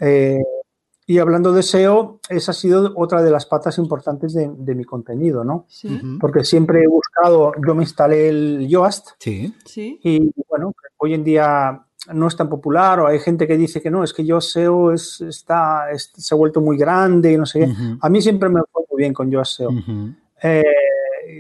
y 1.11 1.19
hablando 1.19 1.53
de 1.53 1.65
SEO, 1.65 2.21
esa 2.29 2.53
ha 2.53 2.55
sido 2.55 2.93
otra 2.95 3.21
de 3.21 3.33
las 3.33 3.45
patas 3.45 3.79
importantes 3.79 4.33
de, 4.33 4.75
mi 4.77 4.85
contenido, 4.85 5.43
¿no? 5.43 5.67
Sí. 5.69 6.01
Porque 6.21 6.45
siempre 6.45 6.85
he 6.85 6.87
buscado, 6.87 7.53
yo 7.67 7.75
me 7.75 7.83
instalé 7.83 8.29
el 8.29 8.69
Yoast. 8.69 9.09
Sí. 9.19 9.53
Sí. 9.65 9.99
Y 10.05 10.33
bueno, 10.49 10.73
hoy 10.99 11.15
en 11.15 11.25
día 11.25 11.85
no 12.15 12.29
es 12.29 12.37
tan 12.37 12.49
popular 12.49 13.01
o 13.01 13.09
hay 13.09 13.19
gente 13.19 13.49
que 13.49 13.57
dice 13.57 13.83
que 13.83 13.91
no, 13.91 14.05
es 14.05 14.13
que 14.13 14.25
Yoast 14.25 14.53
SEO 14.53 14.93
es, 14.93 15.21
está, 15.23 15.87
se 15.97 16.33
ha 16.33 16.39
vuelto 16.39 16.61
muy 16.61 16.79
grande 16.79 17.33
y 17.33 17.37
no 17.37 17.45
sé 17.45 17.59
qué. 17.59 17.73
A 18.01 18.09
mí 18.09 18.23
siempre 18.23 18.49
me 18.49 18.61
fue 18.71 18.85
muy 18.89 18.99
bien 18.99 19.13
con 19.13 19.33
Yoast 19.33 19.57
SEO. 19.57 19.71
Eh, 20.45 20.63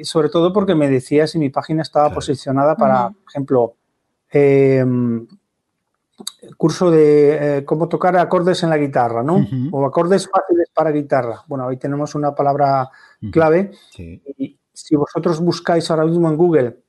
sobre 0.03 0.29
todo 0.29 0.53
porque 0.53 0.74
me 0.74 0.88
decía 0.88 1.26
si 1.26 1.38
mi 1.38 1.50
página 1.50 1.83
estaba 1.83 2.12
posicionada 2.12 2.76
para, 2.76 3.11
por 3.11 3.31
ejemplo, 3.31 3.74
eh, 4.33 4.85
curso 6.57 6.90
de 6.90 7.59
eh, 7.59 7.64
cómo 7.64 7.88
tocar 7.88 8.16
acordes 8.16 8.62
en 8.62 8.70
la 8.70 8.79
guitarra, 8.79 9.22
¿no? 9.22 9.46
O 9.70 9.85
acordes 9.85 10.29
fáciles 10.29 10.68
para 10.74 10.90
guitarra. 10.90 11.42
Bueno, 11.46 11.68
ahí 11.68 11.76
tenemos 11.76 12.14
una 12.14 12.35
palabra 12.35 12.90
clave. 13.31 13.72
Y 13.96 14.59
si 14.72 14.96
vosotros 14.96 15.40
buscáis 15.40 15.90
ahora 15.90 16.05
mismo 16.05 16.29
en 16.29 16.37
Google 16.37 16.83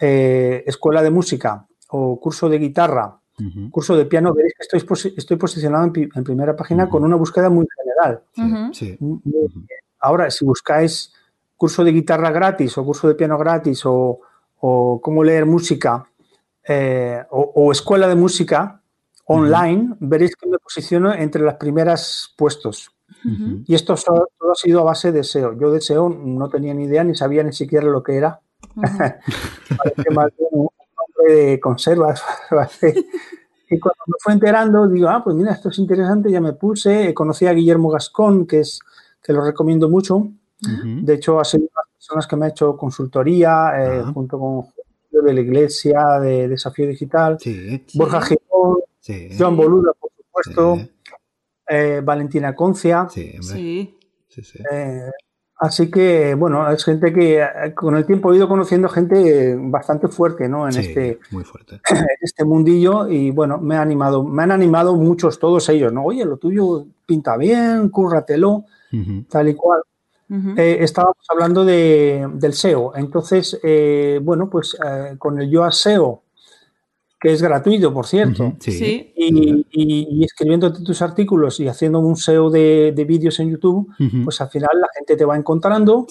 eh, 0.00 0.64
escuela 0.66 1.02
de 1.02 1.10
música 1.10 1.66
o 1.88 2.18
curso 2.20 2.48
de 2.48 2.58
guitarra, 2.58 3.18
curso 3.70 3.96
de 3.96 4.06
piano, 4.06 4.32
veréis 4.32 4.54
que 4.54 4.76
estoy, 4.76 5.12
estoy 5.16 5.36
posicionado 5.36 5.84
en, 5.84 6.24
primera 6.24 6.54
página 6.54 6.88
con 6.88 7.02
una 7.04 7.16
búsqueda 7.16 7.50
muy 7.50 7.66
general. 7.76 8.22
Ahora, 9.98 10.30
si 10.30 10.44
buscáis 10.44 11.12
curso 11.62 11.84
de 11.84 11.92
guitarra 11.92 12.32
gratis 12.32 12.76
o 12.76 12.84
curso 12.84 13.06
de 13.06 13.14
piano 13.14 13.38
gratis 13.38 13.86
o, 13.86 14.18
o 14.58 15.00
cómo 15.00 15.22
leer 15.22 15.46
música 15.46 16.04
eh, 16.66 17.22
o, 17.30 17.70
escuela 17.70 18.08
de 18.08 18.16
música 18.16 18.82
online, 19.26 19.94
veréis 20.00 20.34
que 20.34 20.48
me 20.48 20.58
posiciono 20.58 21.14
entre 21.14 21.40
las 21.40 21.54
primeras 21.54 22.34
puestos. 22.36 22.90
Y 23.64 23.76
esto 23.76 23.94
todo 23.94 24.26
ha 24.50 24.54
sido 24.56 24.80
a 24.80 24.84
base 24.90 25.12
de 25.12 25.22
SEO. 25.22 25.56
Yo 25.56 25.70
de 25.70 25.80
SEO 25.80 26.08
no 26.08 26.48
tenía 26.48 26.74
ni 26.74 26.86
idea, 26.86 27.04
ni 27.04 27.14
sabía 27.14 27.44
ni 27.44 27.52
siquiera 27.52 27.86
lo 27.86 28.02
que 28.02 28.16
era. 28.16 28.40
Parece 28.74 30.10
más 30.10 30.32
un 30.50 30.66
nombre 30.98 31.34
de 31.34 31.60
conservas. 31.60 32.24
y 33.70 33.78
cuando 33.78 34.02
me 34.08 34.14
fue 34.18 34.32
enterando, 34.32 34.88
digo, 34.88 35.08
ah, 35.08 35.22
pues 35.22 35.36
mira, 35.36 35.52
esto 35.52 35.68
es 35.68 35.78
interesante, 35.78 36.28
ya 36.28 36.40
me 36.40 36.54
puse. 36.54 37.14
Conocí 37.14 37.46
a 37.46 37.52
Guillermo 37.52 37.90
Gascón, 37.90 38.48
que 38.48 38.60
es 38.60 38.80
que 39.22 39.32
lo 39.32 39.44
recomiendo 39.44 39.88
mucho. 39.88 40.32
De 40.62 41.14
hecho, 41.14 41.40
ha 41.40 41.44
sido 41.44 41.62
una 41.62 41.70
de 41.70 41.90
las 41.90 41.94
personas 41.96 42.26
que 42.26 42.36
me 42.36 42.46
ha 42.46 42.48
hecho 42.50 42.76
consultoría 42.76 43.72
eh, 43.76 44.02
junto 44.12 44.38
con 44.38 44.66
de 45.20 45.34
la 45.34 45.40
Iglesia, 45.40 46.18
de 46.20 46.48
Desafío 46.48 46.86
Digital, 46.86 47.38
Borja 47.94 48.22
Girón, 48.22 48.78
Joan 49.38 49.56
Boluda, 49.56 49.92
por 49.98 50.10
supuesto, 50.16 50.88
eh, 51.68 52.00
Valentina 52.02 52.54
Concia. 52.54 53.08
Sí. 53.08 53.98
Eh, 54.70 55.10
así 55.56 55.90
que, 55.90 56.34
bueno, 56.34 56.70
es 56.70 56.84
gente 56.84 57.12
que 57.12 57.44
con 57.74 57.96
el 57.96 58.06
tiempo 58.06 58.32
he 58.32 58.36
ido 58.36 58.48
conociendo 58.48 58.88
gente 58.88 59.56
bastante 59.58 60.08
fuerte, 60.08 60.48
¿no? 60.48 60.68
En 60.68 60.76
este, 60.76 61.20
muy 61.30 61.44
fuerte. 61.44 61.80
En 61.90 62.06
este 62.20 62.44
mundillo 62.44 63.08
y, 63.08 63.30
bueno, 63.30 63.58
me, 63.58 63.76
ha 63.76 63.82
animado, 63.82 64.24
me 64.24 64.42
han 64.42 64.52
animado 64.52 64.96
muchos, 64.96 65.38
todos 65.38 65.68
ellos, 65.68 65.92
¿no? 65.92 66.04
Oye, 66.04 66.24
lo 66.24 66.38
tuyo 66.38 66.86
pinta 67.06 67.36
bien, 67.36 67.90
cúrratelo, 67.90 68.64
tal 69.28 69.48
y 69.48 69.54
cual. 69.54 69.82
Eh, 70.56 70.78
estábamos 70.80 71.24
hablando 71.28 71.64
de, 71.64 72.26
del 72.34 72.54
SEO. 72.54 72.96
Entonces, 72.96 73.60
eh, 73.62 74.18
bueno, 74.22 74.48
pues 74.48 74.76
eh, 74.82 75.16
con 75.18 75.38
el 75.38 75.50
Yoast 75.50 75.82
SEO, 75.82 76.22
que 77.20 77.32
es 77.32 77.42
gratuito, 77.42 77.92
por 77.92 78.06
cierto, 78.06 78.54
sí. 78.58 79.12
y, 79.14 79.66
y, 79.70 80.24
escribiéndote 80.24 80.82
tus 80.82 81.02
artículos 81.02 81.60
y 81.60 81.68
haciendo 81.68 82.00
un 82.00 82.16
SEO 82.16 82.50
de, 82.50 83.04
vídeos 83.06 83.38
en 83.40 83.50
YouTube, 83.50 83.94
pues 84.24 84.40
al 84.40 84.48
final 84.48 84.70
la 84.74 84.88
gente 84.96 85.16
te 85.16 85.24
va 85.24 85.36
encontrando 85.36 86.06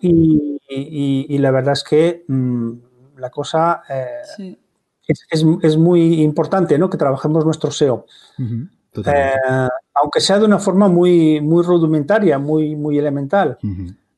y, 0.00 1.38
la 1.38 1.50
verdad 1.50 1.74
es 1.74 1.84
que 1.84 2.24
mm, 2.26 2.72
la 3.18 3.30
cosa 3.30 3.82
es, 5.06 5.36
es, 5.62 5.76
muy 5.76 6.22
importante, 6.22 6.78
¿no? 6.78 6.90
Que 6.90 6.98
trabajemos 6.98 7.44
nuestro 7.44 7.70
SEO. 7.70 8.06
Eh, 8.96 9.32
aunque 9.94 10.20
sea 10.20 10.38
de 10.38 10.44
una 10.44 10.58
forma 10.58 10.88
muy, 10.88 11.40
muy 11.40 11.62
rudimentaria, 11.62 12.38
muy, 12.38 12.74
muy 12.76 12.98
elemental. 12.98 13.58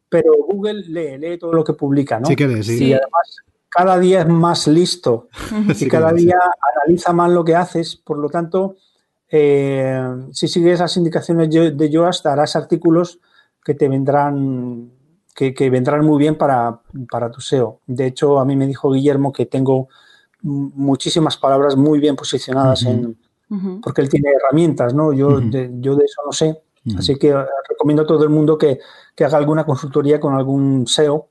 Pero 0.09 0.33
Google 0.49 0.83
lee, 0.87 1.19
lee 1.19 1.39
todo 1.39 1.53
lo 1.53 1.65
que 1.65 1.73
publica, 1.73 2.21
¿no? 2.21 2.27
Sí 2.27 2.37
que 2.37 2.47
lee, 2.47 2.63
sí. 2.63 2.85
Y 2.87 2.93
además 2.93 3.37
cada 3.69 3.99
día 3.99 4.21
es 4.21 4.29
más 4.29 4.67
listo 4.67 5.29
y 5.81 5.89
cada 5.89 6.13
día 6.13 6.39
analiza 6.75 7.13
más 7.13 7.31
lo 7.31 7.45
que 7.45 7.57
haces. 7.57 7.97
Por 7.97 8.19
lo 8.19 8.29
tanto, 8.29 8.77
eh, 9.31 9.99
si 10.33 10.49
sigues 10.49 10.81
las 10.81 10.97
indicaciones 10.97 11.49
de 11.51 11.91
Yoast, 11.91 12.27
harás 12.27 12.55
artículos 12.55 13.19
que 13.65 13.75
te 13.75 13.89
vendrán 13.89 14.93
que, 15.35 15.71
vendrán 15.71 16.05
muy 16.05 16.19
bien 16.19 16.37
para, 16.37 16.81
para, 17.11 17.31
tu 17.31 17.41
SEO. 17.41 17.81
De 17.87 18.07
hecho, 18.07 18.39
a 18.39 18.45
mí 18.45 18.55
me 18.57 18.67
dijo 18.67 18.93
Guillermo 18.93 19.33
que 19.33 19.47
tengo 19.47 19.89
muchísimas 20.43 21.37
palabras 21.37 21.77
muy 21.77 21.99
bien 21.99 22.17
posicionadas 22.17 22.83
en, 22.83 23.17
porque 23.83 24.01
él 24.01 24.09
tiene 24.09 24.31
herramientas, 24.31 24.95
¿no? 24.95 25.13
Yo, 25.13 25.41
de, 25.41 25.71
yo 25.81 25.97
de 25.97 26.05
eso 26.05 26.23
no 26.25 26.33
sé. 26.33 26.63
Así 26.97 27.17
que 27.17 27.29
eh, 27.29 27.45
recomiendo 27.69 28.03
a 28.03 28.07
todo 28.07 28.25
el 28.25 28.31
mundo 28.31 28.59
que, 28.59 28.79
haga 29.21 29.39
alguna 29.39 29.65
consultoría 29.65 30.19
con 30.19 30.35
algún 30.35 30.87
SEO 30.87 31.29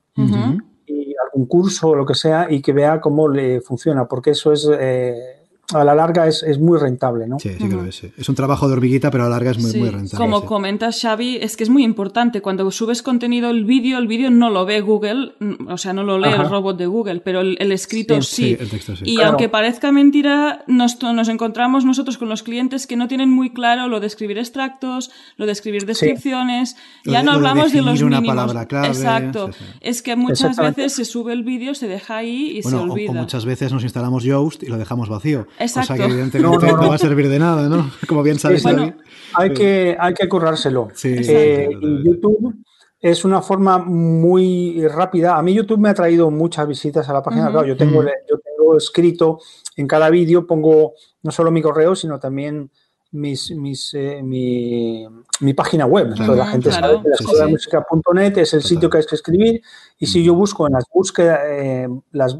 y 0.85 1.13
algún 1.25 1.45
curso 1.45 1.89
o 1.89 1.95
lo 1.95 2.05
que 2.05 2.15
sea 2.15 2.47
y 2.49 2.61
que 2.61 2.71
vea 2.73 3.01
cómo 3.01 3.27
le 3.27 3.59
funciona, 3.61 4.07
porque 4.07 4.31
eso 4.31 4.53
es, 4.53 4.69
eh, 4.71 5.40
a 5.73 5.83
la 5.83 5.95
larga 5.95 6.27
es, 6.27 6.43
es 6.43 6.59
muy 6.59 6.79
rentable, 6.79 7.27
¿no? 7.27 7.39
Sí, 7.39 7.49
sí 7.57 7.69
que 7.69 7.75
lo 7.75 7.85
es. 7.85 8.03
Es 8.03 8.29
un 8.29 8.35
trabajo 8.35 8.67
de 8.67 8.73
hormiguita, 8.73 9.11
pero 9.11 9.25
a 9.25 9.29
la 9.29 9.35
larga 9.35 9.51
es 9.51 9.59
muy, 9.59 9.73
muy 9.73 9.89
rentable. 9.89 10.17
Como 10.17 10.45
comentas, 10.45 11.01
Xavi, 11.01 11.37
es 11.37 11.57
que 11.57 11.63
es 11.63 11.69
muy 11.69 11.83
importante. 11.83 12.41
Cuando 12.41 12.69
subes 12.71 13.01
contenido, 13.01 13.49
el 13.49 13.65
vídeo, 13.65 13.97
el 13.97 14.07
vídeo 14.07 14.29
no 14.29 14.49
lo 14.49 14.65
ve 14.65 14.81
Google, 14.81 15.33
o 15.67 15.77
sea, 15.77 15.93
no 15.93 16.03
lo 16.03 16.17
lee 16.17 16.29
el 16.29 16.49
robot 16.49 16.77
de 16.77 16.85
Google, 16.85 17.21
pero 17.21 17.41
el, 17.41 17.71
escrito 17.71 18.21
sí. 18.21 18.57
el 18.59 18.69
texto, 18.69 18.95
sí. 18.95 19.03
Y 19.05 19.21
aunque 19.21 19.49
parezca 19.49 19.91
mentira, 19.91 20.63
nos, 20.67 21.01
nos, 21.01 21.29
encontramos 21.29 21.85
nosotros 21.85 22.17
con 22.17 22.29
los 22.29 22.43
clientes 22.43 22.87
que 22.87 22.95
no 22.95 23.07
tienen 23.07 23.29
muy 23.29 23.51
claro 23.51 23.87
lo 23.87 23.99
de 23.99 24.07
escribir 24.07 24.37
extractos, 24.37 25.11
lo 25.37 25.45
de 25.45 25.51
escribir 25.51 25.85
descripciones. 25.85 26.75
Ya 27.05 27.23
no 27.23 27.31
hablamos 27.31 27.71
de, 27.71 27.81
los 27.81 28.01
una 28.01 28.21
mínimos. 28.21 28.35
palabra 28.35 28.65
clave. 28.67 28.87
Exacto. 28.87 29.49
Es 29.79 30.01
que 30.01 30.15
muchas 30.15 30.57
veces 30.57 30.93
se 30.93 31.05
sube 31.05 31.33
el 31.33 31.43
vídeo, 31.43 31.73
se 31.75 31.87
deja 31.87 32.17
ahí 32.17 32.57
y 32.57 32.63
se 32.63 32.75
olvida. 32.75 33.11
O, 33.11 33.13
muchas 33.13 33.45
veces 33.45 33.71
nos 33.71 33.83
instalamos 33.83 34.23
Yoast 34.23 34.63
y 34.63 34.67
lo 34.67 34.77
dejamos 34.77 35.09
vacío. 35.09 35.47
Exacto. 35.61 35.93
O 35.93 35.95
sea 35.95 36.05
que 36.07 36.11
evidentemente 36.11 36.67
no, 36.67 36.89
va 36.89 36.95
a 36.95 36.97
servir 36.97 37.29
de 37.29 37.39
nada, 37.39 37.69
¿no? 37.69 37.91
Como 38.07 38.23
bien 38.23 38.39
sabes. 38.39 38.65
hay, 38.65 39.53
que, 39.53 39.95
hay 39.99 40.13
que 40.13 40.27
currárselo. 40.27 40.89
Eh, 41.03 41.69
YouTube 42.03 42.55
es 42.99 43.25
una 43.25 43.41
forma 43.41 43.79
muy 43.79 44.87
rápida. 44.87 45.37
A 45.37 45.41
mí 45.41 45.53
YouTube 45.53 45.79
me 45.79 45.89
ha 45.89 45.93
traído 45.93 46.29
muchas 46.31 46.67
visitas 46.67 47.07
a 47.09 47.13
la 47.13 47.23
página. 47.23 47.49
Claro, 47.51 47.67
yo 47.67 47.77
tengo, 47.77 48.03
yo 48.03 48.39
tengo 48.39 48.77
escrito 48.77 49.39
en 49.75 49.87
cada 49.87 50.09
vídeo, 50.09 50.45
pongo 50.45 50.93
no 51.23 51.31
solo 51.31 51.51
mi 51.51 51.61
correo, 51.61 51.95
sino 51.95 52.19
también 52.19 52.69
mis, 53.11 53.51
mis, 53.51 53.93
eh, 53.93 54.21
mi, 54.23 55.05
mi, 55.41 55.53
página 55.53 55.85
web. 55.85 56.17
la 56.17 56.47
gente 56.47 56.71
sabe 56.71 57.01
que 57.01 57.09
la 57.09 57.15
escuela 57.15 57.45
de 57.45 57.51
música.net 57.51 58.37
es 58.37 58.53
el 58.53 58.63
sitio 58.63 58.89
que 58.89 58.99
hay 58.99 59.05
que 59.05 59.15
escribir. 59.15 59.61
Y 59.99 60.05
si 60.05 60.23
yo 60.23 60.33
busco 60.33 60.67
en 60.67 60.73
las 60.73 60.85
búsquedas, 60.93 61.39
eh, 61.45 61.87
las 62.11 62.37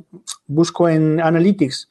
busco 0.47 0.88
en 0.88 1.19
Analytics 1.19 1.89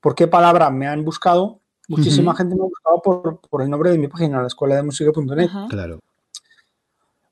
por 0.00 0.14
qué 0.14 0.26
palabra 0.26 0.70
me 0.70 0.86
han 0.86 1.04
buscado, 1.04 1.60
muchísima 1.88 2.34
gente 2.34 2.54
me 2.54 2.62
ha 2.62 2.64
buscado 2.64 3.02
por, 3.02 3.40
por, 3.40 3.62
el 3.62 3.70
nombre 3.70 3.90
de 3.90 3.98
mi 3.98 4.08
página, 4.08 4.40
la 4.40 4.46
escuela 4.46 4.76
de 4.76 4.82
música.net. 4.82 5.48
Claro. 5.68 6.00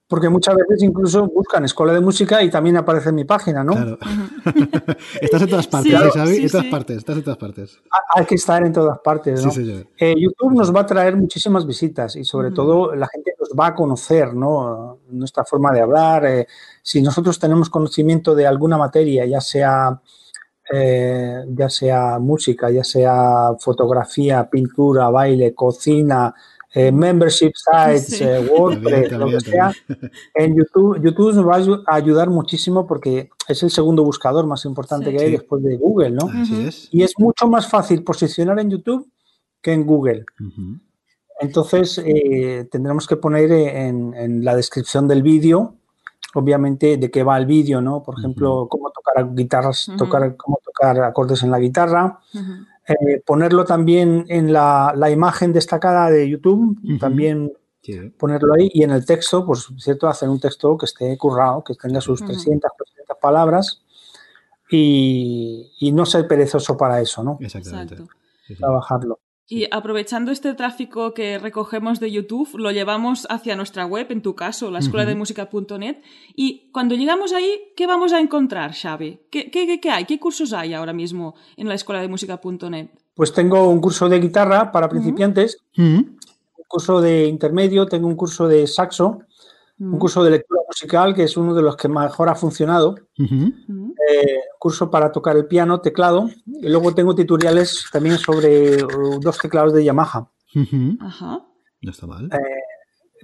Porque 0.07 0.29
muchas 0.29 0.55
veces 0.55 0.83
incluso 0.83 1.27
buscan 1.27 1.65
escuela 1.65 1.95
de 1.95 2.01
música 2.01 2.43
y 2.43 2.51
también 2.51 2.77
aparece 2.77 3.09
en 3.09 3.15
mi 3.15 3.25
página, 3.25 3.65
¿no? 3.65 3.73
Claro. 3.73 3.99
estás 5.21 5.43
en 5.43 5.49
todas 5.49 5.67
partes, 5.67 5.93
¿eh, 5.93 6.27
sí, 6.27 6.43
en 6.43 6.51
todas 6.51 6.67
partes, 6.67 6.97
estás 6.99 7.17
en 7.17 7.25
todas 7.25 7.39
partes. 7.39 7.81
Hay 8.15 8.27
que 8.27 8.35
estar 8.35 8.65
en 8.65 8.73
todas 8.73 8.99
partes, 8.99 9.45
¿no? 9.45 9.51
Eh, 9.99 10.15
YouTube 10.17 10.53
nos 10.53 10.75
va 10.75 10.81
a 10.81 10.87
traer 10.87 11.17
muchísimas 11.17 11.67
visitas 11.67 12.17
y 12.17 12.25
sobre 12.25 12.51
todo 12.51 12.95
la 12.95 13.09
gente 13.09 13.35
nos 13.41 13.49
va 13.59 13.69
a 13.69 13.75
conocer, 13.75 14.35
¿no? 14.35 14.99
Nuestra 15.09 15.45
forma 15.45 15.73
de 15.73 15.81
hablar. 15.81 16.27
Eh, 16.27 16.47
si 16.83 17.01
nosotros 17.01 17.39
tenemos 17.39 17.71
conocimiento 17.71 18.35
de 18.35 18.47
alguna 18.47 18.77
materia, 18.77 19.25
ya 19.25 19.41
sea 19.41 20.01
eh, 20.73 21.45
ya 21.49 21.69
sea 21.69 22.19
música, 22.19 22.71
ya 22.71 22.85
sea 22.85 23.55
fotografía, 23.59 24.49
pintura, 24.49 25.11
baile, 25.11 25.55
cocina, 25.55 26.35
eh, 26.73 26.91
membership 26.91 27.53
sites, 27.55 28.21
eh, 28.21 28.41
WordPress, 28.51 29.13
lo 29.13 29.27
que 29.27 29.41
sea, 29.41 29.73
en 30.35 30.57
YouTube, 30.57 31.03
YouTube 31.03 31.35
nos 31.35 31.47
va 31.47 31.83
a 31.87 31.95
ayudar 31.95 32.31
muchísimo 32.31 32.87
porque 32.87 33.29
es 33.47 33.63
el 33.63 33.71
segundo 33.71 34.03
buscador 34.05 34.47
más 34.47 34.65
importante 34.65 35.11
que 35.11 35.23
hay 35.23 35.33
después 35.33 35.63
de 35.63 35.77
Google, 35.77 36.11
¿no? 36.11 36.31
Y 36.91 37.03
es 37.03 37.13
mucho 37.19 37.47
más 37.47 37.69
fácil 37.69 38.03
posicionar 38.03 38.59
en 38.59 38.71
YouTube 38.71 39.09
que 39.61 39.73
en 39.73 39.85
Google. 39.85 40.25
Entonces, 41.41 42.03
tendremos 42.71 43.07
que 43.07 43.17
poner 43.17 43.53
en, 43.53 44.15
en 44.15 44.45
la 44.45 44.57
descripción 44.57 45.07
del 45.07 45.23
vídeo 45.23 45.77
obviamente 46.35 46.97
de 46.97 47.11
qué 47.11 47.23
va 47.23 47.39
el 47.39 47.47
vídeo, 47.47 47.81
¿no? 47.81 48.03
Por 48.03 48.19
ejemplo, 48.19 48.67
cómo 48.69 48.91
tocar 48.91 49.35
guitarras, 49.35 49.91
tocar, 49.97 50.37
cómo 50.37 50.59
tocar 50.65 51.01
acordes 51.03 51.43
en 51.43 51.51
la 51.51 51.59
guitarra. 51.59 52.21
Eh, 52.87 53.23
ponerlo 53.25 53.65
también 53.65 54.27
en 54.29 54.53
la, 54.53 54.95
imagen 55.11 55.53
destacada 55.53 56.11
de 56.11 56.29
YouTube, 56.29 56.79
también 56.99 57.53
ponerlo 58.19 58.55
ahí. 58.55 58.71
Y 58.73 58.83
en 58.83 58.91
el 58.91 59.05
texto, 59.05 59.47
pues, 59.47 59.69
¿cierto? 59.79 60.09
Hacer 60.09 60.29
un 60.29 60.41
texto 60.41 60.77
que 60.77 60.87
esté 60.87 61.17
currado, 61.17 61.65
que 61.65 61.75
tenga 61.75 62.01
sus 62.01 62.21
300, 62.21 62.71
300 62.77 63.17
palabras 63.21 63.83
y, 64.71 65.93
no 65.95 66.05
ser 66.05 66.27
perezoso 66.27 66.77
para 66.77 67.01
eso, 67.01 67.23
¿no? 67.23 67.39
Exactamente. 67.41 67.97
Trabajarlo. 68.59 69.19
Y 69.47 69.67
aprovechando 69.71 70.33
este 70.33 70.55
tráfico 70.55 71.13
que 71.13 71.39
recogemos 71.39 72.01
de 72.01 72.11
YouTube, 72.11 72.57
lo 72.57 72.71
llevamos 72.71 73.27
hacia 73.29 73.57
nuestra 73.57 73.85
web, 73.85 74.07
en 74.09 74.23
tu 74.23 74.35
caso, 74.35 74.71
la 74.71 74.79
escuela 74.79 75.05
de 75.05 75.15
música.net. 75.15 75.99
Y 76.35 76.71
cuando 76.73 76.95
llegamos 76.95 77.35
ahí, 77.35 77.61
¿qué 77.77 77.87
vamos 77.87 78.15
a 78.15 78.21
encontrar, 78.21 78.73
Xavi? 78.73 79.21
¿Qué, 79.31 79.51
qué, 79.51 79.91
hay? 79.91 80.07
¿Qué 80.07 80.19
cursos 80.19 80.55
hay 80.55 80.73
ahora 80.73 80.95
mismo 80.95 81.35
en 81.59 81.69
la 81.69 81.75
escuela 81.75 82.01
de 82.01 82.09
música.net? 82.09 82.89
Pues 83.15 83.35
tengo 83.35 83.69
un 83.69 83.83
curso 83.83 84.09
de 84.09 84.19
guitarra 84.19 84.73
para 84.73 84.89
principiantes, 84.89 85.59
un 85.77 86.19
curso 86.67 87.03
de 87.03 87.27
intermedio, 87.27 87.87
tengo 87.87 88.09
un 88.09 88.17
curso 88.17 88.49
de 88.49 88.67
saxo, 88.67 89.21
un 89.79 89.99
curso 89.99 90.25
de 90.25 90.31
lectura 90.31 90.63
musical, 90.85 91.15
que 91.15 91.25
es 91.25 91.37
uno 91.37 91.55
de 91.55 91.63
los 91.63 91.77
que 91.77 91.89
mejor 91.89 92.29
ha 92.29 92.35
funcionado. 92.35 92.97
Eh, 93.19 94.41
curso 94.59 94.91
para 94.91 95.11
tocar 95.11 95.37
el 95.37 95.47
piano, 95.47 95.81
teclado. 95.81 96.29
Y 96.47 96.69
luego 96.69 96.95
tengo 96.95 97.15
tutoriales 97.15 97.87
también 97.91 98.19
sobre 98.19 98.83
uh, 98.85 99.19
dos 99.21 99.39
teclados 99.39 99.73
de 99.73 99.85
Yamaha. 99.85 100.29
Ajá. 101.01 101.43
No 101.81 101.91
está 101.91 102.07
mal. 102.07 102.27
Eh, 102.27 102.39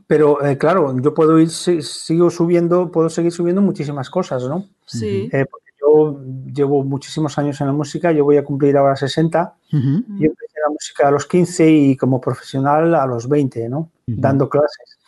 pero 0.06 0.44
eh, 0.44 0.56
claro, 0.56 0.96
yo 1.00 1.14
puedo 1.14 1.38
ir, 1.38 1.50
sigo 1.50 2.30
subiendo, 2.30 2.90
puedo 2.90 3.08
seguir 3.08 3.32
subiendo 3.32 3.62
muchísimas 3.62 4.10
cosas, 4.10 4.44
¿no? 4.44 4.66
Sí. 4.86 5.28
porque 5.30 5.70
yo 5.80 6.20
llevo 6.52 6.82
muchísimos 6.82 7.38
años 7.38 7.60
en 7.60 7.68
la 7.68 7.72
música, 7.72 8.10
yo 8.10 8.24
voy 8.24 8.38
a 8.38 8.44
cumplir 8.44 8.76
ahora 8.76 8.96
60. 8.96 9.54
Yo 9.70 9.78
empecé 9.78 10.60
la 10.64 10.70
música 10.70 11.08
a 11.08 11.10
los 11.10 11.26
15 11.26 11.70
y 11.70 11.96
como 11.96 12.20
profesional 12.20 12.94
a 12.94 13.06
los 13.06 13.28
20, 13.28 13.68
¿no? 13.68 13.90
Dando 14.06 14.48
clases. 14.48 14.99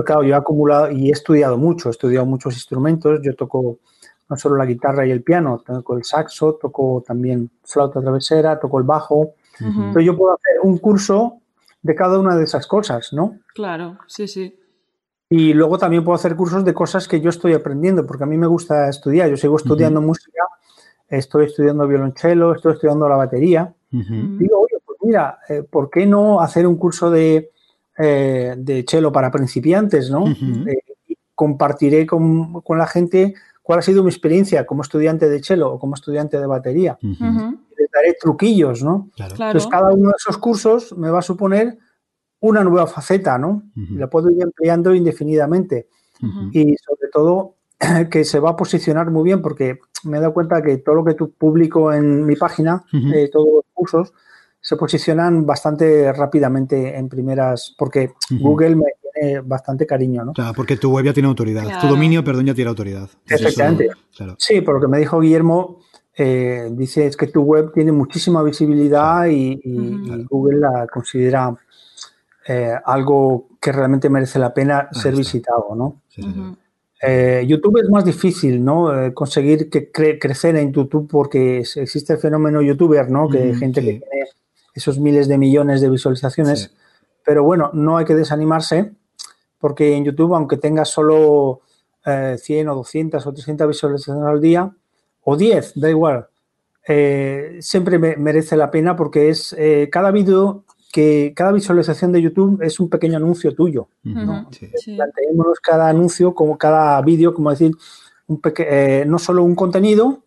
Pero 0.00 0.04
claro, 0.04 0.22
yo 0.22 0.34
he 0.34 0.38
acumulado 0.38 0.90
y 0.90 1.10
he 1.10 1.12
estudiado 1.12 1.58
mucho, 1.58 1.90
he 1.90 1.92
estudiado 1.92 2.24
muchos 2.24 2.54
instrumentos, 2.54 3.20
yo 3.22 3.34
toco 3.36 3.80
no 4.30 4.36
solo 4.36 4.56
la 4.56 4.64
guitarra 4.64 5.06
y 5.06 5.10
el 5.10 5.22
piano, 5.22 5.62
toco 5.66 5.94
el 5.94 6.04
saxo, 6.04 6.54
toco 6.54 7.04
también 7.06 7.50
flauta 7.64 8.00
travesera, 8.00 8.58
toco 8.58 8.78
el 8.78 8.84
bajo. 8.84 9.34
Entonces 9.58 10.04
yo 10.04 10.16
puedo 10.16 10.32
hacer 10.32 10.60
un 10.62 10.78
curso 10.78 11.40
de 11.82 11.94
cada 11.94 12.18
una 12.18 12.34
de 12.34 12.44
esas 12.44 12.66
cosas, 12.66 13.12
¿no? 13.12 13.40
Claro, 13.54 13.98
sí, 14.06 14.26
sí. 14.26 14.58
Y 15.28 15.52
luego 15.52 15.76
también 15.76 16.02
puedo 16.02 16.16
hacer 16.16 16.34
cursos 16.34 16.64
de 16.64 16.72
cosas 16.72 17.06
que 17.06 17.20
yo 17.20 17.28
estoy 17.28 17.52
aprendiendo, 17.52 18.06
porque 18.06 18.24
a 18.24 18.26
mí 18.26 18.38
me 18.38 18.46
gusta 18.46 18.88
estudiar. 18.88 19.28
Yo 19.28 19.36
sigo 19.36 19.56
estudiando 19.56 20.00
música, 20.00 20.44
estoy 21.08 21.44
estudiando 21.44 21.86
violonchelo, 21.86 22.54
estoy 22.54 22.72
estudiando 22.72 23.06
la 23.06 23.16
batería. 23.16 23.74
Digo, 23.90 24.60
oye, 24.60 24.78
pues 24.86 24.98
mira, 25.02 25.40
eh, 25.48 25.62
¿por 25.62 25.90
qué 25.90 26.06
no 26.06 26.40
hacer 26.40 26.66
un 26.66 26.76
curso 26.76 27.10
de, 27.10 27.50
eh, 28.02 28.54
de 28.56 28.84
cello 28.88 29.12
para 29.12 29.30
principiantes, 29.30 30.10
¿no? 30.10 30.26
Eh, 30.28 30.82
compartiré 31.34 32.06
con, 32.06 32.60
con, 32.62 32.78
la 32.78 32.86
gente 32.86 33.34
cuál 33.62 33.78
ha 33.78 33.82
sido 33.82 34.02
mi 34.02 34.10
experiencia 34.10 34.66
como 34.66 34.82
estudiante 34.82 35.28
de 35.28 35.42
cello 35.42 35.72
o 35.72 35.78
como 35.78 35.94
estudiante 35.94 36.38
de 36.38 36.46
batería. 36.46 36.98
Les 37.00 37.90
daré 37.92 38.16
truquillos, 38.20 38.82
¿no? 38.82 39.10
Entonces, 39.16 39.66
cada 39.66 39.92
uno 39.92 40.08
de 40.08 40.14
esos 40.18 40.38
cursos 40.38 40.96
me 40.96 41.10
va 41.10 41.20
a 41.20 41.22
suponer 41.22 41.78
una 42.40 42.64
nueva 42.64 42.86
faceta, 42.86 43.38
¿no? 43.38 43.62
La 43.74 44.08
puedo 44.08 44.30
ir 44.30 44.42
empleando 44.42 44.94
indefinidamente. 44.94 45.88
Y 46.52 46.76
sobre 46.76 47.08
todo 47.12 47.54
que 48.10 48.24
se 48.24 48.40
va 48.40 48.50
a 48.50 48.56
posicionar 48.56 49.10
muy 49.10 49.24
bien 49.24 49.40
porque 49.40 49.78
me 50.04 50.18
he 50.18 50.20
dado 50.20 50.34
cuenta 50.34 50.62
que 50.62 50.78
todo 50.78 50.96
lo 50.96 51.04
que 51.04 51.14
publico 51.14 51.92
en 51.92 52.26
mi 52.26 52.36
página, 52.36 52.84
eh, 52.92 53.28
todos 53.32 53.48
los 53.54 53.64
cursos, 53.72 54.12
se 54.60 54.76
posicionan 54.76 55.46
bastante 55.46 56.12
rápidamente 56.12 56.96
en 56.96 57.08
primeras, 57.08 57.74
porque 57.78 58.12
Google 58.30 58.76
me 58.76 58.84
tiene 59.12 59.40
bastante 59.40 59.86
cariño, 59.86 60.24
¿no? 60.24 60.32
Claro, 60.32 60.52
porque 60.54 60.76
tu 60.76 60.92
web 60.92 61.06
ya 61.06 61.12
tiene 61.12 61.28
autoridad, 61.28 61.80
tu 61.80 61.86
dominio, 61.86 62.22
perdón, 62.22 62.46
ya 62.46 62.54
tiene 62.54 62.68
autoridad. 62.68 63.08
Efectivamente. 63.26 63.88
Sí, 64.36 64.60
por 64.60 64.74
lo 64.74 64.80
que 64.80 64.88
me 64.88 64.98
dijo 64.98 65.20
Guillermo, 65.20 65.78
eh, 66.16 66.68
dice 66.72 67.06
es 67.06 67.16
que 67.16 67.28
tu 67.28 67.42
web 67.42 67.72
tiene 67.72 67.92
muchísima 67.92 68.42
visibilidad 68.42 69.26
y, 69.26 69.60
Google 70.28 70.58
la 70.58 70.86
considera 70.86 71.56
eh, 72.46 72.74
algo 72.84 73.48
que 73.60 73.72
realmente 73.72 74.10
merece 74.10 74.38
la 74.38 74.52
pena 74.52 74.88
ser 74.92 75.14
visitado, 75.16 75.74
¿no? 75.74 76.02
Eh, 77.02 77.44
YouTube 77.48 77.80
es 77.82 77.88
más 77.88 78.04
difícil, 78.04 78.62
¿no? 78.62 78.90
conseguir 79.14 79.70
que 79.70 79.90
crecer 79.90 80.56
en 80.56 80.72
YouTube 80.72 81.08
porque 81.10 81.60
existe 81.60 82.12
el 82.12 82.18
fenómeno 82.18 82.60
youtuber, 82.60 83.10
¿no? 83.10 83.26
Que 83.26 83.38
hay 83.38 83.54
gente 83.54 83.80
que 83.80 83.92
tiene 83.92 84.26
esos 84.74 84.98
miles 84.98 85.28
de 85.28 85.38
millones 85.38 85.80
de 85.80 85.90
visualizaciones. 85.90 86.74
Pero 87.24 87.44
bueno, 87.44 87.70
no 87.72 87.96
hay 87.96 88.04
que 88.04 88.14
desanimarse 88.14 88.92
porque 89.58 89.94
en 89.94 90.04
YouTube, 90.04 90.34
aunque 90.34 90.56
tengas 90.56 90.88
solo 90.88 91.60
100 92.04 92.66
eh, 92.66 92.70
o 92.70 92.74
200 92.74 93.26
o 93.26 93.32
300 93.32 93.68
visualizaciones 93.68 94.24
al 94.24 94.40
día, 94.40 94.72
o 95.22 95.36
10, 95.36 95.78
da 95.78 95.90
igual, 95.90 96.26
eh, 96.88 97.58
siempre 97.60 97.98
merece 97.98 98.56
la 98.56 98.70
pena 98.70 98.96
porque 98.96 99.28
es 99.28 99.54
eh, 99.58 99.88
cada 99.92 100.10
vídeo 100.10 100.64
que 100.92 101.34
cada 101.36 101.52
visualización 101.52 102.10
de 102.10 102.22
YouTube 102.22 102.62
es 102.62 102.80
un 102.80 102.88
pequeño 102.88 103.18
anuncio 103.18 103.54
tuyo. 103.54 103.88
¿no? 104.02 104.48
cada 105.62 105.88
anuncio 105.88 106.34
como 106.34 106.58
cada 106.58 107.00
vídeo, 107.02 107.32
como 107.32 107.50
decir, 107.50 107.76
un 108.26 108.40
no 109.06 109.18
solo 109.18 109.44
un 109.44 109.54
contenido, 109.54 110.24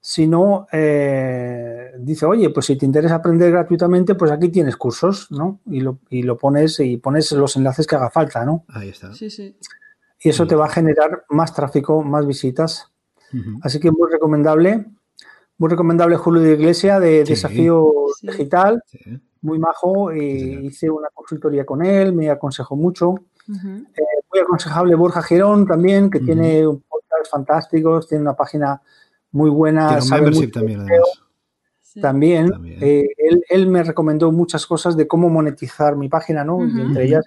sino 0.00 0.66
dice, 0.72 2.26
oye, 2.26 2.50
pues 2.50 2.66
si 2.66 2.76
te 2.76 2.86
interesa 2.86 3.16
aprender 3.16 3.50
gratuitamente, 3.50 4.14
pues 4.14 4.30
aquí 4.30 4.48
tienes 4.48 4.76
cursos, 4.76 5.30
¿no? 5.30 5.60
Y 5.66 5.80
lo, 5.80 5.98
y 6.08 6.22
lo 6.22 6.36
pones 6.38 6.80
y 6.80 6.96
pones 6.96 7.32
los 7.32 7.56
enlaces 7.56 7.86
que 7.86 7.96
haga 7.96 8.10
falta, 8.10 8.44
¿no? 8.44 8.64
Ahí 8.68 8.90
está. 8.90 9.12
Sí, 9.12 9.30
sí. 9.30 9.56
Y 10.20 10.30
eso 10.30 10.46
te 10.46 10.56
va 10.56 10.66
a 10.66 10.70
generar 10.70 11.24
más 11.28 11.54
tráfico, 11.54 12.02
más 12.02 12.26
visitas. 12.26 12.90
Así 13.62 13.78
que 13.78 13.90
muy 13.90 14.10
recomendable. 14.10 14.86
Muy 15.58 15.70
recomendable 15.70 16.16
Julio 16.16 16.42
de 16.42 16.54
Iglesia 16.54 17.00
de 17.00 17.24
Desafío 17.24 17.92
Digital. 18.22 18.82
Muy 19.42 19.58
majo. 19.58 20.10
Eh, 20.10 20.60
hice 20.62 20.90
una 20.90 21.08
consultoría 21.12 21.64
con 21.64 21.84
él, 21.84 22.12
me 22.12 22.30
aconsejó 22.30 22.76
mucho. 22.76 23.14
Eh, 23.48 23.84
muy 24.30 24.40
aconsejable 24.40 24.94
Borja 24.94 25.22
Girón 25.22 25.66
también, 25.66 26.10
que 26.10 26.20
tiene 26.20 26.66
un 26.66 26.80
podcast 26.80 27.30
fantásticos, 27.30 28.08
tiene 28.08 28.22
una 28.22 28.34
página 28.34 28.80
muy 29.38 29.50
buena. 29.50 30.00
También, 30.00 30.50
También, 32.02 32.52
eh, 32.80 33.06
él, 33.48 33.66
me 33.66 33.82
recomendó 33.82 34.30
muchas 34.32 34.66
cosas 34.66 34.96
de 34.96 35.06
cómo 35.06 35.30
monetizar 35.30 35.96
mi 35.96 36.08
página, 36.08 36.44
¿no? 36.44 36.62
entre 36.62 37.04
ellas, 37.04 37.24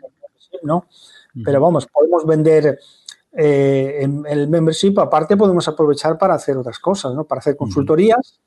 ¿no? 0.62 0.86
Pero 1.44 1.62
vamos, 1.62 1.88
podemos 1.88 2.26
vender 2.26 2.78
eh, 3.34 4.00
en, 4.02 4.24
el 4.28 4.50
membership, 4.50 4.94
aparte 5.00 5.38
podemos 5.38 5.66
aprovechar 5.68 6.18
para 6.18 6.34
hacer 6.36 6.58
otras 6.58 6.80
cosas, 6.80 7.14
¿no? 7.16 7.24
Para 7.24 7.40
hacer 7.40 7.56
consultorías 7.56 8.42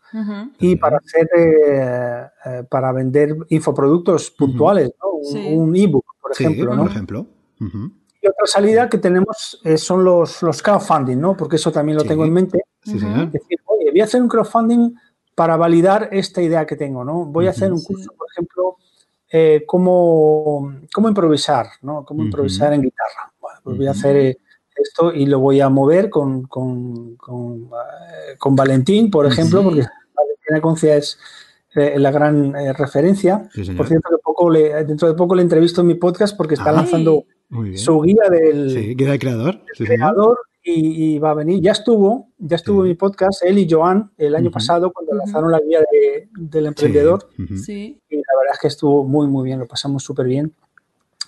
y 0.58 0.76
para 0.76 0.98
hacer, 0.98 2.30
para 2.68 2.92
vender 2.92 3.36
infoproductos 3.48 4.30
puntuales, 4.30 4.92
¿no? 5.02 5.08
Un, 5.56 5.74
ebook, 5.74 6.04
por 6.20 6.32
ejemplo, 6.32 6.74
¿no? 6.74 6.82
Por 6.82 6.90
ejemplo. 6.90 7.26
Y 8.24 8.26
otra 8.26 8.46
salida 8.46 8.88
que 8.88 8.96
tenemos 8.96 9.60
eh, 9.64 9.76
son 9.76 10.02
los, 10.02 10.42
los 10.42 10.62
crowdfunding, 10.62 11.18
¿no? 11.18 11.36
Porque 11.36 11.56
eso 11.56 11.70
también 11.70 11.98
lo 11.98 12.04
tengo 12.04 12.24
en 12.24 12.32
mente. 12.32 12.58
Sí, 12.84 12.98
señor. 12.98 13.30
Decir, 13.30 13.58
oye, 13.66 13.90
voy 13.90 14.00
a 14.00 14.04
hacer 14.04 14.22
un 14.22 14.28
crowdfunding 14.28 14.94
para 15.34 15.56
validar 15.56 16.08
esta 16.12 16.42
idea 16.42 16.66
que 16.66 16.76
tengo, 16.76 17.04
¿no? 17.04 17.24
Voy 17.24 17.46
a 17.46 17.50
hacer 17.50 17.72
un 17.72 17.82
curso, 17.82 18.12
por 18.16 18.28
ejemplo, 18.30 18.76
eh, 19.30 19.64
cómo, 19.66 20.72
cómo, 20.92 21.08
improvisar, 21.08 21.66
¿no? 21.82 22.04
Cómo 22.04 22.22
improvisar 22.22 22.72
en 22.72 22.82
guitarra. 22.82 23.32
Bueno, 23.40 23.58
pues 23.64 23.76
voy 23.76 23.86
a 23.86 23.90
hacer 23.90 24.16
eh, 24.16 24.38
esto 24.76 25.12
y 25.12 25.26
lo 25.26 25.40
voy 25.40 25.60
a 25.60 25.68
mover 25.68 26.08
con, 26.08 26.44
con, 26.44 27.16
con, 27.16 27.68
con 28.38 28.56
Valentín, 28.56 29.10
por 29.10 29.26
ejemplo, 29.26 29.62
porque 29.64 29.84
Valentina 30.14 30.60
Concia 30.60 30.96
es 30.96 31.18
la 31.74 32.12
gran 32.12 32.52
referencia. 32.74 33.48
por 33.76 33.88
cierto, 33.88 34.20
poco 34.22 34.50
le, 34.50 34.84
dentro 34.84 35.08
de 35.08 35.14
poco 35.14 35.34
le 35.34 35.42
entrevisto 35.42 35.80
en 35.80 35.88
mi 35.88 35.94
podcast 35.94 36.36
porque 36.36 36.54
está 36.54 36.70
lanzando 36.70 37.24
su 37.76 38.00
guía 38.00 38.28
del, 38.30 38.70
sí, 38.70 38.94
guía 38.94 39.10
del 39.10 39.18
creador, 39.18 39.60
creador 39.76 40.38
y, 40.64 41.18
va 41.18 41.30
a 41.30 41.34
venir. 41.34 41.60
Ya 41.60 41.72
estuvo, 41.72 42.30
ya 42.38 42.56
estuvo 42.56 42.82
en 42.82 42.88
mi 42.88 42.94
podcast, 42.94 43.42
él 43.44 43.58
y 43.58 43.68
Joan, 43.70 44.10
el 44.16 44.34
año 44.34 44.50
pasado, 44.50 44.92
cuando 44.92 45.14
lanzaron 45.14 45.52
la 45.52 45.60
guía 45.60 45.80
del 46.32 46.66
emprendedor. 46.66 47.28
Sí. 47.62 48.00
Y 48.08 48.16
la 48.16 48.38
verdad 48.40 48.54
es 48.54 48.60
que 48.60 48.68
estuvo 48.68 49.04
muy, 49.04 49.26
muy 49.26 49.44
bien, 49.44 49.58
lo 49.58 49.66
pasamos 49.66 50.02
súper 50.02 50.26
bien. 50.26 50.54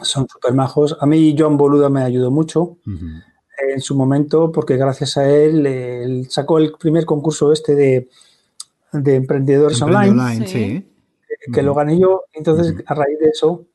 Son 0.00 0.26
súper 0.28 0.52
majos. 0.54 0.96
A 1.00 1.06
mí 1.06 1.34
Joan 1.38 1.56
Boluda 1.56 1.88
me 1.90 2.02
ayudó 2.02 2.30
mucho 2.30 2.78
en 2.86 3.80
su 3.80 3.94
momento, 3.94 4.52
porque 4.52 4.76
gracias 4.76 5.16
a 5.16 5.28
él, 5.30 5.66
él 5.66 6.26
sacó 6.30 6.58
el 6.58 6.72
primer 6.72 7.04
concurso 7.04 7.52
este 7.52 7.74
de, 7.74 8.08
de 8.92 9.14
emprendedores 9.16 9.80
online. 9.82 10.86
Que 11.52 11.62
lo 11.62 11.74
gané 11.74 11.98
yo. 11.98 12.24
Entonces, 12.32 12.74
a 12.86 12.94
raíz 12.94 13.18
de 13.20 13.28
eso, 13.28 13.66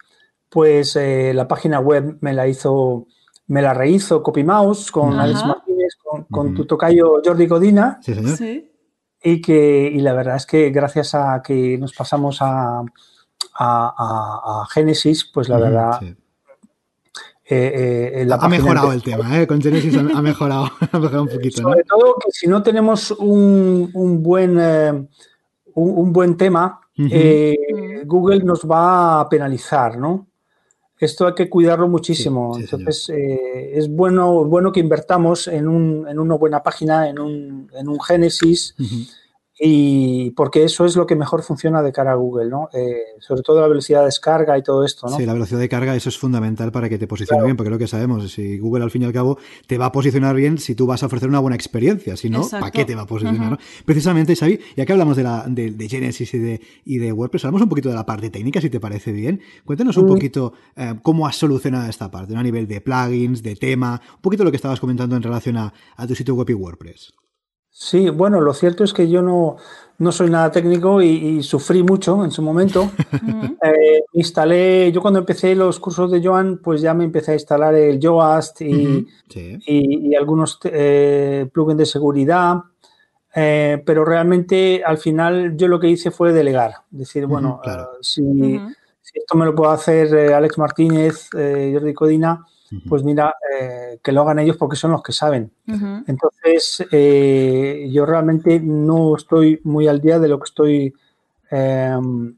pues 0.52 0.97
eh, 0.97 1.32
la 1.34 1.47
página 1.47 1.80
web 1.80 2.18
me 2.20 2.34
la 2.34 2.45
hizo, 2.45 3.08
me 3.47 3.62
la 3.62 3.74
rehizo 3.74 4.22
CopyMouse 4.22 4.91
con 4.91 5.18
Alex 5.18 5.45
Martínez, 5.45 5.93
con, 6.30 6.54
tu 6.54 6.66
tocayo 6.66 7.22
Jordi 7.24 7.47
Godina. 7.47 7.99
Sí, 8.02 8.14
señor. 8.14 8.38
Y 9.24 9.39
que 9.39 9.89
y 9.93 9.99
la 10.02 10.14
verdad 10.14 10.36
es 10.36 10.45
que 10.45 10.70
gracias 10.72 11.16
a 11.16 11.41
que 11.41 11.78
nos 11.78 11.93
pasamos 11.93 12.39
a, 12.41 12.82
a, 13.54 14.66
Genesis, 14.74 15.30
pues 15.34 15.47
la 15.47 15.58
verdad. 15.58 15.99
Eh, 17.45 18.24
eh, 18.24 18.28
ha 18.30 18.47
mejorado 18.49 18.91
el 18.91 19.04
tema, 19.04 19.45
con 19.47 19.62
Genesis 19.62 19.95
ha 19.97 20.22
mejorado, 20.22 20.66
ha 20.91 20.99
mejorado 20.99 21.24
un 21.24 21.30
poquito. 21.30 21.62
Sobre 21.62 21.84
todo 21.84 22.16
que 22.16 22.32
si 22.32 22.47
no 22.47 22.62
tenemos 22.62 23.12
un, 23.12 23.89
un 23.93 24.22
buen, 24.22 25.08
un, 25.76 26.12
buen 26.12 26.36
tema, 26.36 26.82
Google 26.97 28.43
nos 28.43 28.70
va 28.70 29.22
a 29.22 29.30
penalizar, 29.30 29.97
¿no? 29.97 30.31
Esto 31.06 31.28
hay 31.28 31.34
que 31.34 31.49
cuidarlo 31.49 31.88
muchísimo. 31.88 32.58
Entonces, 32.58 33.10
eh, 33.10 33.72
es 33.74 33.89
bueno, 33.89 34.45
bueno 34.45 34.72
que 34.72 34.80
invertamos 34.80 35.47
en, 35.47 35.68
un, 35.68 36.08
en 36.08 36.20
una 36.20 36.36
buena 36.36 36.62
página, 36.62 37.10
en 37.10 37.20
un, 37.20 37.72
en 37.74 37.88
un 37.88 37.99
Génesis, 37.99 38.76
y 39.64 40.32
porque 40.32 40.64
eso 40.64 40.86
es 40.86 40.95
lo 40.95 41.05
que 41.05 41.16
mejor 41.16 41.43
funciona 41.43 41.84
de 41.84 41.91
cara 41.91 42.14
a 42.14 42.16
Google, 42.16 42.49
¿no? 42.49 42.70
Eh, 42.74 42.97
sobre 43.20 43.43
todo 43.43 43.62
la 43.62 43.68
velocidad 43.68 43.99
de 43.99 44.05
descarga 44.05 44.57
y 44.57 44.64
todo 44.64 44.84
esto, 44.84 45.07
¿no? 45.07 45.16
Sí, 45.16 45.24
la 45.24 45.34
velocidad 45.34 45.59
de 45.59 45.70
carga, 45.70 45.95
eso 45.95 46.09
es 46.09 46.18
fundamental 46.18 46.72
para 46.72 46.89
que 46.89 46.97
te 46.97 47.05
posicione 47.05 47.43
bien, 47.43 47.55
porque 47.55 47.70
lo 47.70 47.78
que 47.78 47.86
sabemos, 47.86 48.32
si 48.32 48.57
Google 48.57 48.84
al 48.84 48.89
fin 48.89 49.03
y 49.03 49.05
al 49.05 49.14
cabo 49.14 49.38
te 49.68 49.78
va 49.78 49.86
a 49.86 49.91
posicionar 49.91 50.36
bien 50.36 50.57
si 50.57 50.74
tú 50.74 50.88
vas 50.88 51.03
a 51.03 51.05
ofrecer 51.05 51.30
una 51.30 51.38
buena 51.38 51.55
experiencia, 51.55 52.18
si 52.18 52.28
no, 52.28 52.41
¿para 52.49 52.72
qué 52.72 52.86
te 52.86 52.95
va 52.95 53.03
a 53.03 53.05
posicionar? 53.05 53.59
Precisamente, 53.86 54.36
Xavi, 54.36 54.59
ya 54.76 54.84
que 54.84 54.93
hablamos 54.93 55.16
de, 55.16 55.24
la, 55.24 55.45
de, 55.47 55.88
Genesis 55.88 56.34
y 56.34 56.39
de, 56.39 56.62
y 56.84 56.97
de 56.97 57.12
WordPress, 57.12 57.45
hablamos 57.45 57.62
un 57.62 57.70
poquito 57.70 57.89
de 57.89 57.95
la 57.95 58.05
parte 58.07 58.32
técnica, 58.32 58.62
si 58.62 58.72
te 58.72 58.80
parece 58.80 59.12
bien. 59.12 59.41
Cuéntanos 59.64 59.95
un 59.97 60.05
mm. 60.05 60.07
poquito 60.07 60.53
eh, 60.76 60.95
cómo 61.03 61.28
has 61.28 61.36
solucionado 61.36 61.88
esta 61.88 62.09
parte, 62.09 62.36
a 62.36 62.41
nivel 62.41 62.68
de 62.68 62.82
plugins, 62.82 63.43
de 63.43 63.55
tema, 63.55 64.01
un 64.16 64.22
poquito 64.22 64.43
lo 64.43 64.49
que 64.49 64.57
estabas 64.57 64.80
comentando 64.80 65.16
en 65.16 65.22
relación 65.22 65.57
a, 65.57 65.72
a 65.97 66.07
tu 66.07 66.16
sitio 66.16 66.34
web 66.34 66.49
y 66.49 66.55
WordPress. 66.55 67.14
Sí, 67.72 68.09
bueno, 68.09 68.41
lo 68.41 68.53
cierto 68.53 68.84
es 68.84 68.93
que 68.93 69.09
yo 69.09 69.22
no, 69.22 69.55
no 70.01 70.11
soy 70.11 70.30
nada 70.30 70.51
técnico 70.51 71.01
y, 71.01 71.43
sufrí 71.43 71.84
mucho 71.84 72.26
en 72.26 72.32
su 72.32 72.41
momento. 72.41 72.91
eh, 73.63 74.03
instalé, 74.13 74.91
yo 74.91 74.99
cuando 74.99 75.19
empecé 75.19 75.55
los 75.55 75.80
cursos 75.80 76.11
de 76.11 76.22
Joan, 76.24 76.57
pues 76.57 76.82
ya 76.82 76.93
me 76.93 77.05
empecé 77.05 77.32
a 77.32 77.36
instalar 77.36 77.76
el 77.76 77.99
Yoast 77.99 78.61
y, 78.61 79.07
y, 79.34 80.15
algunos 80.15 80.59
eh, 80.63 81.47
plugins 81.53 81.78
de 81.78 81.86
seguridad. 81.86 82.55
Eh, 83.34 83.82
pero 83.86 84.03
realmente 84.03 84.84
al 84.84 84.97
final 84.97 85.55
yo 85.55 85.67
lo 85.67 85.80
que 85.80 85.88
hice 85.88 86.09
fue 86.11 86.34
delegar. 86.34 86.74
Decir, 86.89 87.28
bueno, 87.28 87.61
eh, 87.63 87.69
si, 88.01 88.59
si, 89.01 89.19
esto 89.19 89.38
me 89.38 89.45
lo 89.45 89.55
puedo 89.55 89.72
hacer 89.72 90.34
Alex 90.34 90.57
Martínez, 90.57 91.30
Jordi 91.32 91.93
Codina, 91.93 92.45
pues 92.88 93.03
mira, 93.03 93.36
eh, 93.59 93.99
que 94.01 94.11
lo 94.11 94.22
hagan 94.22 94.39
ellos 94.39 94.57
porque 94.57 94.76
son 94.76 94.91
los 94.91 95.03
que 95.03 95.11
saben. 95.11 95.51
Entonces, 96.07 96.86
eh, 96.91 97.89
yo 97.91 98.05
realmente 98.05 98.59
no 98.59 99.15
estoy 99.15 99.59
muy 99.63 99.88
al 99.88 100.01
día 100.01 100.19
de 100.19 100.28
lo 100.28 100.39
que 100.39 100.45
estoy... 100.45 100.93
Em, 101.49 102.36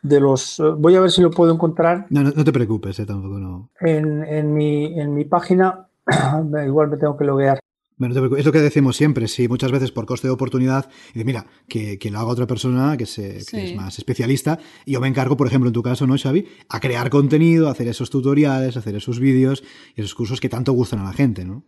de 0.00 0.20
los 0.20 0.62
voy 0.78 0.94
a 0.94 1.00
ver 1.00 1.10
si 1.10 1.20
lo 1.20 1.30
puedo 1.30 1.52
encontrar 1.52 2.06
no, 2.10 2.22
no, 2.22 2.44
te 2.44 2.52
preocupes 2.52 2.96
eh, 3.00 3.04
tampoco 3.04 3.36
no. 3.36 3.68
en, 3.80 4.22
en, 4.24 4.54
mi, 4.54 4.98
en 4.98 5.12
mi 5.12 5.24
página. 5.24 5.88
Igual 6.64 6.88
me 6.88 6.96
tengo 6.96 7.16
que 7.16 7.24
loguear 7.24 7.58
bueno, 7.98 8.36
es 8.36 8.44
lo 8.46 8.52
que 8.52 8.60
decimos 8.60 8.96
siempre, 8.96 9.26
si 9.26 9.48
muchas 9.48 9.72
veces 9.72 9.90
por 9.90 10.06
coste 10.06 10.28
de 10.28 10.32
oportunidad, 10.32 10.88
y 11.14 11.24
mira, 11.24 11.46
que, 11.68 11.98
lo 12.10 12.18
haga 12.18 12.28
otra 12.28 12.46
persona 12.46 12.96
que, 12.96 13.06
se, 13.06 13.38
es 13.38 13.74
más 13.74 13.98
especialista, 13.98 14.58
y 14.84 14.92
yo 14.92 15.00
me 15.00 15.08
encargo, 15.08 15.36
por 15.36 15.48
ejemplo, 15.48 15.68
en 15.68 15.74
tu 15.74 15.82
caso, 15.82 16.06
¿no, 16.06 16.16
Xavi? 16.16 16.46
A 16.68 16.80
crear 16.80 17.10
contenido, 17.10 17.68
a 17.68 17.72
hacer 17.72 17.88
esos 17.88 18.08
tutoriales, 18.08 18.76
hacer 18.76 18.94
esos 18.94 19.18
vídeos 19.18 19.64
y 19.96 20.00
esos 20.00 20.14
cursos 20.14 20.40
que 20.40 20.48
tanto 20.48 20.72
gustan 20.72 21.00
a 21.00 21.04
la 21.04 21.12
gente, 21.12 21.44
¿no? 21.44 21.64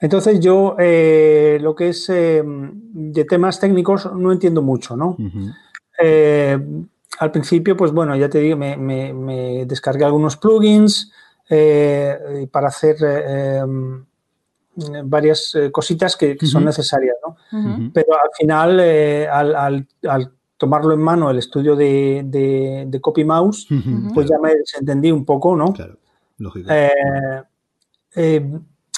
Entonces 0.00 0.40
yo 0.40 0.76
eh, 0.78 1.58
lo 1.60 1.74
que 1.74 1.88
es 1.88 2.08
eh, 2.08 2.42
de 2.44 3.24
temas 3.24 3.58
técnicos 3.60 4.10
no 4.14 4.32
entiendo 4.32 4.62
mucho, 4.62 4.96
¿no? 4.96 5.16
Eh, 6.02 6.58
al 7.18 7.30
principio, 7.32 7.76
pues 7.76 7.92
bueno, 7.92 8.16
ya 8.16 8.28
te 8.30 8.38
digo, 8.38 8.56
me, 8.56 8.76
me 8.76 9.66
descargué 9.66 10.04
algunos 10.04 10.36
plugins 10.36 11.12
para 11.48 12.68
hacer 12.68 12.96
varias 15.04 15.54
eh, 15.54 15.70
cositas 15.70 16.16
que, 16.16 16.36
son 16.46 16.64
necesarias, 16.64 17.16
¿no? 17.24 17.36
Pero 17.92 18.12
al 18.12 18.30
final, 18.36 18.78
eh, 18.80 19.28
al, 19.28 19.86
tomarlo 20.56 20.92
en 20.92 21.00
mano 21.00 21.30
el 21.30 21.38
estudio 21.38 21.76
de, 21.76 22.22
de, 22.24 22.84
de 22.88 23.00
Copy 23.00 23.24
Mouse, 23.24 23.68
pues 24.14 24.28
ya 24.28 24.38
me 24.38 24.54
desentendí 24.56 25.12
un 25.12 25.24
poco, 25.24 25.56
¿no? 25.56 25.72
Claro, 25.72 25.98
lógico. 26.38 26.68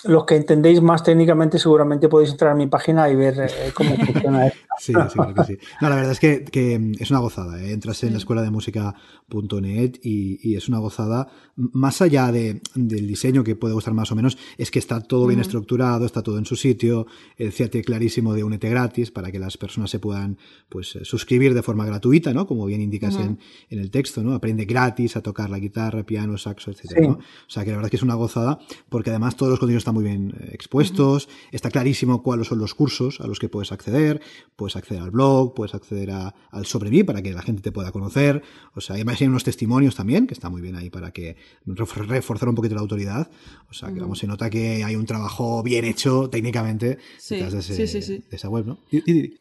Los 0.04 0.24
que 0.24 0.36
entendéis 0.36 0.80
más 0.80 1.02
técnicamente 1.02 1.58
seguramente 1.58 2.08
podéis 2.08 2.30
entrar 2.30 2.52
a 2.52 2.54
mi 2.54 2.66
página 2.66 3.10
y 3.10 3.16
ver 3.16 3.38
eh, 3.38 3.70
cómo 3.74 3.94
funciona 4.06 4.46
esto. 4.46 4.58
Sí, 4.78 4.94
sí, 4.94 5.18
que 5.36 5.44
sí. 5.44 5.58
No, 5.82 5.90
la 5.90 5.96
verdad 5.96 6.12
es 6.12 6.20
que, 6.20 6.78
mm, 6.78 6.92
es 6.98 7.10
una 7.10 7.20
gozada. 7.20 7.62
¿eh? 7.62 7.72
Entras 7.72 8.02
en 8.04 8.12
la 8.12 8.18
escuela 8.18 8.40
de 8.40 8.50
música.net 8.50 9.96
y, 10.02 10.38
y, 10.42 10.56
es 10.56 10.68
una 10.68 10.78
gozada. 10.78 11.28
Más 11.56 12.00
allá 12.00 12.32
de, 12.32 12.62
del 12.74 13.06
diseño 13.06 13.44
que 13.44 13.56
puede 13.56 13.74
gustar 13.74 13.92
más 13.92 14.10
o 14.10 14.14
menos, 14.14 14.38
es 14.56 14.70
que 14.70 14.78
está 14.78 15.00
todo 15.02 15.26
bien 15.26 15.40
estructurado, 15.40 16.06
está 16.06 16.22
todo 16.22 16.38
en 16.38 16.46
su 16.46 16.56
sitio, 16.56 17.06
el 17.36 17.52
CAT 17.52 17.84
clarísimo 17.84 18.32
de 18.32 18.42
Únete 18.42 18.70
gratis 18.70 19.10
para 19.10 19.30
que 19.30 19.38
las 19.38 19.58
personas 19.58 19.90
se 19.90 19.98
puedan 19.98 20.38
pues, 20.70 20.96
eh, 20.96 21.04
suscribir 21.04 21.52
de 21.52 21.62
forma 21.62 21.84
gratuita, 21.84 22.32
¿no? 22.32 22.46
Como 22.46 22.64
bien 22.64 22.80
indicas 22.80 23.16
en, 23.16 23.38
en, 23.68 23.78
el 23.78 23.90
texto, 23.90 24.22
¿no? 24.22 24.32
Aprende 24.32 24.64
gratis 24.64 25.16
a 25.16 25.20
tocar 25.20 25.50
la 25.50 25.58
guitarra, 25.58 26.04
piano, 26.04 26.38
saxo, 26.38 26.70
etc. 26.70 27.10
O 27.10 27.18
sea 27.48 27.64
que 27.64 27.70
la 27.70 27.76
verdad 27.76 27.88
es 27.88 27.90
que 27.90 27.96
es 27.96 28.02
una 28.02 28.14
gozada 28.14 28.58
porque 28.88 29.10
además 29.10 29.36
todos 29.36 29.50
los 29.50 29.58
contenidos 29.58 29.82
están 29.82 29.89
muy 29.92 30.04
bien 30.04 30.34
eh, 30.38 30.50
expuestos, 30.52 31.28
está 31.52 31.70
clarísimo 31.70 32.22
cuáles 32.22 32.48
son 32.48 32.58
los 32.58 32.74
cursos 32.74 33.20
a 33.20 33.26
los 33.26 33.38
que 33.38 33.48
puedes 33.48 33.72
acceder, 33.72 34.20
puedes 34.56 34.76
acceder 34.76 35.02
al 35.02 35.10
blog, 35.10 35.54
puedes 35.54 35.74
acceder 35.74 36.10
al 36.10 36.66
sobre 36.66 36.90
mí 36.90 37.04
para 37.04 37.22
que 37.22 37.32
la 37.32 37.42
gente 37.42 37.62
te 37.62 37.72
pueda 37.72 37.92
conocer, 37.92 38.42
o 38.74 38.80
sea, 38.80 38.94
además 38.94 39.20
hay 39.20 39.28
unos 39.28 39.44
testimonios 39.44 39.94
también, 39.94 40.26
que 40.26 40.34
está 40.34 40.50
muy 40.50 40.62
bien 40.62 40.76
ahí 40.76 40.90
para 40.90 41.12
que 41.12 41.36
reforzar 41.66 42.48
un 42.48 42.54
poquito 42.54 42.74
la 42.74 42.80
autoridad, 42.80 43.30
o 43.68 43.74
sea, 43.74 43.92
que 43.92 44.00
vamos, 44.00 44.18
se 44.18 44.26
nota 44.26 44.50
que 44.50 44.84
hay 44.84 44.96
un 44.96 45.06
trabajo 45.06 45.62
bien 45.62 45.84
hecho 45.84 46.28
técnicamente 46.30 46.98
detrás 47.28 47.68
de, 47.68 48.22
esa 48.30 48.48
web, 48.48 48.66
¿no? 48.66 48.78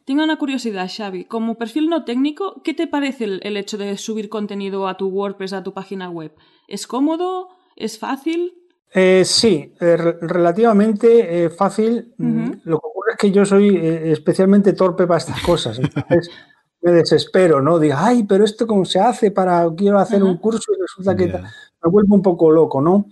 Tengo 0.06 0.24
una 0.24 0.38
curiosidad, 0.38 0.90
Xavi, 0.90 1.26
como 1.26 1.58
perfil 1.58 1.90
no 1.90 2.04
técnico, 2.04 2.62
¿qué 2.64 2.74
te 2.74 2.88
parece 2.88 3.26
el 3.42 3.58
hecho 3.58 3.78
de 3.78 3.98
subir 3.98 4.30
contenido 4.30 4.88
a 4.88 4.98
tu 4.98 5.08
WordPress, 5.08 5.54
a 5.54 5.64
tu 5.64 5.74
página 5.74 6.10
web? 6.10 6.34
¿Es 6.68 6.86
cómodo? 6.86 7.50
¿Es 7.76 7.98
fácil? 7.98 8.59
Eh, 8.92 9.24
sí, 9.24 9.72
eh, 9.80 9.98
relativamente 10.22 11.46
eh, 11.46 11.50
fácil. 11.50 12.14
Mm, 12.18 12.52
lo 12.64 12.80
que 12.80 12.88
ocurre 12.88 13.12
es 13.12 13.18
que 13.18 13.32
yo 13.32 13.46
soy 13.46 13.76
especialmente 13.78 14.74
torpe 14.74 15.06
para 15.06 15.20
estas 15.20 15.42
cosas. 15.42 15.78
Entonces 15.80 16.30
me 16.82 16.92
desespero, 16.92 17.62
¿no? 17.62 17.78
Digo, 17.78 17.96
ay, 17.98 18.24
pero 18.24 18.44
esto 18.44 18.66
cómo 18.66 18.86
se 18.86 19.00
hace 19.00 19.32
para, 19.32 19.68
quiero 19.76 20.00
hacer 20.00 20.24
un 20.24 20.38
curso 20.38 20.72
y 20.76 20.82
resulta 20.82 21.16
que 21.16 21.28
me 21.28 21.92
vuelvo 21.92 22.16
un 22.16 22.22
poco 22.22 22.52
loco, 22.52 22.82
¿no? 22.82 23.06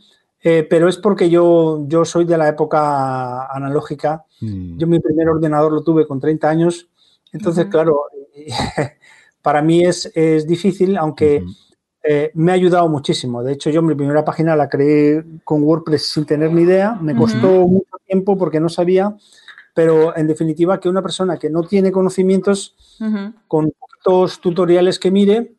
pero 0.69 0.87
es 0.87 0.95
porque 0.95 1.29
yo, 1.29 1.83
yo 1.89 2.05
soy 2.05 2.23
de 2.23 2.37
la 2.37 2.47
época 2.47 3.47
analógica. 3.47 4.23
Mm. 4.39 4.77
Yo 4.77 4.87
mi 4.87 4.97
primer 5.01 5.27
ordenador 5.27 5.73
lo 5.73 5.83
tuve 5.83 6.07
con 6.07 6.21
30 6.21 6.49
años. 6.49 6.87
Entonces, 7.33 7.65
claro, 7.65 8.03
para 9.41 9.61
mí 9.61 9.83
es, 9.83 10.09
es 10.15 10.47
difícil, 10.47 10.95
aunque... 10.95 11.43
Eh, 12.09 12.31
me 12.35 12.51
ha 12.51 12.55
ayudado 12.55 12.87
muchísimo. 12.87 13.43
De 13.43 13.53
hecho, 13.53 13.69
yo 13.69 13.81
mi 13.81 13.93
primera 13.93 14.23
página 14.23 14.55
la 14.55 14.69
creé 14.69 15.25
con 15.43 15.63
WordPress 15.63 16.13
sin 16.13 16.25
tener 16.25 16.53
ni 16.53 16.61
idea. 16.61 16.97
Me 17.01 17.15
costó 17.15 17.67
mucho 17.67 17.97
tiempo 18.05 18.37
porque 18.37 18.61
no 18.61 18.69
sabía, 18.69 19.15
pero 19.73 20.15
en 20.15 20.27
definitiva 20.27 20.79
que 20.79 20.87
una 20.87 21.01
persona 21.01 21.37
que 21.37 21.49
no 21.49 21.63
tiene 21.63 21.91
conocimientos, 21.91 22.75
con 23.47 23.73
pocos 24.03 24.39
tutoriales 24.39 24.99
que 24.99 25.11
mire, 25.11 25.57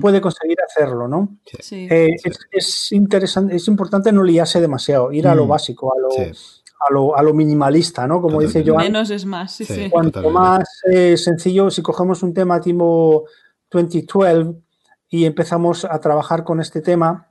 puede 0.00 0.20
conseguir 0.20 0.56
hacerlo, 0.64 1.08
¿no? 1.08 1.38
Eh, 1.72 2.10
es, 2.52 2.92
interesante, 2.92 3.56
es 3.56 3.66
importante 3.66 4.12
no 4.12 4.22
liarse 4.22 4.60
demasiado, 4.60 5.12
ir 5.12 5.26
a 5.26 5.34
lo 5.34 5.46
mm. 5.46 5.48
básico, 5.48 5.92
a 5.92 5.98
lo, 5.98 6.08
a 6.10 6.92
lo, 6.92 7.16
a 7.16 7.22
lo, 7.22 7.34
minimalista, 7.34 8.06
¿no? 8.06 8.22
Como 8.22 8.40
dice 8.40 8.64
Joan. 8.64 8.84
Menos 8.84 9.10
es 9.10 9.24
más, 9.24 9.52
sí, 9.52 9.64
sí. 9.64 9.90
Cuanto 9.90 10.30
más 10.30 10.64
eh, 10.90 11.16
sencillo, 11.16 11.70
si 11.70 11.82
cogemos 11.82 12.22
un 12.22 12.32
tema 12.32 12.60
tipo 12.60 13.24
2012, 13.70 14.67
y 15.10 15.24
empezamos 15.24 15.84
a 15.84 15.98
trabajar 16.00 16.44
con 16.44 16.60
este 16.60 16.80
tema. 16.80 17.28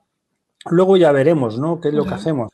Luego 0.69 0.97
ya 0.97 1.11
veremos, 1.11 1.59
¿no? 1.59 1.80
¿Qué 1.80 1.89
es 1.89 1.93
lo 1.93 2.05
que 2.05 2.15
hacemos? 2.15 2.51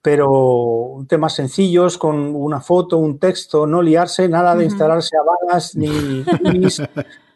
Pero 0.00 1.04
temas 1.08 1.34
sencillos, 1.34 1.98
con 1.98 2.34
una 2.34 2.60
foto, 2.60 2.98
un 2.98 3.18
texto, 3.18 3.66
no 3.66 3.82
liarse, 3.82 4.28
nada 4.28 4.54
de 4.54 4.64
instalarse 4.64 5.16
a 5.16 5.22
balas 5.22 5.74
ni, 5.74 5.88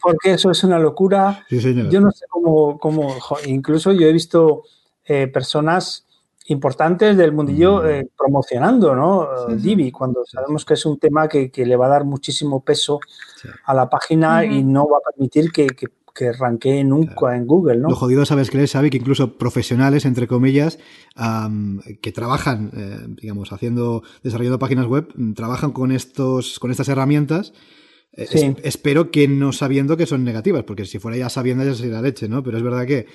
porque 0.02 0.32
eso 0.32 0.50
es 0.50 0.64
una 0.64 0.78
locura. 0.78 1.44
Yo 1.50 2.00
no 2.00 2.10
sé 2.10 2.26
cómo, 2.28 2.78
cómo, 2.78 3.16
incluso 3.46 3.92
yo 3.92 4.06
he 4.06 4.12
visto 4.12 4.62
eh, 5.04 5.26
personas 5.28 6.06
importantes 6.48 7.16
del 7.16 7.32
mundillo 7.32 7.86
eh, 7.86 8.08
promocionando, 8.16 8.94
¿no? 8.94 9.28
Divi, 9.56 9.90
cuando 9.90 10.24
sabemos 10.24 10.64
que 10.64 10.74
es 10.74 10.86
un 10.86 10.98
tema 10.98 11.28
que, 11.28 11.50
le 11.54 11.76
va 11.76 11.86
a 11.86 11.90
dar 11.90 12.04
muchísimo 12.04 12.64
peso 12.64 13.00
a 13.64 13.74
la 13.74 13.88
página 13.90 14.44
y 14.44 14.62
no 14.64 14.88
va 14.88 14.98
a 14.98 15.10
permitir 15.10 15.52
que, 15.52 15.66
que 15.66 15.88
que 16.18 16.32
ranquee 16.32 16.82
nunca 16.82 17.36
en 17.36 17.46
Google, 17.46 17.78
¿no? 17.78 17.88
Lo 17.90 17.94
jodido, 17.94 18.26
¿sabes 18.26 18.50
que 18.50 18.66
Sabe 18.66 18.90
que 18.90 18.96
incluso 18.96 19.38
profesionales, 19.38 20.04
entre 20.04 20.26
comillas, 20.26 20.78
que 22.02 22.12
trabajan, 22.12 22.72
eh, 22.76 22.98
digamos, 23.20 23.52
haciendo, 23.52 24.02
desarrollando 24.24 24.58
páginas 24.58 24.86
web, 24.86 25.08
mm, 25.14 25.34
trabajan 25.34 25.70
con 25.70 25.92
estos, 25.92 26.58
con 26.58 26.72
estas 26.72 26.88
herramientas. 26.88 27.52
Eh, 28.14 28.56
espero 28.64 29.12
que 29.12 29.28
no 29.28 29.52
sabiendo 29.52 29.96
que 29.96 30.06
son 30.06 30.24
negativas, 30.24 30.64
porque 30.64 30.86
si 30.86 30.98
fuera 30.98 31.16
ya 31.16 31.28
sabiendo 31.28 31.62
ya 31.62 31.74
sería 31.74 32.02
leche, 32.02 32.28
¿no? 32.28 32.42
Pero 32.42 32.56
es 32.56 32.64
verdad 32.64 32.84
que, 32.84 33.06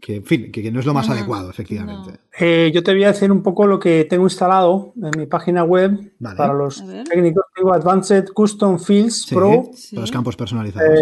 que 0.00 0.16
en 0.16 0.24
fin, 0.24 0.52
que, 0.52 0.70
no 0.70 0.78
es 0.78 0.86
lo 0.86 0.94
más 0.94 1.10
adecuado, 1.10 1.50
efectivamente. 1.50 2.20
Eh, 2.38 2.70
yo 2.72 2.84
te 2.84 2.92
voy 2.92 3.02
a 3.02 3.08
decir 3.08 3.32
un 3.32 3.42
poco 3.42 3.66
lo 3.66 3.80
que 3.80 4.04
tengo 4.04 4.22
instalado 4.24 4.92
en 5.02 5.18
mi 5.18 5.26
página 5.26 5.64
web 5.64 6.12
para 6.36 6.54
los 6.54 6.84
técnicos. 7.10 7.44
Tengo 7.56 7.74
Advanced 7.74 8.26
Custom 8.32 8.78
Fields 8.78 9.26
Pro. 9.28 9.64
Para 9.90 10.00
los 10.00 10.12
campos 10.12 10.36
personalizados. 10.36 11.00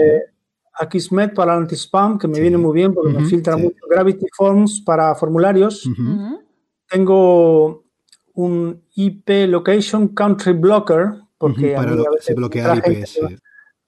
Akismet 0.75 1.35
para 1.35 1.55
anti-spam, 1.55 2.18
que 2.18 2.29
me 2.29 2.41
viene 2.41 2.57
muy 2.57 2.73
bien 2.75 2.95
porque 2.95 3.12
me 3.12 3.25
filtra 3.25 3.57
mucho. 3.57 3.87
Gravity 3.89 4.27
Forms 4.35 4.81
para 4.81 5.14
formularios. 5.14 5.89
Tengo 6.89 7.85
un 8.35 8.83
IP 8.95 9.47
Location 9.49 10.09
Country 10.09 10.53
Blocker, 10.53 11.12
porque 11.39 11.73
para 11.75 11.97
bloquear 12.35 12.79
IPs. 12.79 13.21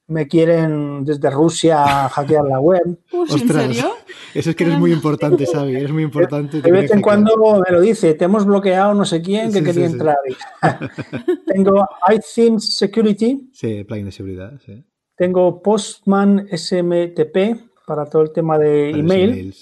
Me 0.09 0.29
quieren 0.29 1.05
desde 1.05 1.31
Rusia 1.31 2.09
hackear 2.09 2.45
la 2.45 2.61
web. 2.61 2.99
¿En 3.13 3.49
serio? 3.49 3.95
Eso 4.35 4.51
es 4.51 4.57
que 4.57 4.65
eres 4.65 4.79
muy 4.79 4.93
importante, 4.93 5.47
Xavi, 5.47 5.77
eres 5.77 5.93
muy 5.93 6.03
importante. 6.03 6.61
De 6.61 6.71
vez 6.71 6.91
en 6.91 7.01
cuando 7.01 7.63
me 7.65 7.73
lo 7.73 7.81
dice, 7.81 8.13
te 8.15 8.25
hemos 8.25 8.45
bloqueado 8.45 8.93
no 8.95 9.05
sé 9.05 9.23
quién 9.23 9.53
que 9.53 9.63
quería 9.63 9.87
entrar. 9.87 10.19
Tengo 11.47 11.87
iThemes 12.13 12.77
Security. 12.77 13.51
Sí, 13.53 13.85
plugin 13.85 14.07
de 14.07 14.13
seguridad, 14.13 14.53
sí. 14.67 14.85
Tengo 15.23 15.63
Postman 15.63 16.49
SMTP 16.51 17.57
para 17.87 18.07
todo 18.07 18.23
el 18.23 18.33
tema 18.33 18.59
de 18.59 18.91
email. 18.91 19.55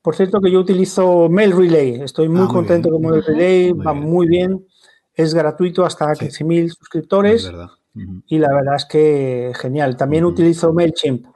Por 0.00 0.16
cierto 0.16 0.40
que 0.40 0.50
yo 0.50 0.60
utilizo 0.60 1.28
Mail 1.28 1.54
Relay. 1.54 2.00
Estoy 2.00 2.30
muy 2.30 2.46
ah, 2.46 2.48
contento 2.50 2.88
con 2.88 3.02
Mail 3.02 3.22
Relay, 3.22 3.72
va 3.72 3.92
muy 3.92 4.26
bien. 4.26 4.66
Es 5.12 5.34
gratuito 5.34 5.84
hasta 5.84 6.06
15.000 6.06 6.68
suscriptores. 6.70 7.52
Y 8.28 8.38
la 8.38 8.48
verdad 8.54 8.76
es 8.76 8.86
que 8.86 9.52
genial. 9.60 9.98
También 9.98 10.24
utilizo 10.24 10.72
MailChimp. 10.72 11.26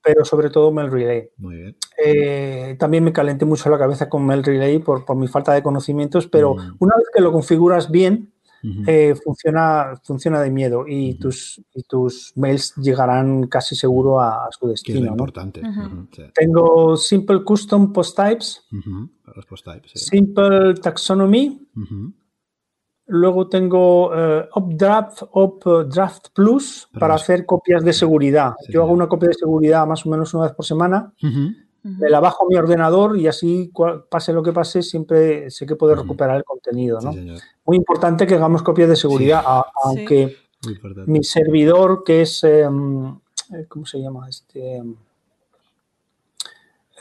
Pero 0.00 0.24
sobre 0.24 0.48
todo 0.48 0.70
Mail 0.70 0.92
Relay. 0.92 1.30
Muy 1.38 1.56
bien. 1.56 1.76
Eh, 1.98 2.76
también 2.78 3.02
me 3.02 3.12
calenté 3.12 3.44
mucho 3.44 3.70
la 3.70 3.78
cabeza 3.78 4.08
con 4.08 4.24
Mail 4.24 4.44
Relay 4.44 4.78
por, 4.78 5.04
por 5.04 5.16
mi 5.16 5.26
falta 5.26 5.52
de 5.52 5.64
conocimientos, 5.64 6.28
pero 6.28 6.54
mm. 6.54 6.76
una 6.78 6.94
vez 6.94 7.06
que 7.12 7.22
lo 7.22 7.32
configuras 7.32 7.90
bien, 7.90 8.31
eh, 8.86 9.14
funciona, 9.22 9.94
funciona 10.04 10.40
de 10.40 10.50
miedo 10.50 10.84
y, 10.86 11.14
tus, 11.14 11.60
y 11.74 11.82
tus 11.82 12.32
mails 12.36 12.74
llegarán 12.76 13.48
casi 13.48 13.74
seguro 13.74 14.20
a, 14.20 14.48
su 14.50 14.68
destino. 14.68 15.06
importante. 15.06 15.62
Tengo 16.34 16.96
Simple 16.96 17.42
Custom 17.42 17.92
Post 17.92 18.16
Types, 18.16 18.66
Simple 19.94 20.74
Taxonomy. 20.74 21.68
Luego 23.06 23.48
tengo 23.48 24.10
uh, 24.10 24.44
Updraft, 24.54 25.24
Updraft 25.32 26.28
Plus 26.32 26.88
para, 26.98 27.14
hacer 27.14 27.44
copias 27.44 27.84
de 27.84 27.92
seguridad. 27.92 28.54
Yo 28.68 28.82
hago 28.84 28.92
una 28.92 29.08
copia 29.08 29.28
de 29.28 29.34
seguridad 29.34 29.86
más 29.86 30.06
o 30.06 30.08
menos 30.08 30.32
una 30.34 30.44
vez 30.44 30.54
por 30.54 30.64
semana 30.64 31.12
me 31.82 32.08
la 32.08 32.20
bajo 32.20 32.44
a 32.44 32.48
mi 32.48 32.56
ordenador 32.56 33.18
y 33.18 33.26
así, 33.26 33.72
pase 34.08 34.32
lo 34.32 34.42
que 34.42 34.52
pase, 34.52 34.82
siempre 34.82 35.50
sé 35.50 35.66
que 35.66 35.76
puedo 35.76 35.94
recuperar 35.94 36.36
el 36.36 36.44
contenido. 36.44 37.00
¿no? 37.00 37.12
Muy 37.64 37.76
importante 37.76 38.26
que 38.26 38.34
hagamos 38.34 38.62
copias 38.62 38.88
de 38.88 38.96
seguridad, 38.96 39.42
aunque 39.82 40.36
mi 41.06 41.24
servidor, 41.24 42.04
que 42.04 42.22
es, 42.22 42.44
em, 42.44 43.08
eh, 43.08 43.66
¿cómo 43.68 43.84
se 43.84 44.00
llama? 44.00 44.28
Este, 44.28 44.76
em, 44.76 44.94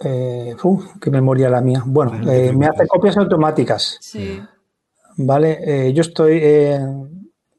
eh, 0.04 0.56
qué 1.00 1.12
memoria 1.12 1.50
la 1.50 1.62
mía. 1.62 1.84
Bueno, 1.86 2.32
eh, 2.32 2.52
me 2.52 2.66
hace 2.66 2.88
copias 2.88 3.18
automáticas. 3.18 3.98
Sí. 4.02 4.42
Vale, 5.18 5.94
yo 5.94 6.02
estoy 6.02 6.40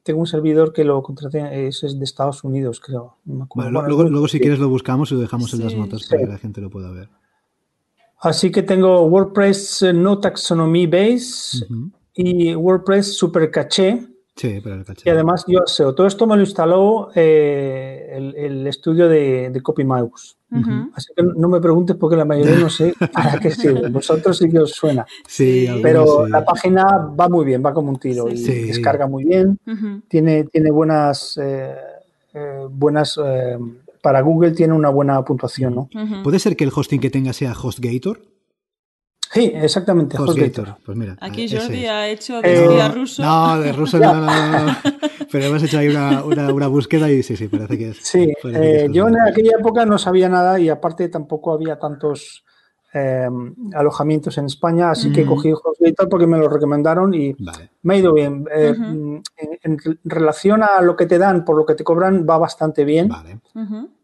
tengo 0.03 0.20
un 0.20 0.26
servidor 0.26 0.72
que 0.72 0.84
lo 0.84 1.03
contraté, 1.03 1.66
es, 1.66 1.80
de 1.80 2.05
Estados 2.05 2.44
Unidos, 2.44 2.80
creo. 2.80 3.16
luego, 3.24 4.28
si 4.28 4.40
quieres 4.40 4.59
lo 4.59 4.68
buscamos 4.68 5.11
y 5.11 5.14
lo 5.14 5.20
dejamos 5.20 5.53
en 5.55 5.64
las 5.64 5.74
notas 5.74 6.07
para 6.09 6.22
que 6.22 6.28
la 6.28 6.38
gente 6.38 6.61
lo 6.61 6.70
pueda 6.70 6.90
ver. 6.90 7.09
Así 8.20 8.50
que 8.53 8.62
tengo 8.62 9.03
WordPress 9.07 9.82
eh, 9.82 9.92
No 9.92 10.20
Taxonomy 10.20 10.86
Base 10.86 11.66
y 12.14 12.55
WordPress 12.55 13.16
Super 13.16 13.50
Caché. 13.50 14.07
Sí, 14.34 14.60
para 14.60 14.76
el 14.76 14.84
caché. 14.84 15.02
Y 15.08 15.10
además 15.10 15.44
yo 15.46 15.60
SEO. 15.66 15.94
Todo 15.94 16.06
esto 16.06 16.26
me 16.26 16.36
lo 16.36 16.42
instaló 16.42 17.10
eh, 17.14 18.32
el, 18.36 18.66
estudio 18.66 19.08
de, 19.08 19.50
de 19.50 19.60
CopyMouse. 19.60 20.36
Así 20.94 21.12
que 21.16 21.22
no 21.22 21.48
me 21.48 21.60
preguntes 21.60 21.96
porque 21.96 22.16
la 22.16 22.26
mayoría 22.26 22.58
no 22.58 22.68
sé 22.68 22.94
para 23.12 23.38
qué 23.38 23.50
sirve. 23.50 23.88
Vosotros 23.88 24.36
sí 24.36 24.50
que 24.50 24.58
os 24.58 24.72
suena. 24.72 25.06
Sí, 25.26 25.68
Pero 25.82 26.26
la 26.28 26.44
página 26.44 26.84
va 27.18 27.28
muy 27.28 27.44
bien, 27.44 27.62
va 27.64 27.72
como 27.72 27.90
un 27.90 27.98
tiro 27.98 28.28
y 28.28 28.42
descarga 28.42 29.06
muy 29.06 29.24
bien. 29.24 29.58
Tiene, 30.08 30.44
tiene 30.44 30.70
buenas, 30.70 31.38
eh, 31.42 31.74
eh, 32.34 32.66
buenas 32.70 33.18
eh, 33.24 33.58
para 34.02 34.20
Google 34.20 34.50
tiene 34.50 34.74
una 34.74 34.90
buena 34.90 35.24
puntuación, 35.24 35.74
¿no? 35.74 35.88
¿Puede 36.22 36.38
ser 36.38 36.56
que 36.56 36.64
el 36.64 36.72
hosting 36.74 37.00
que 37.00 37.10
tenga 37.10 37.32
sea 37.32 37.52
HostGator? 37.52 38.20
Sí, 39.32 39.50
exactamente. 39.54 40.18
HostGator. 40.18 40.76
Pues 40.84 40.96
mira. 40.96 41.16
Aquí 41.20 41.48
Jordi 41.48 41.86
ha 41.86 42.08
hecho 42.08 42.42
de 42.42 42.52
espía 42.52 42.88
ruso. 42.88 43.22
No, 43.22 43.58
de 43.60 43.72
ruso 43.72 43.98
no, 43.98 44.14
no, 44.14 44.66
no. 44.66 44.76
Pero 45.30 45.46
hemos 45.46 45.62
hecho 45.62 45.78
ahí 45.78 45.88
una, 45.88 46.22
una, 46.22 46.66
búsqueda 46.68 47.10
y 47.10 47.22
sí, 47.22 47.36
sí, 47.36 47.48
parece 47.48 47.78
que 47.78 47.88
es. 47.90 47.96
Sí, 48.02 48.32
eh, 48.44 48.88
yo 48.90 49.08
en 49.08 49.18
aquella 49.20 49.52
época 49.58 49.86
no 49.86 49.96
sabía 49.98 50.28
nada 50.28 50.60
y 50.60 50.68
aparte 50.68 51.08
tampoco 51.08 51.52
había 51.52 51.78
tantos 51.78 52.44
em, 52.92 53.54
alojamientos 53.74 54.36
en 54.36 54.44
España, 54.44 54.90
así 54.90 55.10
que 55.10 55.24
cogí 55.24 55.50
HostGator 55.50 56.10
porque 56.10 56.26
me 56.26 56.36
lo 56.36 56.50
recomendaron 56.50 57.14
y 57.14 57.34
me 57.82 57.94
ha 57.94 57.96
ido 57.96 58.12
bien. 58.12 58.46
Eh, 58.54 58.74
en, 59.62 59.78
relación 60.04 60.62
a 60.62 60.82
lo 60.82 60.94
que 60.94 61.06
te 61.06 61.16
dan 61.16 61.46
por 61.46 61.56
lo 61.56 61.64
que 61.64 61.74
te 61.74 61.84
cobran, 61.84 62.26
va 62.28 62.36
bastante 62.36 62.84
bien. 62.84 63.10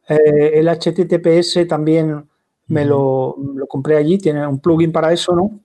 Eh, 0.09 0.53
el 0.55 0.69
HTTPS 0.69 1.69
también 1.69 2.25
me 2.69 2.85
lo, 2.85 3.37
compré 3.69 3.97
allí, 3.97 4.19
tiene 4.19 4.47
un 4.47 4.61
plugin 4.61 4.93
para 4.93 5.13
eso, 5.13 5.35
¿no? 5.35 5.61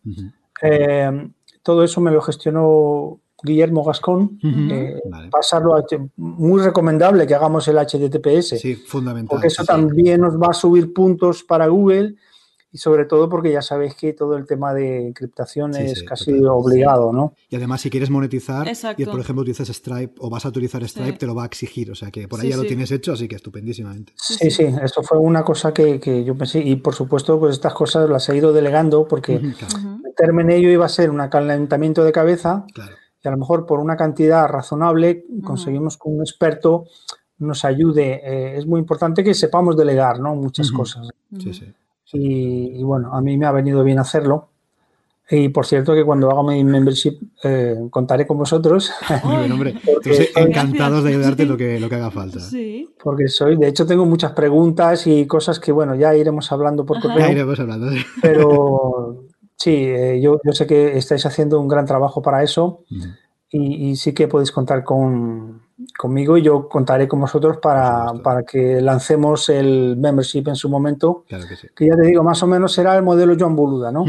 Em, 0.61 1.33
todo 1.61 1.83
eso 1.83 2.01
me 2.01 2.11
lo 2.11 2.21
gestionó 2.21 3.19
Guillermo 3.43 3.83
Gascón. 3.83 4.39
Eh, 4.43 5.01
pasarlo 5.29 5.75
a, 5.75 5.83
muy 6.17 6.61
recomendable 6.61 7.27
que 7.27 7.35
hagamos 7.35 7.67
el 7.67 7.77
HTTPS. 7.77 8.59
Sí, 8.59 8.75
fundamental. 8.75 9.35
Porque 9.35 9.47
eso 9.47 9.63
también 9.63 10.21
nos 10.21 10.35
va 10.41 10.47
a 10.51 10.53
subir 10.53 10.93
puntos 10.93 11.43
para 11.43 11.67
Google 11.67 12.15
y 12.73 12.79
sobre 12.79 13.05
todo 13.05 13.29
porque 13.29 13.51
ya 13.51 13.61
sabéis 13.61 13.93
que 13.93 14.13
todo 14.13 14.35
el 14.35 14.47
tema 14.47 14.73
de 14.73 15.07
encriptación 15.07 15.75
es 15.75 16.01
casi 16.01 16.33
obligado, 16.43 17.13
¿no? 17.13 17.35
Y 17.47 17.55
además 17.55 17.81
si 17.81 17.91
quieres 17.91 18.09
monetizar 18.09 18.67
y 18.97 19.05
por 19.05 19.19
ejemplo 19.19 19.43
utilizas 19.43 19.67
Stripe 19.67 20.15
o 20.17 20.29
vas 20.31 20.43
a 20.45 20.49
utilizar 20.49 20.83
Stripe, 20.83 21.19
te 21.19 21.27
lo 21.27 21.35
va 21.35 21.43
a 21.43 21.45
exigir, 21.45 21.91
o 21.91 21.95
sea 21.95 22.09
que 22.09 22.27
por 22.27 22.41
ahí 22.41 22.49
ya 22.49 22.57
lo 22.57 22.63
tienes 22.63 22.91
hecho, 22.91 23.13
así 23.13 23.27
que 23.27 23.35
estupendísimamente. 23.35 24.13
Sí, 24.15 24.49
sí, 24.49 24.63
eso 24.63 25.03
fue 25.03 25.19
una 25.19 25.43
cosa 25.43 25.71
que, 25.71 26.23
yo 26.25 26.35
pensé 26.35 26.61
y 26.61 26.75
por 26.77 26.95
supuesto 26.95 27.39
pues 27.39 27.53
estas 27.53 27.75
cosas 27.75 28.09
las 28.09 28.27
he 28.29 28.37
ido 28.37 28.51
delegando 28.51 29.07
porque 29.07 29.39
meterme 30.03 30.41
en 30.41 30.49
ello 30.49 30.69
iba 30.69 30.87
a 30.87 30.89
ser 30.89 31.11
un 31.11 31.21
acalentamiento 31.21 32.03
de 32.03 32.11
cabeza 32.11 32.65
y 33.23 33.27
a 33.27 33.31
lo 33.31 33.37
mejor 33.37 33.67
por 33.67 33.79
una 33.79 33.95
cantidad 33.95 34.47
razonable 34.47 35.25
conseguimos 35.43 35.97
que 35.97 36.09
un 36.09 36.21
experto 36.21 36.85
nos 37.37 37.65
ayude. 37.65 38.21
Eh, 38.23 38.57
es 38.57 38.65
muy 38.65 38.79
importante 38.79 39.23
que 39.23 39.35
sepamos 39.35 39.77
delegar, 39.77 40.19
¿no? 40.19 40.33
Muchas 40.33 40.71
cosas. 40.71 41.09
Sí, 41.39 41.53
sí. 41.53 41.73
Y, 42.13 42.81
bueno, 42.83 43.13
a 43.13 43.21
mí 43.21 43.37
me 43.37 43.45
ha 43.45 43.51
venido 43.51 43.83
bien 43.83 43.99
hacerlo. 43.99 44.49
Y 45.29 45.49
por 45.49 45.65
cierto 45.65 45.95
que 45.95 46.03
cuando 46.03 46.29
haga 46.29 46.43
mi 46.43 46.63
membership 46.63 47.17
eh, 47.43 47.75
contaré 47.89 48.27
con 48.27 48.37
vosotros. 48.37 48.91
hombre, 49.23 49.75
encantados 50.35 51.03
de 51.03 51.11
ayudarte 51.11 51.45
lo 51.45 51.57
que, 51.57 51.79
lo 51.79 51.89
que 51.89 51.95
haga 51.95 52.11
falta. 52.11 52.39
Sí. 52.39 52.87
Porque 53.01 53.27
soy, 53.27 53.55
de 53.57 53.69
hecho 53.69 53.85
tengo 53.85 54.05
muchas 54.05 54.33
preguntas 54.33 55.07
y 55.07 55.25
cosas 55.25 55.59
que 55.59 55.71
bueno, 55.71 55.95
ya 55.95 56.15
iremos 56.15 56.51
hablando 56.51 56.85
por 56.85 57.01
correo. 57.01 57.19
Ya 57.19 57.31
iremos 57.31 57.59
hablando. 57.59 57.89
Pero 58.21 59.25
sí, 59.55 59.71
eh, 59.71 60.21
yo, 60.21 60.39
yo, 60.43 60.51
sé 60.51 60.67
que 60.67 60.97
estáis 60.97 61.25
haciendo 61.25 61.59
un 61.59 61.67
gran 61.67 61.85
trabajo 61.85 62.21
para 62.21 62.43
eso 62.43 62.83
y, 63.53 63.95
sí 63.95 64.13
que 64.13 64.27
podéis 64.27 64.51
contar 64.51 64.83
con, 64.83 65.62
conmigo 65.97 66.37
y 66.37 66.41
yo 66.41 66.67
contaré 66.67 67.07
con 67.07 67.21
vosotros 67.21 67.57
para, 67.57 68.13
que 68.47 68.81
lancemos 68.81 69.49
el 69.49 69.97
membership 69.97 70.43
en 70.47 70.55
su 70.55 70.69
momento. 70.69 71.23
Claro 71.27 71.47
que 71.47 71.55
sí. 71.55 71.67
Que 71.75 71.87
ya 71.87 71.95
te 71.95 72.07
digo, 72.07 72.23
más 72.23 72.41
o 72.43 72.47
menos 72.47 72.73
será 72.73 72.95
el 72.95 73.03
modelo 73.03 73.35
Joan 73.37 73.55
Boluda, 73.55 73.91
¿no? 73.91 74.05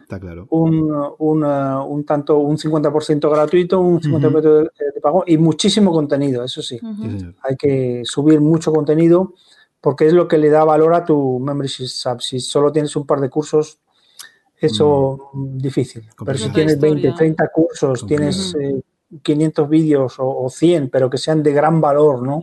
Está 0.00 0.18
claro. 0.18 0.46
Un, 0.50 0.90
un, 1.18 1.44
uh, 1.44 1.84
un, 1.84 2.04
tanto, 2.04 2.38
un 2.38 2.56
50% 2.56 3.30
gratuito, 3.30 3.80
un 3.80 4.00
50% 4.00 4.40
de, 4.40 5.00
pago 5.00 5.24
y 5.26 5.36
muchísimo 5.36 5.92
contenido, 5.92 6.44
eso 6.44 6.62
sí. 6.62 6.80
Hay 7.42 7.56
que 7.56 8.02
subir 8.04 8.40
mucho 8.40 8.72
contenido 8.72 9.34
porque 9.80 10.06
es 10.06 10.14
lo 10.14 10.26
que 10.26 10.38
le 10.38 10.48
da 10.48 10.64
valor 10.64 10.94
a 10.94 11.04
tu 11.04 11.38
membership 11.38 11.88
sub. 11.88 12.22
Si 12.22 12.40
solo 12.40 12.72
tienes 12.72 12.96
un 12.96 13.06
par 13.06 13.20
de 13.20 13.28
cursos, 13.28 13.80
eso 14.58 15.30
difícil. 15.34 16.08
Pero 16.24 16.38
si 16.38 16.50
tienes 16.50 16.80
20, 16.80 17.12
30 17.12 17.48
cursos, 17.48 18.06
tienes 18.06 18.54
500 19.22 19.64
eh, 19.64 19.68
vídeos 19.68 20.14
o, 20.18 20.48
100, 20.48 20.90
pero 20.90 21.10
que 21.10 21.18
sean 21.18 21.42
de 21.42 21.52
gran 21.52 21.80
valor, 21.80 22.22
¿no? 22.22 22.42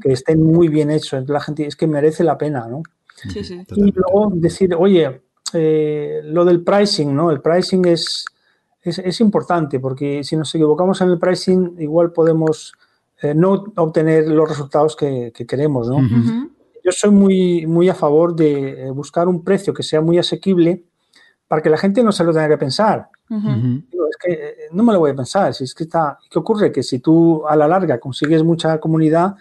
Que 0.00 0.12
estén 0.12 0.42
muy 0.42 0.68
bien 0.68 0.90
hechos. 0.90 1.28
La 1.28 1.40
gente 1.40 1.66
es 1.66 1.76
que 1.76 1.86
merece 1.86 2.24
la 2.24 2.38
pena, 2.38 2.66
¿no? 2.68 2.82
Sí, 3.14 3.44
sí. 3.44 3.64
Y 3.74 3.92
luego 3.92 4.30
decir, 4.34 4.74
oye, 4.74 5.22
eh, 5.52 6.20
lo 6.24 6.44
del 6.44 6.62
pricing, 6.62 7.14
¿no? 7.14 7.30
El 7.30 7.40
pricing 7.40 7.86
es, 7.86 8.24
es, 8.82 9.20
importante 9.20 9.80
porque 9.80 10.24
si 10.24 10.36
nos 10.36 10.54
equivocamos 10.54 11.00
en 11.00 11.10
el 11.10 11.18
pricing, 11.18 11.76
igual 11.78 12.12
podemos 12.12 12.74
eh, 13.22 13.34
no 13.34 13.64
obtener 13.76 14.28
los 14.28 14.48
resultados 14.48 14.96
que, 14.96 15.32
queremos, 15.48 15.88
¿no? 15.88 16.00
Yo 16.84 16.92
soy 16.92 17.10
muy, 17.10 17.66
muy 17.66 17.88
a 17.88 17.94
favor 17.94 18.36
de 18.36 18.90
buscar 18.90 19.26
un 19.26 19.42
precio 19.42 19.72
que 19.72 19.82
sea 19.82 20.02
muy 20.02 20.18
asequible 20.18 20.84
para 21.48 21.62
que 21.62 21.70
la 21.70 21.78
gente 21.78 22.02
no 22.02 22.12
se 22.12 22.24
lo 22.24 22.32
tenga 22.32 22.48
que 22.48 22.58
pensar. 22.58 23.08
Es 23.30 24.16
que 24.22 24.32
eh, 24.32 24.56
no 24.72 24.82
me 24.82 24.92
lo 24.92 25.00
voy 25.00 25.10
a 25.10 25.16
pensar. 25.16 25.52
Si 25.54 25.64
es 25.64 25.74
que 25.74 25.84
está, 25.84 26.18
¿Qué 26.30 26.38
ocurre? 26.38 26.70
Que 26.72 26.82
si 26.82 26.98
tú 26.98 27.46
a 27.46 27.56
la 27.56 27.66
larga 27.66 27.98
consigues 27.98 28.42
mucha 28.42 28.78
comunidad, 28.78 29.36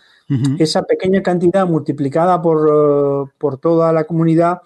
esa 0.58 0.82
pequeña 0.82 1.22
cantidad 1.22 1.68
multiplicada 1.68 2.42
por, 2.42 2.68
eh, 2.68 3.32
por, 3.38 3.58
toda 3.58 3.94
la 3.94 4.06
comunidad 4.06 4.62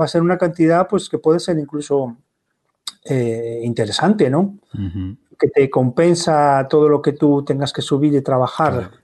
va 0.00 0.06
a 0.06 0.08
ser 0.08 0.22
una 0.22 0.38
cantidad 0.38 0.88
pues 0.88 1.10
que 1.10 1.18
puede 1.18 1.40
ser 1.40 1.58
incluso 1.58 2.16
eh, 3.04 3.60
interesante, 3.64 4.30
¿no? 4.30 4.56
Que 5.38 5.48
te 5.48 5.68
compensa 5.68 6.66
todo 6.70 6.88
lo 6.88 7.02
que 7.02 7.12
tú 7.12 7.44
tengas 7.44 7.72
que 7.72 7.82
subir 7.82 8.14
y 8.14 8.22
trabajar 8.22 9.03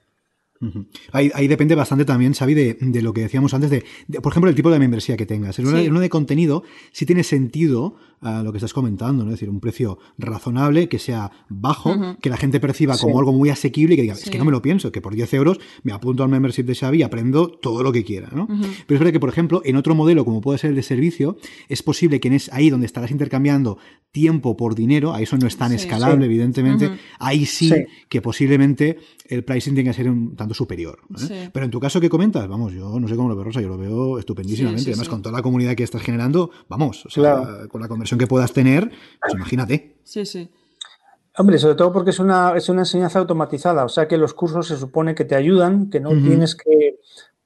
ahí, 1.13 1.49
depende 1.49 1.75
bastante 1.75 2.05
también, 2.05 2.35
Xavi, 2.35 2.55
de, 2.55 3.03
lo 3.03 3.15
que 3.15 3.23
decíamos 3.23 3.55
antes, 3.55 3.71
de, 3.71 3.85
por 4.21 4.33
ejemplo, 4.33 4.51
el 4.51 4.57
tipo 4.57 4.71
de 4.71 4.79
membresía 4.79 5.17
que 5.17 5.27
tengas. 5.27 5.59
En 5.59 5.67
uno, 5.67 6.01
de 6.01 6.09
contenido 6.11 6.63
sí 6.93 7.07
tiene 7.07 7.25
sentido 7.25 7.97
ah, 8.21 8.43
lo 8.45 8.53
que 8.53 8.59
estás 8.59 8.75
comentando, 8.75 9.25
¿no? 9.25 9.31
es 9.31 9.37
decir, 9.37 9.49
un 9.49 9.61
precio 9.61 9.99
razonable, 10.19 10.89
que 10.89 10.99
sea 10.99 11.31
bajo, 11.49 12.17
que 12.21 12.29
la 12.29 12.37
gente 12.37 12.61
perciba 12.61 12.97
como 12.99 13.19
algo 13.19 13.33
muy 13.33 13.49
asequible 13.49 13.95
y 13.95 13.97
que 13.97 14.03
diga, 14.03 14.15
es 14.15 14.29
que 14.29 14.39
no 14.39 14.45
me 14.45 14.53
lo 14.53 14.61
pienso, 14.61 14.93
que 14.93 15.01
por 15.01 15.15
10 15.15 15.33
euros 15.35 15.59
me 15.83 15.93
apunto 15.93 16.23
al 16.23 16.29
membership 16.29 16.65
de 16.65 16.75
Xavi 16.75 16.99
y 16.99 17.03
aprendo 17.03 17.49
todo 17.49 17.83
lo 17.83 17.93
que 17.93 18.05
quiera. 18.05 18.29
¿no? 18.35 18.47
Pero 18.47 18.65
es 18.69 18.99
verdad 19.01 19.13
que, 19.13 19.21
por 19.21 19.31
ejemplo, 19.31 19.63
en 19.65 19.77
otro 19.77 19.95
modelo, 19.95 20.25
como 20.25 20.41
puede 20.41 20.59
ser 20.59 20.71
el 20.71 20.77
de 20.77 20.83
servicio, 20.83 21.39
es 21.69 21.83
posible 21.83 22.21
que 22.21 22.29
en 22.29 22.35
es 22.35 22.53
ahí 22.53 22.71
donde 22.71 22.87
estarás 22.87 23.11
intercambiando 23.11 23.79
tiempo 24.13 24.57
por 24.57 24.75
dinero, 24.75 25.15
a 25.15 25.23
eso 25.23 25.37
no 25.39 25.47
es 25.47 25.57
tan 25.57 25.73
escalable, 25.73 26.27
evidentemente, 26.27 26.91
ahí 27.19 27.47
sí, 27.47 27.73
que 28.09 28.21
posiblemente 28.21 28.99
el 29.31 29.45
pricing 29.45 29.77
tenga 29.77 29.93
que 29.93 29.97
ser 29.97 30.11
un 30.11 30.35
tanto 30.35 30.55
superior. 30.55 30.99
Pero 31.53 31.65
en 31.65 31.71
tu 31.71 31.79
caso, 31.79 32.01
¿qué 32.01 32.11
comentas? 32.11 32.47
Vamos, 32.49 32.73
yo 32.73 32.99
no 32.99 33.07
sé 33.07 33.15
cómo 33.15 33.29
lo 33.29 33.37
veo, 33.37 33.45
Rosa, 33.45 33.61
yo 33.61 33.69
lo 33.69 33.79
veo 33.79 34.19
estupendísimamente. 34.19 34.91
Además, 34.91 35.09
con 35.09 35.23
toda 35.23 35.37
la 35.37 35.43
comunidad 35.43 35.77
que 35.77 35.85
estás 35.85 36.03
generando, 36.03 36.51
vamos, 36.69 37.07
con 37.71 37.81
la 37.81 37.89
conversión 37.89 38.19
que 38.19 38.27
puedas 38.27 38.53
tener, 38.53 38.91
pues 39.21 39.35
imagínate. 39.35 39.97
Sí, 40.03 40.27
sí. 40.27 40.51
Hombre, 41.39 41.59
sobre 41.59 41.77
todo 41.77 41.93
porque 41.93 42.11
es 42.11 42.19
una, 42.19 42.57
es 42.57 42.69
una 42.69 42.81
enseñanza 42.83 43.21
automatizada, 43.21 43.85
o 43.85 43.89
sea 43.89 44.09
que 44.09 44.19
los 44.19 44.35
cursos 44.35 44.67
se 44.67 44.77
supone 44.77 45.15
que 45.15 45.25
te 45.25 45.37
ayudan, 45.37 45.89
que 45.89 46.01
no 46.01 46.11
tienes 46.11 46.57
que 46.57 46.99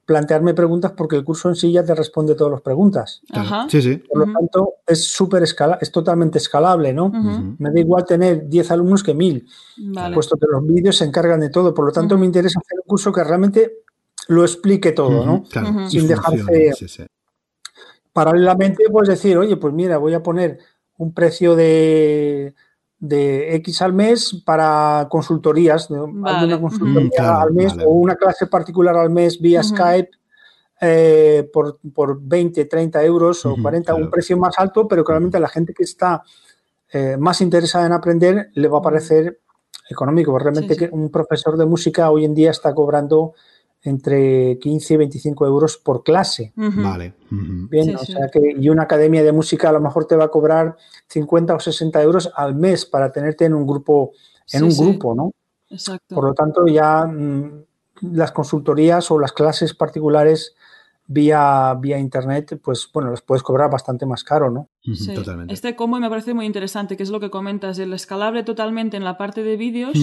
plantearme 0.05 0.53
preguntas 0.53 0.91
porque 0.95 1.15
el 1.15 1.23
curso 1.23 1.49
en 1.49 1.55
sí 1.55 1.71
ya 1.71 1.83
te 1.83 1.95
responde 1.95 2.35
todas 2.35 2.51
las 2.51 2.61
preguntas. 2.61 3.21
Sí, 3.69 3.81
sí. 3.81 3.97
Por 3.97 4.27
lo 4.27 4.33
tanto, 4.33 4.73
es 4.85 5.05
súper 5.05 5.43
escala 5.43 5.79
es 5.81 5.91
totalmente 5.91 6.37
escalable, 6.37 6.93
¿no? 6.93 7.11
Me 7.57 7.71
da 7.71 7.79
igual 7.79 8.05
tener 8.05 8.47
10 8.47 8.71
alumnos 8.71 9.03
que 9.03 9.13
1000, 9.13 9.47
puesto 10.13 10.37
que 10.37 10.45
los 10.49 10.65
vídeos 10.65 10.97
se 10.97 11.05
encargan 11.05 11.39
de 11.39 11.49
todo. 11.49 11.73
Por 11.73 11.85
lo 11.85 11.91
tanto, 11.91 12.17
me 12.17 12.25
interesa 12.25 12.59
hacer 12.59 12.77
un 12.83 12.87
curso 12.87 13.11
que 13.11 13.23
realmente 13.23 13.79
lo 14.27 14.43
explique 14.43 14.91
todo, 14.91 15.25
¿no? 15.25 15.43
Sin 15.89 16.07
dejarse... 16.07 17.07
Paralelamente, 18.13 18.85
puedes 18.89 19.09
decir, 19.09 19.37
oye, 19.37 19.57
pues 19.57 19.73
mira, 19.73 19.97
voy 19.97 20.13
a 20.13 20.23
poner 20.23 20.59
un 20.97 21.13
precio 21.13 21.55
de 21.55 22.55
de 23.07 23.55
X 23.55 23.81
al 23.81 23.93
mes 23.93 24.41
para 24.45 25.07
consultorías, 25.09 25.89
alguna 25.91 26.59
consultoría 26.59 27.41
al 27.41 27.53
mes 27.53 27.73
o 27.85 27.89
una 27.89 28.15
clase 28.15 28.47
particular 28.47 28.95
al 28.95 29.09
mes 29.09 29.39
vía 29.39 29.63
Skype 29.63 30.09
eh, 30.81 31.49
por, 31.53 31.79
por, 31.93 32.21
20, 32.21 32.65
30 32.65 33.03
euros 33.03 33.45
o 33.45 33.55
40, 33.61 33.95
un 33.95 34.09
precio 34.09 34.37
más 34.37 34.55
alto, 34.57 34.87
pero 34.87 35.03
claramente 35.03 35.37
a 35.37 35.39
la 35.39 35.47
gente 35.47 35.73
que 35.73 35.83
está 35.83 36.21
eh, 36.91 37.15
más 37.17 37.41
interesada 37.41 37.85
en 37.85 37.93
aprender 37.93 38.49
le 38.53 38.67
va 38.67 38.79
a 38.79 38.81
parecer 38.81 39.39
económico. 39.89 40.37
Realmente 40.37 40.75
que 40.75 40.89
un 40.91 41.09
profesor 41.09 41.57
de 41.57 41.65
música 41.65 42.09
hoy 42.09 42.25
en 42.25 42.33
día 42.33 42.51
está 42.51 42.73
cobrando 42.73 43.33
entre 43.85 44.57
15 44.59 44.93
y 44.93 44.97
25 44.97 45.45
euros 45.45 45.77
por 45.77 46.03
clase. 46.03 46.51
Vale. 46.55 47.13
Bien, 47.29 47.95
o 47.95 47.99
sea 47.99 48.29
que, 48.31 48.55
y 48.57 48.69
una 48.69 48.83
academia 48.83 49.23
de 49.23 49.31
música 49.31 49.69
a 49.69 49.71
lo 49.71 49.79
mejor 49.79 50.05
te 50.05 50.15
va 50.15 50.25
a 50.25 50.29
cobrar 50.29 50.75
50 51.07 51.53
o 51.55 51.59
60 51.59 52.01
euros 52.01 52.31
al 52.35 52.55
mes 52.55 52.85
para 52.85 53.11
tenerte 53.11 53.45
en 53.45 53.53
un 53.53 53.67
grupo, 53.67 54.11
en 54.51 54.63
un 54.63 54.75
grupo, 54.75 55.15
¿no? 55.15 55.31
Exacto. 55.69 56.15
Por 56.15 56.25
lo 56.25 56.33
tanto, 56.33 56.67
ya 56.67 57.05
mm, 57.05 57.63
las 58.13 58.31
consultorías 58.31 59.09
o 59.11 59.19
las 59.19 59.33
clases 59.33 59.73
particulares 59.73 60.55
vía, 61.07 61.75
vía 61.79 61.99
internet, 61.99 62.59
pues 62.63 62.89
bueno, 62.93 63.11
las 63.11 63.21
puedes 63.21 63.43
cobrar 63.43 63.69
bastante 63.69 64.05
más 64.05 64.23
caro, 64.23 64.49
¿no? 64.49 64.69
Sí. 64.93 65.13
Totalmente. 65.13 65.53
Este 65.53 65.75
combo 65.75 65.99
me 65.99 66.09
parece 66.09 66.33
muy 66.33 66.45
interesante, 66.45 66.95
que 66.95 67.03
es 67.03 67.09
lo 67.09 67.19
que 67.19 67.29
comentas, 67.29 67.79
el 67.79 67.93
escalable 67.93 68.43
totalmente 68.43 68.97
en 68.97 69.03
la 69.03 69.17
parte 69.17 69.43
de 69.43 69.57
vídeos 69.57 69.97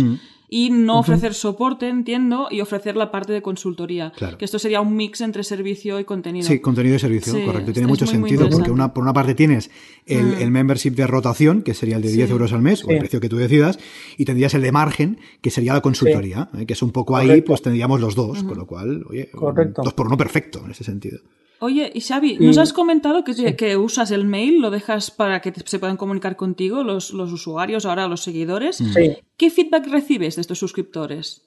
y 0.48 0.68
no 0.68 0.98
ofrecer 0.98 1.32
soporte, 1.32 1.88
entiendo, 1.88 2.48
y 2.50 2.60
ofrecer 2.60 2.96
la 2.96 3.10
parte 3.10 3.32
de 3.32 3.40
consultoría. 3.40 4.12
Que 4.38 4.44
esto 4.44 4.58
sería 4.58 4.80
un 4.80 4.94
mix 4.94 5.20
entre 5.20 5.44
servicio 5.44 5.98
y 5.98 6.04
contenido. 6.04 6.46
Sí, 6.46 6.58
contenido 6.58 6.96
y 6.96 6.98
servicio, 6.98 7.32
correcto. 7.44 7.72
Tiene 7.72 7.88
mucho 7.88 8.06
sentido 8.06 8.50
porque 8.50 8.70
una, 8.70 8.92
por 8.92 9.02
una 9.02 9.12
parte 9.12 9.34
tienes 9.34 9.70
mm. 10.06 10.42
el, 10.42 10.50
membership 10.50 10.90
de 10.90 11.06
rotación, 11.06 11.62
que 11.62 11.74
sería 11.74 11.96
el 11.96 12.02
de 12.02 12.12
10 12.12 12.30
euros 12.30 12.52
al 12.52 12.60
mes, 12.60 12.84
o 12.84 12.90
el 12.90 12.98
precio 12.98 13.20
que 13.20 13.28
tú 13.28 13.36
decidas, 13.36 13.78
y 14.18 14.24
tendrías 14.24 14.52
el 14.54 14.62
de 14.62 14.72
margen, 14.72 15.18
que 15.40 15.50
sería 15.50 15.72
la 15.72 15.80
consultoría, 15.80 16.50
¿eh? 16.58 16.66
que 16.66 16.74
es 16.74 16.82
un 16.82 16.90
poco 16.90 17.16
ahí, 17.16 17.40
pues 17.40 17.62
tendríamos 17.62 18.00
los 18.00 18.14
dos, 18.14 18.42
con 18.42 18.58
lo 18.58 18.66
cual, 18.66 19.04
oye, 19.08 19.30
dos 19.32 19.94
por 19.94 20.06
uno 20.06 20.16
perfecto 20.18 20.62
en 20.64 20.72
ese 20.72 20.84
sentido. 20.84 21.20
Oye, 21.62 21.92
y 21.94 22.00
Xavi, 22.00 22.38
nos 22.40 22.58
has 22.58 22.72
comentado 22.72 23.22
que, 23.22 23.54
que, 23.54 23.76
usas 23.76 24.10
el 24.10 24.24
mail, 24.24 24.60
lo 24.60 24.72
dejas 24.72 25.12
para 25.12 25.40
que 25.40 25.52
se 25.64 25.78
puedan 25.78 25.96
comunicar 25.96 26.34
contigo 26.34 26.82
los, 26.82 27.12
los 27.12 27.32
usuarios, 27.32 27.86
ahora 27.86 28.08
los 28.08 28.24
seguidores. 28.24 28.78
Sí. 28.78 29.16
¿Qué 29.36 29.48
feedback 29.48 29.86
recibes 29.86 30.34
de 30.34 30.40
estos 30.40 30.58
suscriptores? 30.58 31.42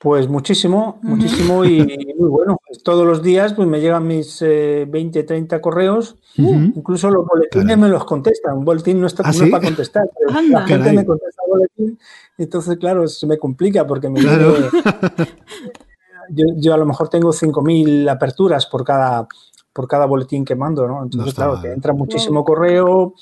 Pues 0.00 0.28
muchísimo, 0.28 0.98
muchísimo 1.02 1.64
y 1.64 1.78
muy 2.18 2.28
bueno. 2.28 2.60
Pues 2.66 2.82
todos 2.82 3.06
los 3.06 3.22
días 3.22 3.54
pues 3.54 3.68
me 3.68 3.80
llegan 3.80 4.08
mis 4.08 4.40
20, 4.40 5.20
eh, 5.20 5.22
30 5.22 5.60
correos, 5.60 6.16
incluso 6.36 7.08
los 7.10 7.24
boletines 7.24 7.78
me 7.78 7.88
los 7.88 8.04
contestan. 8.04 8.58
Un 8.58 8.64
boletín 8.64 9.00
no 9.00 9.06
está 9.06 9.22
¿Ah, 9.24 9.32
para 9.52 9.64
contestar, 9.64 10.10
pero 10.18 10.40
la 10.48 10.66
gente 10.66 10.92
me 10.92 11.06
contesta 11.06 11.42
el 11.46 11.50
boletín, 11.50 11.98
entonces 12.38 12.76
claro, 12.76 13.06
se 13.06 13.24
me 13.28 13.38
complica 13.38 13.86
porque 13.86 14.08
me 14.08 14.20
yo, 16.30 16.74
a 16.74 16.76
lo 16.76 16.86
mejor 16.86 17.08
tengo 17.08 17.32
5.000 17.32 18.08
aperturas 18.10 18.66
por 18.66 18.84
cada, 18.84 19.26
por 19.72 19.88
cada 19.88 20.06
boletín 20.06 20.44
que 20.44 20.54
mando, 20.54 20.86
¿no? 20.86 21.02
Entonces, 21.02 21.34
claro, 21.34 21.60
te 21.60 21.72
entra 21.72 21.92
muchísimo 21.92 22.44
correo, 22.44 23.14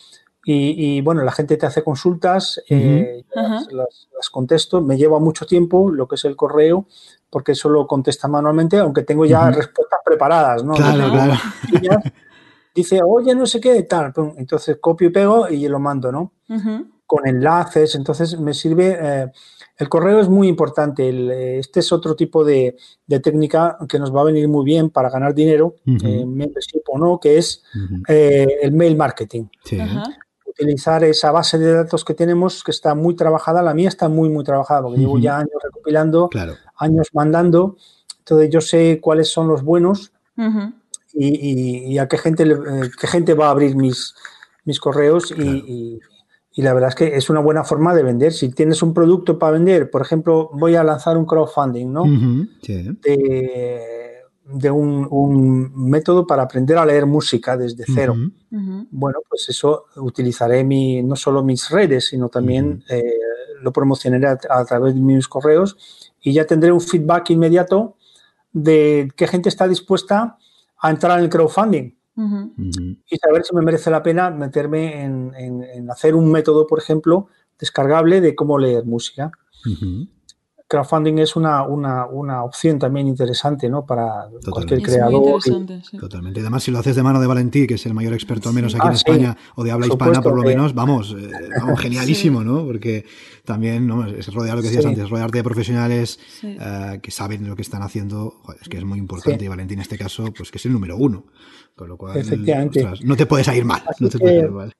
y, 0.44 1.00
bueno, 1.02 1.22
la 1.22 1.30
gente 1.30 1.56
te 1.56 1.66
hace 1.66 1.84
consultas, 1.84 2.60
eh, 2.68 3.24
las, 3.32 4.30
contesto, 4.30 4.80
me 4.80 4.96
lleva 4.96 5.20
mucho 5.20 5.46
tiempo 5.46 5.90
lo 5.90 6.08
que 6.08 6.16
es 6.16 6.24
el 6.24 6.34
correo, 6.34 6.86
porque 7.30 7.52
eso 7.52 7.68
lo 7.68 7.86
contesta 7.86 8.26
manualmente, 8.26 8.78
aunque 8.78 9.02
tengo 9.02 9.24
ya 9.24 9.50
respuestas 9.50 10.00
preparadas, 10.04 10.64
¿no? 10.64 10.74
Claro, 10.74 11.10
claro. 11.10 11.34
Dice, 12.74 13.00
oye, 13.06 13.34
no 13.34 13.46
sé 13.46 13.60
qué, 13.60 13.82
tal, 13.84 14.12
entonces 14.36 14.78
copio 14.80 15.08
y 15.08 15.12
pego 15.12 15.48
y 15.48 15.68
lo 15.68 15.78
mando, 15.78 16.10
¿no? 16.10 16.32
Con 17.06 17.28
enlaces, 17.28 17.94
entonces 17.94 18.38
me 18.40 18.52
sirve, 18.52 18.98
eh, 19.00 19.32
el 19.76 19.88
correo 19.88 20.20
es 20.20 20.28
muy 20.28 20.48
importante, 20.48 21.58
este 21.58 21.80
es 21.80 21.92
otro 21.92 22.14
tipo 22.14 22.44
de, 22.44 22.76
técnica 23.22 23.78
que 23.88 23.98
nos 23.98 24.14
va 24.14 24.20
a 24.20 24.24
venir 24.24 24.46
muy 24.48 24.64
bien 24.64 24.90
para 24.90 25.10
ganar 25.10 25.34
dinero, 25.34 25.76
membership 25.84 26.82
o 26.88 26.98
no, 26.98 27.18
que 27.18 27.38
es 27.38 27.62
eh, 28.08 28.46
el 28.62 28.72
mail 28.72 28.96
marketing. 28.96 29.46
Sí. 29.64 29.78
Utilizar 30.46 31.02
esa 31.04 31.32
base 31.32 31.58
de 31.58 31.72
datos 31.72 32.04
que 32.04 32.12
tenemos 32.12 32.62
que 32.62 32.72
está 32.72 32.94
muy 32.94 33.16
trabajada. 33.16 33.62
La 33.62 33.72
mía 33.72 33.88
está 33.88 34.08
muy, 34.08 34.28
muy 34.28 34.44
trabajada 34.44 34.82
porque 34.82 34.98
llevo 34.98 35.18
ya 35.18 35.38
años 35.38 35.60
recopilando, 35.62 36.28
años 36.76 37.08
mandando. 37.14 37.76
Entonces 38.18 38.50
yo 38.50 38.60
sé 38.60 39.00
cuáles 39.00 39.28
son 39.28 39.48
los 39.48 39.62
buenos 39.64 40.12
y, 41.14 41.98
a 41.98 42.06
qué 42.06 42.18
gente, 42.18 42.44
eh, 42.44 42.90
qué 43.00 43.06
gente 43.06 43.34
va 43.34 43.48
a 43.48 43.50
abrir 43.50 43.76
mis, 43.76 44.14
mis 44.64 44.78
correos 44.78 45.32
y, 45.32 46.00
la 46.60 46.74
verdad 46.74 46.90
es 46.90 46.94
que 46.94 47.16
es 47.16 47.30
una 47.30 47.40
buena 47.40 47.64
forma 47.64 47.94
de 47.94 48.02
vender. 48.02 48.32
Si 48.32 48.50
tienes 48.50 48.82
un 48.82 48.92
producto 48.92 49.38
para 49.38 49.52
vender, 49.52 49.90
por 49.90 50.02
ejemplo, 50.02 50.50
voy 50.52 50.76
a 50.76 50.84
lanzar 50.84 51.16
un 51.16 51.24
crowdfunding, 51.24 51.90
¿no? 51.90 52.04
de 54.44 54.70
un, 54.70 55.72
método 55.74 56.26
para 56.26 56.42
aprender 56.42 56.76
a 56.76 56.84
leer 56.84 57.06
música 57.06 57.56
desde 57.56 57.84
cero. 57.86 58.14
Bueno, 58.50 59.20
pues 59.28 59.48
eso 59.48 59.86
utilizaré 59.96 60.62
mi, 60.64 61.02
no 61.02 61.16
solo 61.16 61.42
mis 61.42 61.70
redes, 61.70 62.08
sino 62.08 62.28
también 62.28 62.84
eh, 62.88 63.02
lo 63.62 63.72
promocionaré 63.72 64.26
a, 64.26 64.64
través 64.64 64.94
de 64.94 65.00
mis 65.00 65.28
correos 65.28 65.76
y 66.20 66.32
ya 66.32 66.46
tendré 66.46 66.70
un 66.70 66.80
feedback 66.80 67.30
inmediato 67.30 67.96
de 68.52 69.10
qué 69.16 69.26
gente 69.26 69.48
está 69.48 69.66
dispuesta 69.66 70.36
a 70.78 70.90
entrar 70.90 71.18
en 71.18 71.24
el 71.24 71.30
crowdfunding. 71.30 71.94
Y 72.16 73.16
saber 73.16 73.44
si 73.44 73.54
me 73.54 73.62
merece 73.62 73.90
la 73.90 74.02
pena 74.02 74.30
meterme 74.30 75.04
en, 75.04 75.90
hacer 75.90 76.14
un 76.14 76.30
método, 76.30 76.66
por 76.66 76.78
ejemplo, 76.78 77.28
descargable 77.58 78.20
de 78.20 78.34
cómo 78.34 78.58
leer 78.58 78.84
música 78.84 79.32
crowdfunding 80.72 81.18
es 81.18 81.36
una, 81.36 81.64
una, 81.64 82.06
una, 82.06 82.42
opción 82.42 82.78
también 82.78 83.06
interesante 83.06 83.68
¿no? 83.68 83.84
para 83.84 84.28
cualquier 84.48 84.80
creador. 84.80 85.42
Totalmente. 86.00 86.40
Además, 86.40 86.62
si 86.62 86.70
lo 86.70 86.78
haces 86.78 86.96
de 86.96 87.02
mano 87.02 87.20
de 87.20 87.26
Valentí, 87.26 87.66
que 87.66 87.74
es 87.74 87.84
el 87.84 87.92
mayor 87.92 88.14
experto 88.14 88.48
al 88.48 88.54
menos 88.54 88.74
aquí 88.74 88.86
en 88.86 88.92
ah, 88.92 88.96
España, 88.96 89.36
o 89.54 89.64
de 89.64 89.70
habla 89.70 89.86
hispana 89.86 90.22
por 90.22 90.34
lo 90.34 90.42
menos, 90.42 90.74
vamos, 90.74 91.14
eh, 91.18 91.30
genialísimo, 91.76 92.42
¿no? 92.42 92.64
Porque 92.64 93.04
también 93.44 93.86
¿no? 93.86 94.06
es 94.06 94.32
rodear 94.32 94.56
lo 94.56 94.62
que 94.62 94.68
decías 94.68 94.86
antes, 94.86 95.10
rodearte 95.10 95.38
de 95.38 95.44
profesionales 95.44 96.18
eh, 96.42 97.00
que 97.02 97.10
saben 97.10 97.46
lo 97.46 97.54
que 97.54 97.62
están 97.62 97.82
haciendo, 97.82 98.40
es 98.58 98.68
que 98.70 98.78
es 98.78 98.84
muy 98.84 98.98
importante. 98.98 99.44
Y 99.44 99.48
Valentí 99.48 99.74
en 99.74 99.80
este 99.80 99.98
caso, 99.98 100.32
pues 100.32 100.50
que 100.50 100.56
es 100.56 100.64
el 100.64 100.72
número 100.72 100.96
uno. 100.96 101.26
Con 101.76 101.88
lo 101.88 101.98
cual, 101.98 102.16
Efectivamente. 102.16 102.86
no 103.04 103.16
te 103.16 103.26
puedes 103.26 103.46
ir 103.48 103.64
mal. 103.66 103.82
no 104.00 104.08
te 104.08 104.18
puedes 104.18 104.44
ir 104.44 104.50
mal 104.50 104.72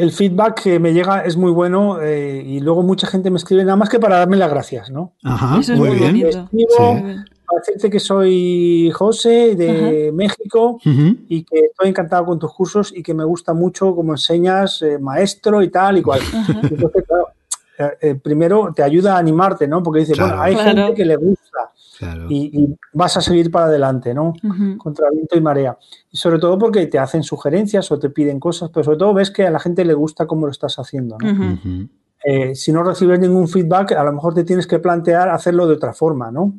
el 0.00 0.12
feedback 0.12 0.62
que 0.62 0.78
me 0.78 0.92
llega 0.92 1.20
es 1.20 1.36
muy 1.36 1.50
bueno 1.52 2.00
eh, 2.00 2.42
y 2.44 2.60
luego 2.60 2.82
mucha 2.82 3.06
gente 3.06 3.30
me 3.30 3.36
escribe 3.36 3.64
nada 3.64 3.76
más 3.76 3.90
que 3.90 3.98
para 3.98 4.16
darme 4.16 4.38
las 4.38 4.50
gracias, 4.50 4.90
¿no? 4.90 5.12
Ajá, 5.22 5.60
muy, 5.76 5.90
bien. 5.90 6.30
Para 7.46 7.58
decirte 7.58 7.90
que 7.90 8.00
soy 8.00 8.90
José 8.94 9.56
de 9.56 10.10
México 10.14 10.78
y 10.84 11.44
que 11.44 11.66
estoy 11.66 11.88
encantado 11.90 12.24
con 12.24 12.38
tus 12.38 12.52
cursos 12.52 12.92
y 12.96 13.02
que 13.02 13.12
me 13.12 13.24
gusta 13.24 13.52
mucho 13.52 13.94
cómo 13.94 14.12
enseñas, 14.12 14.80
eh, 14.82 14.98
maestro 14.98 15.62
y 15.62 15.68
tal 15.68 15.98
y 15.98 16.02
cual. 16.02 16.20
Entonces, 16.62 17.04
claro, 17.06 17.28
eh, 18.00 18.14
primero 18.14 18.72
te 18.74 18.82
ayuda 18.82 19.16
a 19.16 19.18
animarte, 19.18 19.66
¿no? 19.66 19.82
Porque 19.82 20.00
dice, 20.00 20.14
bueno, 20.18 20.40
hay 20.40 20.56
gente 20.56 20.94
que 20.94 21.04
le 21.04 21.16
gusta 21.16 21.70
y, 22.28 22.76
vas 22.92 23.16
a 23.16 23.20
seguir 23.20 23.50
para 23.50 23.66
adelante, 23.66 24.14
¿no? 24.14 24.32
Contra 24.78 25.10
viento 25.10 25.36
y 25.36 25.40
marea. 25.40 25.78
Y 26.10 26.16
sobre 26.16 26.38
todo 26.38 26.58
porque 26.58 26.86
te 26.86 26.98
hacen 26.98 27.22
sugerencias 27.22 27.90
o 27.92 27.98
te 27.98 28.10
piden 28.10 28.40
cosas, 28.40 28.70
pero 28.72 28.84
sobre 28.84 28.98
todo 28.98 29.14
ves 29.14 29.30
que 29.30 29.46
a 29.46 29.50
la 29.50 29.58
gente 29.58 29.84
le 29.84 29.94
gusta 29.94 30.26
cómo 30.26 30.46
lo 30.46 30.52
estás 30.52 30.78
haciendo, 30.78 31.18
¿no? 31.18 31.88
Eh, 32.22 32.54
si 32.54 32.70
no 32.70 32.82
recibes 32.82 33.18
ningún 33.18 33.48
feedback, 33.48 33.92
a 33.92 34.04
lo 34.04 34.12
mejor 34.12 34.34
te 34.34 34.44
tienes 34.44 34.66
que 34.66 34.78
plantear 34.78 35.30
hacerlo 35.30 35.66
de 35.66 35.74
otra 35.74 35.94
forma, 35.94 36.30
¿no? 36.30 36.54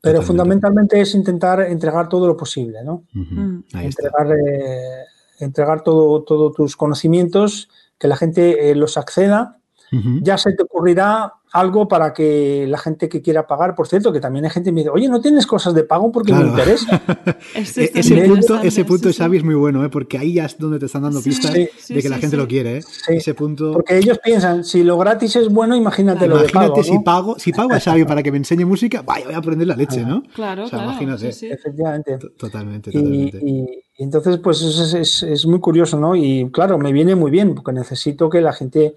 Pero 0.00 0.20
fundamentalmente 0.22 1.00
es 1.00 1.14
intentar 1.14 1.60
entregar 1.60 2.08
todo 2.08 2.26
lo 2.26 2.36
posible, 2.36 2.82
¿no? 2.84 3.04
Entregar, 3.72 4.32
eh, 4.32 5.04
entregar 5.38 5.82
todo, 5.82 6.22
todos 6.24 6.54
tus 6.54 6.76
conocimientos, 6.76 7.68
que 7.98 8.08
la 8.08 8.16
gente 8.16 8.70
eh, 8.70 8.74
los 8.74 8.96
acceda 8.96 9.58
ya 10.22 10.38
se 10.38 10.52
te 10.52 10.62
ocurrirá 10.62 11.34
algo 11.52 11.86
para 11.86 12.14
que 12.14 12.66
la 12.66 12.78
gente 12.78 13.08
que 13.08 13.20
quiera 13.20 13.46
pagar, 13.46 13.74
por 13.74 13.86
cierto, 13.86 14.10
que 14.10 14.20
también 14.20 14.46
hay 14.46 14.50
gente 14.50 14.70
que 14.70 14.72
me 14.72 14.80
dice, 14.80 14.90
oye, 14.90 15.08
¿no 15.08 15.20
tienes 15.20 15.46
cosas 15.46 15.74
de 15.74 15.84
pago 15.84 16.10
porque 16.10 16.32
me 16.32 16.46
interesa? 16.46 17.02
E-, 17.54 17.90
ese, 17.94 18.22
punto, 18.22 18.60
ese 18.62 18.84
punto 18.84 19.08
de 19.08 19.14
Xavi 19.14 19.36
es 19.38 19.44
muy 19.44 19.54
bueno, 19.54 19.84
¿eh? 19.84 19.90
porque 19.90 20.16
ahí 20.16 20.34
ya 20.34 20.46
es 20.46 20.56
donde 20.58 20.78
te 20.78 20.86
están 20.86 21.02
dando 21.02 21.20
pistas 21.20 21.52
de 21.52 21.70
que 21.88 22.08
la 22.08 22.18
gente 22.18 22.36
lo 22.36 22.48
quiere. 22.48 22.78
¿eh? 22.78 22.82
Ese 23.08 23.34
punto... 23.34 23.72
Porque 23.72 23.98
ellos 23.98 24.18
piensan, 24.24 24.64
si 24.64 24.82
lo 24.82 24.96
gratis 24.96 25.36
es 25.36 25.48
bueno, 25.48 25.76
imagínate 25.76 26.26
lo 26.26 26.38
de 26.38 26.48
pago. 26.48 26.66
Imagínate 26.66 26.84
si 26.84 26.98
pago, 27.04 27.38
si 27.38 27.52
pago 27.52 27.74
a 27.74 27.80
Xavi 27.80 28.04
para 28.04 28.22
que 28.22 28.32
me 28.32 28.38
enseñe 28.38 28.64
música, 28.64 29.02
vaya, 29.02 29.26
voy 29.26 29.34
a 29.34 29.38
aprender 29.38 29.68
la 29.68 29.76
leche, 29.76 30.02
¿no? 30.04 30.22
Claro, 30.34 30.66
claro. 30.68 30.84
Imagínate. 30.84 31.28
Efectivamente. 31.28 32.18
Totalmente, 32.38 32.90
totalmente. 32.90 33.38
Y, 33.44 33.66
entonces, 33.98 34.38
pues 34.38 34.62
es, 34.62 34.94
es, 34.94 35.22
es 35.22 35.46
muy 35.46 35.60
curioso, 35.60 36.00
¿no? 36.00 36.16
Y 36.16 36.50
claro, 36.50 36.78
me 36.78 36.92
viene 36.92 37.14
muy 37.14 37.30
bien, 37.30 37.54
porque 37.54 37.72
necesito 37.72 38.30
que 38.30 38.40
la 38.40 38.52
gente 38.52 38.94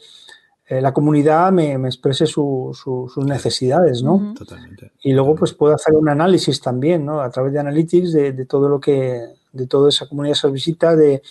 eh, 0.68 0.82
la 0.82 0.93
comunidad 0.93 1.51
me, 1.51 1.74
exprese 1.74 2.26
sus 2.26 3.18
necesidades, 3.18 4.01
¿no? 4.01 4.34
Totalmente. 4.36 4.91
Y 5.01 5.13
luego 5.13 5.36
pues 5.36 5.53
puedo 5.53 5.76
hacer 5.76 5.93
un 5.93 6.09
análisis 6.09 6.59
también, 6.59 7.05
¿no? 7.05 7.22
A 7.22 7.30
través 7.30 7.53
de 7.53 7.59
Analytics 7.59 8.11
de, 8.13 8.45
todo 8.45 8.68
lo 8.68 8.80
que, 8.80 9.26
de 9.51 9.68
toda 9.68 9.89
esa 9.89 10.07
comunidad, 10.07 10.38
esas 10.38 10.51
visitas, 10.51 10.97
de, 10.97 11.22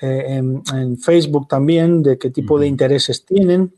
eh, 0.00 0.36
en, 0.36 0.98
Facebook 0.98 1.48
también, 1.48 2.02
de 2.02 2.18
qué 2.18 2.30
tipo 2.30 2.58
de 2.58 2.68
intereses 2.68 3.24
tienen 3.24 3.72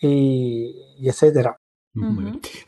y, 0.00 0.74
y 0.98 1.08
etcétera. 1.08 1.56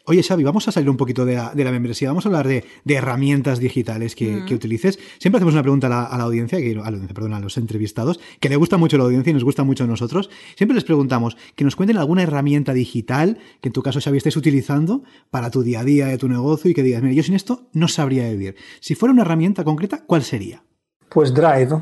Oye, 0.04 0.22
Xavi, 0.22 0.42
vamos 0.44 0.66
a 0.68 0.72
salir 0.72 0.88
un 0.88 0.96
poquito 0.96 1.24
de 1.24 1.36
la, 1.36 1.72
membresía. 1.72 2.08
Vamos 2.08 2.26
a 2.26 2.28
hablar 2.28 2.46
de, 2.46 2.64
herramientas 2.86 3.58
digitales 3.58 4.14
que, 4.14 4.42
utilices. 4.52 4.98
Siempre 5.18 5.38
hacemos 5.38 5.54
una 5.54 5.62
pregunta 5.62 5.86
a 5.86 6.16
la, 6.16 6.24
audiencia, 6.24 6.58
que, 6.58 6.78
a, 6.82 6.90
perdón, 7.14 7.34
a 7.34 7.40
los 7.40 7.56
entrevistados, 7.58 8.20
que 8.40 8.48
le 8.48 8.56
gusta 8.56 8.76
mucho 8.76 8.96
la 8.96 9.04
audiencia 9.04 9.30
y 9.30 9.34
nos 9.34 9.44
gusta 9.44 9.64
mucho 9.64 9.84
a 9.84 9.86
nosotros. 9.86 10.30
Siempre 10.56 10.74
les 10.74 10.84
preguntamos 10.84 11.36
que 11.54 11.64
nos 11.64 11.76
cuenten 11.76 11.98
alguna 11.98 12.22
herramienta 12.22 12.72
digital 12.72 13.38
que 13.60 13.68
en 13.68 13.72
tu 13.72 13.82
caso, 13.82 14.00
Xavi, 14.00 14.18
estés 14.18 14.36
utilizando 14.36 15.02
para 15.30 15.50
tu 15.50 15.62
día 15.62 15.80
a 15.80 15.84
día 15.84 16.06
de 16.06 16.18
tu 16.18 16.28
negocio 16.28 16.70
y 16.70 16.74
que 16.74 16.82
digas, 16.82 17.02
mira, 17.02 17.14
yo 17.14 17.22
sin 17.22 17.34
esto 17.34 17.68
no 17.72 17.88
sabría 17.88 18.28
vivir. 18.30 18.56
Si 18.80 18.94
fuera 18.94 19.12
una 19.12 19.22
herramienta 19.22 19.64
concreta, 19.64 20.04
¿cuál 20.06 20.22
sería? 20.22 20.62
Pues 21.10 21.32
Drive. 21.34 21.80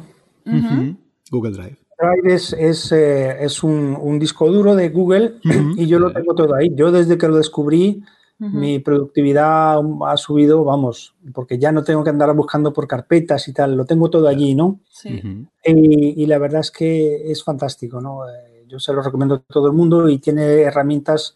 Google 1.30 1.52
Drive. 1.52 1.85
Drive 1.98 2.34
es, 2.34 2.92
eh, 2.92 3.36
es, 3.40 3.62
un, 3.62 4.18
disco 4.18 4.50
duro 4.50 4.74
de 4.74 4.90
Google 4.90 5.36
y 5.76 5.86
yo 5.86 5.98
lo 5.98 6.12
tengo 6.12 6.34
todo 6.34 6.54
ahí. 6.54 6.70
Yo 6.74 6.92
desde 6.92 7.16
que 7.16 7.28
lo 7.28 7.36
descubrí, 7.36 8.02
mi 8.38 8.80
productividad 8.80 9.80
ha 10.06 10.16
subido, 10.18 10.62
vamos, 10.62 11.14
porque 11.32 11.58
ya 11.58 11.72
no 11.72 11.82
tengo 11.82 12.04
que 12.04 12.10
andar 12.10 12.34
buscando 12.34 12.70
por 12.70 12.86
carpetas 12.86 13.48
y 13.48 13.54
tal, 13.54 13.76
lo 13.76 13.86
tengo 13.86 14.10
todo 14.10 14.28
allí, 14.28 14.54
¿no? 14.54 14.80
Sí. 14.90 15.22
y, 15.64 16.26
la 16.26 16.38
verdad 16.38 16.60
es 16.60 16.70
que 16.70 17.30
es 17.30 17.42
fantástico, 17.42 18.00
¿no? 18.00 18.28
Eh, 18.28 18.66
yo 18.68 18.78
se 18.78 18.92
lo 18.92 19.00
recomiendo 19.00 19.36
a 19.36 19.38
todo 19.38 19.68
el 19.68 19.72
mundo 19.72 20.08
y 20.08 20.18
tiene 20.18 20.62
herramientas 20.62 21.34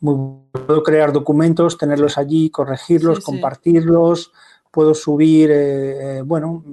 muy... 0.00 0.36
Puedo 0.52 0.82
crear 0.82 1.12
documentos, 1.12 1.78
tenerlos 1.78 2.16
allí, 2.16 2.50
corregirlos, 2.50 3.20
compartirlos, 3.20 4.32
puedo 4.70 4.94
subir, 4.94 5.50
eh, 5.52 6.22
bueno, 6.24 6.64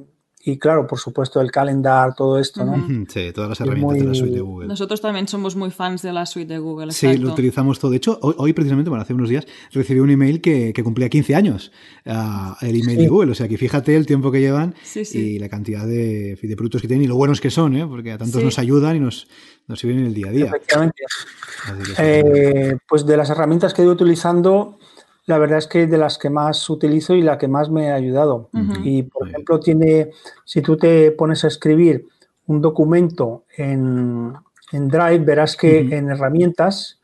y 0.45 0.57
claro, 0.57 0.85
por 0.85 0.99
supuesto, 0.99 1.39
el 1.39 1.51
calendar, 1.51 2.15
todo 2.15 2.37
esto, 2.37 2.65
¿no? 2.65 3.05
Sí, 3.07 3.31
todas 3.33 3.49
las 3.49 3.61
herramientas 3.61 3.97
de 3.97 4.03
la 4.03 4.13
suite 4.13 4.35
de 4.35 4.41
Google. 4.41 4.67
Nosotros 4.67 4.99
también 4.99 5.25
somos 5.25 5.55
muy 5.55 5.71
fans 5.71 6.01
de 6.01 6.11
la 6.11 6.25
suite 6.25 6.51
de 6.51 6.59
Google. 6.59 6.91
Sí, 6.91 7.17
lo 7.17 7.31
utilizamos 7.31 7.79
todo. 7.79 7.91
De 7.91 7.97
hecho, 7.97 8.19
hoy, 8.21 8.51
precisamente, 8.51 8.89
bueno, 8.89 9.03
hace 9.03 9.13
unos 9.13 9.29
días 9.29 9.45
recibí 9.71 10.01
un 10.01 10.09
email 10.09 10.41
que, 10.41 10.73
cumplía 10.83 11.07
15 11.07 11.35
años, 11.35 11.71
uh, 12.05 12.55
el 12.59 12.81
email 12.81 12.97
de 12.97 13.07
Google. 13.07 13.31
O 13.31 13.35
sea, 13.35 13.47
que 13.47 13.57
fíjate 13.57 13.95
el 13.95 14.05
tiempo 14.05 14.33
que 14.33 14.41
llevan 14.41 14.75
y 15.13 15.39
la 15.39 15.47
cantidad 15.47 15.87
de, 15.87 16.37
de, 16.41 16.55
productos 16.57 16.81
que 16.81 16.89
tienen 16.89 17.05
y 17.05 17.07
lo 17.07 17.15
buenos 17.15 17.39
que 17.39 17.49
son, 17.49 17.77
¿eh? 17.77 17.87
porque 17.87 18.11
a 18.11 18.17
tantos 18.17 18.43
nos 18.43 18.59
ayudan 18.59 18.97
y 18.97 18.99
nos, 18.99 19.29
nos 19.67 19.79
sirven 19.79 19.99
en 19.99 20.05
el 20.07 20.13
día 20.13 20.27
a 20.27 20.31
día. 20.31 20.45
Efectivamente. 20.47 21.03
Eh, 21.99 22.75
pues 22.85 23.05
de 23.05 23.15
las 23.15 23.29
herramientas 23.29 23.73
que 23.73 23.81
he 23.81 23.85
ido 23.85 23.93
utilizando, 23.93 24.77
la 25.25 25.37
verdad 25.37 25.59
es 25.59 25.67
que 25.67 25.87
de 25.87 25.97
las 25.97 26.17
que 26.17 26.29
más 26.29 26.69
utilizo 26.69 27.15
y 27.15 27.21
la 27.21 27.37
que 27.37 27.47
más 27.47 27.69
me 27.69 27.91
ha 27.91 27.95
ayudado. 27.95 28.49
Y, 28.83 29.03
por 29.03 29.27
ejemplo, 29.27 29.59
tiene, 29.59 30.11
si 30.43 30.61
tú 30.61 30.75
te 30.75 31.11
pones 31.11 31.45
a 31.45 31.47
escribir 31.47 32.07
un 32.47 32.61
documento 32.61 33.43
en, 33.57 34.33
Drive, 34.71 35.19
verás 35.19 35.55
que 35.55 35.81
en 35.81 36.09
herramientas 36.09 36.99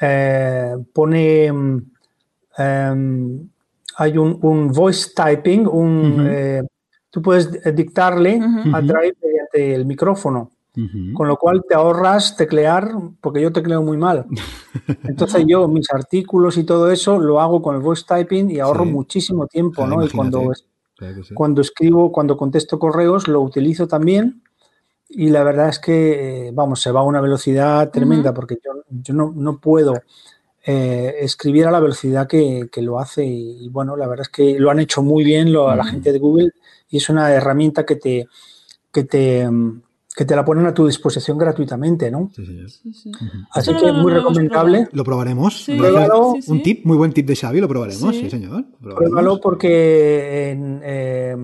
eh, 0.00 0.76
pone, 0.92 1.46
em, 1.46 3.48
hay 3.96 4.16
un, 4.16 4.72
voice 4.72 5.10
typing, 5.14 5.66
un, 5.66 6.28
eh, 6.30 6.62
tú 7.10 7.20
puedes 7.20 7.50
dictarle 7.74 8.40
a 8.72 8.80
Drive 8.80 9.16
mediante 9.20 9.74
el 9.74 9.86
micrófono. 9.86 10.52
Con 11.14 11.26
lo 11.26 11.36
cual 11.36 11.64
te 11.68 11.74
ahorras 11.74 12.36
teclear, 12.36 12.92
porque 13.20 13.42
yo 13.42 13.52
tecleo 13.52 13.82
muy 13.82 13.96
mal. 13.96 14.26
Entonces 15.04 15.44
yo 15.46 15.66
mis 15.66 15.90
artículos 15.92 16.56
y 16.56 16.64
todo 16.64 16.90
eso 16.90 17.18
lo 17.18 17.40
hago 17.40 17.60
con 17.60 17.74
el 17.74 17.82
voice 17.82 18.04
typing 18.06 18.50
y 18.50 18.60
ahorro 18.60 18.84
muchísimo 18.84 19.46
tiempo, 19.46 19.86
¿no? 19.86 20.04
Y 20.04 20.08
cuando, 20.08 20.52
cuando 21.34 21.60
escribo, 21.60 22.12
cuando 22.12 22.36
contesto 22.36 22.78
correos, 22.78 23.26
lo 23.26 23.40
utilizo 23.40 23.88
también. 23.88 24.42
Y 25.08 25.30
la 25.30 25.42
verdad 25.42 25.68
es 25.68 25.80
que, 25.80 26.48
eh, 26.48 26.50
vamos, 26.54 26.80
se 26.80 26.92
va 26.92 27.00
a 27.00 27.04
una 27.04 27.20
velocidad 27.20 27.90
tremenda, 27.90 28.32
porque 28.32 28.58
yo, 29.02 29.12
no, 29.12 29.58
puedo 29.58 29.94
eh, 30.64 31.16
escribir 31.18 31.66
a 31.66 31.72
la 31.72 31.80
velocidad 31.80 32.28
que, 32.28 32.70
lo 32.76 33.00
hace. 33.00 33.24
Y, 33.24 33.68
bueno, 33.70 33.96
la 33.96 34.06
verdad 34.06 34.26
es 34.26 34.28
que 34.28 34.56
lo 34.60 34.70
han 34.70 34.78
hecho 34.78 35.02
muy 35.02 35.24
bien 35.24 35.52
lo, 35.52 35.68
a 35.68 35.74
la 35.74 35.84
gente 35.84 36.12
de 36.12 36.20
Google 36.20 36.52
y 36.88 36.98
es 36.98 37.08
una 37.08 37.32
herramienta 37.32 37.84
que 37.84 37.96
te, 37.96 38.28
que 38.92 39.02
te 39.02 39.50
mm, 39.50 39.82
que 40.20 40.26
te 40.26 40.36
la 40.36 40.44
ponen 40.44 40.66
a 40.66 40.74
tu 40.74 40.86
disposición 40.86 41.38
gratuitamente, 41.38 42.10
¿no? 42.10 42.30
Sí, 42.36 42.44
sí. 42.92 43.10
Así 43.52 43.74
que 43.74 43.90
muy 43.90 44.12
recomendable. 44.12 44.86
Lo 44.92 45.02
probaremos. 45.02 45.66
un 45.66 46.62
tip, 46.62 46.84
muy 46.84 46.98
buen 46.98 47.10
tip 47.14 47.26
de 47.26 47.34
Xavi, 47.34 47.58
lo 47.58 47.66
probaremos, 47.66 48.14
sí, 48.14 48.28
señor. 48.28 48.66
Pruébalo 48.82 49.40
porque 49.40 50.50
eh, 50.52 51.36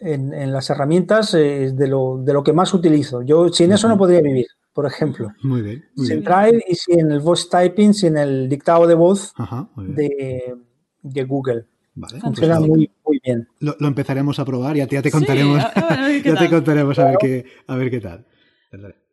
en, 0.00 0.34
en, 0.34 0.52
las 0.52 0.68
herramientas 0.68 1.32
es 1.32 1.74
de 1.74 1.88
lo, 1.88 2.18
de 2.22 2.34
lo 2.34 2.44
que 2.44 2.52
más 2.52 2.74
utilizo. 2.74 3.22
Yo 3.22 3.48
sin 3.48 3.72
eso 3.72 3.88
no 3.88 3.96
podría 3.96 4.20
vivir, 4.20 4.48
por 4.74 4.84
ejemplo. 4.84 5.30
Muy 5.42 5.62
bien. 5.62 5.82
sin 5.96 6.22
Drive 6.22 6.62
y 6.68 6.74
sin 6.74 7.10
el 7.10 7.20
voice 7.20 7.48
typing, 7.50 7.94
sin 7.94 8.18
el 8.18 8.46
dictado 8.46 8.86
de 8.86 8.94
voz 8.94 9.32
de, 9.74 10.54
de 11.00 11.24
Google. 11.24 11.64
Vale, 11.94 12.20
Funciona 12.20 12.58
pues 12.58 12.68
muy, 12.68 12.90
muy 13.04 13.20
bien. 13.22 13.48
Lo, 13.60 13.76
empezaremos 13.80 14.38
a 14.38 14.44
probar 14.44 14.76
y 14.76 14.80
ya 14.80 14.86
te, 14.86 15.10
contaremos. 15.10 15.62
ya 16.24 16.36
te 16.36 16.50
contaremos 16.50 16.98
a 16.98 17.04
ver 17.04 17.16
qué, 17.20 17.44
a 17.66 17.76
ver 17.76 17.90
qué 17.90 18.00
tal. 18.00 18.26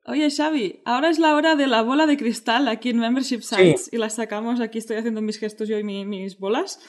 Oye, 0.05 0.31
Xavi, 0.31 0.81
ahora 0.85 1.09
es 1.09 1.19
la 1.19 1.35
hora 1.35 1.55
de 1.55 1.67
la 1.67 1.81
bola 1.81 2.07
de 2.07 2.17
cristal 2.17 2.67
aquí 2.67 2.89
en 2.89 2.99
Membership 2.99 3.41
Sites 3.41 3.89
y 3.91 3.97
la 3.97 4.09
sacamos. 4.09 4.59
Aquí 4.61 4.77
estoy 4.77 4.97
haciendo 4.97 5.21
mis 5.21 5.37
gestos 5.37 5.67
yo 5.67 5.77
y 5.77 5.83
mis 5.83 6.39
bolas. 6.39 6.79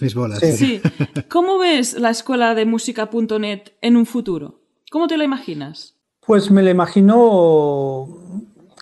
Mis 0.00 0.14
bolas, 0.14 0.38
sí. 0.38 0.80
¿Cómo 1.28 1.58
ves 1.58 1.98
la 1.98 2.10
escuela 2.10 2.54
de 2.54 2.64
música.net 2.64 3.72
en 3.82 3.96
un 3.96 4.06
futuro? 4.06 4.60
¿Cómo 4.90 5.08
te 5.08 5.18
la 5.18 5.24
imaginas? 5.24 5.96
Pues 6.24 6.50
me 6.50 6.62
la 6.62 6.70
imagino 6.70 8.06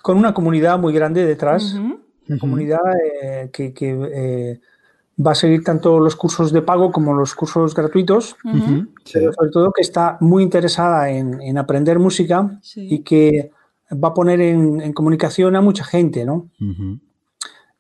con 0.03 0.17
una 0.17 0.35
comunidad 0.35 0.79
muy 0.79 0.93
grande 0.93 1.25
detrás. 1.25 1.75
Una 1.75 2.39
comunidad 2.39 2.79
eh, 3.23 3.51
que, 3.53 3.73
eh, 3.81 4.61
va 5.25 5.33
a 5.33 5.35
seguir 5.35 5.65
tanto 5.65 5.99
los 5.99 6.15
cursos 6.17 6.53
de 6.53 6.63
pago 6.63 6.93
como 6.93 7.13
los 7.13 7.35
cursos 7.35 7.75
gratuitos, 7.75 8.37
pero 9.13 9.33
sobre 9.33 9.51
todo 9.51 9.73
que 9.73 9.83
está 9.83 10.17
muy 10.21 10.43
interesada 10.43 11.11
en, 11.11 11.59
aprender 11.59 11.99
música 11.99 12.61
y 12.77 13.01
que 13.01 13.51
va 13.93 14.09
a 14.09 14.15
poner 14.15 14.41
en, 14.41 14.93
comunicación 14.93 15.57
a 15.57 15.61
mucha 15.61 15.85
gente, 15.85 16.25
¿no? 16.25 16.49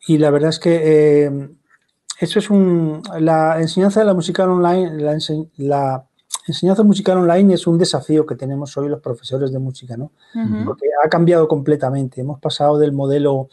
Y 0.06 0.18
la 0.18 0.30
verdad 0.30 0.50
es 0.50 0.58
que 0.58 0.80
eh, 0.82 1.50
eso 2.20 2.38
es 2.38 2.50
un... 2.50 3.02
La 3.20 3.60
enseñanza 3.60 4.00
de 4.00 4.06
la 4.06 4.14
música 4.14 4.44
online, 4.44 5.00
la, 5.56 6.04
enseñanza 6.46 6.82
musical 6.82 7.18
online 7.18 7.54
es 7.54 7.66
un 7.66 7.78
desafío 7.78 8.26
que 8.26 8.34
tenemos 8.34 8.76
hoy 8.76 8.88
los 8.88 9.00
profesores 9.00 9.52
de 9.52 9.58
música, 9.60 9.96
¿no? 9.96 10.10
Porque 10.64 10.88
ha 11.04 11.08
cambiado 11.08 11.46
completamente. 11.46 12.20
Hemos 12.20 12.40
pasado 12.40 12.78
del 12.78 12.92
modelo 12.92 13.48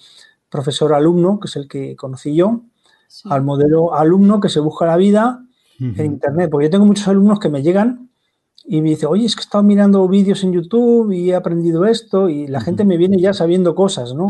profesor-alumno, 0.50 1.40
que 1.40 1.48
es 1.48 1.56
el 1.58 1.68
que 1.68 1.96
conocí 1.96 2.34
yo, 2.34 2.62
al 3.26 3.44
modelo 3.44 3.94
alumno 3.94 4.40
que 4.40 4.50
se 4.50 4.60
busca 4.60 4.86
la 4.86 4.98
vida 4.98 5.44
en 5.80 6.06
Internet. 6.06 6.50
Porque 6.50 6.68
yo 6.68 6.72
tengo 6.72 6.86
muchos 6.86 7.08
alumnos 7.08 7.40
que 7.40 7.50
me 7.50 7.62
llegan 7.62 8.10
y 8.68 8.82
me 8.82 8.90
dicen, 8.90 9.10
oye, 9.10 9.26
es 9.26 9.36
que 9.36 9.42
he 9.42 9.44
estado 9.44 9.64
mirando 9.64 10.08
vídeos 10.08 10.44
en 10.44 10.54
YouTube 10.54 11.12
y 11.12 11.32
he 11.32 11.36
aprendido 11.36 11.86
esto 11.86 12.30
y 12.30 12.48
la 12.48 12.62
gente 12.62 12.84
me 12.84 12.98
viene 12.98 13.20
ya 13.20 13.34
sabiendo 13.34 13.76
cosas, 13.76 14.14
¿no? 14.14 14.28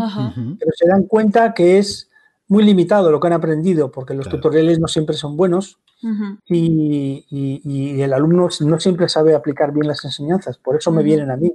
Pero 0.60 0.72
se 0.76 0.88
dan 0.88 1.04
cuenta 1.04 1.54
que 1.54 1.78
es 1.78 2.10
muy 2.48 2.64
limitado 2.64 3.12
lo 3.12 3.20
que 3.20 3.28
han 3.28 3.34
aprendido 3.34 3.92
porque 3.92 4.14
los 4.14 4.30
tutoriales 4.30 4.80
no 4.80 4.88
siempre 4.88 5.16
son 5.16 5.38
buenos 5.38 5.80
y, 6.48 8.02
el 8.02 8.14
alumno 8.14 8.50
no 8.60 8.80
siempre 8.80 9.10
sabe 9.10 9.36
aplicar 9.36 9.74
bien 9.74 9.88
las 9.88 10.04
enseñanzas, 10.04 10.58
por 10.58 10.76
eso 10.76 10.92
me 10.92 11.04
vienen 11.04 11.32
a 11.32 11.38
mí. 11.38 11.54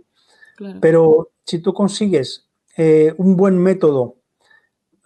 Pero 0.81 1.31
si 1.45 1.59
tú 1.59 1.73
consigues 1.73 2.47
eh, 2.77 3.15
un 3.19 3.37
buen 3.37 3.59
método, 3.59 4.17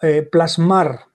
eh, 0.03 0.23
plasmar 0.23 1.07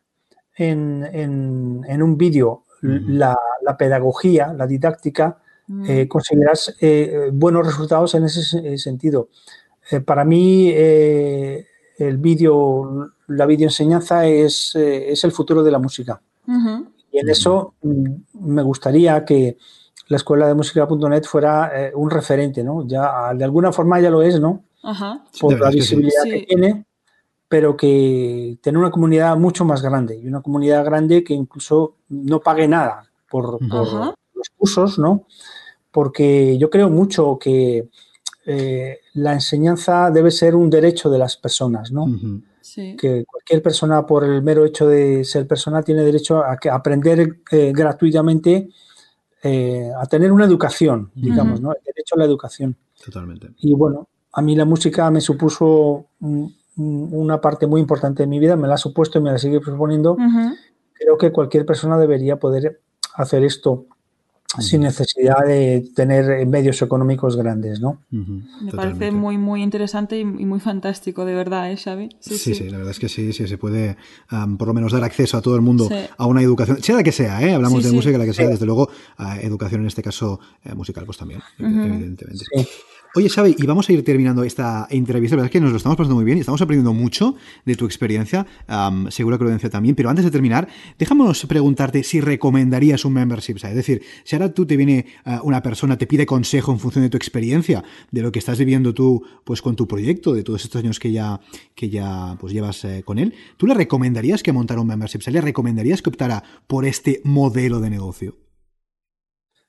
en, 0.59 2.03
un 2.03 2.17
vídeo 2.17 2.63
la, 2.81 3.37
pedagogía, 3.77 4.53
la 4.53 4.67
didáctica, 4.67 5.37
mm. 5.67 5.85
eh, 5.89 6.07
conseguirás 6.07 6.75
eh, 6.81 7.29
buenos 7.31 7.65
resultados 7.65 8.13
en 8.15 8.25
ese 8.25 8.77
sentido. 8.77 9.29
Eh, 9.91 10.01
para 10.01 10.25
mí, 10.25 10.69
el 10.71 12.17
vídeo, 12.17 13.11
la 13.27 13.45
videoenseñanza 13.45 14.25
es, 14.25 14.75
es 14.75 15.23
el 15.23 15.31
futuro 15.31 15.63
de 15.63 15.71
la 15.71 15.79
música. 15.79 16.21
Y 17.11 17.19
en 17.19 17.29
eso 17.29 17.75
mm, 17.81 18.05
me 18.41 18.61
gustaría 18.61 19.23
que 19.23 19.57
la 20.07 20.17
escuela 20.17 20.47
de 20.47 20.55
música.net 20.55 21.23
fuera 21.23 21.71
un 21.95 22.09
referente, 22.09 22.63
¿no? 22.63 22.85
Ya 22.87 23.33
de 23.33 23.43
alguna 23.43 23.71
forma 23.71 23.99
ya 24.01 24.09
lo 24.09 24.23
es, 24.23 24.39
¿no? 24.39 24.63
Por 25.39 25.59
la 25.59 25.69
visibilidad 25.69 26.23
que 26.23 26.45
tiene 26.47 26.85
pero 27.49 27.75
que 27.75 28.59
tener 28.61 28.77
una 28.77 28.91
comunidad 28.91 29.35
mucho 29.35 29.65
más 29.65 29.81
grande 29.81 30.15
y 30.15 30.27
una 30.27 30.41
comunidad 30.41 30.85
grande 30.85 31.23
que 31.23 31.33
incluso 31.33 31.95
no 32.09 32.39
pague 32.39 32.67
nada 32.67 33.09
por, 33.29 33.59
los 33.59 34.49
cursos, 34.55 34.99
¿no? 34.99 35.25
Porque 35.91 36.57
yo 36.59 36.69
creo 36.69 36.89
mucho 36.89 37.37
que 37.39 37.89
eh, 38.45 38.99
la 39.15 39.33
enseñanza 39.33 40.11
debe 40.11 40.29
ser 40.29 40.55
un 40.55 40.69
derecho 40.69 41.09
de 41.09 41.17
las 41.17 41.35
personas, 41.37 41.91
¿no? 41.91 42.05
Que 42.75 43.25
cualquier 43.25 43.63
persona, 43.63 44.05
por 44.05 44.23
el 44.23 44.43
mero 44.43 44.63
hecho 44.63 44.87
de 44.87 45.25
ser 45.25 45.47
persona, 45.47 45.81
tiene 45.81 46.03
derecho 46.03 46.43
a, 46.43 46.57
aprender 46.71 47.39
eh, 47.51 47.73
gratuitamente, 47.75 48.69
eh, 49.41 49.91
a 49.99 50.05
tener 50.05 50.31
una 50.31 50.45
educación, 50.45 51.11
digamos, 51.15 51.59
¿no? 51.59 51.71
El 51.71 51.81
derecho 51.83 52.15
a 52.15 52.19
la 52.19 52.25
educación. 52.25 52.77
Totalmente. 53.03 53.49
Y 53.57 53.73
bueno, 53.73 54.07
a 54.33 54.41
mí 54.43 54.55
la 54.55 54.65
música 54.65 55.09
me 55.09 55.19
supuso 55.19 56.05
una 56.79 57.41
parte 57.41 57.67
muy 57.67 57.81
importante 57.81 58.23
de 58.23 58.27
mi 58.27 58.39
vida, 58.39 58.55
me 58.55 58.67
la 58.67 58.75
ha 58.75 58.77
supuesto 58.77 59.19
y 59.19 59.21
me 59.21 59.31
la 59.31 59.37
sigue 59.37 59.59
proponiendo. 59.59 60.17
Creo 60.93 61.17
que 61.17 61.31
cualquier 61.31 61.65
persona 61.65 61.97
debería 61.97 62.37
poder 62.37 62.81
hacer 63.15 63.43
esto 63.43 63.85
sin 64.57 64.81
necesidad 64.81 65.45
de 65.45 65.91
tener 65.95 66.45
medios 66.47 66.81
económicos 66.81 67.37
grandes, 67.37 67.79
¿no? 67.79 68.01
Me 68.09 68.71
parece 68.71 69.11
muy, 69.11 69.37
muy 69.37 69.61
interesante 69.61 70.19
y, 70.19 70.25
muy 70.25 70.59
fantástico, 70.59 71.23
de 71.23 71.35
verdad, 71.35 71.71
¿eh, 71.71 71.77
Xavi? 71.77 72.09
Sí 72.19 72.37
sí, 72.37 72.69
la 72.69 72.77
verdad 72.77 72.91
es 72.91 72.99
que 72.99 73.09
sí, 73.09 73.31
sí, 73.31 73.47
se 73.47 73.57
puede 73.59 73.95
por 74.57 74.67
lo 74.67 74.73
menos 74.73 74.91
dar 74.91 75.03
acceso 75.03 75.37
a 75.37 75.41
todo 75.41 75.55
el 75.55 75.61
mundo 75.61 75.87
a 76.17 76.25
una 76.25 76.41
educación, 76.41 76.81
sea 76.81 76.95
la 76.95 77.03
que 77.03 77.11
sea, 77.11 77.41
¿eh? 77.43 77.53
Hablamos 77.53 77.83
de 77.83 77.91
música, 77.91 78.17
la 78.17 78.25
que 78.25 78.33
sea, 78.33 78.47
desde 78.47 78.65
luego, 78.65 78.89
a 79.17 79.39
educación 79.39 79.81
en 79.81 79.87
este 79.87 80.01
caso 80.01 80.39
eh, 80.63 80.73
musical, 80.73 81.05
pues 81.05 81.17
también, 81.17 81.41
evidentemente. 81.59 82.45
Oye, 83.15 83.27
Xavi, 83.27 83.55
y 83.57 83.65
vamos 83.65 83.89
a 83.89 83.93
ir 83.93 84.03
terminando 84.03 84.43
esta 84.43 84.87
entrevista. 84.89 85.35
La 85.35 85.41
verdad 85.41 85.47
es 85.47 85.51
que 85.51 85.61
nos 85.61 85.71
lo 85.71 85.77
estamos 85.77 85.97
pasando 85.97 86.15
muy 86.15 86.25
bien 86.25 86.37
y 86.37 86.41
estamos 86.41 86.61
aprendiendo 86.61 86.93
mucho 86.93 87.35
de 87.65 87.75
tu 87.75 87.85
experiencia, 87.85 88.45
seguro 89.09 89.39
que 89.39 89.45
lo 89.45 89.57
también. 89.69 89.95
Pero 89.95 90.09
antes 90.09 90.25
de 90.25 90.31
terminar, 90.31 90.67
déjanos 90.97 91.45
preguntarte 91.47 92.03
si 92.03 92.21
recomendarías 92.21 93.05
un 93.05 93.13
membership 93.13 93.55
Es 93.55 93.75
decir, 93.75 94.03
si 94.23 94.35
ahora 94.35 94.53
tú 94.53 94.65
te 94.67 94.77
viene 94.77 95.07
ah, 95.25 95.41
una 95.43 95.63
persona, 95.63 95.97
te 95.97 96.05
pide 96.05 96.27
consejo 96.27 96.71
en 96.71 96.79
función 96.79 97.03
de 97.03 97.09
tu 97.09 97.17
experiencia, 97.17 97.83
de 98.11 98.21
lo 98.21 98.31
que 98.31 98.39
estás 98.39 98.59
viviendo 98.59 98.93
tú 98.93 99.23
pues 99.43 99.61
con 99.61 99.75
tu 99.75 99.87
proyecto, 99.87 100.33
de 100.33 100.43
todos 100.43 100.63
estos 100.63 100.83
años 100.83 100.99
que 100.99 101.11
ya, 101.11 101.39
que 101.73 101.89
ya 101.89 102.37
pues, 102.39 102.53
llevas 102.53 102.85
eh, 102.85 103.01
con 103.03 103.17
él, 103.17 103.33
¿tú 103.57 103.65
le 103.65 103.73
recomendarías 103.73 104.43
que 104.43 104.53
montara 104.53 104.81
un 104.81 104.87
membership 104.87 105.21
¿Le 105.29 105.41
recomendarías 105.41 106.01
que 106.01 106.09
optara 106.09 106.43
por 106.67 106.85
este 106.85 107.21
modelo 107.23 107.79
de 107.79 107.89
negocio? 107.89 108.37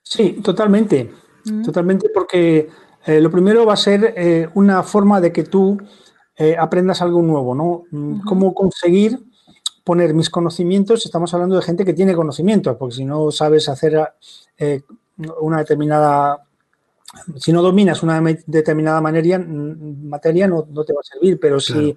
Sí, 0.03 0.41
totalmente 0.43 1.11
Totalmente, 1.65 2.09
porque 2.13 2.69
eh, 3.07 3.21
lo 3.21 3.31
primero 3.31 3.65
va 3.65 3.75
a 3.75 3.77
ser 3.77 4.15
eh, 4.17 4.49
una 4.55 4.83
forma 4.83 5.21
de 5.21 5.33
que 5.33 5.45
tú 5.45 5.79
eh, 6.37 6.57
aprendas 6.59 7.01
algo 7.03 7.23
nuevo, 7.23 7.55
¿no? 7.55 7.85
Mm, 7.91 8.21
cómo 8.21 8.55
conseguir 8.55 9.19
poner 9.85 10.15
mis 10.15 10.29
conocimientos, 10.29 11.05
estamos 11.05 11.33
hablando 11.33 11.57
de 11.57 11.63
gente 11.63 11.85
que 11.85 11.95
tiene 11.95 12.15
conocimientos, 12.15 12.77
porque 12.77 12.97
si 12.97 13.05
no 13.05 13.31
sabes 13.31 13.69
hacer 13.69 13.99
una 15.41 15.59
determinada, 15.59 16.47
si 17.37 17.53
no 17.53 17.63
dominas 17.63 18.03
una 18.03 18.23
determinada 18.47 19.01
materia, 19.01 19.39
materia 19.39 20.47
no, 20.47 20.63
te 20.63 20.93
va 20.93 21.01
a 21.01 21.03
servir, 21.03 21.41
pero 21.41 21.59
si 21.59 21.97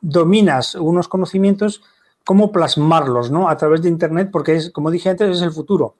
dominas 0.00 0.74
unos 0.74 1.08
conocimientos, 1.08 1.82
cómo 2.24 2.52
plasmarlos, 2.52 3.30
¿no? 3.30 3.48
A 3.48 3.56
través 3.56 3.82
de 3.82 3.88
Internet, 3.88 4.28
porque 4.30 4.56
es, 4.56 4.70
como 4.70 4.90
dije 4.90 5.10
antes, 5.10 5.36
es 5.36 5.42
el 5.42 5.50
futuro. 5.50 5.96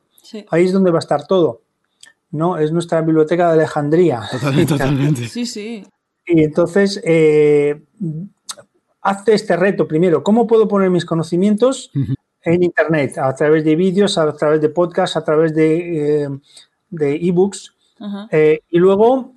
Ahí 0.50 0.66
es 0.66 0.72
donde 0.72 0.90
va 0.90 0.98
a 0.98 1.00
estar 1.00 1.26
todo. 1.26 1.62
¿No? 2.34 2.58
Es 2.58 2.72
nuestra 2.72 3.00
biblioteca 3.00 3.46
de 3.48 3.54
Alejandría. 3.54 4.22
Totalmente, 4.68 5.28
Sí, 5.28 5.46
sí. 5.46 5.86
Y 6.26 6.42
entonces, 6.42 7.00
eh, 7.04 7.82
hazte 9.00 9.34
este 9.34 9.56
reto 9.56 9.86
primero. 9.86 10.22
¿Cómo 10.24 10.46
puedo 10.46 10.66
poner 10.66 10.90
mis 10.90 11.04
conocimientos 11.04 11.92
en 12.42 12.62
Internet? 12.62 13.18
A 13.18 13.34
través 13.34 13.64
de 13.64 13.76
vídeos, 13.76 14.18
a 14.18 14.32
través 14.32 14.60
de 14.60 14.68
podcasts, 14.68 15.16
a 15.16 15.24
través 15.24 15.54
de, 15.54 16.22
eh, 16.24 16.28
de 16.90 17.14
ebooks. 17.16 17.76
Eh, 18.30 18.60
y 18.68 18.78
luego, 18.78 19.34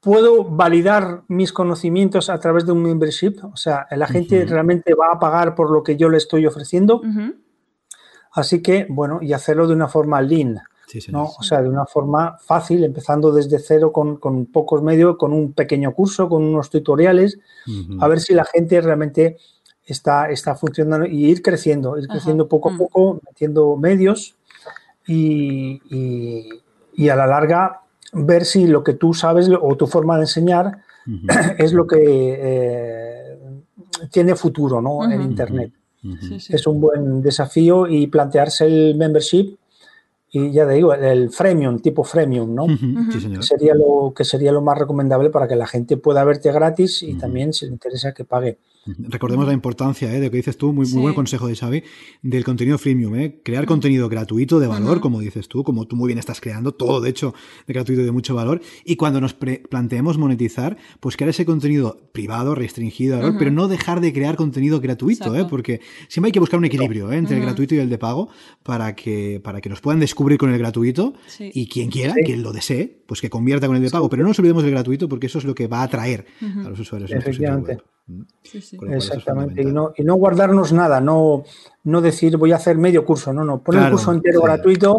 ¿puedo 0.00 0.44
validar 0.44 1.22
mis 1.28 1.52
conocimientos 1.52 2.28
a 2.28 2.38
través 2.38 2.66
de 2.66 2.72
un 2.72 2.82
membership? 2.82 3.36
O 3.44 3.56
sea, 3.56 3.86
la 3.92 4.06
gente 4.06 4.44
realmente 4.44 4.92
va 4.94 5.14
a 5.14 5.18
pagar 5.18 5.54
por 5.54 5.70
lo 5.70 5.82
que 5.82 5.96
yo 5.96 6.10
le 6.10 6.18
estoy 6.18 6.46
ofreciendo. 6.46 7.00
Así 8.32 8.60
que, 8.60 8.86
bueno, 8.90 9.20
y 9.22 9.32
hacerlo 9.32 9.66
de 9.66 9.74
una 9.74 9.88
forma 9.88 10.20
lean. 10.20 10.60
¿No? 11.10 11.24
O 11.38 11.42
sea, 11.42 11.62
de 11.62 11.68
una 11.68 11.86
forma 11.86 12.36
fácil, 12.38 12.84
empezando 12.84 13.32
desde 13.32 13.58
cero 13.58 13.92
con, 13.92 14.46
pocos 14.46 14.82
medios, 14.82 15.16
con 15.16 15.32
un 15.32 15.52
pequeño 15.52 15.92
curso, 15.92 16.28
con 16.28 16.42
unos 16.42 16.70
tutoriales, 16.70 17.38
a 18.00 18.08
ver 18.08 18.20
si 18.20 18.34
la 18.34 18.44
gente 18.44 18.80
realmente 18.80 19.36
está, 19.84 20.30
está 20.30 20.54
funcionando 20.54 21.06
y 21.06 21.26
ir 21.26 21.42
creciendo, 21.42 21.98
ir 21.98 22.08
creciendo 22.08 22.48
poco 22.48 22.70
a 22.70 22.72
mm. 22.72 22.78
poco, 22.78 23.20
metiendo 23.26 23.76
medios 23.76 24.36
y, 25.06 25.80
a 27.08 27.16
la 27.16 27.26
larga 27.26 27.82
ver 28.12 28.44
si 28.44 28.66
lo 28.66 28.82
que 28.82 28.94
tú 28.94 29.12
sabes 29.14 29.48
o 29.60 29.76
tu 29.76 29.86
forma 29.86 30.16
de 30.16 30.22
enseñar 30.22 30.78
es 31.58 31.72
lo 31.72 31.86
que 31.86 31.98
eh, 32.00 33.38
tiene 34.10 34.34
futuro 34.34 34.80
¿no? 34.80 35.10
en 35.10 35.22
Internet. 35.22 35.72
Es 36.48 36.66
un 36.66 36.80
buen 36.80 37.22
desafío 37.22 37.86
y 37.86 38.06
plantearse 38.06 38.66
el 38.66 38.94
membership 38.96 39.56
y 40.30 40.52
ya 40.52 40.66
te 40.66 40.74
digo, 40.74 40.92
el 40.92 41.30
freemium, 41.30 41.78
tipo 41.78 42.04
freemium, 42.04 42.54
¿no? 42.54 42.66
Que 42.66 43.42
sería 43.42 43.74
lo 43.74 44.12
que 44.14 44.24
sería 44.24 44.52
lo 44.52 44.60
más 44.60 44.76
recomendable 44.78 45.30
para 45.30 45.48
que 45.48 45.56
la 45.56 45.66
gente 45.66 45.96
pueda 45.96 46.22
verte 46.24 46.52
gratis 46.52 47.02
y 47.02 47.14
también 47.14 47.52
si 47.52 47.66
le 47.66 47.72
interesa 47.72 48.12
que 48.12 48.24
pague. 48.24 48.58
Recordemos 48.86 49.46
la 49.46 49.52
importancia 49.52 50.10
¿eh? 50.12 50.18
de 50.18 50.26
lo 50.26 50.30
que 50.30 50.38
dices 50.38 50.56
tú, 50.56 50.72
muy, 50.72 50.86
muy 50.88 51.02
buen 51.02 51.14
consejo 51.14 51.46
de 51.46 51.56
Xavi, 51.56 51.82
del 52.22 52.44
contenido 52.44 52.78
freemium. 52.78 53.14
¿eh? 53.16 53.40
Crear 53.44 53.66
contenido 53.66 54.08
gratuito 54.08 54.60
de 54.60 54.66
valor, 54.66 55.00
como 55.00 55.20
dices 55.20 55.48
tú, 55.48 55.62
como 55.64 55.86
tú 55.86 55.96
muy 55.96 56.06
bien 56.08 56.18
estás 56.18 56.40
creando, 56.40 56.72
todo 56.72 57.00
de 57.00 57.10
hecho 57.10 57.34
de 57.66 57.74
gratuito 57.74 58.02
y 58.02 58.04
de 58.04 58.12
mucho 58.12 58.34
valor. 58.34 58.60
Y 58.84 58.96
cuando 58.96 59.20
nos 59.20 59.34
planteemos 59.34 60.18
monetizar, 60.18 60.76
pues 61.00 61.16
crear 61.16 61.30
ese 61.30 61.44
contenido 61.44 62.08
privado, 62.12 62.54
restringido, 62.54 63.20
pero 63.38 63.50
no 63.50 63.68
dejar 63.68 64.00
de 64.00 64.12
crear 64.12 64.36
contenido 64.36 64.80
gratuito, 64.80 65.34
¿eh? 65.36 65.46
porque 65.48 65.80
siempre 66.08 66.28
hay 66.28 66.32
que 66.32 66.40
buscar 66.40 66.58
un 66.58 66.64
equilibrio 66.64 67.12
¿eh? 67.12 67.16
entre 67.16 67.36
el 67.36 67.42
gratuito 67.42 67.74
y 67.74 67.78
el 67.78 67.90
de 67.90 67.98
pago 67.98 68.28
para 68.62 68.94
que, 68.94 69.40
para 69.42 69.60
que 69.60 69.68
nos 69.68 69.80
puedan 69.80 70.00
descubrir 70.00 70.38
con 70.38 70.50
el 70.50 70.58
gratuito 70.58 71.14
y 71.38 71.68
quien 71.68 71.90
quiera, 71.90 72.14
quien 72.24 72.42
lo 72.42 72.52
desee, 72.52 73.02
pues 73.06 73.20
que 73.20 73.30
convierta 73.30 73.66
con 73.66 73.76
el 73.76 73.82
de 73.82 73.90
pago. 73.90 74.08
Pero 74.08 74.22
no 74.22 74.28
nos 74.28 74.38
olvidemos 74.38 74.62
del 74.62 74.72
gratuito 74.72 75.08
porque 75.08 75.26
eso 75.26 75.38
es 75.38 75.44
lo 75.44 75.54
que 75.54 75.66
va 75.66 75.80
a 75.80 75.84
atraer 75.84 76.26
a 76.64 76.68
los 76.68 76.80
usuarios. 76.80 77.10
Efectivamente. 77.10 77.78
Exactamente, 78.90 79.62
y 79.62 79.66
no, 79.66 79.92
y 79.96 80.02
no, 80.02 80.14
guardarnos 80.14 80.72
nada, 80.72 81.00
no, 81.00 81.44
no 81.84 82.00
decir 82.00 82.36
voy 82.36 82.52
a 82.52 82.56
hacer 82.56 82.78
medio 82.78 83.04
curso, 83.04 83.32
no, 83.32 83.44
no, 83.44 83.62
poner 83.62 83.84
un 83.84 83.90
curso 83.90 84.12
entero 84.12 84.40
gratuito 84.40 84.98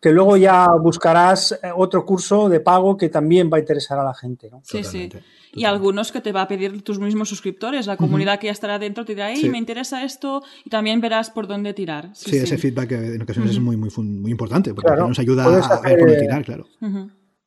que 0.00 0.12
luego 0.12 0.36
ya 0.36 0.68
buscarás 0.80 1.52
eh, 1.52 1.70
otro 1.76 2.06
curso 2.06 2.48
de 2.48 2.60
pago 2.60 2.96
que 2.96 3.10
también 3.10 3.50
va 3.52 3.58
a 3.58 3.60
interesar 3.60 3.98
a 3.98 4.04
la 4.04 4.14
gente. 4.14 4.48
¿no? 4.50 4.62
Sí, 4.64 4.82
sí. 4.82 5.10
Y 5.52 5.64
algunos 5.64 6.10
que 6.10 6.20
te 6.20 6.32
va 6.32 6.42
a 6.42 6.48
pedir 6.48 6.82
tus 6.82 6.98
mismos 6.98 7.28
suscriptores, 7.28 7.86
la 7.86 7.96
comunidad 7.96 8.38
que 8.38 8.46
ya 8.46 8.52
estará 8.52 8.78
dentro 8.78 9.04
te 9.04 9.14
dirá, 9.14 9.30
hey, 9.30 9.48
me 9.50 9.58
interesa 9.58 10.04
esto 10.04 10.42
y 10.64 10.70
también 10.70 11.00
verás 11.00 11.28
por 11.30 11.46
dónde 11.46 11.74
tirar. 11.74 12.10
Sí, 12.14 12.36
ese 12.36 12.56
feedback 12.56 12.92
en 12.92 13.22
ocasiones 13.22 13.52
es 13.52 13.60
muy, 13.60 13.76
muy, 13.76 13.90
muy 13.98 14.30
importante 14.30 14.72
porque 14.72 14.96
nos 14.96 15.18
ayuda 15.18 15.44
a 15.44 15.48
ver 15.48 15.98
por 15.98 15.98
dónde 15.98 16.20
tirar, 16.20 16.44
claro. 16.44 16.66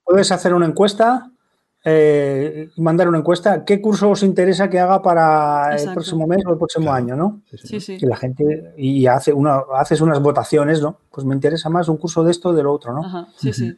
Puedes 0.03 0.31
hacer 0.31 0.53
una 0.53 0.65
encuesta 0.65 1.31
eh, 1.85 2.69
mandar 2.77 3.09
una 3.09 3.17
encuesta. 3.17 3.65
¿Qué 3.65 3.81
curso 3.81 4.09
os 4.09 4.23
interesa 4.23 4.69
que 4.69 4.79
haga 4.79 5.01
para 5.01 5.75
el 5.75 5.93
próximo 5.93 6.25
mes 6.27 6.45
o 6.45 6.51
el 6.51 6.57
próximo 6.57 6.93
año? 6.93 7.15
¿no? 7.15 7.41
Sí, 7.51 7.79
sí. 7.79 7.97
Y 7.99 8.05
la 8.05 8.15
gente 8.15 8.73
y 8.77 9.05
hace 9.07 9.33
una, 9.33 9.61
haces 9.75 10.01
unas 10.01 10.21
votaciones, 10.21 10.81
¿no? 10.81 10.97
Pues 11.11 11.25
me 11.25 11.35
interesa 11.35 11.69
más 11.69 11.89
un 11.89 11.97
curso 11.97 12.23
de 12.23 12.31
esto 12.31 12.49
o 12.49 12.53
de 12.53 12.63
lo 12.63 12.71
otro, 12.71 12.93
¿no? 12.93 13.05
Ajá, 13.05 13.27
sí, 13.35 13.51
sí. 13.51 13.75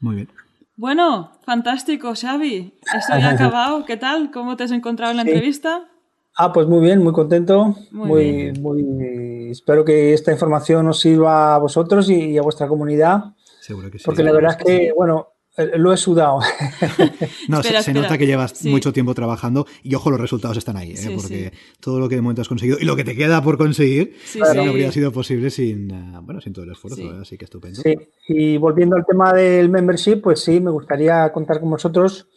Muy 0.00 0.16
bien. 0.16 0.28
Bueno, 0.76 1.32
fantástico, 1.44 2.12
Xavi. 2.14 2.74
Esto 2.94 3.18
ya 3.18 3.30
ha 3.30 3.32
acabado. 3.34 3.84
¿Qué 3.86 3.96
tal? 3.96 4.30
¿Cómo 4.30 4.56
te 4.56 4.64
has 4.64 4.72
encontrado 4.72 5.10
en 5.12 5.16
la 5.16 5.22
entrevista? 5.22 5.88
Ah, 6.36 6.52
pues 6.52 6.66
muy 6.66 6.80
bien, 6.80 7.02
muy 7.02 7.14
contento. 7.14 7.74
Muy, 7.90 8.52
muy, 8.60 9.50
espero 9.50 9.86
que 9.86 10.12
esta 10.12 10.32
información 10.32 10.86
os 10.88 11.00
sirva 11.00 11.54
a 11.54 11.58
vosotros 11.58 12.10
y, 12.10 12.36
a 12.36 12.42
vuestra 12.42 12.68
comunidad. 12.68 13.32
Seguro 13.60 13.90
que 13.90 13.98
sí. 13.98 14.04
Porque 14.04 14.22
la 14.22 14.32
verdad 14.32 14.56
es 14.58 14.64
que, 14.64 14.92
bueno, 14.94 15.28
lo 15.56 15.92
he 15.92 15.96
sudado. 15.96 16.40
no, 17.48 17.62
se, 17.62 17.94
nota 17.94 18.18
que 18.18 18.26
llevas 18.26 18.64
mucho 18.64 18.92
tiempo 18.92 19.14
trabajando 19.14 19.66
y 19.82 19.94
ojo, 19.94 20.10
los 20.10 20.20
resultados 20.20 20.56
están 20.56 20.76
ahí, 20.76 20.92
¿eh? 20.92 21.12
porque 21.14 21.52
todo 21.80 21.98
lo 21.98 22.08
que 22.08 22.16
de 22.16 22.22
momento 22.22 22.42
has 22.42 22.48
conseguido 22.48 22.78
y 22.80 22.84
lo 22.84 22.96
que 22.96 23.04
te 23.04 23.16
queda 23.16 23.42
por 23.42 23.56
conseguir 23.56 24.16
no 24.36 24.62
habría 24.62 24.92
sido 24.92 25.12
posible 25.12 25.50
sin, 25.50 25.90
eh, 25.90 26.18
bueno, 26.22 26.40
sin 26.40 26.52
todo 26.52 26.64
el 26.64 26.72
esfuerzo, 26.72 27.10
así 27.20 27.38
que 27.38 27.46
estupendo. 27.46 27.80
Sí, 27.80 27.96
y 28.28 28.56
volviendo 28.58 28.96
al 28.96 29.06
tema 29.06 29.32
del 29.32 29.68
membership, 29.68 30.20
pues 30.20 30.40
sí, 30.40 30.60
me 30.60 30.70
gustaría 30.70 31.32
contar 31.32 31.60
con 31.60 31.70
vosotros. 31.70 32.28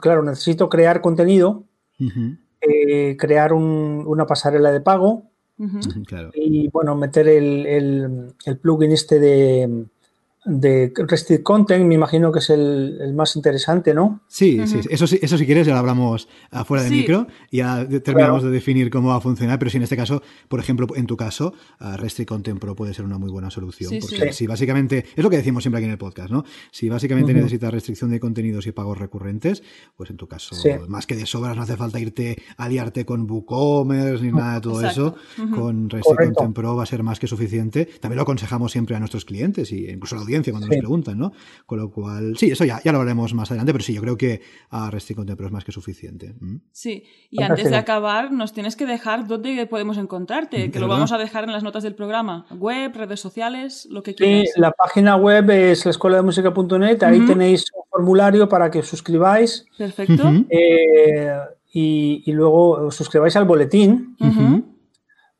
claro, 0.00 0.22
necesito 0.22 0.68
crear 0.68 1.00
contenido, 1.00 1.64
crear 3.16 3.52
una 3.52 4.26
pasarela 4.26 4.72
de 4.72 4.80
pago 4.80 5.30
y, 6.34 6.68
bueno, 6.68 6.96
meter 6.96 7.28
el 7.28 8.58
plugin 8.60 8.90
este 8.90 9.20
de 9.20 9.86
de 10.44 10.92
Restrict 10.94 11.42
Content, 11.42 11.84
me 11.86 11.94
imagino 11.94 12.30
que 12.30 12.40
es 12.40 12.50
el, 12.50 13.12
más 13.14 13.34
interesante, 13.36 13.94
¿no? 13.94 14.20
Sí, 14.28 14.60
sí, 14.66 14.80
eso, 14.90 15.04
eso 15.04 15.38
si 15.38 15.46
quieres 15.46 15.66
ya 15.66 15.72
lo 15.72 15.78
hablamos 15.78 16.28
afuera 16.50 16.84
de 16.84 16.90
micro, 16.90 17.26
ya 17.50 17.86
terminamos 18.02 18.42
de 18.42 18.50
definir 18.50 18.90
cómo 18.90 19.08
va 19.08 19.16
a 19.16 19.20
funcionar, 19.20 19.58
pero 19.58 19.70
si 19.70 19.78
en 19.78 19.84
este 19.84 19.96
caso, 19.96 20.22
por 20.48 20.60
ejemplo, 20.60 20.86
en 20.94 21.06
tu 21.06 21.16
caso, 21.16 21.54
Restrict 21.80 22.28
Content 22.28 22.60
Pro 22.60 22.76
puede 22.76 22.92
ser 22.92 23.04
una 23.04 23.16
muy 23.16 23.30
buena 23.30 23.50
solución, 23.50 23.94
porque 24.00 24.32
si 24.32 24.46
básicamente, 24.46 25.06
es 25.16 25.24
lo 25.24 25.30
que 25.30 25.38
decimos 25.38 25.62
siempre 25.62 25.78
aquí 25.78 25.86
en 25.86 25.92
el 25.92 25.98
podcast, 25.98 26.30
¿no? 26.30 26.44
Si 26.70 26.88
básicamente 26.88 27.32
necesitas 27.32 27.72
restricción 27.72 28.10
de 28.10 28.20
contenidos 28.20 28.66
y 28.66 28.72
pagos 28.72 28.98
recurrentes, 28.98 29.62
pues 29.96 30.10
en 30.10 30.16
tu 30.16 30.28
caso, 30.28 30.56
más 30.88 31.06
que 31.06 31.16
de 31.16 31.24
sobras, 31.24 31.56
no 31.56 31.62
hace 31.62 31.76
falta 31.76 31.98
irte 31.98 32.36
a 32.58 32.68
liarte 32.68 33.06
con 33.06 33.30
WooCommerce 33.30 34.22
ni 34.24 34.32
nada 34.32 34.56
de 34.56 34.60
todo 34.60 34.86
eso, 34.86 35.14
con 35.54 35.88
Restrict 35.88 36.34
Content 36.34 36.54
Pro 36.54 36.76
va 36.76 36.82
a 36.82 36.86
ser 36.86 37.02
más 37.02 37.18
que 37.18 37.26
suficiente. 37.26 37.86
También 38.00 38.16
lo 38.16 38.22
aconsejamos 38.22 38.72
siempre 38.72 38.94
a 38.94 38.98
nuestros 38.98 39.24
clientes 39.24 39.72
y 39.72 39.88
incluso 39.88 40.16
a 40.16 40.18
la 40.18 40.22
audiencia 40.22 40.33
cuando 40.42 40.66
nos 40.66 40.76
preguntan, 40.76 41.18
¿no? 41.18 41.32
Con 41.66 41.78
lo 41.78 41.90
cual, 41.90 42.36
sí, 42.36 42.50
eso 42.50 42.64
ya, 42.64 42.80
ya 42.84 42.92
lo 42.92 42.98
hablaremos 42.98 43.34
más 43.34 43.50
adelante, 43.50 43.72
pero 43.72 43.84
sí, 43.84 43.94
yo 43.94 44.00
creo 44.00 44.16
que 44.16 44.40
a 44.70 44.90
Restrict 44.90 45.18
Content 45.18 45.36
Pro 45.36 45.46
es 45.46 45.52
más 45.52 45.64
que 45.64 45.72
suficiente. 45.72 46.34
Sí, 46.72 47.04
y 47.30 47.42
antes 47.42 47.70
de 47.70 47.76
acabar, 47.76 48.32
nos 48.32 48.52
tienes 48.52 48.76
que 48.76 48.86
dejar 48.86 49.26
dónde 49.26 49.66
podemos 49.66 49.98
encontrarte, 49.98 50.70
que 50.70 50.78
lo 50.78 50.88
vamos 50.88 51.12
a 51.12 51.18
dejar 51.18 51.44
en 51.44 51.52
las 51.52 51.62
notas 51.62 51.82
del 51.82 51.94
programa. 51.94 52.46
Web, 52.50 52.94
redes 52.94 53.20
sociales, 53.20 53.86
lo 53.90 54.02
que 54.02 54.14
quieras. 54.14 54.50
Sí, 54.54 54.60
la 54.60 54.72
página 54.72 55.16
web 55.16 55.50
es 55.50 55.84
la 55.84 55.90
escuela 55.90 56.16
de 56.16 56.22
música.net, 56.22 57.02
ahí 57.02 57.24
tenéis 57.26 57.64
un 57.74 57.84
formulario 57.90 58.48
para 58.48 58.70
que 58.70 58.80
os 58.80 58.88
suscribáis. 58.88 59.66
Perfecto. 59.76 60.32
Eh, 60.50 61.38
y, 61.72 62.32
luego 62.32 62.86
os 62.86 62.94
suscribáis 62.94 63.36
al 63.36 63.44
boletín. 63.44 64.16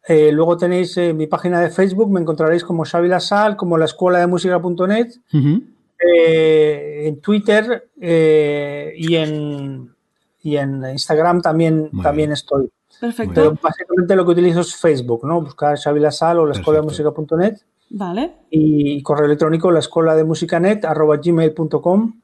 Eh, 0.06 0.30
luego 0.32 0.56
tenéis 0.56 0.96
eh, 0.98 1.14
mi 1.14 1.26
página 1.26 1.60
de 1.60 1.70
Facebook, 1.70 2.10
me 2.10 2.20
encontraréis 2.20 2.62
como 2.62 2.84
Xavi 2.84 3.08
Sal, 3.20 3.56
como 3.56 3.78
la 3.78 3.86
escuela 3.86 4.18
de 4.18 4.26
música.net, 4.26 5.14
eh, 5.98 7.04
en 7.06 7.20
Twitter 7.22 7.88
y, 7.96 9.16
en, 9.16 9.94
y 10.42 10.56
en 10.56 10.84
Instagram 10.84 11.40
también, 11.40 11.90
también 12.02 12.32
estoy. 12.32 12.70
Perfecto. 13.00 13.34
Pero 13.34 13.58
básicamente 13.60 14.14
lo 14.14 14.24
que 14.26 14.32
utilizo 14.32 14.60
es 14.60 14.76
Facebook, 14.76 15.26
¿no? 15.26 15.40
Buscar 15.40 15.78
Xavi 15.78 16.00
Sal 16.10 16.38
o 16.38 16.46
la 16.46 16.52
escuela 16.52 16.80
de 16.80 16.86
música.net. 16.86 17.56
Vale. 17.90 18.34
Y 18.50 19.02
correo 19.02 19.26
electrónico 19.26 19.70
la 19.70 19.78
escuela 19.78 20.14
de 20.14 20.24
musicanet 20.24 20.84
arroba 20.84 21.16
gmail.com. 21.16 22.20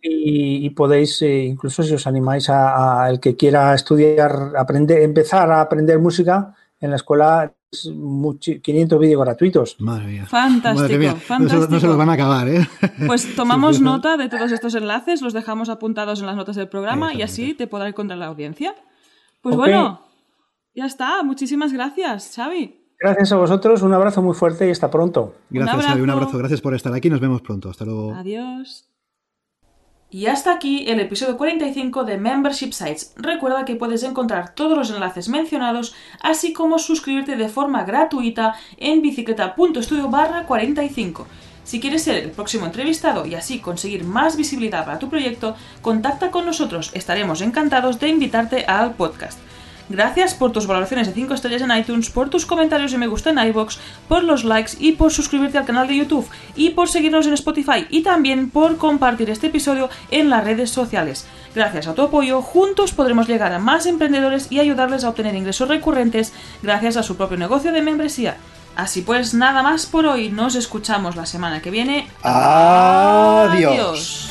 Y, 0.00 0.70
podéis, 0.70 1.22
incluso 1.22 1.82
si 1.82 1.94
os 1.94 2.06
animáis 2.06 2.48
a, 2.50 3.08
el 3.08 3.20
que 3.20 3.36
quiera 3.36 3.74
estudiar, 3.74 4.52
aprender, 4.56 5.02
empezar 5.02 5.50
a 5.50 5.60
aprender 5.60 5.98
música, 5.98 6.54
en 6.80 6.90
la 6.90 6.96
escuela 6.96 7.54
500 7.70 8.98
vídeos 8.98 9.22
gratuitos. 9.22 9.76
Madre 9.80 10.06
mía. 10.06 10.26
Fantástico, 10.26 11.16
fantástico. 11.16 11.66
No, 11.70 11.80
se, 11.80 11.86
los 11.86 11.96
van 11.96 12.08
a 12.08 12.12
acabar, 12.14 12.48
¿eh? 12.48 12.66
Pues 13.06 13.34
tomamos 13.36 13.80
nota 13.80 14.16
de 14.16 14.28
todos 14.28 14.52
estos 14.52 14.74
enlaces, 14.74 15.20
los 15.20 15.32
dejamos 15.32 15.68
apuntados 15.68 16.20
en 16.20 16.26
las 16.26 16.36
notas 16.36 16.56
del 16.56 16.68
programa 16.68 17.12
y 17.12 17.22
así 17.22 17.54
te 17.54 17.66
podrá 17.66 17.88
encontrar 17.88 18.18
la 18.18 18.26
audiencia. 18.26 18.74
Pues 19.42 19.56
bueno, 19.56 20.02
ya 20.74 20.86
está. 20.86 21.22
Muchísimas 21.22 21.72
gracias, 21.72 22.32
Xavi. 22.34 22.78
Gracias 23.00 23.30
a 23.32 23.36
vosotros, 23.36 23.82
un 23.82 23.94
abrazo 23.94 24.22
muy 24.22 24.34
fuerte 24.34 24.66
y 24.66 24.70
hasta 24.70 24.90
pronto. 24.90 25.34
Gracias, 25.50 25.86
Xavi, 25.86 26.00
un 26.00 26.10
abrazo. 26.10 26.38
Gracias 26.38 26.60
por 26.60 26.74
estar 26.74 26.92
aquí. 26.94 27.10
Nos 27.10 27.20
vemos 27.20 27.42
pronto. 27.42 27.70
Hasta 27.70 27.84
luego. 27.84 28.14
Adiós. 28.14 28.87
Y 30.10 30.26
hasta 30.26 30.52
aquí 30.54 30.88
el 30.88 31.00
episodio 31.00 31.36
45 31.36 32.04
de 32.04 32.16
Membership 32.16 32.72
Sites. 32.72 33.12
Recuerda 33.16 33.66
que 33.66 33.76
puedes 33.76 34.02
encontrar 34.02 34.54
todos 34.54 34.76
los 34.76 34.90
enlaces 34.90 35.28
mencionados, 35.28 35.94
así 36.22 36.54
como 36.54 36.78
suscribirte 36.78 37.36
de 37.36 37.50
forma 37.50 37.84
gratuita 37.84 38.54
en 38.78 39.02
bicicleta.studio 39.02 40.08
barra 40.08 40.44
45. 40.44 41.26
Si 41.62 41.78
quieres 41.78 42.04
ser 42.04 42.24
el 42.24 42.30
próximo 42.30 42.64
entrevistado 42.64 43.26
y 43.26 43.34
así 43.34 43.58
conseguir 43.58 44.04
más 44.04 44.38
visibilidad 44.38 44.86
para 44.86 44.98
tu 44.98 45.10
proyecto, 45.10 45.54
contacta 45.82 46.30
con 46.30 46.46
nosotros. 46.46 46.90
Estaremos 46.94 47.42
encantados 47.42 48.00
de 48.00 48.08
invitarte 48.08 48.64
al 48.64 48.94
podcast. 48.94 49.38
Gracias 49.88 50.34
por 50.34 50.52
tus 50.52 50.66
valoraciones 50.66 51.06
de 51.06 51.14
5 51.14 51.34
estrellas 51.34 51.62
en 51.62 51.76
iTunes, 51.76 52.10
por 52.10 52.28
tus 52.28 52.46
comentarios 52.46 52.92
y 52.92 52.98
me 52.98 53.06
gusta 53.06 53.30
en 53.30 53.38
iBox, 53.38 53.78
por 54.08 54.22
los 54.22 54.44
likes 54.44 54.72
y 54.78 54.92
por 54.92 55.12
suscribirte 55.12 55.58
al 55.58 55.64
canal 55.64 55.88
de 55.88 55.96
YouTube 55.96 56.28
y 56.56 56.70
por 56.70 56.88
seguirnos 56.88 57.26
en 57.26 57.34
Spotify 57.34 57.86
y 57.88 58.02
también 58.02 58.50
por 58.50 58.76
compartir 58.76 59.30
este 59.30 59.48
episodio 59.48 59.88
en 60.10 60.30
las 60.30 60.44
redes 60.44 60.70
sociales. 60.70 61.26
Gracias 61.54 61.86
a 61.86 61.94
tu 61.94 62.02
apoyo, 62.02 62.42
juntos 62.42 62.92
podremos 62.92 63.26
llegar 63.26 63.52
a 63.52 63.58
más 63.58 63.86
emprendedores 63.86 64.48
y 64.50 64.60
ayudarles 64.60 65.04
a 65.04 65.08
obtener 65.08 65.34
ingresos 65.34 65.68
recurrentes 65.68 66.32
gracias 66.62 66.96
a 66.96 67.02
su 67.02 67.16
propio 67.16 67.38
negocio 67.38 67.72
de 67.72 67.82
membresía. 67.82 68.36
Así 68.76 69.02
pues, 69.02 69.34
nada 69.34 69.64
más 69.64 69.86
por 69.86 70.06
hoy. 70.06 70.28
Nos 70.28 70.54
escuchamos 70.54 71.16
la 71.16 71.26
semana 71.26 71.60
que 71.60 71.72
viene. 71.72 72.08
Adiós. 72.22 74.30